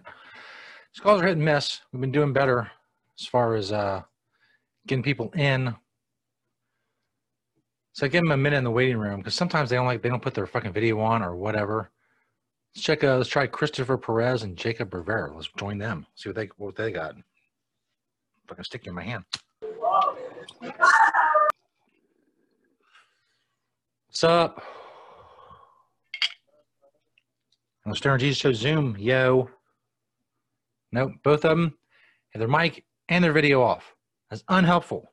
These 0.94 1.02
calls 1.02 1.22
are 1.22 1.26
hit 1.26 1.38
and 1.38 1.46
miss. 1.46 1.80
We've 1.92 2.02
been 2.02 2.12
doing 2.12 2.34
better 2.34 2.70
as 3.18 3.26
far 3.26 3.56
as 3.56 3.72
uh, 3.72 4.02
getting 4.88 5.04
people 5.04 5.32
in. 5.36 5.74
So 7.94 8.06
I 8.06 8.10
give 8.10 8.24
them 8.24 8.32
a 8.32 8.38
minute 8.38 8.58
in 8.58 8.64
the 8.66 8.72
waiting 8.72 8.98
room 8.98 9.20
because 9.20 9.36
sometimes 9.36 9.70
they 9.70 9.78
don't 9.78 9.86
like 9.86 10.02
they 10.02 10.10
don't 10.10 10.22
put 10.22 10.34
their 10.34 10.48
fucking 10.48 10.74
video 10.74 11.00
on 11.00 11.22
or 11.22 11.36
whatever. 11.36 11.92
Let's 12.76 12.84
check. 12.84 13.04
Uh, 13.04 13.18
let's 13.18 13.30
try 13.30 13.48
Christopher 13.48 13.98
Perez 13.98 14.44
and 14.44 14.58
Jacob 14.58 14.94
Rivera. 14.94 15.34
Let's 15.34 15.50
join 15.58 15.78
them. 15.78 16.08
See 16.16 16.28
what 16.28 16.36
they 16.36 16.50
what 16.58 16.76
they 16.76 16.92
got. 16.92 17.16
Fucking 18.48 18.64
stick 18.64 18.86
you 18.86 18.92
in 18.92 18.96
my 18.96 19.04
hand. 19.04 19.24
What's 24.08 24.24
up? 24.24 24.62
On 27.86 27.96
Stoner 27.96 28.18
Jesus 28.18 28.38
Show 28.38 28.54
Zoom, 28.54 28.96
yo. 28.98 29.50
Nope, 30.92 31.14
both 31.24 31.46
of 31.46 31.58
them 31.58 31.78
have 32.32 32.40
their 32.40 32.48
mic 32.48 32.86
and 33.10 33.24
their 33.24 33.34
video 33.34 33.62
off. 33.62 33.96
That's 34.30 34.44
unhelpful. 34.50 35.12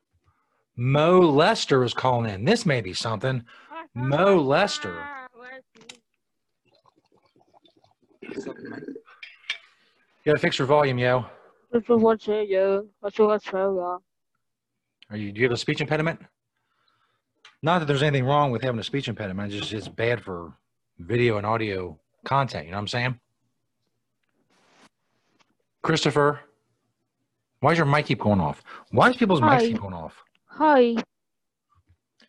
Mo 0.77 1.21
Lester 1.21 1.83
is 1.85 1.95
calling 1.95 2.31
in. 2.31 2.45
This 2.45 2.67
may 2.67 2.81
be 2.81 2.93
something. 2.93 3.45
Mo 3.95 4.41
Lester. 4.41 5.05
You 8.23 8.33
gotta 10.27 10.39
fix 10.39 10.59
your 10.59 10.67
volume, 10.67 10.99
yo. 10.99 11.25
Are 15.11 15.17
you? 15.17 15.33
Do 15.33 15.41
you 15.41 15.47
have 15.47 15.53
a 15.53 15.57
speech 15.57 15.81
impediment? 15.81 16.21
Not 17.63 17.81
that 17.81 17.87
there's 17.87 18.03
anything 18.03 18.25
wrong 18.27 18.51
with 18.51 18.63
having 18.63 18.81
a 18.81 18.85
speech 18.85 19.09
impediment. 19.09 19.53
It's 19.53 19.61
just 19.61 19.73
it's 19.73 19.89
bad 19.89 20.23
for 20.23 20.53
video 20.99 21.37
and 21.37 21.47
audio 21.47 21.99
content. 22.25 22.65
You 22.67 22.73
know 22.73 22.79
what 22.79 22.83
I'm 22.83 22.89
saying? 22.89 23.21
Christopher, 25.83 26.41
why 27.61 27.71
does 27.71 27.79
your 27.79 27.87
mic 27.87 28.07
keep 28.07 28.21
going 28.21 28.41
off? 28.41 28.63
Why 28.91 29.09
does 29.09 29.17
people's 29.17 29.41
Hi. 29.41 29.59
mics 29.59 29.69
keep 29.69 29.81
going 29.81 29.95
off? 29.95 30.15
Hi, 30.47 30.97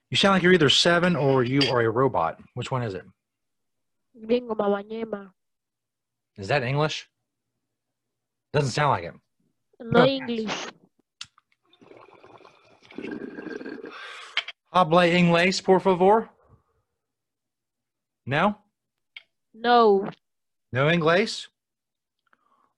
You 0.09 0.17
sound 0.17 0.33
like 0.33 0.43
you're 0.43 0.53
either 0.53 0.69
seven 0.69 1.15
or 1.15 1.43
you 1.43 1.61
are 1.69 1.81
a 1.81 1.89
robot. 1.89 2.39
Which 2.53 2.71
one 2.71 2.83
is 2.83 2.93
it? 2.93 3.03
Is 6.37 6.47
that 6.49 6.63
English? 6.63 7.09
Doesn't 8.53 8.71
sound 8.71 8.89
like 8.91 9.03
it. 9.05 9.13
No 9.81 10.05
English. 10.05 10.67
Habla 14.71 15.07
inglés, 15.07 15.61
por 15.63 15.79
favor. 15.79 16.29
No? 18.25 18.63
No. 19.53 20.07
No 20.71 20.87
inglés? 20.89 21.47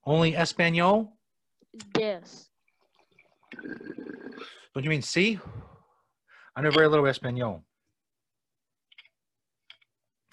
Only 0.04 0.34
Espanol? 0.34 1.12
Yes. 1.96 2.48
Don't 4.74 4.82
you 4.82 4.90
mean 4.90 5.02
see? 5.02 5.38
I 6.56 6.62
know 6.62 6.70
very 6.70 6.88
little 6.88 7.06
Espanol. 7.06 7.62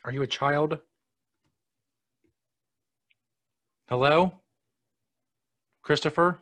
Are 0.04 0.12
you 0.12 0.24
a 0.24 0.28
child? 0.28 0.80
Hello? 3.88 4.34
Christopher? 5.84 6.40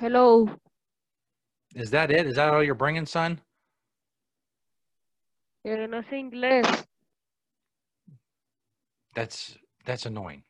Hello. 0.00 0.48
Is 1.74 1.90
that 1.90 2.10
it? 2.10 2.26
Is 2.26 2.36
that 2.36 2.52
all 2.52 2.62
you're 2.62 2.74
bringing, 2.74 3.06
son? 3.06 3.40
Pero 5.64 5.86
no 5.86 6.02
sé 6.02 6.18
inglés. 6.18 6.86
That's 9.14 9.56
that's 9.84 10.06
annoying. 10.06 10.42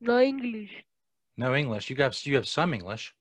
No 0.00 0.20
English. 0.20 0.70
No 1.36 1.54
English. 1.54 1.90
You 1.90 1.96
got 1.96 2.24
you 2.26 2.34
have 2.36 2.48
some 2.48 2.72
English. 2.74 3.14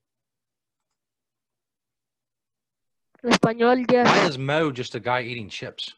Español, 3.24 3.86
yes. 3.92 4.08
Why 4.08 4.28
is 4.28 4.38
Mo 4.38 4.72
just 4.72 4.94
a 4.96 5.00
guy 5.00 5.22
eating 5.22 5.50
chips? 5.50 5.94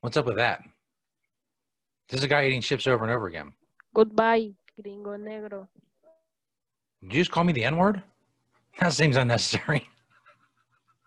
What's 0.00 0.16
up 0.16 0.26
with 0.26 0.36
that? 0.36 0.62
This 2.08 2.18
is 2.18 2.24
a 2.24 2.28
guy 2.28 2.46
eating 2.46 2.60
chips 2.60 2.86
over 2.86 3.04
and 3.04 3.12
over 3.12 3.26
again. 3.26 3.52
Goodbye, 3.94 4.52
gringo 4.82 5.16
negro. 5.16 5.68
Did 7.04 7.14
you 7.14 7.20
just 7.20 7.30
call 7.30 7.44
me 7.44 7.52
the 7.52 7.64
N 7.64 7.76
word? 7.76 8.02
That 8.80 8.92
seems 8.92 9.16
unnecessary. 9.16 9.88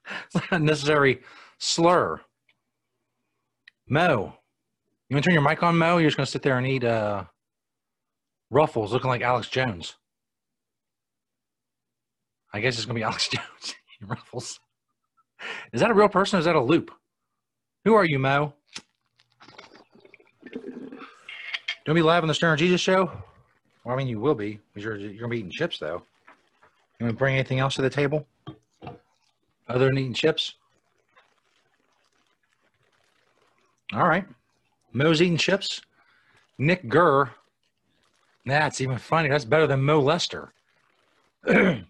it's 0.26 0.36
not 0.36 0.52
a 0.52 0.60
necessary 0.60 1.22
slur. 1.57 2.22
Mo, 3.90 4.34
you 5.10 5.15
want 5.15 5.24
to 5.24 5.30
turn 5.30 5.34
your 5.34 5.41
mic 5.41 5.64
on, 5.64 5.78
Mo? 5.78 5.98
You're 5.98 6.10
just 6.10 6.18
going 6.18 6.26
to 6.26 6.32
sit 6.32 6.44
there 6.44 6.57
and 6.57 6.68
eat 6.68 6.84
uh, 6.84 7.24
ruffles 8.49 8.94
looking 8.94 9.10
like 9.10 9.22
Alex 9.22 9.49
Jones. 9.49 9.95
I 12.53 12.60
guess 12.60 12.76
it's 12.76 12.86
going 12.86 12.95
to 12.95 12.99
be 12.99 13.03
Alex 13.06 13.30
Jones. 13.30 13.76
ruffles. 14.02 14.60
Is 15.74 15.82
that 15.82 15.90
a 15.91 15.94
real 15.94 16.10
person 16.10 16.38
or 16.38 16.40
is 16.40 16.45
that 16.45 16.56
a 16.56 16.61
loop? 16.61 16.91
Who 17.86 17.95
are 17.95 18.06
you, 18.06 18.19
Mo? 18.19 18.53
Don't 21.86 21.95
be 21.95 22.02
live 22.02 22.24
on 22.24 22.28
the 22.28 22.34
Stoner 22.34 22.57
Jesus 22.57 22.82
show? 22.82 23.10
Well, 23.88 23.96
I 23.96 23.98
mean, 24.00 24.10
you 24.10 24.20
will 24.20 24.36
be 24.36 24.60
because 24.74 24.84
you're, 24.84 24.98
you're 24.98 25.12
going 25.12 25.20
to 25.20 25.28
be 25.30 25.38
eating 25.38 25.50
chips, 25.50 25.80
though. 25.80 26.02
You 27.00 27.06
want 27.06 27.14
to 27.14 27.18
bring 27.18 27.36
anything 27.36 27.60
else 27.60 27.76
to 27.76 27.82
the 27.82 27.90
table 27.90 28.28
other 29.70 29.86
than 29.86 29.98
eating 29.98 30.14
chips? 30.14 30.56
All 33.94 34.06
right. 34.06 34.26
Mo's 34.92 35.22
eating 35.22 35.38
chips. 35.38 35.80
Nick 36.58 36.90
Gurr. 36.90 37.30
That's 38.46 38.82
even 38.82 38.98
funny. 38.98 39.30
That's 39.30 39.46
better 39.46 39.68
than 39.68 39.82
Mo 39.82 40.02
Lester. 40.02 40.52
Mo 41.48 41.86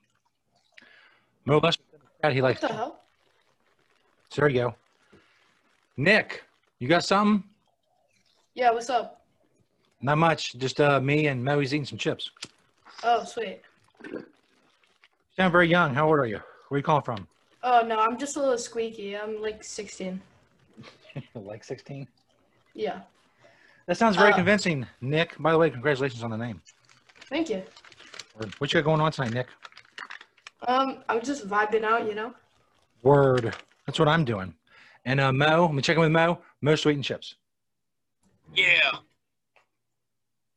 Lester, 1.48 1.82
he 2.30 2.44
likes. 2.44 2.62
What 2.62 2.70
the 2.70 2.78
hell? 2.78 3.00
So 4.30 4.42
there 4.42 4.50
you 4.50 4.62
go. 4.62 4.76
Nick, 5.98 6.44
you 6.78 6.88
got 6.88 7.04
something? 7.04 7.44
Yeah, 8.54 8.70
what's 8.70 8.92
up? 8.92 9.18
Not 10.02 10.18
much. 10.18 10.56
Just 10.58 10.80
uh, 10.80 11.00
me 11.00 11.28
and 11.28 11.44
Mo. 11.44 11.60
He's 11.60 11.74
eating 11.74 11.86
some 11.86 11.98
chips. 11.98 12.30
Oh, 13.04 13.24
sweet. 13.24 13.62
You 14.12 14.24
sound 15.36 15.52
very 15.52 15.68
young. 15.68 15.94
How 15.94 16.08
old 16.08 16.20
are 16.20 16.26
you? 16.26 16.40
Where 16.70 16.76
are 16.76 16.78
you 16.78 16.84
calling 16.84 17.04
from? 17.04 17.28
Oh, 17.64 17.82
no, 17.86 18.00
I'm 18.00 18.18
just 18.18 18.36
a 18.36 18.40
little 18.40 18.58
squeaky. 18.58 19.18
I'm 19.18 19.42
like 19.42 19.64
16. 19.64 20.22
like 21.36 21.64
16? 21.64 22.08
Yeah. 22.76 23.02
That 23.88 23.98
sounds 23.98 24.16
very 24.16 24.32
Uh, 24.34 24.36
convincing, 24.36 24.86
Nick. 25.02 25.36
By 25.40 25.52
the 25.52 25.58
way, 25.58 25.70
congratulations 25.70 26.24
on 26.24 26.30
the 26.30 26.38
name. 26.38 26.62
Thank 27.30 27.50
you. 27.50 27.64
What 28.60 28.72
you 28.72 28.80
got 28.82 28.86
going 28.86 29.02
on 29.02 29.12
tonight, 29.12 29.34
Nick? 29.34 29.48
Um, 30.68 31.04
I'm 31.10 31.22
just 31.22 31.48
vibing 31.48 31.84
out, 31.84 32.06
you 32.08 32.14
know? 32.14 32.34
Word. 33.02 33.56
That's 33.86 33.98
what 34.00 34.08
I'm 34.08 34.26
doing. 34.26 34.54
And 35.06 35.20
uh, 35.20 35.32
Mo, 35.32 35.66
I'm 35.66 35.82
checking 35.82 36.02
with 36.02 36.12
Mo. 36.12 36.40
Mo 36.62 36.76
sweet 36.76 36.96
and 36.96 37.04
chips. 37.04 37.36
Yeah. 38.56 38.98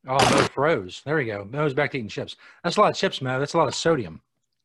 Oh, 0.07 0.17
Mo 0.31 0.43
froze. 0.47 1.01
There 1.05 1.15
we 1.15 1.25
go. 1.25 1.47
Mo's 1.49 1.73
back 1.73 1.91
to 1.91 1.97
eating 1.97 2.09
chips. 2.09 2.35
That's 2.63 2.77
a 2.77 2.81
lot 2.81 2.91
of 2.91 2.97
chips, 2.97 3.21
Mo. 3.21 3.39
That's 3.39 3.53
a 3.53 3.57
lot 3.57 3.67
of 3.67 3.75
sodium. 3.75 4.21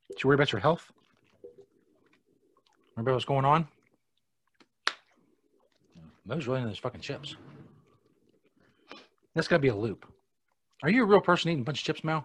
Did 0.08 0.22
you 0.22 0.28
worry 0.28 0.36
about 0.36 0.52
your 0.52 0.60
health? 0.60 0.90
Remember 2.96 3.12
what's 3.12 3.26
going 3.26 3.44
on? 3.44 3.68
Mo's 6.24 6.46
really 6.46 6.60
into 6.60 6.70
those 6.70 6.78
fucking 6.78 7.02
chips. 7.02 7.36
That's 9.34 9.48
got 9.48 9.56
to 9.56 9.62
be 9.62 9.68
a 9.68 9.76
loop. 9.76 10.06
Are 10.82 10.90
you 10.90 11.02
a 11.02 11.06
real 11.06 11.20
person 11.20 11.50
eating 11.50 11.60
a 11.60 11.64
bunch 11.64 11.80
of 11.80 11.84
chips, 11.84 12.02
Mo? 12.02 12.24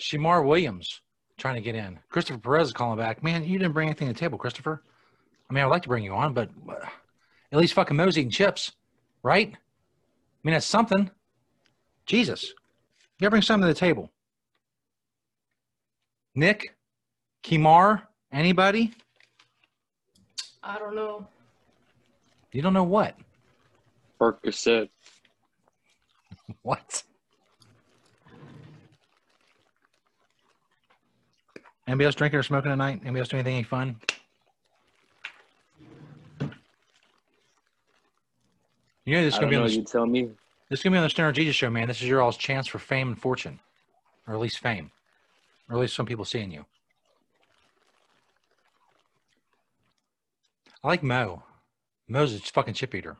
Shamar 0.00 0.44
Williams 0.44 1.00
trying 1.38 1.54
to 1.54 1.60
get 1.60 1.76
in. 1.76 1.98
Christopher 2.10 2.38
Perez 2.38 2.68
is 2.68 2.72
calling 2.72 2.98
back. 2.98 3.22
Man, 3.22 3.44
you 3.44 3.58
didn't 3.58 3.72
bring 3.72 3.88
anything 3.88 4.08
to 4.08 4.14
the 4.14 4.18
table, 4.18 4.38
Christopher. 4.38 4.82
I 5.48 5.52
mean, 5.54 5.62
I'd 5.62 5.68
like 5.68 5.82
to 5.82 5.88
bring 5.88 6.04
you 6.04 6.14
on, 6.14 6.34
but 6.34 6.50
uh, 6.68 6.86
at 7.52 7.58
least 7.58 7.74
fucking 7.74 7.96
Mo's 7.96 8.18
eating 8.18 8.30
chips, 8.30 8.72
right? 9.22 9.48
I 9.48 9.58
mean, 10.42 10.54
that's 10.54 10.66
something. 10.66 11.10
Jesus. 12.06 12.44
You 13.18 13.24
gotta 13.24 13.30
bring 13.30 13.42
something 13.42 13.66
to 13.66 13.72
the 13.72 13.78
table. 13.78 14.10
Nick? 16.34 16.74
Kimar? 17.42 18.02
Anybody? 18.32 18.92
I 20.62 20.78
don't 20.78 20.94
know. 20.94 21.26
You 22.52 22.62
don't 22.62 22.72
know 22.72 22.84
what? 22.84 23.16
Percocet. 24.20 24.88
What? 26.62 27.02
Anybody 31.86 32.04
else 32.06 32.14
drinking 32.14 32.38
or 32.38 32.42
smoking 32.42 32.70
tonight? 32.70 33.00
Anybody 33.02 33.20
else 33.20 33.28
doing 33.28 33.40
anything 33.40 33.54
any 33.56 33.62
fun? 33.64 33.96
You 39.06 39.14
know 39.16 39.22
this 39.24 39.34
is 39.34 39.38
I 39.38 39.40
gonna 39.42 39.46
don't 39.46 39.50
be 39.50 39.56
know. 39.56 39.62
on 39.62 39.68
the, 39.68 39.74
You 39.76 39.84
tell 39.84 40.06
me. 40.06 40.30
This 40.68 40.80
is 40.80 40.82
gonna 40.84 40.94
be 40.94 40.98
on 40.98 41.04
the 41.04 41.10
Stoner 41.10 41.32
Jesus 41.32 41.56
show, 41.56 41.70
man. 41.70 41.88
This 41.88 42.02
is 42.02 42.08
your 42.08 42.22
all's 42.22 42.36
chance 42.36 42.66
for 42.66 42.78
fame 42.78 43.08
and 43.08 43.20
fortune, 43.20 43.60
or 44.26 44.34
at 44.34 44.40
least 44.40 44.58
fame, 44.58 44.90
or 45.68 45.76
at 45.76 45.80
least 45.80 45.94
some 45.94 46.06
people 46.06 46.24
seeing 46.24 46.50
you. 46.50 46.64
I 50.82 50.88
like 50.88 51.02
Mo. 51.02 51.42
Mo's 52.08 52.34
a 52.34 52.38
fucking 52.38 52.74
chip 52.74 52.94
eater. 52.94 53.16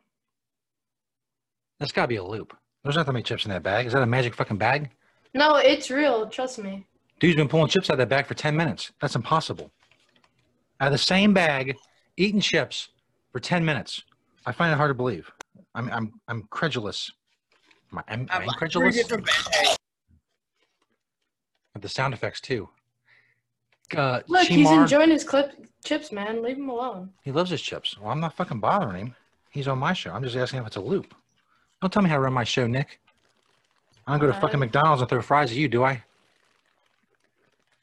That's 1.79 1.93
gotta 1.93 2.09
be 2.09 2.17
a 2.17 2.25
loop. 2.25 2.57
There's 2.83 2.97
not 2.97 3.07
that 3.07 3.13
many 3.13 3.23
chips 3.23 3.45
in 3.45 3.51
that 3.51 3.63
bag. 3.63 3.87
Is 3.87 3.95
that 3.95 4.03
a 4.03 4.07
magic 4.07 4.35
fucking 4.35 4.59
bag? 4.59 4.91
No, 5.33 5.57
it's 5.57 5.91
real. 5.91 6.29
Trust 6.29 6.59
me. 6.59 6.87
Dude's 7.19 7.37
been 7.37 7.49
pulling 7.49 7.69
chips 7.69 7.89
out 7.89 7.95
of 7.95 7.99
that 7.99 8.09
bag 8.09 8.27
for 8.27 8.35
10 8.35 8.55
minutes. 8.55 8.93
That's 9.01 9.17
impossible. 9.17 9.71
Out 10.81 10.89
of 10.89 10.93
the 10.93 10.99
same 10.99 11.33
bag, 11.33 11.77
eating 12.17 12.41
chips 12.41 12.89
for 13.33 13.41
10 13.41 13.65
minutes. 13.65 14.03
I 14.45 14.53
find 14.53 14.73
it 14.73 14.77
hard 14.77 14.91
to 14.91 14.95
believe. 14.95 15.31
I'm 15.75 15.91
I'm 15.91 16.21
I'm 16.29 16.43
credulous. 16.51 17.11
Am 17.95 18.03
I, 18.09 18.13
am, 18.13 18.21
am 18.31 18.43
I 18.43 18.45
incredulous? 18.45 18.97
With 21.75 21.83
the 21.83 21.89
sound 21.89 22.15
effects 22.15 22.41
too. 22.41 22.69
Uh, 23.97 24.21
Look, 24.27 24.49
he's 24.49 24.71
enjoying 24.71 25.11
his 25.11 25.23
clip 25.23 25.53
chips, 25.85 26.11
man. 26.11 26.43
Leave 26.43 26.57
him 26.57 26.69
alone. 26.69 27.11
He 27.23 27.31
loves 27.31 27.51
his 27.51 27.63
chips. 27.63 27.99
Well, 27.99 28.11
I'm 28.11 28.21
not 28.21 28.35
fucking 28.35 28.59
bothering 28.59 29.07
him. 29.07 29.15
He's 29.51 29.69
on 29.69 29.79
my 29.79 29.93
show. 29.93 30.13
I'm 30.13 30.25
just 30.25 30.37
asking 30.37 30.61
if 30.61 30.67
it's 30.67 30.77
a 30.77 30.81
loop. 30.81 31.15
Don't 31.81 31.93
tell 31.93 32.03
me 32.03 32.09
how 32.09 32.17
to 32.17 32.23
run 32.23 32.33
my 32.33 32.45
show, 32.45 32.67
Nick. 32.67 32.99
I 34.07 34.13
don't 34.13 34.21
go 34.21 34.27
to 34.27 34.41
fucking 34.41 34.59
McDonald's 34.59 35.03
and 35.03 35.09
throw 35.09 35.23
fries 35.23 35.51
at 35.51 35.57
you, 35.57 35.69
do 35.69 35.85
I? 35.85 36.03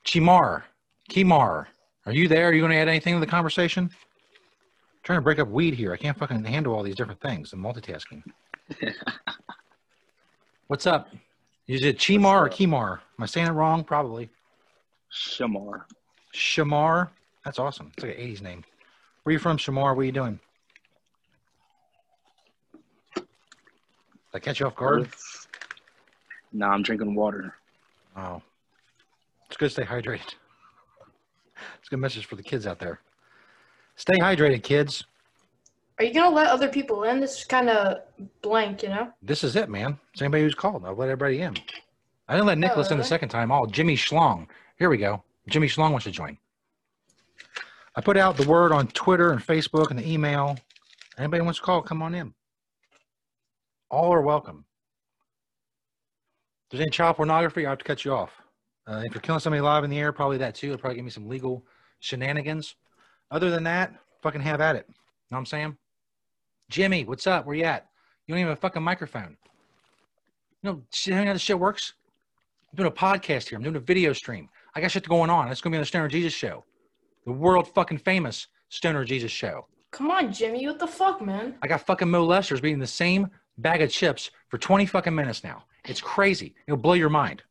Chimar, 0.03 0.63
Kimar, 1.09 1.67
are 2.05 2.11
you 2.11 2.27
there? 2.27 2.49
Are 2.49 2.53
you 2.53 2.59
going 2.59 2.71
to 2.71 2.77
add 2.77 2.89
anything 2.89 3.13
to 3.13 3.19
the 3.19 3.27
conversation? 3.27 3.89
trying 5.03 5.17
to 5.17 5.23
break 5.23 5.39
up 5.39 5.47
weed 5.47 5.73
here. 5.73 5.93
I 5.93 5.97
can't 5.97 6.17
fucking 6.17 6.43
handle 6.43 6.75
all 6.75 6.83
these 6.83 6.95
different 6.95 7.21
things. 7.21 7.53
I'm 7.53 7.61
multitasking. 7.61 8.23
What's 10.72 10.88
up? 10.88 11.10
Is 11.68 11.84
it 11.84 11.98
Chimar 11.98 12.45
or 12.45 12.49
Kimar? 12.49 12.93
Am 12.93 13.23
I 13.23 13.26
saying 13.26 13.48
it 13.48 13.52
wrong? 13.52 13.84
Probably. 13.84 14.30
Shamar. 15.14 15.81
Shamar. 16.34 17.10
That's 17.43 17.60
awesome. 17.60 17.91
It's 17.93 18.06
like 18.06 18.18
an 18.18 18.23
80s 18.23 18.41
name. 18.41 18.64
Where 19.23 19.34
you 19.34 19.39
from, 19.39 19.57
Shamar? 19.57 19.93
What 19.93 20.03
are 20.03 20.06
you 20.06 20.14
doing? 20.14 20.39
Did 23.15 23.26
I 24.34 24.39
catch 24.39 24.61
you 24.61 24.65
off 24.65 24.77
guard? 24.77 25.10
Nah, 26.53 26.69
I'm 26.69 26.84
drinking 26.84 27.15
water. 27.15 27.53
Oh. 28.15 28.41
It's 29.48 29.57
good 29.57 29.65
to 29.65 29.73
stay 29.73 29.84
hydrated. 29.84 30.22
It's 31.80 31.89
a 31.89 31.91
good 31.91 31.99
message 31.99 32.27
for 32.27 32.38
the 32.38 32.43
kids 32.43 32.65
out 32.65 32.80
there. 32.80 33.02
Stay 33.98 34.18
hydrated, 34.19 34.64
kids. 34.64 35.03
Are 36.02 36.03
you 36.03 36.15
gonna 36.15 36.36
let 36.36 36.48
other 36.48 36.68
people 36.68 37.03
in? 37.03 37.19
This 37.19 37.38
is 37.38 37.44
kind 37.44 37.69
of 37.69 37.99
blank, 38.41 38.82
you 38.82 38.90
know. 38.90 39.14
This 39.22 39.44
is 39.44 39.56
it, 39.56 39.69
man. 39.69 39.99
It's 40.14 40.22
anybody 40.23 40.41
who's 40.41 40.56
called. 40.56 40.84
I'll 40.84 40.95
let 40.95 41.10
everybody 41.10 41.41
in. 41.41 41.56
I 42.28 42.34
didn't 42.34 42.48
let 42.48 42.57
Nick 42.57 42.72
Oh, 42.73 42.80
listen 42.80 42.98
the 42.98 43.03
second 43.03 43.30
time. 43.30 43.52
Oh, 43.52 43.68
Jimmy 43.68 43.95
Schlong. 43.95 44.48
Here 44.80 44.90
we 44.90 44.98
go. 44.98 45.23
Jimmy 45.48 45.68
Schlong 45.68 45.91
wants 45.91 46.06
to 46.06 46.11
join. 46.11 46.40
I 47.95 48.02
put 48.02 48.18
out 48.18 48.36
the 48.36 48.48
word 48.48 48.72
on 48.72 48.88
Twitter 48.88 49.32
and 49.32 49.45
Facebook 49.45 49.91
and 49.91 49.99
the 49.99 50.11
email. 50.11 50.57
Anybody 51.19 51.44
wants 51.44 51.60
to 51.60 51.65
call, 51.65 51.84
come 51.84 52.02
on 52.02 52.15
in. 52.15 52.34
All 53.91 54.11
are 54.11 54.23
welcome. 54.23 54.65
If 56.65 56.72
there's 56.72 56.82
any 56.82 56.90
child 56.90 57.18
pornography, 57.18 57.68
I 57.68 57.69
have 57.69 57.78
to 57.78 57.86
cut 57.86 58.03
you 58.03 58.14
off. 58.15 58.32
Uh, 58.88 59.03
if 59.06 59.14
you're 59.14 59.22
killing 59.22 59.40
somebody 59.40 59.61
live 59.61 59.84
in 59.84 59.91
the 59.91 59.99
air, 59.99 60.11
probably 60.11 60.40
that 60.40 60.56
too. 60.56 60.69
It'll 60.69 60.80
probably 60.80 60.95
give 60.95 61.06
me 61.06 61.11
some 61.11 61.30
legal 61.30 61.64
shenanigans. 61.99 62.73
Other 63.30 63.52
than 63.52 63.65
that, 63.65 63.94
fucking 64.23 64.41
have 64.41 64.61
at 64.61 64.76
it. 64.76 64.86
You 64.88 64.94
Know 65.30 65.36
what 65.36 65.40
I'm 65.41 65.45
saying? 65.45 65.78
Jimmy, 66.72 67.03
what's 67.03 67.27
up? 67.27 67.45
Where 67.45 67.56
you 67.56 67.65
at? 67.65 67.88
You 68.26 68.31
don't 68.34 68.39
even 68.39 68.49
have 68.49 68.57
a 68.57 68.61
fucking 68.61 68.81
microphone. 68.81 69.35
You 70.64 70.72
know, 70.72 70.81
shit, 70.89 71.14
how 71.14 71.34
this 71.34 71.41
shit 71.41 71.60
works? 71.60 71.93
I'm 72.72 72.77
doing 72.77 72.88
a 72.88 72.91
podcast 72.91 73.49
here. 73.49 73.57
I'm 73.57 73.64
doing 73.64 73.76
a 73.76 73.80
video 73.81 74.14
stream. 74.14 74.48
I 74.73 74.80
got 74.80 74.89
shit 74.89 75.07
going 75.07 75.30
on. 75.30 75.49
It's 75.49 75.60
gonna 75.60 75.73
be 75.73 75.77
on 75.77 75.81
the 75.81 75.85
Stoner 75.85 76.07
Jesus 76.07 76.31
show, 76.31 76.64
the 77.26 77.34
world 77.34 77.68
fucking 77.68 77.98
famous 77.98 78.48
Stoner 78.69 79.03
Jesus 79.03 79.31
show. 79.31 79.68
Come 79.91 80.10
on, 80.11 80.31
Jimmy. 80.31 80.65
What 80.65 80.80
the 80.80 80.88
fuck, 80.88 81.22
man? 81.22 81.56
I 81.61 81.68
got 81.68 81.85
fucking 81.85 82.07
molesters 82.07 82.61
beating 82.61 82.80
the 82.80 82.88
same 82.88 83.30
bag 83.57 83.81
of 83.81 83.91
chips 83.91 84.31
for 84.48 84.57
20 84.57 84.85
fucking 84.85 85.14
minutes 85.14 85.43
now. 85.43 85.65
It's 85.84 85.99
crazy. 85.99 86.56
It'll 86.68 86.77
blow 86.77 86.93
your 86.93 87.10
mind. 87.10 87.43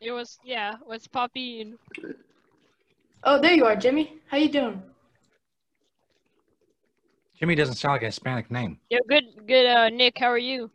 It 0.00 0.12
was 0.12 0.38
yeah. 0.42 0.76
What's 0.84 1.06
popping? 1.06 1.76
Oh, 3.24 3.38
there 3.38 3.52
you 3.52 3.66
are, 3.66 3.76
Jimmy. 3.76 4.14
How 4.28 4.38
you 4.38 4.48
doing? 4.48 4.82
Jimmy 7.40 7.54
doesn't 7.54 7.76
sound 7.76 7.92
like 7.92 8.02
a 8.02 8.06
Hispanic 8.06 8.50
name. 8.50 8.78
Yo, 8.90 8.98
good, 9.08 9.24
good. 9.46 9.66
Uh, 9.66 9.88
Nick, 9.88 10.18
how 10.18 10.26
are 10.26 10.36
you? 10.36 10.70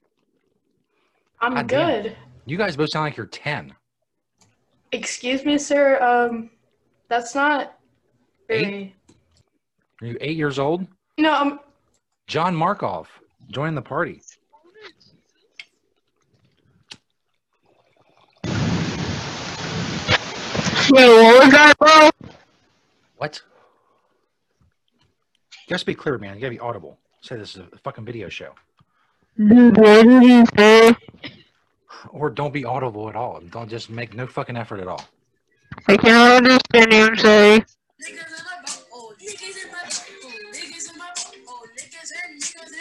I'm 1.40 1.54
God 1.54 1.68
damn. 1.68 2.04
good. 2.04 2.18
You 2.48 2.58
guys 2.58 2.76
both 2.76 2.90
sound 2.90 3.06
like 3.06 3.18
you're 3.18 3.28
10. 3.28 3.72
Excuse 4.92 5.46
me, 5.46 5.60
sir. 5.60 6.02
Um, 6.02 6.50
that's 7.08 7.36
not 7.36 7.78
very. 8.48 8.96
Are 10.02 10.08
you 10.08 10.18
eight 10.22 10.38
years 10.38 10.58
old? 10.58 10.88
No, 11.20 11.34
I'm. 11.34 11.60
John 12.26 12.56
Markov 12.56 13.10
join 13.52 13.76
the 13.76 13.82
party. 13.82 14.22
Wait, 20.92 21.08
what 21.08 21.44
was 21.44 21.52
that, 21.52 21.76
bro? 21.78 22.10
What? 23.18 23.42
You 25.66 25.70
gotta 25.70 25.80
speak 25.80 25.98
clear, 25.98 26.20
man. 26.20 26.36
You 26.36 26.42
gotta 26.42 26.52
be 26.52 26.60
audible. 26.60 27.00
Say 27.22 27.38
this 27.38 27.56
is 27.56 27.64
a 27.74 27.78
fucking 27.80 28.06
video 28.06 28.30
show. 28.30 28.54
Dude, 29.36 29.76
what 29.76 30.04
did 30.04 30.24
you 30.24 30.46
say? 30.56 30.96
Or 32.10 32.30
don't 32.30 32.54
be 32.54 32.64
audible 32.64 33.10
at 33.10 33.16
all. 33.16 33.42
Don't 33.50 33.68
just 33.68 33.90
make 33.90 34.14
no 34.14 34.28
fucking 34.28 34.56
effort 34.56 34.80
at 34.80 34.88
all. 34.88 35.04
I 35.88 35.98
can't 35.98 36.46
understand 36.46 36.94
you 36.94 37.16
say. 37.16 37.66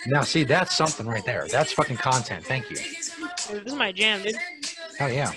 Now, 0.07 0.21
see, 0.21 0.45
that's 0.45 0.77
something 0.77 1.07
right 1.07 1.25
there. 1.25 1.47
That's 1.49 1.73
fucking 1.73 1.97
content. 1.97 2.45
Thank 2.45 2.69
you. 2.69 2.77
This 2.77 3.15
is 3.49 3.75
my 3.75 3.93
jam, 3.93 4.23
dude. 4.23 4.37
Hell 4.99 5.11
yeah. 5.11 5.33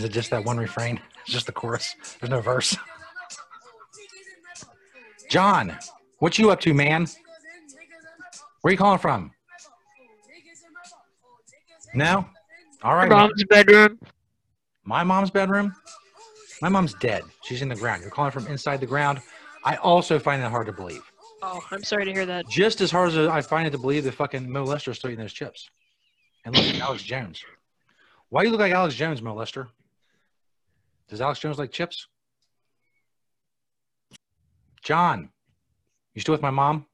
Is 0.00 0.04
it 0.04 0.12
just 0.12 0.30
that 0.30 0.46
one 0.46 0.56
refrain? 0.56 0.98
It's 1.24 1.30
just 1.34 1.44
the 1.44 1.52
chorus. 1.52 1.94
There's 2.18 2.30
no 2.30 2.40
verse. 2.40 2.74
John, 5.28 5.76
what 6.20 6.38
you 6.38 6.50
up 6.50 6.58
to, 6.60 6.72
man? 6.72 7.06
Where 8.62 8.72
you 8.72 8.78
calling 8.78 8.98
from? 8.98 9.32
No? 11.92 12.24
All 12.82 12.94
right. 12.94 13.10
Man. 13.10 13.18
mom's 13.18 13.44
bedroom. 13.44 13.98
My 14.84 15.04
mom's 15.04 15.30
bedroom? 15.30 15.74
My 16.62 16.70
mom's 16.70 16.94
dead. 16.94 17.22
She's 17.44 17.60
in 17.60 17.68
the 17.68 17.76
ground. 17.76 18.00
You're 18.00 18.10
calling 18.10 18.30
from 18.30 18.46
inside 18.46 18.80
the 18.80 18.86
ground. 18.86 19.20
I 19.66 19.76
also 19.76 20.18
find 20.18 20.42
that 20.42 20.50
hard 20.50 20.64
to 20.68 20.72
believe. 20.72 21.02
Oh, 21.42 21.60
I'm 21.70 21.84
sorry 21.84 22.06
to 22.06 22.12
hear 22.12 22.24
that. 22.24 22.48
Just 22.48 22.80
as 22.80 22.90
hard 22.90 23.10
as 23.10 23.18
I 23.18 23.42
find 23.42 23.66
it 23.66 23.70
to 23.72 23.78
believe 23.78 24.04
that 24.04 24.14
fucking 24.14 24.50
Mo 24.50 24.64
Lester 24.64 24.94
still 24.94 25.10
eating 25.10 25.20
those 25.22 25.34
chips. 25.34 25.68
And 26.46 26.56
look 26.56 26.64
like 26.64 26.80
Alex 26.80 27.02
Jones. 27.02 27.44
Why 28.30 28.40
do 28.40 28.46
you 28.46 28.52
look 28.52 28.62
like 28.62 28.72
Alex 28.72 28.94
Jones, 28.94 29.20
Mo 29.20 29.34
Lester? 29.34 29.68
Does 31.10 31.20
Alex 31.20 31.40
Jones 31.40 31.58
like 31.58 31.72
chips? 31.72 32.06
John, 34.82 35.28
you 36.14 36.20
still 36.20 36.32
with 36.32 36.40
my 36.40 36.50
mom? 36.50 36.86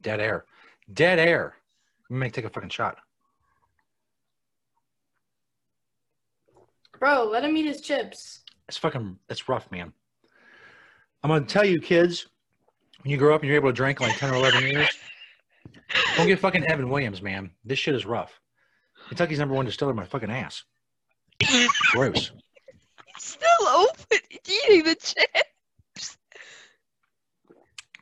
Dead 0.00 0.20
air. 0.20 0.44
Dead 0.92 1.18
air. 1.18 1.56
Let 2.08 2.16
me 2.18 2.30
take 2.30 2.44
a 2.44 2.48
fucking 2.48 2.70
shot. 2.70 2.96
Bro, 7.00 7.24
let 7.24 7.44
him 7.44 7.56
eat 7.56 7.66
his 7.66 7.80
chips. 7.80 8.44
It's 8.68 8.78
fucking, 8.78 9.18
it's 9.28 9.48
rough, 9.48 9.70
man. 9.72 9.92
I'm 11.22 11.28
going 11.28 11.44
to 11.44 11.52
tell 11.52 11.64
you, 11.64 11.80
kids, 11.80 12.28
when 13.02 13.10
you 13.10 13.16
grow 13.16 13.34
up 13.34 13.42
and 13.42 13.48
you're 13.48 13.56
able 13.56 13.68
to 13.68 13.74
drink 13.74 14.00
like 14.00 14.16
10 14.16 14.30
or 14.30 14.36
11 14.36 14.62
years, 14.62 14.88
don't 16.16 16.28
get 16.28 16.38
fucking 16.38 16.64
Evan 16.66 16.88
Williams, 16.88 17.20
man. 17.20 17.50
This 17.64 17.80
shit 17.80 17.96
is 17.96 18.06
rough. 18.06 18.40
Kentucky's 19.08 19.38
number 19.38 19.54
one 19.54 19.66
distiller, 19.66 19.94
my 19.94 20.04
fucking 20.04 20.30
ass. 20.30 20.64
Gross. 21.92 22.32
Still 23.18 23.68
open, 23.68 24.18
eating 24.32 24.84
the 24.84 24.94
chips. 24.94 26.18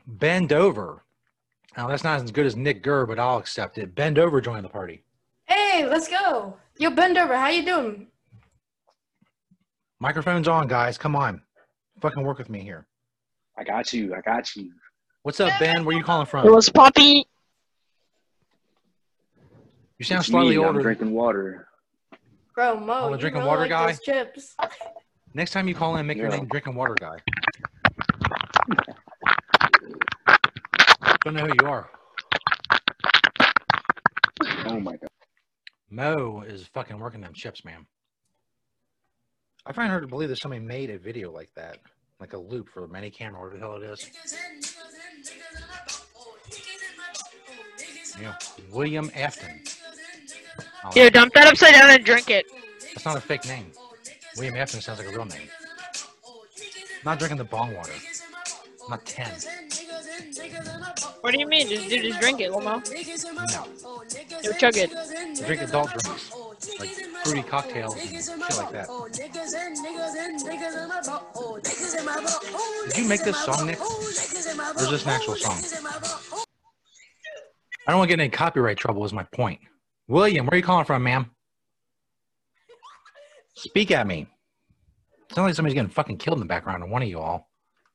Bend 0.07 0.53
over. 0.53 1.05
Now, 1.77 1.89
that's 1.89 2.05
not 2.05 2.23
as 2.23 2.31
good 2.31 2.47
as 2.47 2.57
Nick 2.57 2.83
Gurr, 2.83 3.07
but 3.07 3.19
I'll 3.19 3.39
accept 3.39 3.79
it. 3.79 3.95
Bend 3.95 4.19
over 4.19 4.41
join 4.41 4.63
the 4.63 4.69
party. 4.69 5.03
Hey, 5.47 5.87
let's 5.87 6.09
go. 6.09 6.57
Yo, 6.79 6.91
bend 6.91 7.19
over. 7.19 7.37
How 7.37 7.49
you 7.49 7.65
doing? 7.65 8.07
Microphone's 10.01 10.49
on, 10.49 10.69
guys. 10.69 10.99
Come 10.99 11.17
on. 11.17 11.43
Fucking 12.01 12.23
work 12.23 12.39
with 12.39 12.51
me 12.51 12.61
here. 12.61 12.87
I 13.57 13.65
got 13.65 13.93
you. 13.93 14.15
I 14.15 14.21
got 14.21 14.55
you. 14.57 14.71
What's 15.23 15.41
up, 15.41 15.53
Ben? 15.59 15.85
Where 15.85 15.97
you 15.97 16.05
calling 16.05 16.27
from? 16.27 16.47
It 16.47 16.51
was 16.51 16.69
Poppy. 16.69 17.27
You 19.99 20.05
sound 20.05 20.21
It's 20.21 20.29
slightly 20.29 20.57
me. 20.57 20.63
I'm 20.63 20.69
older. 20.69 20.83
drinking 20.83 21.13
water. 21.13 21.69
Bro, 22.55 22.81
Mo, 22.81 22.93
Oh, 22.95 23.07
the 23.07 23.13
you 23.13 23.19
drinking 23.19 23.41
really 23.43 23.49
water 23.49 23.61
like 23.63 23.71
guy? 23.71 23.93
chips. 23.95 24.57
Next 25.35 25.53
time 25.53 25.67
you 25.69 25.75
call 25.75 25.97
in, 25.97 26.07
make 26.07 26.19
your 26.19 26.29
name 26.29 26.47
Drinking 26.47 26.75
Water 26.77 26.95
Guy. 26.99 27.19
Don't 31.25 31.35
know 31.35 31.47
who 31.47 31.55
you 31.61 31.69
are. 31.69 31.91
Oh 34.67 34.79
my 34.79 34.93
god. 34.93 35.09
Mo 35.91 36.43
is 36.47 36.67
fucking 36.69 36.99
working 36.99 37.21
them 37.21 37.33
chips, 37.35 37.65
man. 37.65 37.87
I 39.67 39.73
find 39.73 39.91
hard 39.91 40.03
to 40.03 40.09
believe 40.09 40.29
that 40.29 40.37
somebody 40.39 40.61
made 40.63 40.91
a 40.91 40.99
video 40.99 41.33
like 41.33 41.51
that, 41.57 41.79
like 42.21 42.33
a 42.35 42.39
loop 42.39 42.69
for 42.69 42.85
a 42.85 42.89
mini 42.89 43.11
camera, 43.11 43.41
whatever 43.41 43.59
the 43.59 43.67
hell 43.67 43.77
it 43.83 43.91
is. 43.91 44.11
Yeah, 48.21 48.35
William 48.71 49.11
Afton. 49.17 49.63
Oh, 50.85 50.91
Here, 50.93 51.11
dump 51.11 51.33
that 51.35 51.47
upside 51.47 51.73
down 51.73 51.91
and 51.91 52.05
drink 52.05 52.29
it. 52.31 52.47
That's 52.93 53.05
not 53.05 53.17
a 53.17 53.21
fake 53.21 53.47
name. 53.47 53.73
William 54.37 54.57
Afton 54.57 54.81
sounds 54.81 54.99
like 54.99 55.09
a 55.09 55.11
real 55.11 55.25
name. 55.25 55.49
not 57.05 57.19
drinking 57.19 57.39
the 57.39 57.45
bong 57.45 57.75
water. 57.75 57.93
I'm 58.85 58.91
not 58.91 59.07
10. 59.07 59.31
What 61.23 61.33
do 61.33 61.41
you 61.41 61.47
mean? 61.47 61.69
Just, 61.69 61.89
dude, 61.89 62.03
just 62.03 62.21
drink 62.21 62.41
it, 62.41 62.51
Lomo. 62.51 62.85
No. 63.53 63.67
Yo, 64.43 64.53
chug 64.53 64.77
it. 64.77 64.93
I 64.95 65.47
drink 65.47 65.63
adult 65.63 65.89
drinks, 65.89 66.31
like 66.79 66.91
fruity 67.25 67.43
cocktails 67.43 67.97
and 67.97 68.11
shit 68.11 68.39
like 68.59 68.73
that. 68.73 68.89
Did 72.89 72.99
you 72.99 73.09
make 73.09 73.25
this 73.25 73.43
song, 73.43 73.67
Nick? 73.67 73.81
Or 73.81 74.01
is 74.11 74.91
this 74.91 75.05
an 75.05 75.11
actual 75.11 75.37
song? 75.37 75.57
I 77.87 77.91
don't 77.91 77.99
want 77.99 78.09
to 78.09 78.17
get 78.17 78.21
in 78.21 78.21
any 78.21 78.31
copyright 78.31 78.77
trouble, 78.77 79.05
is 79.05 79.15
my 79.15 79.25
point. 79.25 79.61
William, 80.07 80.47
where 80.47 80.55
are 80.55 80.59
you 80.59 80.63
calling 80.63 80.85
from, 80.85 81.03
ma'am? 81.03 81.31
Speak 83.57 83.91
at 83.91 84.07
me. 84.07 84.27
It's 85.29 85.37
not 85.37 85.45
like 85.45 85.55
somebody's 85.55 85.75
getting 85.75 85.91
fucking 85.91 86.19
killed 86.19 86.37
in 86.37 86.41
the 86.41 86.47
background, 86.47 86.83
or 86.83 86.87
one 86.87 87.03
of 87.03 87.09
you 87.09 87.19
all. 87.19 87.49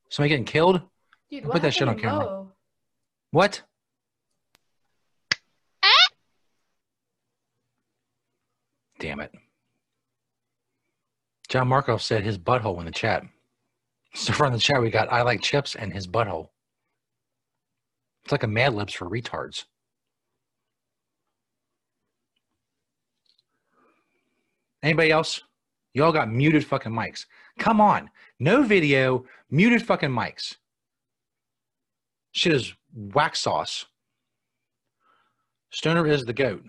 Somebody 0.10 0.30
getting 0.30 0.46
killed? 0.46 0.82
Dude, 1.30 1.44
Put 1.44 1.62
that 1.62 1.74
shit 1.74 1.88
on 1.88 1.98
camera. 2.00 2.26
Mo? 2.26 2.52
What? 3.32 3.62
Damn 9.00 9.22
it. 9.22 9.34
John 11.48 11.68
Markov 11.68 12.02
said 12.02 12.24
his 12.24 12.38
butthole 12.38 12.80
in 12.80 12.86
the 12.86 12.92
chat. 12.92 13.24
So 14.14 14.34
from 14.34 14.54
the 14.54 14.60
chat, 14.60 14.82
we 14.82 14.90
got 14.90 15.12
I 15.12 15.22
like 15.22 15.42
chips 15.42 15.76
and 15.76 15.94
his 15.94 16.08
butthole. 16.08 16.50
It's 18.24 18.32
like 18.32 18.44
a 18.44 18.48
Mad 18.48 18.74
Libs 18.74 18.94
for 18.94 19.10
retards. 19.10 19.66
Anybody 24.84 25.12
else? 25.12 25.42
You 25.94 26.04
all 26.04 26.12
got 26.12 26.32
muted 26.32 26.66
fucking 26.66 26.92
mics. 26.92 27.26
Come 27.58 27.82
on. 27.82 28.10
No 28.40 28.64
video, 28.64 29.26
muted 29.50 29.86
fucking 29.86 30.10
mics. 30.10 30.56
Shit 32.32 32.54
is 32.54 32.74
wax 32.94 33.40
sauce. 33.40 33.86
Stoner 35.72 36.08
is 36.08 36.26
the 36.26 36.34
goat. 36.34 36.64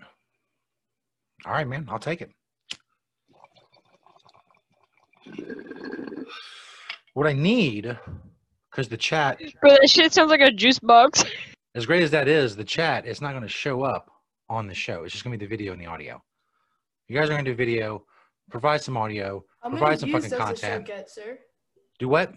All 1.45 1.53
right, 1.53 1.67
man. 1.67 1.87
I'll 1.89 1.99
take 1.99 2.21
it. 2.21 2.31
What 7.13 7.27
I 7.27 7.33
need 7.33 7.97
because 8.69 8.87
the 8.87 8.97
chat, 8.97 9.39
Bro, 9.61 9.71
that 9.71 9.89
shit 9.89 10.13
sounds 10.13 10.29
like 10.29 10.39
a 10.39 10.51
juice 10.51 10.79
box. 10.79 11.23
as 11.75 11.85
great 11.85 12.03
as 12.03 12.11
that 12.11 12.27
is, 12.27 12.55
the 12.55 12.63
chat 12.63 13.05
is 13.05 13.21
not 13.21 13.31
going 13.31 13.43
to 13.43 13.49
show 13.49 13.83
up 13.83 14.09
on 14.49 14.67
the 14.67 14.73
show. 14.73 15.03
It's 15.03 15.11
just 15.11 15.23
going 15.23 15.37
to 15.37 15.37
be 15.37 15.45
the 15.45 15.49
video 15.49 15.73
and 15.73 15.81
the 15.81 15.87
audio. 15.87 16.21
You 17.11 17.19
guys 17.19 17.27
are 17.29 17.33
going 17.33 17.43
to 17.43 17.51
do 17.51 17.55
video, 17.57 18.05
provide 18.49 18.81
some 18.81 18.95
audio, 18.95 19.43
How 19.59 19.69
provide 19.69 19.99
some 19.99 20.07
views 20.11 20.23
fucking 20.23 20.37
does 20.39 20.49
the 20.49 20.55
show 20.55 20.67
content. 20.69 20.87
get, 20.87 21.09
sir? 21.09 21.39
Do 21.99 22.07
what? 22.07 22.33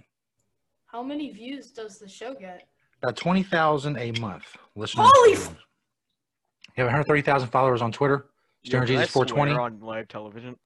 How 0.86 1.00
many 1.00 1.30
views 1.30 1.70
does 1.70 2.00
the 2.00 2.08
show 2.08 2.34
get? 2.34 2.66
About 3.00 3.14
twenty 3.14 3.44
thousand 3.44 3.96
a 3.98 4.10
month. 4.20 4.56
Listen. 4.74 5.02
Holy 5.04 5.30
you 5.30 6.82
have 6.82 6.86
130,000 6.86 7.50
followers 7.50 7.82
on 7.82 7.92
Twitter. 7.92 8.26
Yo, 8.64 8.70
Stern 8.70 8.80
can 8.80 8.96
Jesus 8.96 9.10
420. 9.12 9.52
swear 9.52 9.60
on 9.60 9.78
live 9.78 10.08
television. 10.08 10.56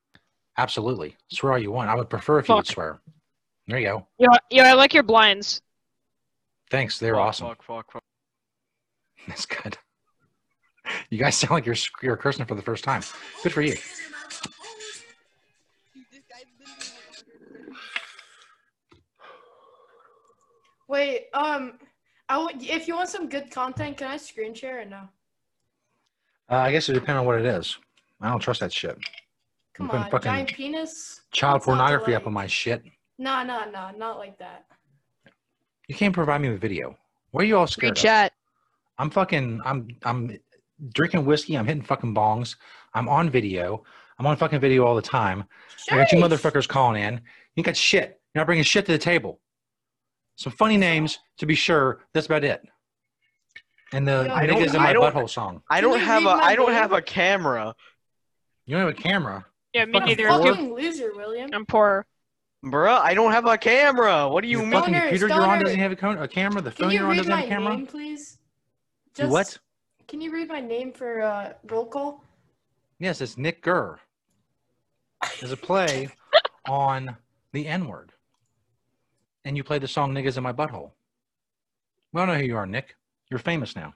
Absolutely. 0.57 1.15
Swear 1.31 1.53
all 1.53 1.59
you 1.59 1.71
want. 1.71 1.91
I 1.91 1.95
would 1.95 2.09
prefer 2.09 2.39
if 2.39 2.49
you 2.49 2.55
would 2.55 2.67
swear. 2.67 3.01
There 3.67 3.79
you 3.79 3.89
go. 3.89 4.07
Yo, 4.19 4.29
yo, 4.51 4.65
I 4.65 4.73
like 4.73 4.95
your 4.95 5.03
blinds. 5.03 5.61
Thanks. 6.71 6.99
They're 6.99 7.17
Fuck, 7.17 7.27
awesome. 7.27 7.47
Fuck, 7.49 7.63
fuck, 7.63 7.93
fuck. 7.93 8.03
That's 9.29 9.45
good. 9.45 9.77
You 11.11 11.19
guys 11.19 11.37
sound 11.37 11.51
like 11.53 11.67
you're 11.67 11.77
you're 12.03 12.17
cursing 12.17 12.47
for 12.47 12.55
the 12.55 12.63
first 12.63 12.85
time. 12.85 13.03
Good 13.43 13.53
for 13.53 13.63
you. 13.63 13.77
Wait, 20.89 21.27
um, 21.35 21.75
I 22.29 22.39
would, 22.39 22.63
if 22.63 22.89
you 22.89 22.97
want 22.97 23.09
some 23.09 23.29
good 23.29 23.51
content, 23.51 23.99
can 23.99 24.09
I 24.09 24.17
screen 24.17 24.55
share 24.55 24.81
or 24.83 24.85
no? 24.85 25.03
Uh, 26.51 26.57
I 26.57 26.73
guess 26.73 26.89
it 26.89 26.95
depends 26.95 27.21
on 27.21 27.27
what 27.27 27.39
it 27.39 27.47
is. 27.47 27.79
I 28.21 28.31
don't 28.31 28.41
trust 28.41 28.61
that 28.61 28.73
shit. 28.73 28.99
Come 29.75 29.85
I'm 29.85 29.91
putting 29.91 30.05
on, 30.05 30.11
fucking 30.11 30.33
giant 30.33 30.53
penis. 30.55 31.21
child 31.31 31.55
What's 31.55 31.67
not 31.67 31.73
to 31.75 31.79
pornography 31.79 32.15
up 32.15 32.27
on 32.27 32.33
my 32.33 32.47
shit. 32.47 32.83
No, 33.19 33.45
no, 33.45 33.71
no, 33.71 33.91
not 33.97 34.19
like 34.19 34.39
that. 34.39 34.65
You 35.89 35.95
can't 35.95 36.15
provide 36.15 36.41
me 36.41 36.51
with 36.51 36.61
video. 36.61 36.97
What 37.31 37.45
are 37.45 37.47
you 37.47 37.57
all 37.57 37.67
scared 37.67 37.97
of? 37.97 38.03
chat. 38.03 38.33
I'm 38.99 39.11
fucking. 39.11 39.61
I'm. 39.65 39.89
I'm 40.05 40.39
drinking 40.91 41.25
whiskey. 41.25 41.57
I'm 41.57 41.67
hitting 41.67 41.83
fucking 41.83 42.15
bongs. 42.15 42.57
I'm 42.95 43.09
on 43.09 43.31
video. 43.31 43.85
I'm 44.19 44.27
on 44.27 44.37
fucking 44.37 44.61
video 44.61 44.85
all 44.85 44.97
the 44.97 45.03
time. 45.03 45.45
I 45.91 45.97
got 45.97 46.13
you 46.13 46.19
motherfuckers 46.19 46.67
calling 46.67 47.03
in. 47.03 47.21
You 47.55 47.63
got 47.63 47.77
shit. 47.77 48.21
You're 48.35 48.41
not 48.41 48.47
bringing 48.47 48.65
shit 48.65 48.87
to 48.87 48.93
the 48.93 48.99
table. 48.99 49.41
Some 50.39 50.53
funny 50.53 50.77
names 50.77 51.19
to 51.39 51.47
be 51.47 51.57
sure. 51.57 51.99
That's 52.15 52.27
about 52.27 52.45
it. 52.45 52.63
And 53.93 54.07
the 54.07 54.25
Yo, 54.29 54.33
I 54.33 54.47
don't- 54.47 54.63
niggas 54.63 54.75
in 54.75 54.81
my 54.81 54.95
butthole 54.95 55.29
song. 55.29 55.63
I 55.69 55.81
don't 55.81 55.99
have 55.99 56.23
a 56.23 56.29
read 56.29 56.37
my 56.37 56.43
I 56.45 56.55
don't 56.55 56.73
have 56.73 56.93
a 56.93 57.03
camera. 57.03 57.75
You 58.65 58.77
don't 58.77 58.87
have 58.87 58.97
a 58.97 59.03
camera. 59.03 59.45
Yeah, 59.73 59.87
me 59.87 59.93
Fucking 59.95 60.07
neither. 60.17 60.29
poor. 60.29 60.53
Fucking 60.55 60.75
loser, 60.75 61.13
William. 61.17 61.51
I'm 61.53 61.67
poor. 61.67 62.07
Bruh, 62.65 63.01
I 63.01 63.15
don't 63.15 63.33
have 63.33 63.47
a 63.47 63.59
camera. 63.59 64.29
What 64.29 64.43
do 64.43 64.49
you 64.49 64.59
the 64.59 64.63
mean? 64.65 64.73
fucking 64.73 64.95
Stoner, 64.95 65.09
computer 65.09 65.29
you're 65.29 65.43
on 65.43 65.59
doesn't 65.65 65.79
have 65.81 65.93
a, 65.93 65.97
co- 65.97 66.23
a 66.23 66.29
camera. 66.29 66.61
The 66.63 66.71
phone 66.71 66.91
you 66.91 66.99
you're 66.99 67.05
on 67.07 67.11
read 67.11 67.17
doesn't 67.19 67.31
my 67.33 67.41
have 67.41 67.47
a 67.47 67.49
camera. 67.49 67.77
name, 67.77 67.87
please? 67.87 68.39
Do 69.15 69.29
what? 69.29 69.59
Can 70.07 70.21
you 70.21 70.33
read 70.33 70.49
my 70.49 70.61
name 70.61 70.93
for 70.93 71.23
uh, 71.23 71.53
roll 71.69 71.87
call? 71.87 72.23
Yes, 73.01 73.21
it's 73.21 73.37
Nick 73.39 73.63
Gurr. 73.63 73.99
There's 75.41 75.53
a 75.53 75.57
play 75.57 76.09
on 76.69 77.17
the 77.53 77.67
N 77.67 77.87
word. 77.89 78.13
And 79.45 79.57
you 79.57 79.65
play 79.65 79.79
the 79.79 79.89
song 79.89 80.13
Niggas 80.13 80.37
in 80.37 80.43
My 80.43 80.53
Butthole. 80.53 80.93
We 82.13 82.21
all 82.21 82.27
know 82.27 82.35
who 82.35 82.45
you 82.45 82.57
are, 82.57 82.67
Nick. 82.67 82.95
You're 83.31 83.39
famous 83.39 83.77
now. 83.77 83.95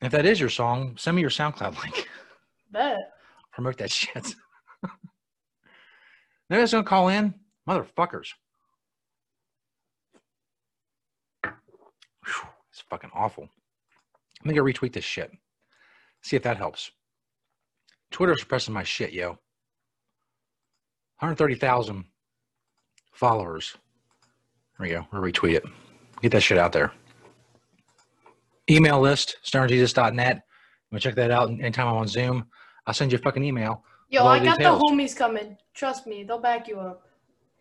If 0.00 0.10
that 0.12 0.26
is 0.26 0.40
your 0.40 0.48
song, 0.48 0.96
send 0.98 1.14
me 1.14 1.20
your 1.20 1.30
SoundCloud 1.30 1.80
link. 1.82 2.08
Bet. 2.70 2.98
Promote 3.52 3.78
that 3.78 3.92
shit. 3.92 4.34
Nobody's 6.50 6.72
gonna 6.72 6.84
call 6.84 7.08
in? 7.08 7.34
Motherfuckers. 7.68 8.30
Whew, 11.44 12.48
it's 12.70 12.82
fucking 12.90 13.10
awful. 13.14 13.48
Let 14.40 14.48
me 14.48 14.54
go 14.54 14.62
retweet 14.64 14.92
this 14.92 15.04
shit. 15.04 15.30
See 16.22 16.36
if 16.36 16.42
that 16.42 16.56
helps. 16.56 16.90
Twitter's 18.10 18.40
suppressing 18.40 18.74
my 18.74 18.82
shit, 18.82 19.12
yo. 19.12 19.30
130,000 21.20 22.04
followers. 23.12 23.76
There 24.78 24.86
we 24.86 24.92
go. 24.94 25.06
We'll 25.12 25.22
retweet 25.22 25.54
it. 25.54 25.64
Get 26.22 26.32
that 26.32 26.40
shit 26.42 26.58
out 26.58 26.72
there. 26.72 26.92
Email 28.70 29.00
list, 29.00 29.36
stonerjesus.net. 29.44 30.42
You 30.90 30.98
check 30.98 31.14
that 31.16 31.30
out 31.30 31.48
anytime 31.50 31.88
I'm 31.88 31.96
on 31.96 32.08
Zoom. 32.08 32.46
I'll 32.86 32.94
send 32.94 33.12
you 33.12 33.18
a 33.18 33.22
fucking 33.22 33.42
email. 33.42 33.84
Yo, 34.10 34.26
I 34.26 34.38
got 34.44 34.58
details. 34.58 34.78
the 34.80 34.84
homies 34.86 35.16
coming. 35.16 35.56
Trust 35.74 36.06
me, 36.06 36.22
they'll 36.22 36.38
back 36.38 36.68
you 36.68 36.78
up. 36.78 37.06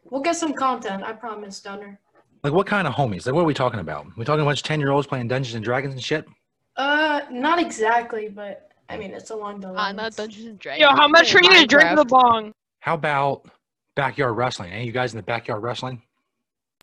We'll 0.09 0.21
get 0.21 0.35
some 0.35 0.53
content, 0.53 1.03
I 1.03 1.13
promise, 1.13 1.57
Stoner. 1.57 1.99
Like, 2.43 2.53
what 2.53 2.67
kind 2.67 2.87
of 2.87 2.93
homies? 2.93 3.25
Like, 3.25 3.35
what 3.35 3.41
are 3.41 3.45
we 3.45 3.53
talking 3.53 3.79
about? 3.79 4.05
we 4.17 4.25
talking 4.25 4.41
a 4.41 4.45
bunch 4.45 4.59
of 4.59 4.63
10 4.63 4.79
year 4.79 4.91
olds 4.91 5.07
playing 5.07 5.27
Dungeons 5.27 5.55
and 5.55 5.63
Dragons 5.63 5.93
and 5.93 6.03
shit? 6.03 6.25
Uh, 6.75 7.21
not 7.31 7.59
exactly, 7.59 8.27
but 8.29 8.69
I 8.89 8.97
mean, 8.97 9.11
it's 9.11 9.29
along 9.29 9.61
the 9.61 9.69
Uh, 9.69 9.73
lines. 9.73 9.97
not 9.97 10.15
Dungeons 10.15 10.45
and 10.47 10.59
Dragons. 10.59 10.81
Yo, 10.81 10.89
how 10.89 11.07
much 11.07 11.33
are 11.33 11.39
you 11.41 11.49
gonna 11.49 11.67
drink 11.67 11.95
the 11.95 12.03
bong? 12.05 12.51
How 12.79 12.95
about 12.95 13.45
backyard 13.95 14.35
wrestling? 14.38 14.72
Any 14.72 14.81
of 14.81 14.85
you 14.88 14.91
guys 14.91 15.13
in 15.13 15.18
the 15.18 15.23
backyard 15.23 15.61
wrestling? 15.63 16.01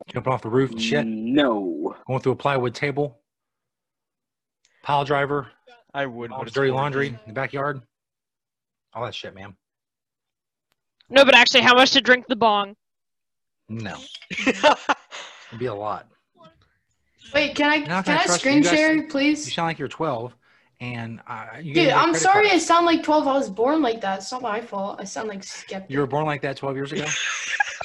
Jumping 0.07 0.31
off 0.31 0.41
the 0.41 0.49
roof 0.49 0.71
and 0.71 0.81
shit? 0.81 1.05
No. 1.05 1.95
Going 2.07 2.21
through 2.21 2.31
a 2.33 2.35
plywood 2.37 2.73
table? 2.73 3.19
Pile 4.83 5.03
driver? 5.05 5.47
I 5.93 6.05
would. 6.05 6.31
All 6.31 6.39
but 6.39 6.45
the 6.45 6.51
dirty 6.51 6.71
laundry 6.71 7.07
in 7.07 7.19
the 7.27 7.33
backyard? 7.33 7.81
All 8.93 9.03
that 9.05 9.13
shit, 9.15 9.35
man. 9.35 9.55
No, 11.09 11.25
but 11.25 11.35
actually, 11.35 11.61
how 11.61 11.73
much 11.75 11.91
to 11.91 12.01
drink 12.01 12.25
the 12.27 12.35
bong? 12.35 12.75
No. 13.67 13.97
It'd 14.47 14.57
be 15.57 15.65
a 15.65 15.73
lot. 15.73 16.07
Wait, 17.33 17.55
can 17.55 17.69
I 17.69 17.75
You're 17.75 17.85
can 17.85 18.03
gonna 18.03 18.19
I 18.19 18.25
screen 18.25 18.63
share, 18.63 18.95
guys- 18.95 19.11
share, 19.11 19.21
You 19.21 19.35
sound 19.35 19.67
like 19.67 19.79
you're 19.79 19.87
12, 19.87 20.35
and 20.79 21.19
uh, 21.27 21.45
you 21.57 21.73
gave 21.73 21.75
Dude, 21.75 21.85
me 21.87 21.89
a 21.91 21.95
I'm 21.97 22.13
sorry 22.15 22.47
card. 22.47 22.55
I 22.55 22.59
sound 22.59 22.85
like 22.85 23.03
12. 23.03 23.27
I 23.27 23.33
was 23.33 23.49
born 23.49 23.81
like 23.81 24.01
that. 24.01 24.19
It's 24.19 24.31
not 24.31 24.41
my 24.41 24.61
fault. 24.61 24.99
I 24.99 25.03
sound 25.03 25.27
like 25.27 25.43
skeptic. 25.43 25.91
You 25.91 25.99
were 25.99 26.07
born 26.07 26.25
like 26.25 26.41
that 26.43 26.57
12 26.57 26.75
years 26.75 26.91
ago? 26.91 27.05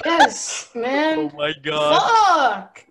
Yes, 0.03 0.69
man. 0.75 1.17
Oh 1.19 1.37
my 1.37 1.53
god. 1.63 2.01
Fuck. 2.51 2.85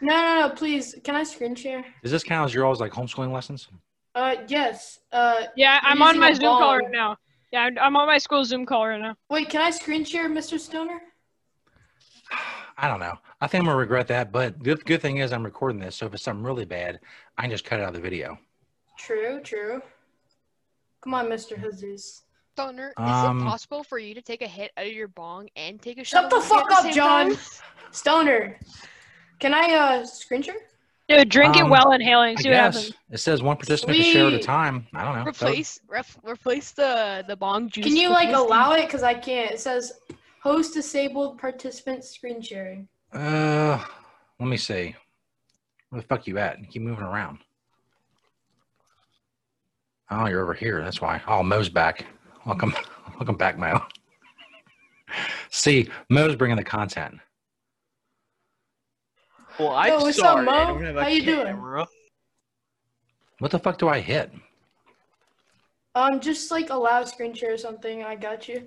No, 0.00 0.14
no, 0.14 0.48
no, 0.48 0.54
please. 0.54 0.94
Can 1.04 1.14
I 1.14 1.22
screen 1.22 1.54
share? 1.54 1.84
Does 2.02 2.10
this 2.10 2.24
count 2.24 2.46
as 2.46 2.54
your 2.54 2.64
all's 2.64 2.80
like 2.80 2.90
homeschooling 2.90 3.30
lessons? 3.30 3.68
Uh, 4.14 4.36
yes. 4.48 5.00
Uh, 5.12 5.42
Yeah, 5.54 5.80
I'm 5.82 6.00
on 6.02 6.18
my 6.18 6.30
a 6.30 6.34
Zoom 6.34 6.44
call 6.44 6.78
right 6.78 6.90
now. 6.90 7.16
Yeah, 7.52 7.60
I'm- 7.64 7.76
I'm 7.78 7.94
on 7.96 8.06
my 8.06 8.16
school 8.18 8.42
Zoom 8.46 8.64
call 8.64 8.88
right 8.88 9.00
now. 9.00 9.16
Wait, 9.28 9.50
can 9.50 9.60
I 9.60 9.70
screen 9.70 10.02
share, 10.04 10.28
Mr. 10.30 10.58
Stoner? 10.58 11.00
I 12.78 12.88
don't 12.88 13.00
know. 13.00 13.18
I 13.40 13.46
think 13.46 13.62
I'm 13.62 13.66
gonna 13.66 13.78
regret 13.78 14.08
that, 14.08 14.32
but 14.32 14.62
the 14.62 14.76
good 14.76 15.02
thing 15.02 15.18
is 15.18 15.32
I'm 15.32 15.44
recording 15.44 15.78
this, 15.80 15.96
so 15.96 16.06
if 16.06 16.14
it's 16.14 16.22
something 16.22 16.44
really 16.44 16.64
bad, 16.64 17.00
I 17.36 17.42
can 17.42 17.50
just 17.50 17.64
cut 17.64 17.80
it 17.80 17.82
out 17.82 17.88
of 17.88 17.94
the 17.94 18.00
video. 18.00 18.38
True, 18.98 19.40
true. 19.42 19.82
Come 21.02 21.14
on, 21.14 21.26
Mr. 21.26 21.60
Jesus. 21.62 22.22
Stoner, 22.54 22.88
is 22.90 22.94
Um, 22.96 23.40
it 23.40 23.44
possible 23.44 23.82
for 23.82 23.98
you 23.98 24.14
to 24.14 24.22
take 24.22 24.40
a 24.40 24.46
hit 24.46 24.70
out 24.76 24.86
of 24.86 24.92
your 24.92 25.08
bong 25.08 25.48
and 25.56 25.82
take 25.82 25.98
a 25.98 26.04
shot? 26.04 26.22
Shut 26.22 26.30
the 26.30 26.40
fuck 26.40 26.70
up, 26.70 26.90
John. 26.92 27.30
time? 27.34 27.38
Stoner. 27.90 28.58
Can 29.40 29.52
I 29.52 29.74
uh 29.74 30.06
screen 30.06 30.40
share? 30.42 30.54
Dude, 31.08 31.28
drink 31.28 31.56
it 31.56 31.62
Um, 31.64 31.70
while 31.70 31.90
inhaling. 31.92 32.38
I 32.38 32.40
See 32.40 32.48
what 32.48 32.54
guess 32.54 32.74
happens. 32.76 32.94
it 33.10 33.18
says 33.18 33.42
one 33.42 33.56
participant 33.56 33.98
can 33.98 34.12
share 34.12 34.26
at 34.28 34.32
a 34.34 34.38
time. 34.38 34.86
I 34.94 35.04
don't 35.04 35.16
know. 35.24 35.32
So- 35.32 35.46
Replace 35.48 35.80
ref, 35.88 36.16
replace 36.22 36.70
the 36.70 37.24
the 37.26 37.36
bong 37.36 37.68
juice. 37.68 37.84
Can 37.84 37.96
you 37.96 38.08
like 38.08 38.28
whiskey. 38.28 38.42
allow 38.44 38.72
it? 38.72 38.88
Cause 38.88 39.02
I 39.02 39.14
can't. 39.14 39.50
It 39.50 39.60
says 39.60 39.92
host 40.40 40.72
disabled 40.74 41.38
participant 41.38 42.04
screen 42.04 42.40
sharing. 42.40 42.86
Uh, 43.14 43.82
let 44.40 44.48
me 44.48 44.56
see. 44.56 44.94
Where 45.90 46.00
the 46.02 46.06
fuck 46.06 46.26
you 46.26 46.38
at? 46.38 46.58
You 46.60 46.66
keep 46.66 46.82
moving 46.82 47.04
around. 47.04 47.38
Oh, 50.10 50.26
you're 50.26 50.42
over 50.42 50.54
here. 50.54 50.82
That's 50.82 51.00
why. 51.00 51.20
Oh, 51.26 51.42
Mo's 51.42 51.68
back. 51.68 52.04
Welcome, 52.44 52.74
welcome 53.18 53.36
back, 53.36 53.58
Mo. 53.58 53.80
See, 55.50 55.88
Mo's 56.10 56.36
bringing 56.36 56.56
the 56.56 56.64
content. 56.64 57.14
Well, 59.58 59.70
I'm 59.70 59.88
Yo, 59.92 60.02
what's 60.02 60.18
up, 60.18 60.24
sorry. 60.24 60.44
Mo? 60.44 60.52
I 60.52 60.66
don't 60.66 60.84
have 60.84 60.96
a 60.96 61.02
How 61.04 61.08
you 61.08 61.24
doing? 61.24 61.56
What 63.38 63.50
the 63.50 63.58
fuck 63.58 63.78
do 63.78 63.88
I 63.88 64.00
hit? 64.00 64.32
Um, 65.94 66.18
just 66.18 66.50
like 66.50 66.70
allow 66.70 67.04
screen 67.04 67.34
share 67.34 67.54
or 67.54 67.58
something. 67.58 68.02
I 68.02 68.16
got 68.16 68.48
you. 68.48 68.66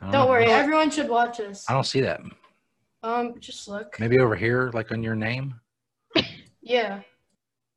I 0.00 0.04
Don't 0.10 0.12
know. 0.12 0.26
worry, 0.28 0.46
everyone 0.46 0.90
should 0.90 1.08
watch 1.10 1.38
this. 1.38 1.68
I 1.68 1.74
don't 1.74 1.84
see 1.84 2.00
that. 2.00 2.20
Um, 3.02 3.34
just 3.38 3.68
look. 3.68 3.98
Maybe 4.00 4.18
over 4.18 4.34
here, 4.36 4.70
like 4.74 4.92
on 4.92 5.02
your 5.02 5.16
name. 5.16 5.60
Yeah. 6.68 7.02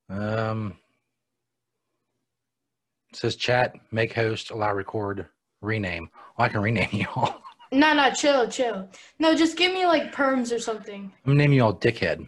Um, 0.09 0.75
it 3.11 3.17
says 3.17 3.35
chat, 3.35 3.75
make 3.91 4.13
host, 4.13 4.49
allow 4.49 4.73
record, 4.73 5.27
rename. 5.61 6.09
Well, 6.35 6.47
I 6.47 6.49
can 6.49 6.61
rename 6.61 6.89
you 6.93 7.05
all. 7.15 7.39
No, 7.71 7.93
no, 7.93 8.09
chill, 8.11 8.47
chill. 8.47 8.89
No, 9.19 9.35
just 9.35 9.57
give 9.57 9.71
me 9.71 9.85
like 9.85 10.11
perms 10.11 10.51
or 10.51 10.57
something. 10.57 11.03
I'm 11.03 11.33
gonna 11.33 11.37
name 11.37 11.53
you 11.53 11.63
all 11.63 11.75
dickhead. 11.75 12.27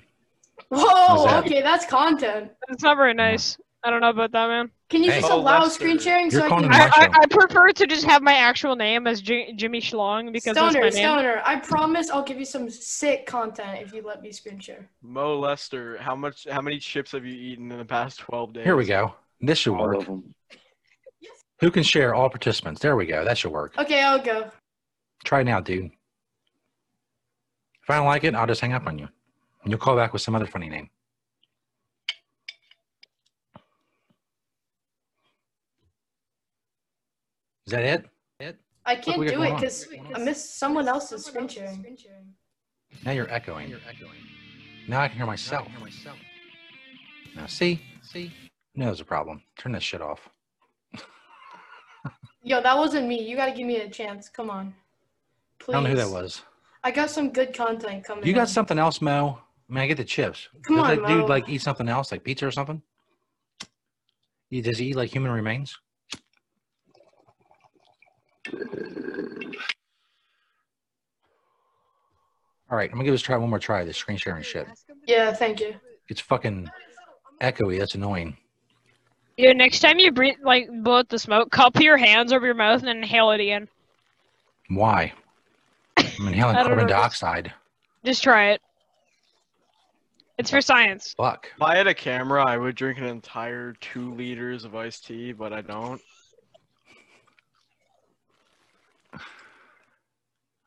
Whoa, 0.70 1.26
that? 1.26 1.44
okay, 1.46 1.64
that's 1.64 1.88
content. 1.88 2.52
It's 2.70 2.84
not 2.84 2.96
very 2.96 3.16
nice. 3.16 3.58
I 3.84 3.90
don't 3.90 4.02
know 4.02 4.10
about 4.10 4.32
that, 4.34 4.48
man. 4.48 4.70
Can 4.90 5.04
you 5.04 5.10
Hey. 5.12 5.22
just 5.22 5.32
Oh, 5.32 5.40
allow 5.40 5.62
Lester. 5.64 5.74
screen 5.84 5.98
sharing 5.98 6.30
so 6.30 6.44
I 6.46 6.50
can? 6.50 6.66
I, 6.72 6.86
I, 6.86 7.10
I 7.24 7.26
prefer 7.32 7.70
to 7.72 7.88
just 7.88 8.06
have 8.06 8.22
my 8.22 8.34
actual 8.36 8.76
name 8.76 9.08
as 9.08 9.22
J- 9.22 9.54
Jimmy 9.54 9.82
Schlong 9.82 10.32
because 10.32 10.56
Stoner, 10.56 10.82
that's 10.84 10.96
my 10.96 11.02
name. 11.02 11.10
Stoner, 11.20 11.42
I 11.44 11.56
promise 11.60 12.10
I'll 12.12 12.22
give 12.24 12.38
you 12.38 12.46
some 12.46 12.70
sick 12.70 13.26
content 13.26 13.82
if 13.82 13.92
you 13.94 14.04
let 14.04 14.22
me 14.22 14.32
screen 14.32 14.60
share. 14.60 14.88
Mo 15.02 15.40
Lester, 15.40 15.98
how 15.98 16.16
much? 16.16 16.46
How 16.50 16.62
many 16.62 16.78
chips 16.78 17.12
have 17.14 17.26
you 17.26 17.34
eaten 17.34 17.72
in 17.72 17.78
the 17.80 17.86
past 17.86 18.20
twelve 18.20 18.54
days? 18.54 18.66
Here 18.66 18.76
we 18.76 18.86
go. 18.86 19.16
This 19.40 19.58
should 19.58 19.74
All 19.74 19.82
work. 19.88 19.98
of 19.98 20.06
them. 20.06 20.36
Who 21.62 21.72
can 21.72 21.82
share 21.84 22.14
all 22.14 22.30
participants? 22.30 22.82
There 22.82 22.96
we 22.96 23.06
go. 23.08 23.24
That 23.26 23.38
should 23.38 23.52
work. 23.52 23.76
Okay, 23.80 24.02
I'll 24.04 24.22
go. 24.22 24.52
Try 25.24 25.42
it 25.42 25.46
now, 25.46 25.60
dude. 25.60 25.86
If 27.84 27.90
I 27.90 27.96
don't 27.98 28.06
like 28.06 28.24
it, 28.24 28.36
I'll 28.36 28.48
just 28.48 28.62
hang 28.62 28.74
up 28.74 28.86
on 28.86 29.00
you. 29.00 29.08
And 29.64 29.72
you'll 29.72 29.80
call 29.80 29.96
back 29.96 30.14
with 30.14 30.22
some 30.22 30.36
other 30.36 30.46
funny 30.48 30.70
name. 30.70 30.90
Is 37.72 37.78
that 37.78 37.86
it? 37.86 38.06
It? 38.42 38.60
I 38.86 38.98
can't 38.98 39.18
we 39.18 39.30
do 39.30 39.42
it 39.44 39.56
because 39.56 39.88
I 40.14 40.20
missed 40.20 40.60
someone 40.60 40.90
else's 40.90 41.24
screen 41.24 41.48
sharing. 41.48 41.96
Now 43.06 43.12
you're 43.12 43.32
echoing. 43.32 43.70
You're 43.70 43.80
echoing. 43.88 44.18
Now 44.90 45.00
I 45.00 45.08
can 45.08 45.16
hear 45.16 45.26
myself. 45.26 45.70
Now 47.34 47.46
see? 47.46 47.82
See? 48.02 48.34
No, 48.76 48.88
there's 48.88 49.00
a 49.00 49.06
problem. 49.06 49.42
Turn 49.58 49.72
that 49.72 49.84
shit 49.84 50.02
off. 50.02 50.28
Yo, 52.44 52.62
that 52.62 52.78
wasn't 52.78 53.08
me. 53.08 53.24
You 53.24 53.38
gotta 53.38 53.54
give 53.54 53.66
me 53.66 53.78
a 53.78 53.90
chance. 53.90 54.28
Come 54.28 54.50
on. 54.50 54.74
Please. 55.58 55.74
I 55.74 55.78
don't 55.78 55.84
know 55.86 55.90
who 55.92 55.96
that 55.96 56.10
was. 56.10 56.42
I 56.84 56.92
got 56.92 57.10
some 57.10 57.32
good 57.32 57.54
content 57.54 58.04
coming. 58.04 58.26
You 58.26 58.34
got 58.34 58.42
in. 58.42 58.48
something 58.48 58.80
else, 58.80 59.00
Mo? 59.00 59.40
I 59.70 59.74
mean, 59.74 59.84
I 59.84 59.88
get 59.88 59.96
the 59.96 60.04
chips. 60.04 60.50
Come 60.64 60.76
does 60.76 60.90
on, 60.90 61.04
that 61.04 61.08
dude 61.08 61.30
like 61.30 61.48
eat 61.48 61.62
something 61.62 61.88
else, 61.88 62.12
like 62.12 62.26
pizza 62.26 62.46
or 62.46 62.52
something? 62.52 62.82
He- 64.50 64.60
Does 64.60 64.78
he 64.78 64.88
eat 64.88 64.98
like 64.98 65.10
human 65.10 65.32
remains? 65.32 65.80
All 72.70 72.78
right, 72.78 72.90
I'm 72.90 72.94
gonna 72.96 73.04
give 73.04 73.14
this 73.14 73.22
try 73.22 73.36
one 73.38 73.50
more 73.50 73.60
try. 73.60 73.84
This 73.84 73.98
screen 73.98 74.18
sharing 74.18 74.44
shit. 74.44 74.68
Yeah, 75.06 75.34
thank 75.34 75.60
you. 75.60 75.76
It's 76.08 76.22
fucking 76.22 76.70
echoey. 77.42 77.78
That's 77.80 77.96
annoying. 77.96 78.38
Yeah, 79.38 79.54
next 79.54 79.80
time 79.80 80.00
you 80.00 80.12
breathe, 80.12 80.36
like 80.44 80.70
blow 80.84 81.00
out 81.00 81.10
the 81.10 81.20
smoke, 81.20 81.52
cup 81.52 81.80
your 81.80 81.98
hands 81.98 82.32
over 82.32 82.46
your 82.46 82.56
mouth 82.56 82.82
and 82.82 82.90
inhale 82.90 83.32
it 83.32 83.42
in. 83.42 83.68
Why? 84.70 85.12
I'm 85.98 86.06
inhaling 86.28 86.56
carbon 86.56 86.78
know. 86.78 86.88
dioxide. 86.88 87.52
Just 88.06 88.24
try 88.24 88.52
it. 88.52 88.62
It's 90.38 90.50
for 90.50 90.62
science. 90.62 91.14
Fuck. 91.18 91.50
If 91.56 91.62
I 91.62 91.76
had 91.76 91.88
a 91.88 91.94
camera, 91.94 92.46
I 92.46 92.58
would 92.58 92.76
drink 92.76 92.98
an 93.00 93.06
entire 93.06 93.74
two 93.82 94.14
liters 94.14 94.64
of 94.64 94.76
iced 94.76 95.06
tea, 95.06 95.34
but 95.34 95.54
I 95.54 95.62
don't. 95.62 96.02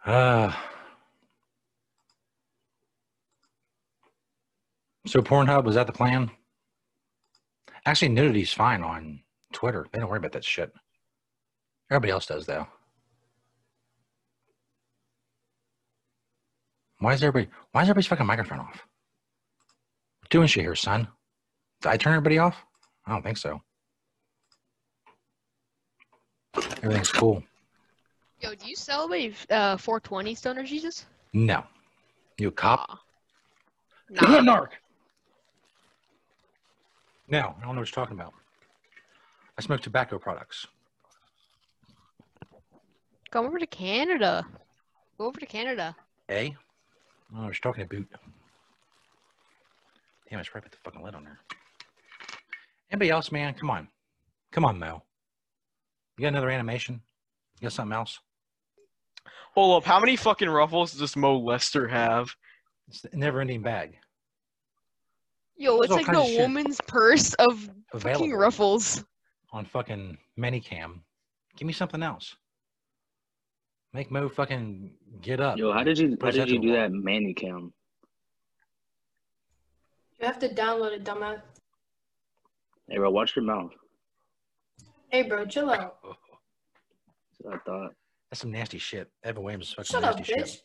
Uh, 0.04 0.52
so 5.06 5.22
Pornhub 5.22 5.64
was 5.64 5.76
that 5.76 5.86
the 5.86 5.92
plan? 5.92 6.30
Actually, 7.86 8.10
nudity's 8.10 8.52
fine 8.52 8.82
on 8.82 9.20
Twitter. 9.52 9.86
They 9.92 9.98
don't 10.00 10.08
worry 10.08 10.18
about 10.18 10.32
that 10.32 10.44
shit. 10.44 10.72
Everybody 11.90 12.12
else 12.12 12.26
does 12.26 12.46
though. 12.46 12.66
Why 16.98 17.12
is 17.14 17.22
everybody? 17.22 17.50
Why 17.72 17.82
is 17.82 17.86
everybody's 17.86 18.06
fucking 18.06 18.26
microphone 18.26 18.60
off? 18.60 18.86
What 20.20 20.30
doing 20.30 20.46
shit 20.46 20.64
here, 20.64 20.74
son? 20.74 21.08
Did 21.82 21.88
I 21.90 21.96
turn 21.96 22.14
everybody 22.14 22.38
off? 22.38 22.56
I 23.06 23.12
don't 23.12 23.22
think 23.22 23.36
so. 23.36 23.60
Everything's 26.82 27.12
cool. 27.12 27.42
Yo, 28.44 28.54
do 28.54 28.68
you 28.68 28.76
celebrate 28.76 29.34
uh 29.50 29.74
420 29.78 30.34
Stoner 30.34 30.64
Jesus? 30.64 31.06
No. 31.32 31.64
You 32.36 32.48
a 32.48 32.50
cop? 32.50 32.98
Nah. 34.10 34.40
narc. 34.40 34.68
No, 37.26 37.38
I 37.38 37.64
don't 37.64 37.74
know 37.74 37.80
what 37.80 37.88
you're 37.88 38.04
talking 38.04 38.18
about. 38.18 38.34
I 39.56 39.62
smoke 39.62 39.80
tobacco 39.80 40.18
products. 40.18 40.66
Come 43.30 43.46
over 43.46 43.58
to 43.58 43.66
Canada. 43.66 44.46
Go 45.16 45.24
over 45.24 45.40
to 45.40 45.46
Canada. 45.46 45.96
Eh? 46.28 46.50
Oh, 47.34 47.44
I 47.44 47.46
was 47.46 47.58
talking 47.60 47.82
to 47.82 47.88
Boot. 47.88 48.06
Damn, 50.28 50.38
I 50.38 50.42
should 50.42 50.52
probably 50.52 50.68
put 50.68 50.72
the 50.72 50.78
fucking 50.84 51.02
lid 51.02 51.14
on 51.14 51.24
there. 51.24 51.38
Anybody 52.90 53.10
else, 53.10 53.32
man? 53.32 53.54
Come 53.54 53.70
on. 53.70 53.88
Come 54.52 54.66
on, 54.66 54.78
Mel. 54.78 55.02
You 56.18 56.22
got 56.22 56.28
another 56.28 56.50
animation? 56.50 57.00
You 57.60 57.66
got 57.66 57.72
something 57.72 57.96
else? 57.96 58.20
Hold 59.54 59.82
up, 59.82 59.84
how 59.86 60.00
many 60.00 60.16
fucking 60.16 60.48
ruffles 60.48 60.92
does 60.94 61.16
Mo 61.16 61.38
Lester 61.38 61.86
have? 61.88 62.28
It's 62.88 63.04
a 63.04 63.16
never 63.16 63.40
ending 63.40 63.62
bag. 63.62 63.96
Yo, 65.56 65.76
There's 65.78 65.84
it's 65.84 65.92
like 65.92 66.06
kinds 66.06 66.32
the 66.32 66.38
woman's 66.40 66.80
purse 66.86 67.34
of 67.34 67.70
fucking 67.96 68.32
ruffles. 68.34 69.04
on 69.52 69.64
fucking 69.64 70.18
ManyCam. 70.38 71.00
Give 71.56 71.66
me 71.66 71.72
something 71.72 72.02
else. 72.02 72.34
Make 73.92 74.10
Mo 74.10 74.28
fucking 74.28 74.90
get 75.20 75.40
up. 75.40 75.56
Yo, 75.56 75.72
how 75.72 75.84
did 75.84 75.98
you 75.98 76.16
how 76.20 76.32
did 76.32 76.50
you 76.50 76.58
do 76.58 76.72
that 76.72 76.90
ManyCam? 76.90 77.70
You 80.20 80.26
have 80.26 80.40
to 80.40 80.48
download 80.48 80.92
it, 80.92 81.04
dumbass. 81.04 81.40
Hey, 82.88 82.96
bro, 82.98 83.10
watch 83.10 83.36
your 83.36 83.44
mouth. 83.44 83.70
Hey, 85.08 85.22
bro, 85.22 85.46
chill 85.46 85.70
out. 85.70 85.98
That's 86.02 86.16
what 87.38 87.54
I 87.54 87.58
thought. 87.58 87.92
That's 88.34 88.40
some 88.40 88.50
nasty 88.50 88.78
shit. 88.78 89.08
Evan 89.22 89.44
Williams 89.44 89.68
is 89.68 89.74
fucking 89.74 89.92
Shut 89.92 90.02
up, 90.02 90.18
nasty 90.18 90.34
bitch. 90.34 90.46
shit. 90.48 90.62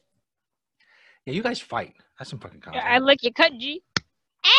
Yeah, 1.27 1.33
you 1.35 1.43
guys 1.43 1.61
fight. 1.61 1.93
That's 2.17 2.31
some 2.31 2.39
fucking 2.39 2.61
content. 2.61 2.83
I 2.83 2.97
like 2.97 3.21
your 3.21 3.31
cut, 3.31 3.51
G. 3.59 3.83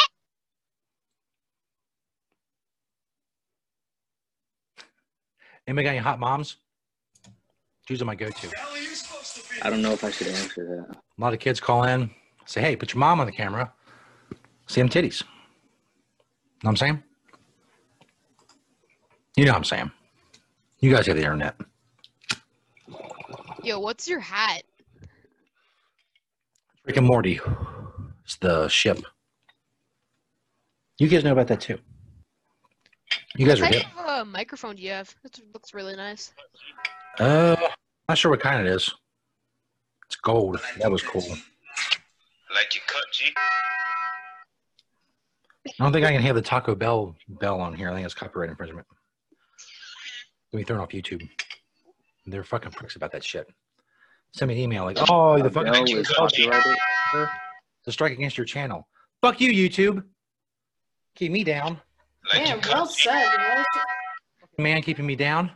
Anybody 5.66 5.85
got 5.87 5.91
any 5.91 5.99
hot 5.99 6.20
moms? 6.20 6.59
These 7.89 8.01
are 8.01 8.05
my 8.05 8.15
go-to. 8.15 8.49
I 9.61 9.70
don't 9.70 9.82
know 9.82 9.91
if 9.91 10.05
I 10.05 10.12
should 10.12 10.28
answer 10.28 10.65
that. 10.65 10.97
A 10.97 11.20
lot 11.20 11.32
of 11.32 11.41
kids 11.41 11.59
call 11.59 11.82
in, 11.82 12.12
say, 12.47 12.61
"Hey, 12.61 12.77
put 12.77 12.95
your 12.95 13.01
mom 13.01 13.19
on 13.19 13.27
the 13.27 13.32
camera. 13.32 13.73
See 14.69 14.81
them 14.81 14.89
titties." 14.89 15.24
Know 15.24 15.28
what 16.61 16.70
I'm 16.70 16.77
saying? 16.77 17.03
You 19.37 19.47
know 19.47 19.51
what 19.51 19.59
I'm 19.59 19.65
saying. 19.65 19.91
You 20.78 20.93
guys 20.93 21.09
have 21.09 21.16
the 21.16 21.23
internet. 21.23 21.57
Yo, 23.62 23.78
what's 23.78 24.09
your 24.09 24.20
hat? 24.20 24.62
Rick 26.85 26.97
and 26.97 27.07
Morty. 27.07 27.41
It's 28.24 28.37
the 28.37 28.69
ship. 28.69 28.99
You 30.99 31.09
guys 31.09 31.24
know 31.24 31.32
about 31.32 31.49
that 31.49 31.61
too. 31.61 31.78
You 33.37 33.47
guys 33.47 33.61
are 33.61 33.65
What 33.65 33.74
hip. 33.74 33.82
type 33.82 33.99
of 33.99 34.07
uh, 34.07 34.24
microphone 34.24 34.77
do 34.77 34.82
you 34.82 34.91
have? 34.91 35.15
That 35.23 35.39
looks 35.53 35.74
really 35.74 35.97
nice. 35.97 36.32
Uh, 37.19 37.57
not 38.09 38.19
sure 38.19 38.31
what 38.31 38.41
kind 38.41 38.66
it 38.66 38.70
is. 38.70 38.93
It's 40.07 40.16
gold. 40.16 40.61
That 40.81 40.91
was 40.91 41.03
cool. 41.03 41.23
Like 41.23 42.74
your 42.74 42.82
cut, 42.87 43.05
G. 43.12 43.27
I 45.66 45.70
don't 45.85 45.93
think 45.93 46.07
I 46.07 46.12
can 46.12 46.23
have 46.23 46.35
the 46.35 46.43
Taco 46.43 46.74
Bell 46.74 47.15
bell 47.28 47.61
on 47.61 47.74
here. 47.74 47.91
I 47.91 47.95
think 47.95 48.05
it's 48.05 48.15
copyright 48.15 48.51
infringement. 48.51 48.87
Let 50.53 50.59
me 50.59 50.65
throw 50.65 50.78
it 50.78 50.82
off 50.82 50.89
YouTube. 50.91 51.28
They're 52.31 52.44
fucking 52.44 52.73
pricks 52.73 52.97
about 52.97 53.12
that 53.12 53.24
shit. 53.24 53.47
Send 54.32 54.48
me 54.48 54.55
an 54.55 54.61
email 54.61 54.85
like, 54.85 54.98
"Oh, 55.11 55.43
the 55.43 55.51
fucking 55.51 55.73
bell 55.73 55.85
is 55.85 56.09
copyrighted? 56.09 56.77
to 57.85 57.93
strike 57.93 58.12
against 58.12 58.39
your 58.39 58.44
channel." 58.44 58.86
Fuck 59.20 59.40
you, 59.40 59.51
YouTube. 59.51 60.05
Keep 61.16 61.32
me 61.32 61.44
down, 61.44 61.81
Damn, 62.32 62.61
well 62.69 62.86
said. 62.86 63.12
Well 63.12 63.65
said. 63.74 64.62
man. 64.62 64.82
Keeping 64.82 65.07
me 65.07 65.16
down. 65.16 65.51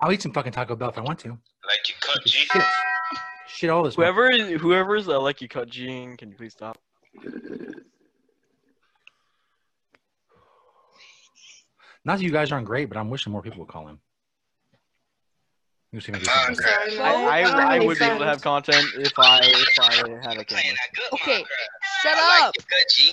I'll 0.00 0.12
eat 0.12 0.20
some 0.20 0.32
fucking 0.32 0.52
Taco 0.52 0.74
Bell 0.74 0.88
if 0.88 0.98
I 0.98 1.00
want 1.00 1.20
to. 1.20 1.28
Like 1.28 1.88
your 1.88 1.96
cut, 2.00 2.24
G. 2.24 2.30
Shit, 2.30 2.62
shit, 3.46 3.70
all 3.70 3.84
this. 3.84 3.94
Whoever 3.94 4.30
whoever's 4.58 5.08
uh, 5.08 5.20
like 5.20 5.40
you 5.40 5.48
cut 5.48 5.68
Gene, 5.70 6.16
can 6.16 6.30
you 6.30 6.36
please 6.36 6.52
stop? 6.52 6.78
Not 12.04 12.18
that 12.18 12.24
you 12.24 12.30
guys 12.30 12.50
aren't 12.50 12.66
great, 12.66 12.88
but 12.88 12.98
I'm 12.98 13.10
wishing 13.10 13.32
more 13.32 13.42
people 13.42 13.60
would 13.60 13.68
call 13.68 13.88
in. 13.88 13.98
You 15.92 16.00
see 16.00 16.12
me 16.12 16.20
do 16.20 16.26
I'm 16.30 16.54
something. 16.54 16.64
sorry. 16.64 16.98
I, 17.00 17.42
don't 17.42 17.54
I, 17.54 17.76
I 17.76 17.78
oh, 17.78 17.86
would 17.86 17.98
be 17.98 18.04
able 18.06 18.20
to 18.20 18.24
have 18.24 18.40
content 18.40 18.86
if 18.96 19.12
I 19.18 19.40
if 19.42 19.78
I 19.78 19.94
had 20.26 20.38
a 20.38 20.44
camera. 20.44 20.64
Okay, 21.12 21.44
shut 22.02 22.16
up. 22.16 22.40
like 22.40 22.54
your 22.56 22.64
cut, 22.66 22.88
G. 22.96 23.12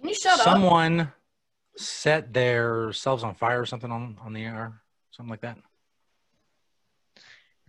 Can 0.00 0.08
you 0.08 0.14
shut 0.14 0.38
up? 0.38 0.44
Someone 0.44 1.12
set 1.76 2.32
their 2.32 2.92
selves 2.94 3.22
on 3.22 3.34
fire 3.34 3.60
or 3.60 3.66
something 3.66 3.90
on, 3.90 4.16
on 4.22 4.32
the 4.32 4.44
air, 4.44 4.80
something 5.10 5.30
like 5.30 5.42
that. 5.42 5.58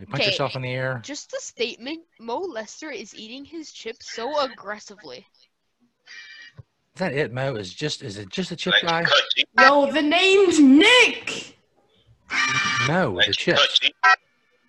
You 0.00 0.06
punch 0.06 0.22
Okay. 0.22 0.30
yourself 0.30 0.56
in 0.56 0.62
the 0.62 0.72
air. 0.72 1.00
Just 1.04 1.34
a 1.34 1.40
statement. 1.40 2.00
Mo 2.18 2.38
Lester 2.38 2.90
is 2.90 3.14
eating 3.14 3.44
his 3.44 3.70
chips 3.70 4.10
so 4.14 4.40
aggressively. 4.40 5.26
Is 6.58 6.98
that 6.98 7.12
it, 7.12 7.32
Mo? 7.34 7.54
Is 7.56 7.72
just 7.72 8.02
is 8.02 8.16
it 8.16 8.30
just 8.30 8.50
a 8.50 8.56
chip 8.56 8.74
guy? 8.82 9.04
Yo, 9.60 9.92
the 9.92 10.00
name's 10.00 10.58
Nick. 10.58 11.58
No, 12.88 13.20
the 13.26 13.32
chips. 13.32 13.80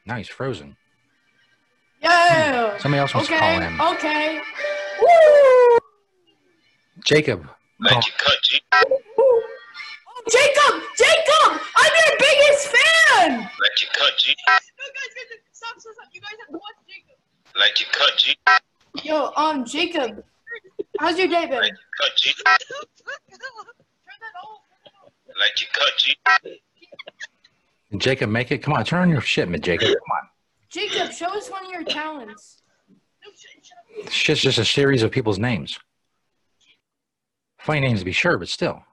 Now 0.06 0.18
he's 0.18 0.28
frozen. 0.28 0.76
Yeah. 2.02 2.78
Somebody 2.78 3.00
else 3.00 3.14
wants 3.14 3.30
to 3.30 3.38
call 3.38 3.62
in. 3.62 3.80
Okay. 3.96 4.42
Woo! 5.02 5.78
Jacob. 7.06 7.48
Call, 7.88 8.02
Jacob, 10.30 10.82
Jacob, 10.98 11.60
I'm 11.76 11.92
your 12.00 12.18
biggest 12.18 12.68
fan. 12.68 13.40
Like 13.40 13.82
you 13.82 13.88
cut, 13.94 14.18
G. 14.18 14.34
Stop, 15.52 15.80
stop, 15.80 15.94
stop. 15.94 16.08
You 16.14 16.22
guys 16.22 16.32
have 16.40 16.48
to 16.48 16.54
watch 16.54 16.80
Jacob. 16.88 17.18
Like 17.60 17.80
you 17.80 17.86
cut, 17.92 18.18
G. 18.18 18.38
Yo, 19.04 19.32
um, 19.36 19.66
Jacob, 19.66 20.24
how's 21.00 21.18
your 21.18 21.28
day 21.28 21.46
been? 21.46 21.60
Cut, 21.60 22.12
G. 22.18 22.34
Like 25.40 25.60
you 25.60 25.68
cut, 25.74 25.98
G. 25.98 26.16
Jacob, 27.98 28.30
make 28.30 28.52
it. 28.52 28.60
Come 28.64 28.74
on, 28.74 28.84
turn 28.86 29.02
on 29.04 29.10
your 29.10 29.22
shit, 29.22 29.48
man, 29.50 29.62
Jacob. 29.62 29.88
Come 29.88 29.96
on. 30.12 30.30
Jacob, 30.70 31.12
show 31.12 31.28
us 31.38 31.50
one 31.50 31.66
of 31.66 31.72
your 31.72 31.84
talents. 31.84 32.62
Shit's 34.10 34.42
just 34.42 34.58
a 34.58 34.66
series 34.66 35.04
of 35.04 35.12
people's 35.12 35.40
names. 35.40 35.80
Funny 37.60 37.80
names 37.80 38.00
to 38.00 38.06
be 38.06 38.12
sure, 38.12 38.38
but 38.38 38.50
still. 38.50 38.84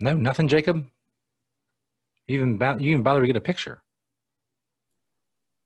No, 0.00 0.14
nothing, 0.14 0.48
Jacob. 0.48 0.84
You 2.26 2.36
even 2.36 2.56
bo- 2.56 2.78
you 2.78 2.90
even 2.92 3.02
bother 3.02 3.20
to 3.20 3.26
get 3.26 3.36
a 3.36 3.40
picture. 3.40 3.82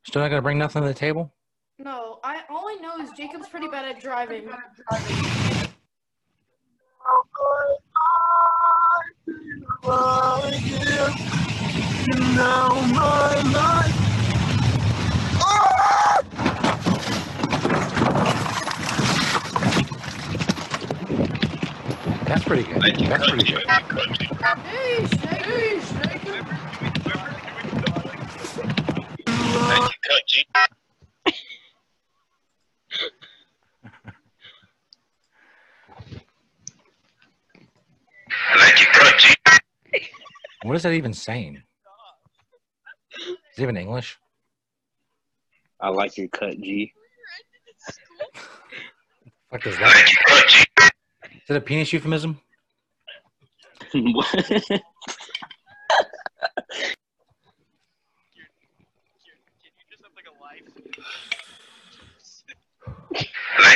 Still 0.04 0.22
not 0.22 0.28
gonna 0.28 0.42
bring 0.42 0.58
nothing 0.58 0.82
to 0.82 0.88
the 0.88 0.94
table. 0.94 1.32
No, 1.78 2.20
I 2.24 2.42
all 2.50 2.68
I 2.68 2.74
know 2.74 2.98
is 3.02 3.10
Jacob's 3.16 3.48
pretty 3.48 3.68
bad 3.68 3.84
at 3.84 4.00
driving. 4.00 4.48
That's 12.06 12.22
pretty 22.44 22.62
good. 22.62 22.94
That's 23.08 23.28
pretty 23.28 23.52
good. 23.52 23.64
Like 23.66 23.82
you 29.82 29.90
cut, 30.02 30.22
G. 30.28 30.44
Like 38.56 38.80
you 38.80 38.86
cut, 38.92 39.18
G. 39.18 39.34
What 40.62 40.76
is 40.76 40.84
that 40.84 40.92
even 40.92 41.12
saying? 41.12 41.62
Is 43.56 43.60
it 43.60 43.62
even 43.62 43.78
English? 43.78 44.18
I 45.80 45.88
like 45.88 46.18
your 46.18 46.28
cut, 46.28 46.60
G. 46.60 46.92
Fuck 49.50 49.66
is 49.66 49.78
that? 49.78 50.66
Is 51.24 51.40
that 51.48 51.56
a 51.56 51.60
penis 51.62 51.90
euphemism? 51.90 52.38
Like 53.94 54.04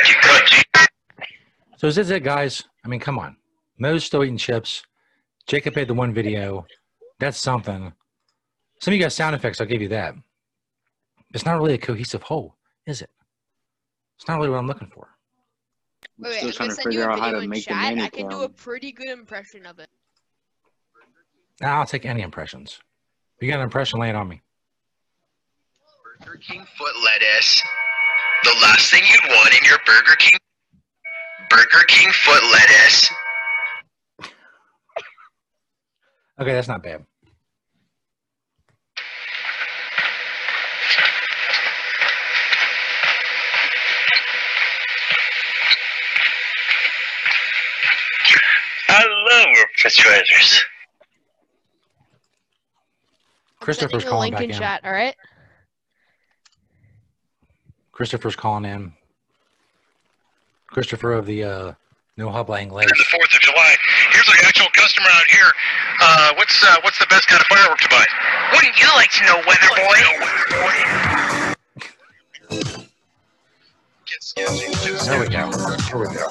you 0.07 0.15
cut, 0.21 0.45
G. 0.45 0.63
So 1.77 1.87
is 1.87 1.95
this 1.95 2.11
it, 2.11 2.23
guys? 2.23 2.63
I 2.85 2.87
mean, 2.87 2.99
come 2.99 3.17
on. 3.17 3.35
Mo's 3.79 4.03
still 4.03 4.23
eating 4.23 4.37
chips. 4.37 4.83
Jacob 5.47 5.73
had 5.73 5.87
the 5.87 5.95
one 5.95 6.13
video. 6.13 6.67
That's 7.19 7.39
something. 7.39 7.93
Some 8.81 8.93
of 8.93 8.97
you 8.97 9.03
guys 9.03 9.13
sound 9.13 9.35
effects, 9.35 9.61
I'll 9.61 9.67
give 9.67 9.81
you 9.81 9.89
that. 9.89 10.15
It's 11.33 11.45
not 11.45 11.59
really 11.59 11.75
a 11.75 11.77
cohesive 11.77 12.23
whole, 12.23 12.55
is 12.87 13.01
it? 13.01 13.11
It's 14.17 14.27
not 14.27 14.37
really 14.37 14.49
what 14.49 14.57
I'm 14.57 14.67
looking 14.67 14.89
for. 14.89 15.07
Wait, 16.17 16.33
Still 16.33 16.47
wait, 16.47 16.47
I'm 16.47 16.51
trying 16.51 16.69
gonna 16.69 16.69
to 16.69 16.81
send 16.81 16.93
you 16.93 16.99
figure 16.99 17.11
out 17.11 17.19
how 17.19 17.31
to 17.31 17.37
in 17.39 17.49
make 17.49 17.65
the 17.65 17.73
chat. 17.73 17.95
menu 17.95 18.03
I 18.03 18.09
can 18.09 18.27
do 18.27 18.41
a 18.41 18.49
pretty 18.49 18.91
good 18.91 19.09
impression 19.09 19.67
of 19.67 19.77
it. 19.79 19.89
Nah, 21.61 21.79
I'll 21.79 21.85
take 21.85 22.05
any 22.05 22.21
impressions. 22.21 22.79
You 23.39 23.47
got 23.49 23.57
an 23.57 23.63
impression, 23.63 23.99
lay 23.99 24.09
it 24.09 24.15
on 24.15 24.27
me. 24.27 24.41
Burger 26.19 26.37
King 26.37 26.65
foot 26.77 26.95
lettuce. 27.03 27.61
The 28.43 28.55
last 28.61 28.91
thing 28.91 29.03
you'd 29.07 29.31
want 29.31 29.53
in 29.53 29.63
your 29.63 29.77
Burger 29.85 30.15
King 30.17 30.39
Burger 31.49 31.85
King 31.87 32.11
foot 32.11 32.43
lettuce. 32.51 33.09
Okay, 36.39 36.53
that's 36.53 36.67
not 36.67 36.81
bad. 36.81 37.05
I 49.31 49.39
love 49.39 49.47
refrigerators. 49.77 50.63
Christopher's 53.59 54.03
calling 54.03 54.33
back 54.33 54.41
in 54.41 54.51
in. 54.51 54.57
chat. 54.57 54.81
All 54.83 54.91
right. 54.91 55.15
Christopher's 57.91 58.35
calling 58.35 58.65
in. 58.65 58.93
Christopher 60.67 61.13
of 61.13 61.25
the 61.25 61.43
uh, 61.43 61.73
No 62.17 62.29
Hub 62.31 62.49
Langley. 62.49 62.85
the 62.85 63.05
Fourth 63.11 63.33
of 63.33 63.39
July. 63.41 63.75
Here's 64.11 64.27
an 64.27 64.35
actual 64.43 64.67
customer 64.73 65.07
out 65.11 65.27
here. 65.27 65.51
Uh, 66.01 66.33
what's 66.37 66.63
uh, 66.63 66.75
what's 66.83 66.97
the 66.97 67.05
best 67.07 67.27
kind 67.27 67.39
of 67.41 67.47
firework 67.47 67.79
to 67.79 67.89
buy? 67.89 68.05
Wouldn't 68.53 68.79
you 68.79 68.87
like 68.95 69.11
to 69.11 69.25
know, 69.25 69.41
weather 69.47 69.69
boy? 69.75 69.99
There 75.05 75.19
we 75.19 75.27
go. 75.27 75.51
There 75.51 75.99
we 75.99 76.07
go. 76.15 76.27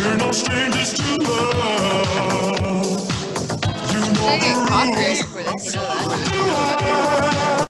We're 0.00 0.16
no 0.16 0.30
strangers 0.32 0.92
to 0.94 1.16
love. 1.22 3.10
I 4.22 4.38
get 4.38 4.68
copyrighted 4.68 5.26
for 5.26 5.42
this. 5.42 5.74
You 5.74 5.80
know 5.80 5.86
that. 5.86 7.68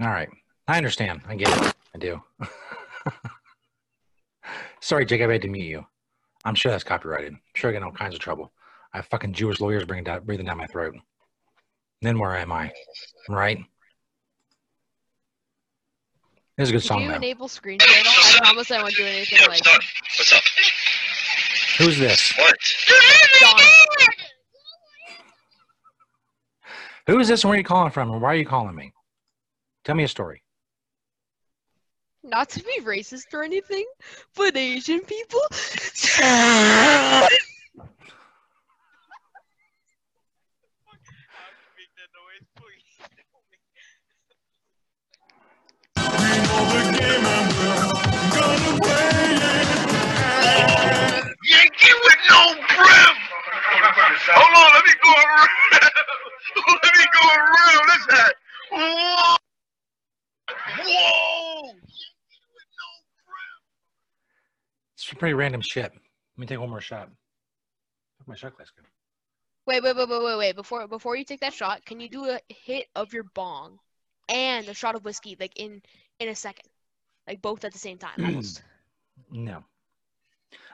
All 0.00 0.08
right. 0.08 0.28
I 0.68 0.76
understand. 0.76 1.22
I 1.26 1.34
get 1.34 1.48
it. 1.48 1.74
I 1.94 1.98
do. 1.98 2.22
Sorry, 4.80 5.04
Jacob, 5.06 5.30
I 5.30 5.34
had 5.34 5.42
to 5.42 5.48
mute 5.48 5.64
you. 5.64 5.86
I'm 6.44 6.54
sure 6.54 6.70
that's 6.72 6.84
copyrighted. 6.84 7.32
I'm 7.32 7.40
sure 7.54 7.70
I 7.70 7.72
get 7.72 7.78
in 7.78 7.84
all 7.84 7.92
kinds 7.92 8.14
of 8.14 8.20
trouble. 8.20 8.52
I 8.92 8.98
have 8.98 9.06
fucking 9.06 9.32
Jewish 9.32 9.60
lawyers 9.60 9.84
bringing 9.84 10.04
down, 10.04 10.24
breathing 10.24 10.46
down 10.46 10.58
my 10.58 10.66
throat. 10.66 10.94
then 12.00 12.18
where 12.18 12.36
am 12.36 12.52
I? 12.52 12.72
Right? 13.28 13.58
This 16.58 16.68
is 16.68 16.70
a 16.70 16.72
good 16.72 16.82
Can 16.82 16.88
song, 16.88 17.02
you 17.02 17.08
though. 17.08 17.14
enable 17.16 17.48
screen 17.48 17.78
sharing? 17.80 18.04
I 18.06 18.38
promise 18.42 18.70
I 18.70 18.82
won't 18.82 18.94
do 18.94 19.04
anything 19.04 19.38
like. 19.48 19.64
What's 19.64 20.32
up? 20.34 20.42
Who's 21.78 21.98
this? 21.98 22.32
What? 22.36 22.56
Who 27.06 27.18
is 27.18 27.28
this 27.28 27.42
and 27.42 27.48
where 27.50 27.56
are 27.56 27.58
you 27.58 27.64
calling 27.64 27.90
from 27.90 28.10
and 28.12 28.20
why 28.22 28.32
are 28.32 28.36
you 28.36 28.46
calling 28.46 28.74
me? 28.76 28.92
Tell 29.84 29.94
me 29.94 30.04
a 30.04 30.08
story. 30.08 30.42
Not 32.22 32.50
to 32.50 32.60
be 32.62 32.80
racist 32.82 33.32
or 33.34 33.42
anything, 33.42 33.84
but 34.36 34.56
Asian 34.56 35.00
people. 35.00 35.40
with 52.02 52.20
no 52.30 52.54
brim. 52.54 53.16
Hold 54.34 54.56
on, 54.56 54.70
let 54.74 54.84
me 54.84 54.92
go 55.02 55.12
around. 55.12 55.48
let 56.82 56.94
me 56.96 57.04
go 57.14 57.28
around. 57.34 57.88
That's 57.88 58.06
that. 58.06 58.34
Whoa. 58.70 59.36
Whoa. 60.84 61.70
It's 64.94 65.08
some 65.08 65.18
pretty 65.18 65.34
random 65.34 65.60
shit. 65.60 65.92
Let 65.92 66.38
me 66.38 66.46
take 66.46 66.60
one 66.60 66.70
more 66.70 66.80
shot. 66.80 67.08
My 68.26 68.34
shot 68.36 68.56
glass 68.56 68.70
good. 68.74 68.86
Wait, 69.66 69.82
wait, 69.82 69.96
wait, 69.96 70.08
wait, 70.08 70.22
wait, 70.22 70.38
wait. 70.38 70.56
Before 70.56 70.86
before 70.88 71.16
you 71.16 71.24
take 71.24 71.40
that 71.40 71.52
shot, 71.52 71.84
can 71.84 72.00
you 72.00 72.08
do 72.08 72.26
a 72.26 72.40
hit 72.48 72.86
of 72.94 73.12
your 73.12 73.24
bong 73.34 73.78
and 74.28 74.68
a 74.68 74.74
shot 74.74 74.94
of 74.94 75.04
whiskey 75.04 75.36
like 75.38 75.52
in 75.56 75.82
in 76.18 76.28
a 76.28 76.34
second, 76.34 76.68
like 77.26 77.42
both 77.42 77.64
at 77.64 77.72
the 77.72 77.78
same 77.78 77.98
time, 77.98 78.24
almost? 78.24 78.62
No. 79.30 79.62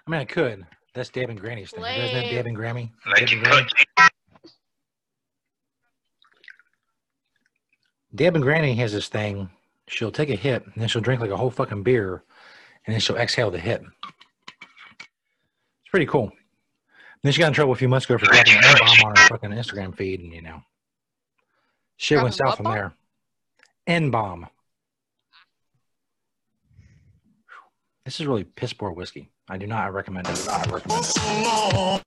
I 0.07 0.11
mean, 0.11 0.21
I 0.21 0.25
could. 0.25 0.67
That's 0.99 1.11
Dave 1.11 1.31
and 1.31 1.41
Granny's 1.41 1.71
thing. 1.71 1.85
Isn't 1.85 2.13
that 2.13 2.25
Lame. 2.25 2.35
Dave 2.35 2.47
and 2.47 2.57
Grammy? 2.57 2.91
Like 3.07 3.19
Dave 3.19 3.33
and 3.35 3.45
Granny? 3.45 3.67
cut, 3.97 4.11
Deb 8.13 8.35
and 8.35 8.43
Granny 8.43 8.75
has 8.75 8.93
this 8.93 9.07
thing. 9.07 9.49
She'll 9.87 10.11
take 10.11 10.29
a 10.29 10.35
hit 10.35 10.65
and 10.65 10.75
then 10.77 10.89
she'll 10.89 11.01
drink 11.01 11.21
like 11.21 11.31
a 11.31 11.37
whole 11.37 11.53
fucking 11.53 11.85
beer, 11.85 12.25
and 12.85 12.93
then 12.93 12.99
she'll 12.99 13.17
exhale 13.17 13.49
the 13.53 13.61
hit. 13.61 13.81
It's 15.01 15.91
pretty 15.93 16.07
cool. 16.07 16.33
then 17.23 17.33
she 17.33 17.39
got 17.39 17.47
in 17.47 17.53
trouble 17.53 17.75
a 17.75 17.77
few 17.77 17.89
months 17.89 18.07
ago 18.07 18.19
for 18.19 18.25
dropping 18.25 18.55
an 18.55 18.65
N-bomb 18.65 19.11
on 19.11 19.17
her 19.17 19.29
fucking 19.29 19.51
Instagram 19.51 19.97
feed, 19.97 20.19
and 20.19 20.33
you 20.33 20.43
know, 20.43 20.63
shit 21.97 22.21
went 22.21 22.35
south 22.35 22.57
from 22.57 22.65
what 22.65 22.75
there. 22.75 22.93
N-bomb. 23.87 24.49
This 28.05 28.19
is 28.19 28.27
really 28.27 28.43
piss 28.43 28.73
poor 28.73 28.91
whiskey. 28.91 29.31
I 29.51 29.57
do 29.57 29.67
not 29.67 29.95
recommend 29.95 30.29
it. 30.29 30.49
I 30.49 30.63
recommend 30.71 31.07
it. 31.07 31.17
You're 31.75 32.01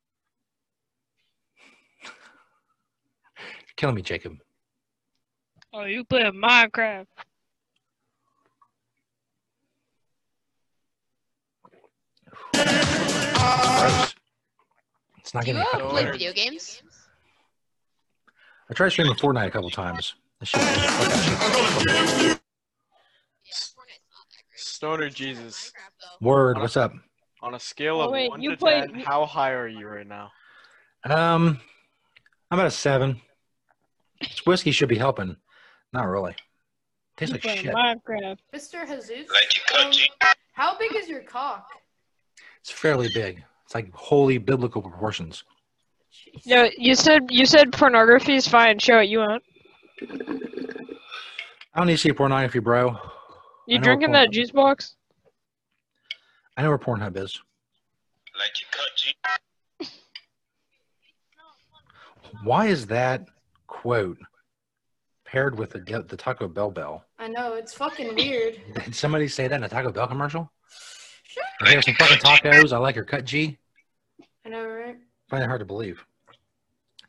killing 3.75 3.95
me, 3.95 4.03
Jacob. 4.03 4.37
Oh, 5.73 5.85
you 5.85 6.03
playing 6.03 6.33
Minecraft? 6.33 7.07
Gross. 12.53 14.15
It's 15.19 15.33
not 15.33 15.43
Do 15.45 15.51
you 15.51 15.57
getting 15.57 15.71
fucking 15.71 15.89
play 15.89 16.11
video 16.11 16.33
games? 16.33 16.83
I 18.69 18.73
tried 18.73 18.89
streaming 18.89 19.15
Fortnite 19.15 19.47
a 19.47 19.51
couple 19.51 19.71
times. 19.71 20.13
This 20.39 20.49
shit 20.49 20.61
was. 20.61 22.37
Stoner 24.55 25.09
Jesus. 25.09 25.73
Word, 26.19 26.59
what's 26.59 26.77
up? 26.77 26.93
On 27.41 27.55
a 27.55 27.59
scale 27.59 27.97
Oh, 27.99 28.05
of 28.05 28.11
wait, 28.11 28.29
one 28.29 28.41
you 28.41 28.51
to 28.51 28.57
play- 28.57 28.81
ten, 28.81 28.99
how 28.99 29.25
high 29.25 29.51
are 29.51 29.67
you 29.67 29.87
right 29.87 30.05
now? 30.07 30.31
Um, 31.03 31.59
I'm 32.51 32.59
at 32.59 32.67
a 32.67 32.71
seven. 32.71 33.19
This 34.19 34.45
whiskey 34.45 34.71
should 34.71 34.89
be 34.89 34.97
helping. 34.97 35.35
Not 35.91 36.03
really. 36.07 36.35
Tastes 37.17 37.31
You 37.31 37.35
like 37.35 37.41
playing 37.41 37.59
shit. 37.63 37.73
Minecraft? 37.73 38.37
Mr. 38.53 38.87
Jesus. 39.07 39.29
Um, 39.77 39.91
how 40.53 40.77
big 40.77 40.95
is 40.95 41.09
your 41.09 41.21
cock? 41.23 41.67
It's 42.59 42.69
fairly 42.71 43.09
big. 43.13 43.43
It's 43.65 43.73
like 43.73 43.91
holy 43.93 44.37
biblical 44.37 44.81
proportions. 44.83 45.43
No, 46.45 46.69
you 46.77 46.93
said 46.93 47.27
you 47.31 47.45
said 47.47 47.71
pornography 47.73 48.35
is 48.35 48.47
fine. 48.47 48.77
Show 48.77 48.99
it. 48.99 49.05
You 49.09 49.19
want? 49.19 49.43
I 51.73 51.77
don't 51.77 51.87
need 51.87 51.93
to 51.93 51.97
see 51.97 52.11
pornography, 52.13 52.59
bro. 52.59 52.97
You 53.65 53.75
I 53.75 53.77
know 53.79 53.83
drinking 53.83 54.09
porn- 54.09 54.13
that 54.13 54.31
juice 54.31 54.51
box? 54.51 54.95
I 56.61 56.65
know 56.65 56.69
where 56.69 56.77
Pornhub 56.77 57.17
is. 57.17 57.41
Why 62.43 62.67
is 62.67 62.85
that 62.85 63.27
quote 63.65 64.19
paired 65.25 65.57
with 65.57 65.71
the 65.71 66.05
the 66.07 66.15
Taco 66.15 66.47
Bell 66.47 66.69
bell? 66.69 67.03
I 67.17 67.29
know 67.29 67.55
it's 67.55 67.73
fucking 67.73 68.13
weird. 68.13 68.61
Did 68.85 68.93
somebody 68.93 69.27
say 69.27 69.47
that 69.47 69.55
in 69.55 69.63
a 69.63 69.69
Taco 69.69 69.91
Bell 69.91 70.05
commercial? 70.05 70.51
Sure. 71.23 71.43
Here's 71.61 71.83
some 71.83 71.95
fucking 71.95 72.19
tacos. 72.19 72.71
I 72.71 72.77
like 72.77 72.93
your 72.93 73.05
cut, 73.05 73.25
G. 73.25 73.57
I 74.45 74.49
know, 74.49 74.67
right? 74.67 74.97
find 75.31 75.43
it 75.43 75.47
hard 75.47 75.61
to 75.61 75.65
believe. 75.65 76.05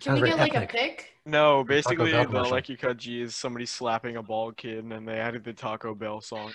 Can 0.01 0.13
Sounds 0.13 0.23
we 0.23 0.29
get 0.29 0.39
like 0.39 0.55
a 0.55 0.63
ethnic. 0.63 0.71
pic? 0.71 1.13
No, 1.27 1.63
basically 1.63 2.11
Bell 2.11 2.23
the 2.23 2.27
commercial. 2.29 2.53
Like 2.53 2.71
You 2.71 2.79
Cut 2.79 2.97
G 2.97 3.21
is 3.21 3.37
somebody 3.37 3.67
slapping 3.67 4.17
a 4.17 4.23
bald 4.23 4.57
kid, 4.57 4.79
and 4.79 4.91
then 4.91 5.05
they 5.05 5.19
added 5.19 5.45
the 5.45 5.53
Taco 5.53 5.95
Bell 5.95 6.23
song. 6.23 6.53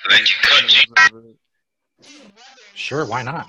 Sure, 2.74 3.06
why 3.06 3.24
not? 3.24 3.48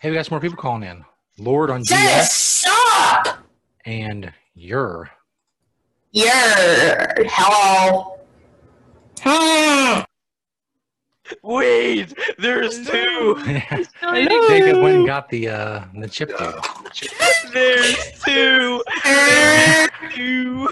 Hey, 0.00 0.10
we 0.10 0.16
got 0.16 0.26
some 0.26 0.34
more 0.34 0.40
people 0.40 0.56
calling 0.56 0.82
in. 0.82 1.04
Lord 1.38 1.70
on 1.70 1.84
Just 1.84 2.30
GS 2.30 2.32
stop! 2.32 3.38
and 3.84 4.32
you're 4.54 5.10
Yeah. 6.12 7.12
Hello. 7.28 8.18
Hmm. 9.20 10.00
Wait, 11.42 12.14
there's 12.38 12.86
two. 12.88 13.36
Jacob 13.44 14.80
went 14.82 14.96
and 14.98 15.06
got 15.06 15.28
the 15.28 15.48
uh 15.48 15.84
the 15.98 16.08
chip 16.08 16.28
dude. 16.38 16.54
There's 17.52 18.22
two. 18.24 18.82
There's 19.04 19.90
two. 20.14 20.68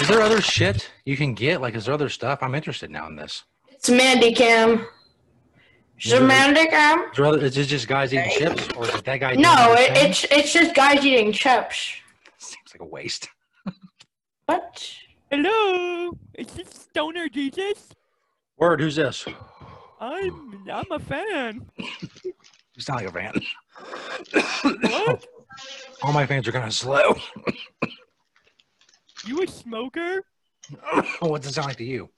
Is 0.00 0.08
there 0.08 0.20
other 0.20 0.40
shit 0.40 0.90
you 1.04 1.16
can 1.16 1.34
get? 1.34 1.60
Like, 1.60 1.74
is 1.76 1.84
there 1.86 1.94
other 1.94 2.08
stuff? 2.08 2.42
I'm 2.42 2.54
interested 2.54 2.90
now 2.90 3.06
in 3.06 3.16
this. 3.16 3.44
It's 3.68 3.88
ManyCam. 3.88 4.84
Is 6.00 6.12
it 6.12 6.22
Is, 6.22 6.28
there 7.16 7.26
other, 7.26 7.44
is 7.44 7.56
it 7.56 7.64
just 7.64 7.88
guys 7.88 8.14
eating 8.14 8.30
chips, 8.30 8.68
or 8.76 8.84
is 8.86 8.94
it 8.94 9.04
that 9.04 9.16
guy? 9.18 9.34
No, 9.34 9.74
it, 9.76 9.90
it's 9.96 10.24
it's 10.30 10.52
just 10.52 10.72
guys 10.74 11.04
eating 11.04 11.32
chips. 11.32 11.96
Seems 12.38 12.72
like 12.72 12.82
a 12.82 12.84
waste. 12.84 13.28
What? 14.46 14.88
Hello, 15.28 16.16
is 16.34 16.46
this 16.48 16.68
Stoner 16.68 17.28
Jesus? 17.28 17.88
Word, 18.56 18.80
who's 18.80 18.94
this? 18.94 19.26
I'm 20.00 20.64
I'm 20.72 20.90
a 20.92 21.00
fan. 21.00 21.66
You 21.76 22.34
sound 22.78 23.04
like 23.04 23.08
a 23.08 23.12
fan. 23.12 23.32
What? 24.62 24.84
Oh, 24.84 25.18
all 26.02 26.12
my 26.12 26.26
fans 26.26 26.46
are 26.46 26.52
kind 26.52 26.66
of 26.66 26.74
slow. 26.74 27.16
You 29.26 29.42
a 29.42 29.48
smoker? 29.48 30.22
what 31.18 31.42
does 31.42 31.50
it 31.50 31.54
sound 31.54 31.68
like 31.68 31.76
to 31.78 31.84
you? 31.84 32.08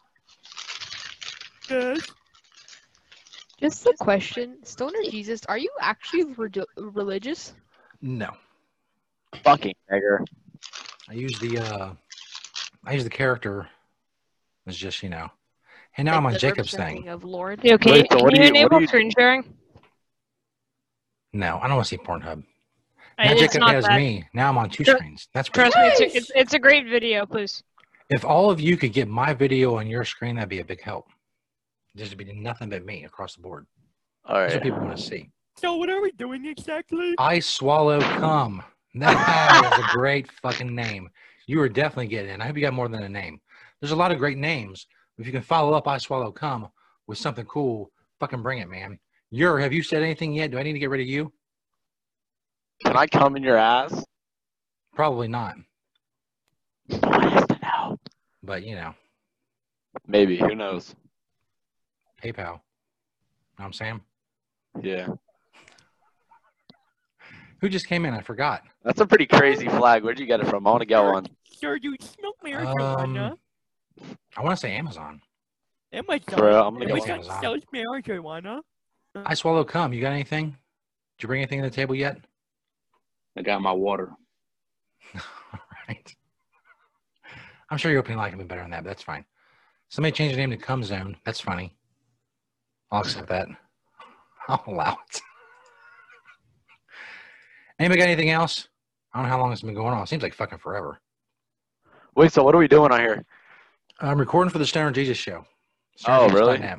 Yes. 1.71 2.01
Just 3.61 3.87
a 3.87 3.93
question, 3.99 4.57
Stoner 4.65 5.03
Jesus, 5.11 5.45
are 5.47 5.59
you 5.59 5.71
actually 5.81 6.25
re- 6.37 6.51
religious? 6.79 7.53
No. 8.01 8.31
Fucking 9.45 9.75
nigger. 9.93 10.25
I 11.09 11.13
use 11.13 11.39
the 11.41 11.59
uh 11.59 11.93
I 12.85 12.93
use 12.95 13.05
the 13.05 13.11
character 13.11 13.69
as 14.67 14.77
just, 14.77 15.03
you 15.03 15.11
know. 15.11 15.29
Hey 15.93 16.03
now 16.05 16.17
I'm 16.17 16.25
on 16.27 16.39
Jacob's 16.39 16.73
thing. 16.75 17.09
Of 17.09 17.25
Lord. 17.25 17.63
Yo, 17.63 17.77
can, 17.77 17.93
Wait, 17.93 17.99
you, 17.99 18.07
so 18.11 18.17
can 18.17 18.25
what 18.25 18.33
you 18.33 18.39
do 18.39 18.45
you- 18.45 18.53
what 18.53 18.57
enable 18.57 18.81
you- 18.81 18.87
screen 18.87 19.11
sharing? 19.17 19.45
No, 21.33 21.59
I 21.63 21.69
don't 21.69 21.77
want 21.77 21.87
to 21.87 21.97
see 21.97 21.99
Pornhub. 22.03 22.43
Now 23.19 23.33
it's 23.33 23.41
Jacob 23.41 23.61
not 23.61 23.75
has 23.75 23.85
that- 23.85 23.97
me. 23.99 24.25
Now 24.33 24.49
I'm 24.49 24.57
on 24.59 24.71
two 24.71 24.85
Tr- 24.85 24.93
screens. 24.93 25.29
That's 25.35 25.49
pretty 25.51 25.71
Trust 25.71 26.01
me, 26.01 26.07
it's 26.07 26.15
a, 26.15 26.17
it's, 26.17 26.31
it's 26.35 26.55
a 26.55 26.59
great 26.59 26.87
video, 26.89 27.27
please. 27.27 27.63
If 28.09 28.25
all 28.25 28.51
of 28.51 28.59
you 28.61 28.77
could 28.79 28.93
get 28.93 29.07
my 29.07 29.35
video 29.35 29.77
on 29.77 29.87
your 29.87 30.05
screen, 30.05 30.37
that'd 30.37 30.49
be 30.49 30.59
a 30.61 30.65
big 30.65 30.81
help. 30.83 31.07
There'd 31.95 32.17
be 32.17 32.33
nothing 32.33 32.71
but 32.71 32.85
me 32.85 33.05
across 33.05 33.35
the 33.35 33.43
board. 33.43 33.67
All 34.25 34.37
right. 34.37 34.43
That's 34.45 34.55
what 34.55 34.63
people 34.63 34.81
want 34.81 34.97
to 34.97 35.03
see. 35.03 35.31
So 35.57 35.75
what 35.77 35.91
are 35.91 36.01
we 36.01 36.13
doing 36.13 36.47
exactly? 36.47 37.15
I 37.19 37.41
swallow 37.41 38.01
cum. 38.01 38.63
That 38.95 39.79
is 39.79 39.85
a 39.85 39.89
great 39.93 40.31
fucking 40.43 40.75
name. 40.75 41.11
You 41.47 41.61
are 41.61 41.69
definitely 41.69 42.09
getting 42.09 42.31
it. 42.31 42.41
I 42.41 42.47
hope 42.47 42.57
you 42.57 42.63
got 42.63 42.75
more 42.75 42.89
than 42.89 43.03
a 43.03 43.09
name. 43.09 43.41
There's 43.81 43.93
a 43.93 43.97
lot 43.97 44.13
of 44.13 44.19
great 44.19 44.39
names. 44.39 44.87
If 45.19 45.27
you 45.27 45.33
can 45.33 45.43
follow 45.43 45.75
up 45.75 45.87
I 45.87 45.99
swallow 45.99 46.33
cum 46.33 46.69
with 47.07 47.19
something 47.19 47.45
cool, 47.47 47.91
fucking 48.21 48.43
bring 48.43 48.59
it, 48.59 48.69
man. 48.69 48.99
You're 49.31 49.59
have 49.59 49.73
you 49.73 49.83
said 49.83 50.03
anything 50.03 50.33
yet? 50.33 50.51
Do 50.51 50.59
I 50.59 50.63
need 50.63 50.73
to 50.73 50.79
get 50.79 50.91
rid 50.91 51.01
of 51.01 51.07
you? 51.07 51.33
Can 52.85 52.97
I 52.97 53.07
come 53.07 53.37
in 53.37 53.43
your 53.43 53.57
ass? 53.57 54.05
Probably 54.95 55.29
not. 55.29 55.57
But 58.43 58.65
you 58.65 58.75
know, 58.75 58.95
Maybe. 60.07 60.37
Who 60.37 60.55
knows? 60.55 60.95
PayPal. 62.23 62.37
You 62.37 62.45
Know 62.45 62.61
what 63.57 63.65
I'm 63.67 63.73
saying? 63.73 64.01
Yeah. 64.83 65.09
Who 67.61 67.69
just 67.69 67.87
came 67.87 68.07
in? 68.07 68.15
I 68.15 68.21
forgot. 68.23 68.63
That's 68.85 69.01
a 69.01 69.07
pretty 69.07 69.27
crazy 69.27 69.69
flag. 69.69 70.03
Where'd 70.03 70.19
you 70.19 70.27
get 70.27 70.41
it 70.41 70.47
from? 70.47 70.67
I 70.67 70.71
want 70.71 70.81
to 70.81 70.87
get 70.87 71.01
one. 71.01 71.27
Sir, 71.45 71.77
you 71.81 71.95
smoke 72.01 72.37
marijuana? 72.45 73.33
Um, 73.33 73.39
I 74.37 74.43
want 74.43 74.57
to 74.57 74.61
say 74.61 74.73
Amazon. 74.73 75.21
Amazon. 75.93 76.39
For 76.39 76.47
real, 76.47 76.67
I'm 76.67 76.75
gonna 76.75 76.87
get 76.87 77.09
Amazon 77.09 77.27
one. 77.27 77.41
sells 77.43 77.63
marijuana. 77.75 78.61
I 79.15 79.35
swallow 79.35 79.65
cum. 79.65 79.93
You 79.93 80.01
got 80.01 80.13
anything? 80.13 80.57
Did 81.19 81.25
you 81.25 81.27
bring 81.27 81.41
anything 81.43 81.61
to 81.63 81.69
the 81.69 81.75
table 81.75 81.95
yet? 81.95 82.19
I 83.37 83.43
got 83.43 83.61
my 83.61 83.73
water. 83.73 84.11
All 85.15 85.61
right. 85.89 86.17
I'm 87.69 87.77
sure 87.79 87.91
your 87.91 88.01
opening 88.01 88.19
line 88.19 88.31
can 88.31 88.39
be 88.39 88.45
better 88.45 88.63
than 88.63 88.71
that, 88.71 88.85
but 88.85 88.91
that's 88.91 89.03
fine. 89.03 89.25
Somebody 89.89 90.13
changed 90.13 90.35
the 90.35 90.39
name 90.39 90.51
to 90.51 90.57
Cum 90.57 90.83
Zone. 90.83 91.17
That's 91.25 91.41
funny. 91.41 91.75
I'll 92.91 93.01
accept 93.03 93.29
that. 93.29 93.49
I'll 94.49 94.63
allow 94.67 94.99
it. 95.09 95.21
Anybody 97.79 97.99
got 98.01 98.07
anything 98.09 98.31
else? 98.31 98.69
I 99.13 99.19
don't 99.19 99.27
know 99.27 99.31
how 99.35 99.41
long 99.41 99.53
it's 99.53 99.63
been 99.63 99.75
going 99.75 99.95
on. 99.95 100.03
It 100.03 100.09
seems 100.09 100.23
like 100.23 100.35
fucking 100.35 100.59
forever. 100.59 101.01
Wait, 102.15 102.33
so 102.33 102.43
what 102.43 102.55
are 102.55 102.59
we 102.59 102.69
doing 102.69 102.93
on 102.93 103.01
here? 103.01 103.25
I'm 104.01 104.19
recording 104.19 104.51
for 104.51 104.59
the 104.59 104.67
Stoner 104.67 104.91
Jesus 104.91 105.17
show. 105.17 105.45
Oh, 106.07 106.29
really? 106.31 106.59
StonerJesus.net. 106.59 106.79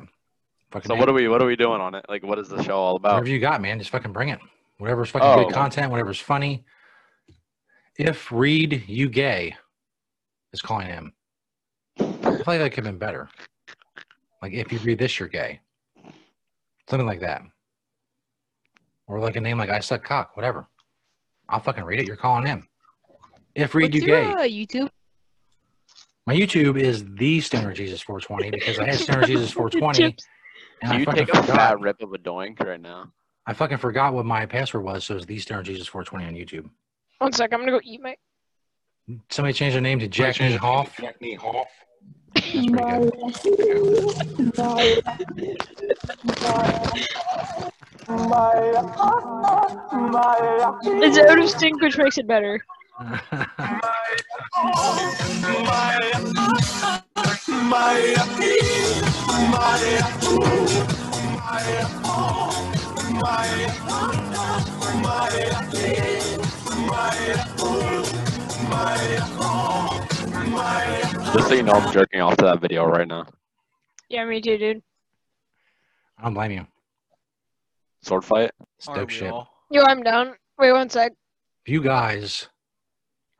Fucking 0.70 0.88
So 0.88 0.94
name. 0.94 1.00
what 1.00 1.08
are 1.08 1.12
we 1.12 1.28
what 1.28 1.42
are 1.42 1.46
we 1.46 1.56
doing 1.56 1.80
on 1.80 1.94
it? 1.94 2.04
Like 2.08 2.22
what 2.22 2.38
is 2.38 2.48
the 2.48 2.62
show 2.62 2.76
all 2.76 2.96
about? 2.96 3.12
Whatever 3.14 3.28
you 3.28 3.38
got, 3.40 3.60
man, 3.60 3.78
just 3.78 3.90
fucking 3.90 4.12
bring 4.12 4.30
it. 4.30 4.38
Whatever's 4.78 5.10
fucking 5.10 5.28
Oh. 5.28 5.44
good 5.44 5.52
content, 5.54 5.90
whatever's 5.90 6.18
funny. 6.18 6.64
If 7.98 8.32
Read 8.32 8.84
You 8.88 9.08
Gay 9.10 9.54
is 10.52 10.62
calling 10.62 10.86
him, 10.86 11.12
I 12.00 12.04
feel 12.04 12.42
like 12.46 12.58
that 12.60 12.70
could 12.72 12.84
have 12.86 12.92
been 12.94 12.98
better. 12.98 13.28
Like 14.40 14.54
if 14.54 14.72
you 14.72 14.78
read 14.78 14.98
this, 14.98 15.18
you're 15.18 15.28
gay. 15.28 15.60
Something 16.92 17.06
like 17.06 17.20
that. 17.20 17.40
Or 19.06 19.18
like 19.18 19.36
a 19.36 19.40
name 19.40 19.56
like 19.56 19.70
I 19.70 19.80
Suck 19.80 20.04
Cock, 20.04 20.36
whatever. 20.36 20.68
I'll 21.48 21.58
fucking 21.58 21.84
read 21.84 22.00
it. 22.00 22.06
You're 22.06 22.16
calling 22.18 22.44
him. 22.44 22.68
If 23.54 23.74
Read 23.74 23.94
What's 23.94 24.04
You 24.04 24.12
your 24.12 24.22
Gay. 24.22 24.30
uh, 24.30 24.36
YouTube? 24.46 24.90
My 26.26 26.34
YouTube 26.34 26.78
is 26.78 27.02
the 27.14 27.40
Stoner 27.40 27.72
Jesus 27.72 28.02
420 28.02 28.50
because 28.50 28.78
I 28.78 28.84
had 28.84 28.94
Stoner 29.00 29.24
Jesus 29.26 29.50
420. 29.52 30.04
and 30.04 30.14
Can 30.82 30.92
I 30.92 30.98
you 30.98 31.04
fucking 31.06 31.24
take 31.24 31.34
a 31.34 31.40
forgot. 31.40 31.56
fat 31.56 31.80
rip 31.80 32.02
of 32.02 32.12
a 32.12 32.18
doink 32.18 32.60
right 32.62 32.78
now? 32.78 33.10
I 33.46 33.54
fucking 33.54 33.78
forgot 33.78 34.12
what 34.12 34.26
my 34.26 34.44
password 34.44 34.84
was, 34.84 35.06
so 35.06 35.16
it's 35.16 35.24
the 35.24 35.38
Stoner 35.38 35.62
Jesus 35.62 35.86
420 35.88 36.26
on 36.26 36.34
YouTube. 36.46 36.68
One 37.20 37.32
sec, 37.32 37.54
I'm 37.54 37.60
gonna 37.60 37.72
go 37.72 37.80
eat 37.82 38.02
my. 38.02 38.16
Somebody 39.30 39.54
changed 39.54 39.76
their 39.76 39.80
name 39.80 39.98
to 40.00 40.08
Jack 40.08 40.38
Nee 40.40 40.56
Hoff. 40.56 40.94
Jack 40.98 41.16
Nee 41.22 41.38
Hoff. 42.36 43.12
That's 43.22 43.40
pretty. 43.40 43.72
It's 51.04 51.18
out 51.18 51.38
of 51.38 51.50
sync, 51.50 51.80
which 51.80 51.96
makes 51.98 52.18
it 52.18 52.26
better. 52.26 52.64
Just 70.44 71.48
so 71.48 71.54
you 71.54 71.62
know, 71.62 71.72
I'm 71.72 71.92
jerking 71.92 72.20
off 72.20 72.36
to 72.38 72.44
that 72.46 72.60
video 72.60 72.84
right 72.84 73.06
now. 73.06 73.26
Yeah, 74.08 74.24
me 74.24 74.40
too, 74.40 74.58
dude. 74.58 74.82
I 76.18 76.24
don't 76.24 76.34
blame 76.34 76.52
you. 76.52 76.66
Sword 78.02 78.24
fight. 78.24 78.50
It's 78.78 78.86
dope 78.86 79.10
shit. 79.10 79.32
Yo, 79.70 79.82
I'm 79.82 80.02
down. 80.02 80.34
Wait 80.58 80.72
one 80.72 80.90
sec. 80.90 81.12
You 81.66 81.80
guys 81.80 82.48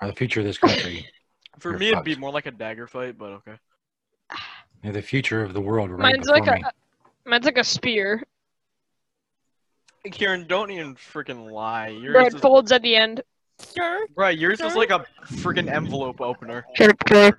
are 0.01 0.09
the 0.09 0.15
future 0.15 0.41
of 0.41 0.47
this 0.47 0.59
country. 0.59 1.07
For 1.59 1.70
You're 1.70 1.79
me, 1.79 1.89
it'd 1.91 2.05
be 2.05 2.16
more 2.16 2.33
like 2.33 2.47
a 2.47 2.51
dagger 2.51 2.87
fight, 2.87 3.19
but 3.19 3.33
okay. 3.33 3.55
You're 4.83 4.93
the 4.93 5.03
future 5.03 5.43
of 5.43 5.53
the 5.53 5.61
world 5.61 5.91
right 5.91 6.01
Mine's 6.01 6.27
before 6.27 6.39
like 6.39 6.61
me. 6.61 6.65
a. 6.66 7.29
Mine's 7.29 7.45
like 7.45 7.59
a 7.59 7.65
spear. 7.65 8.23
Hey, 10.03 10.11
Kieran, 10.11 10.47
don't 10.47 10.70
even 10.70 10.95
freaking 10.95 11.51
lie. 11.51 11.89
Yours 11.89 12.12
Bro, 12.12 12.27
it 12.27 12.35
is, 12.35 12.41
folds 12.41 12.73
at 12.73 12.83
the 12.83 12.97
end. 12.97 13.23
Sure. 13.77 14.07
right, 14.16 14.37
yours 14.37 14.61
is 14.61 14.74
like 14.74 14.91
a 14.91 15.05
freaking 15.24 15.70
envelope 15.70 16.20
opener. 16.20 16.65
Shut 16.74 16.91
up, 16.91 16.99
Troy. 17.07 17.31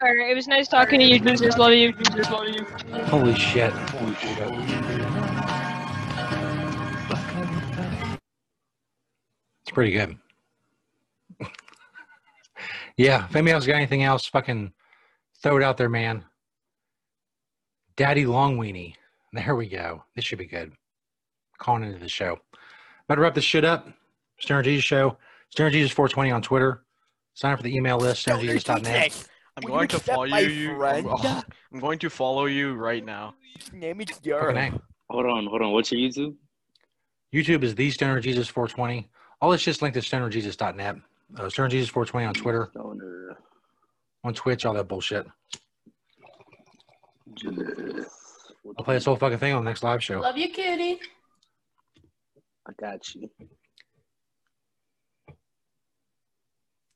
Alright, 0.00 0.30
it 0.30 0.34
was 0.34 0.46
nice 0.46 0.68
talking 0.68 1.00
to 1.00 1.04
you, 1.04 1.18
Jesus. 1.18 1.58
Love 1.58 1.72
you. 1.72 1.92
Jesus, 1.92 2.30
love 2.30 2.48
you. 2.48 2.64
Holy 3.06 3.34
shit. 3.34 3.72
Holy 3.72 4.14
shit. 4.14 4.97
Pretty 9.78 9.92
good. 9.92 10.18
yeah, 12.96 13.26
if 13.26 13.36
anybody 13.36 13.52
else 13.52 13.64
got 13.64 13.76
anything 13.76 14.02
else, 14.02 14.26
fucking 14.26 14.72
throw 15.40 15.56
it 15.56 15.62
out 15.62 15.76
there, 15.76 15.88
man. 15.88 16.24
Daddy 17.96 18.26
Long 18.26 18.58
Weenie. 18.58 18.94
There 19.32 19.54
we 19.54 19.68
go. 19.68 20.02
This 20.16 20.24
should 20.24 20.40
be 20.40 20.46
good. 20.46 20.72
Calling 21.58 21.84
into 21.84 22.00
the 22.00 22.08
show. 22.08 22.40
About 23.04 23.14
to 23.14 23.20
wrap 23.20 23.36
this 23.36 23.44
shit 23.44 23.64
up. 23.64 23.86
Stoner 24.40 24.64
Jesus 24.64 24.82
Show. 24.82 25.16
Stoner 25.50 25.70
Jesus 25.70 25.92
420 25.92 26.32
on 26.32 26.42
Twitter. 26.42 26.82
Sign 27.34 27.52
up 27.52 27.60
for 27.60 27.62
the 27.62 27.76
email 27.76 27.98
list, 27.98 28.26
stonerjesus.net. 28.26 29.28
I'm 29.56 29.62
Will 29.62 29.76
going 29.76 29.88
to 29.88 30.00
follow 30.00 30.26
my 30.26 30.40
you. 30.40 30.84
I'm. 30.84 31.06
I'm 31.72 31.78
going 31.78 32.00
to 32.00 32.10
follow 32.10 32.46
you 32.46 32.74
right 32.74 33.04
now. 33.04 33.36
Name 33.72 34.00
is 34.00 34.08
Fucking 34.08 34.28
Europe. 34.28 34.56
A. 34.56 34.72
Hold 35.08 35.26
on, 35.26 35.46
hold 35.46 35.62
on. 35.62 35.70
What's 35.70 35.92
your 35.92 36.00
YouTube? 36.00 36.34
YouTube 37.32 37.62
is 37.62 37.76
the 37.76 37.92
Stoner 37.92 38.18
Jesus 38.18 38.48
420. 38.48 39.08
All 39.40 39.50
this 39.50 39.62
just 39.62 39.82
linked 39.82 39.94
to 39.94 40.00
stonerjesus.net. 40.00 40.96
Uh, 41.36 41.48
Stoner 41.48 41.68
Jesus 41.68 41.88
420 41.90 42.26
on 42.26 42.34
Twitter, 42.34 42.68
Stoner. 42.72 43.36
on 44.24 44.34
Twitch, 44.34 44.64
all 44.64 44.74
that 44.74 44.88
bullshit. 44.88 45.26
Jesus. 47.34 48.06
I'll 48.78 48.84
play 48.84 48.94
this 48.94 49.04
whole 49.04 49.16
fucking 49.16 49.38
thing 49.38 49.52
on 49.52 49.64
the 49.64 49.70
next 49.70 49.82
live 49.82 50.02
show. 50.02 50.20
Love 50.20 50.38
you, 50.38 50.48
cutie. 50.48 50.98
I 52.66 52.72
got 52.80 53.14
you. 53.14 53.30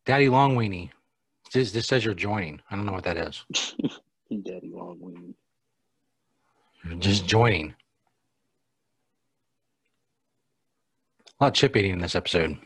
Daddy 0.04 0.28
Long 0.28 0.56
Weenie. 0.56 0.90
This, 1.52 1.70
this 1.72 1.86
says 1.86 2.04
you're 2.04 2.14
joining. 2.14 2.60
I 2.70 2.76
don't 2.76 2.86
know 2.86 2.92
what 2.92 3.04
that 3.04 3.18
is. 3.18 3.44
Daddy 4.42 4.70
long 4.72 4.96
wing. 4.98 5.34
You're 6.84 6.98
just 6.98 7.26
joining. 7.26 7.74
A 11.42 11.46
lot 11.46 11.48
of 11.48 11.54
chip 11.54 11.76
eating 11.76 11.94
in 11.94 11.98
this 11.98 12.14
episode. 12.14 12.56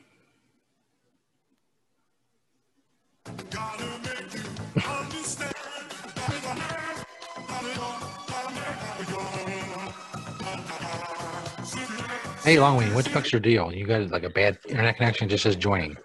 Hey, 12.45 12.61
Long 12.61 12.79
Weenie, 12.79 12.95
what 12.95 13.05
the 13.05 13.11
fuck's 13.11 13.33
your 13.33 13.41
deal? 13.41 13.73
You 13.73 13.87
got 13.87 14.11
like 14.11 14.25
a 14.25 14.29
bad 14.29 14.59
internet 14.69 14.99
connection? 14.99 15.31
Just 15.31 15.45
says 15.45 15.57
joining. 15.57 15.97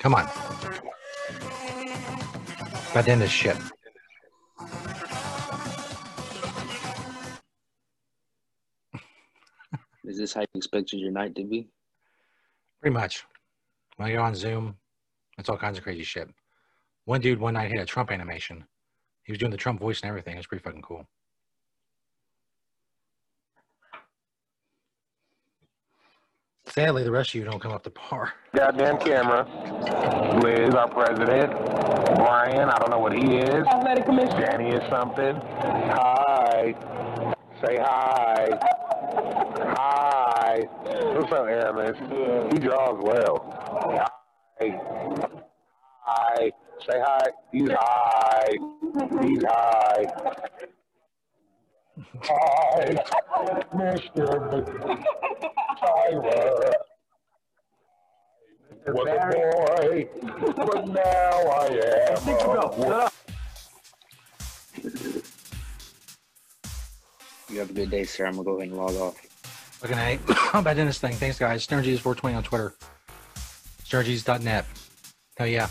Come 0.00 0.16
on. 0.16 0.24
About 2.90 3.04
to 3.04 3.10
end 3.12 3.20
this 3.20 3.30
shit. 3.30 3.56
Is 10.02 10.18
this 10.18 10.34
how 10.34 10.40
you 10.40 10.46
expected 10.56 10.98
your 10.98 11.12
night 11.12 11.36
to 11.36 11.44
be? 11.44 11.68
Pretty 12.80 12.94
much. 12.94 13.24
When 13.96 14.08
I 14.08 14.12
go 14.12 14.22
on 14.22 14.34
Zoom, 14.34 14.76
it's 15.38 15.48
all 15.48 15.58
kinds 15.58 15.76
of 15.76 15.84
crazy 15.84 16.02
shit. 16.02 16.28
One 17.04 17.20
dude 17.20 17.38
one 17.38 17.54
night 17.54 17.70
hit 17.70 17.80
a 17.80 17.84
Trump 17.84 18.10
animation. 18.10 18.64
He 19.24 19.32
was 19.32 19.38
doing 19.38 19.50
the 19.50 19.58
Trump 19.58 19.80
voice 19.80 20.00
and 20.00 20.08
everything. 20.08 20.34
It 20.34 20.38
was 20.38 20.46
pretty 20.46 20.62
fucking 20.62 20.82
cool. 20.82 21.06
Sadly, 26.66 27.02
the 27.02 27.10
rest 27.10 27.30
of 27.30 27.34
you 27.34 27.44
don't 27.44 27.60
come 27.60 27.72
up 27.72 27.82
to 27.82 27.90
par. 27.90 28.32
Goddamn 28.54 28.98
camera. 28.98 29.44
Liz, 30.40 30.72
our 30.74 30.88
president. 30.88 31.50
Brian, 32.14 32.68
I 32.68 32.78
don't 32.78 32.90
know 32.90 33.00
what 33.00 33.12
he 33.12 33.38
is. 33.38 33.66
Athletic 33.66 34.04
commission. 34.04 34.40
Danny 34.40 34.70
is 34.70 34.82
something. 34.88 35.34
Hi. 35.34 36.74
Say 37.64 37.76
hi. 37.76 38.48
Hi. 39.76 40.29
What's 40.50 41.30
up, 41.30 41.46
Aramis? 41.46 41.96
He 42.52 42.58
draws 42.58 43.00
well. 43.04 43.38
Hi. 44.58 44.80
Hi. 46.02 46.50
Say 46.80 47.00
hi. 47.00 47.26
He's 47.52 47.70
high. 47.70 48.56
He's 49.22 49.44
high. 49.44 50.06
Hi, 52.24 52.96
Mr. 53.76 54.26
Tyler. 55.78 56.72
Was 58.88 59.06
a 59.06 59.18
boy, 59.30 60.08
but 60.56 60.88
now 60.88 61.34
I 61.48 61.66
am. 62.08 62.18
a 62.28 63.10
You 67.48 67.58
have 67.60 67.70
a 67.70 67.72
good 67.72 67.90
day, 67.90 68.02
sir. 68.04 68.26
I'm 68.26 68.32
gonna 68.32 68.44
go 68.44 68.56
ahead 68.56 68.68
and 68.70 68.76
log 68.76 68.96
off. 68.96 69.29
Fucking 69.80 69.96
A. 69.96 70.18
I'm 70.52 70.62
to 70.64 70.70
end 70.70 70.88
this 70.88 70.98
thing. 70.98 71.14
Thanks, 71.14 71.38
guys. 71.38 71.66
StonerJesus420 71.66 72.36
on 72.36 72.42
Twitter. 72.42 72.74
StonerJesus.net. 73.84 74.66
Hell 75.38 75.46
yeah. 75.46 75.68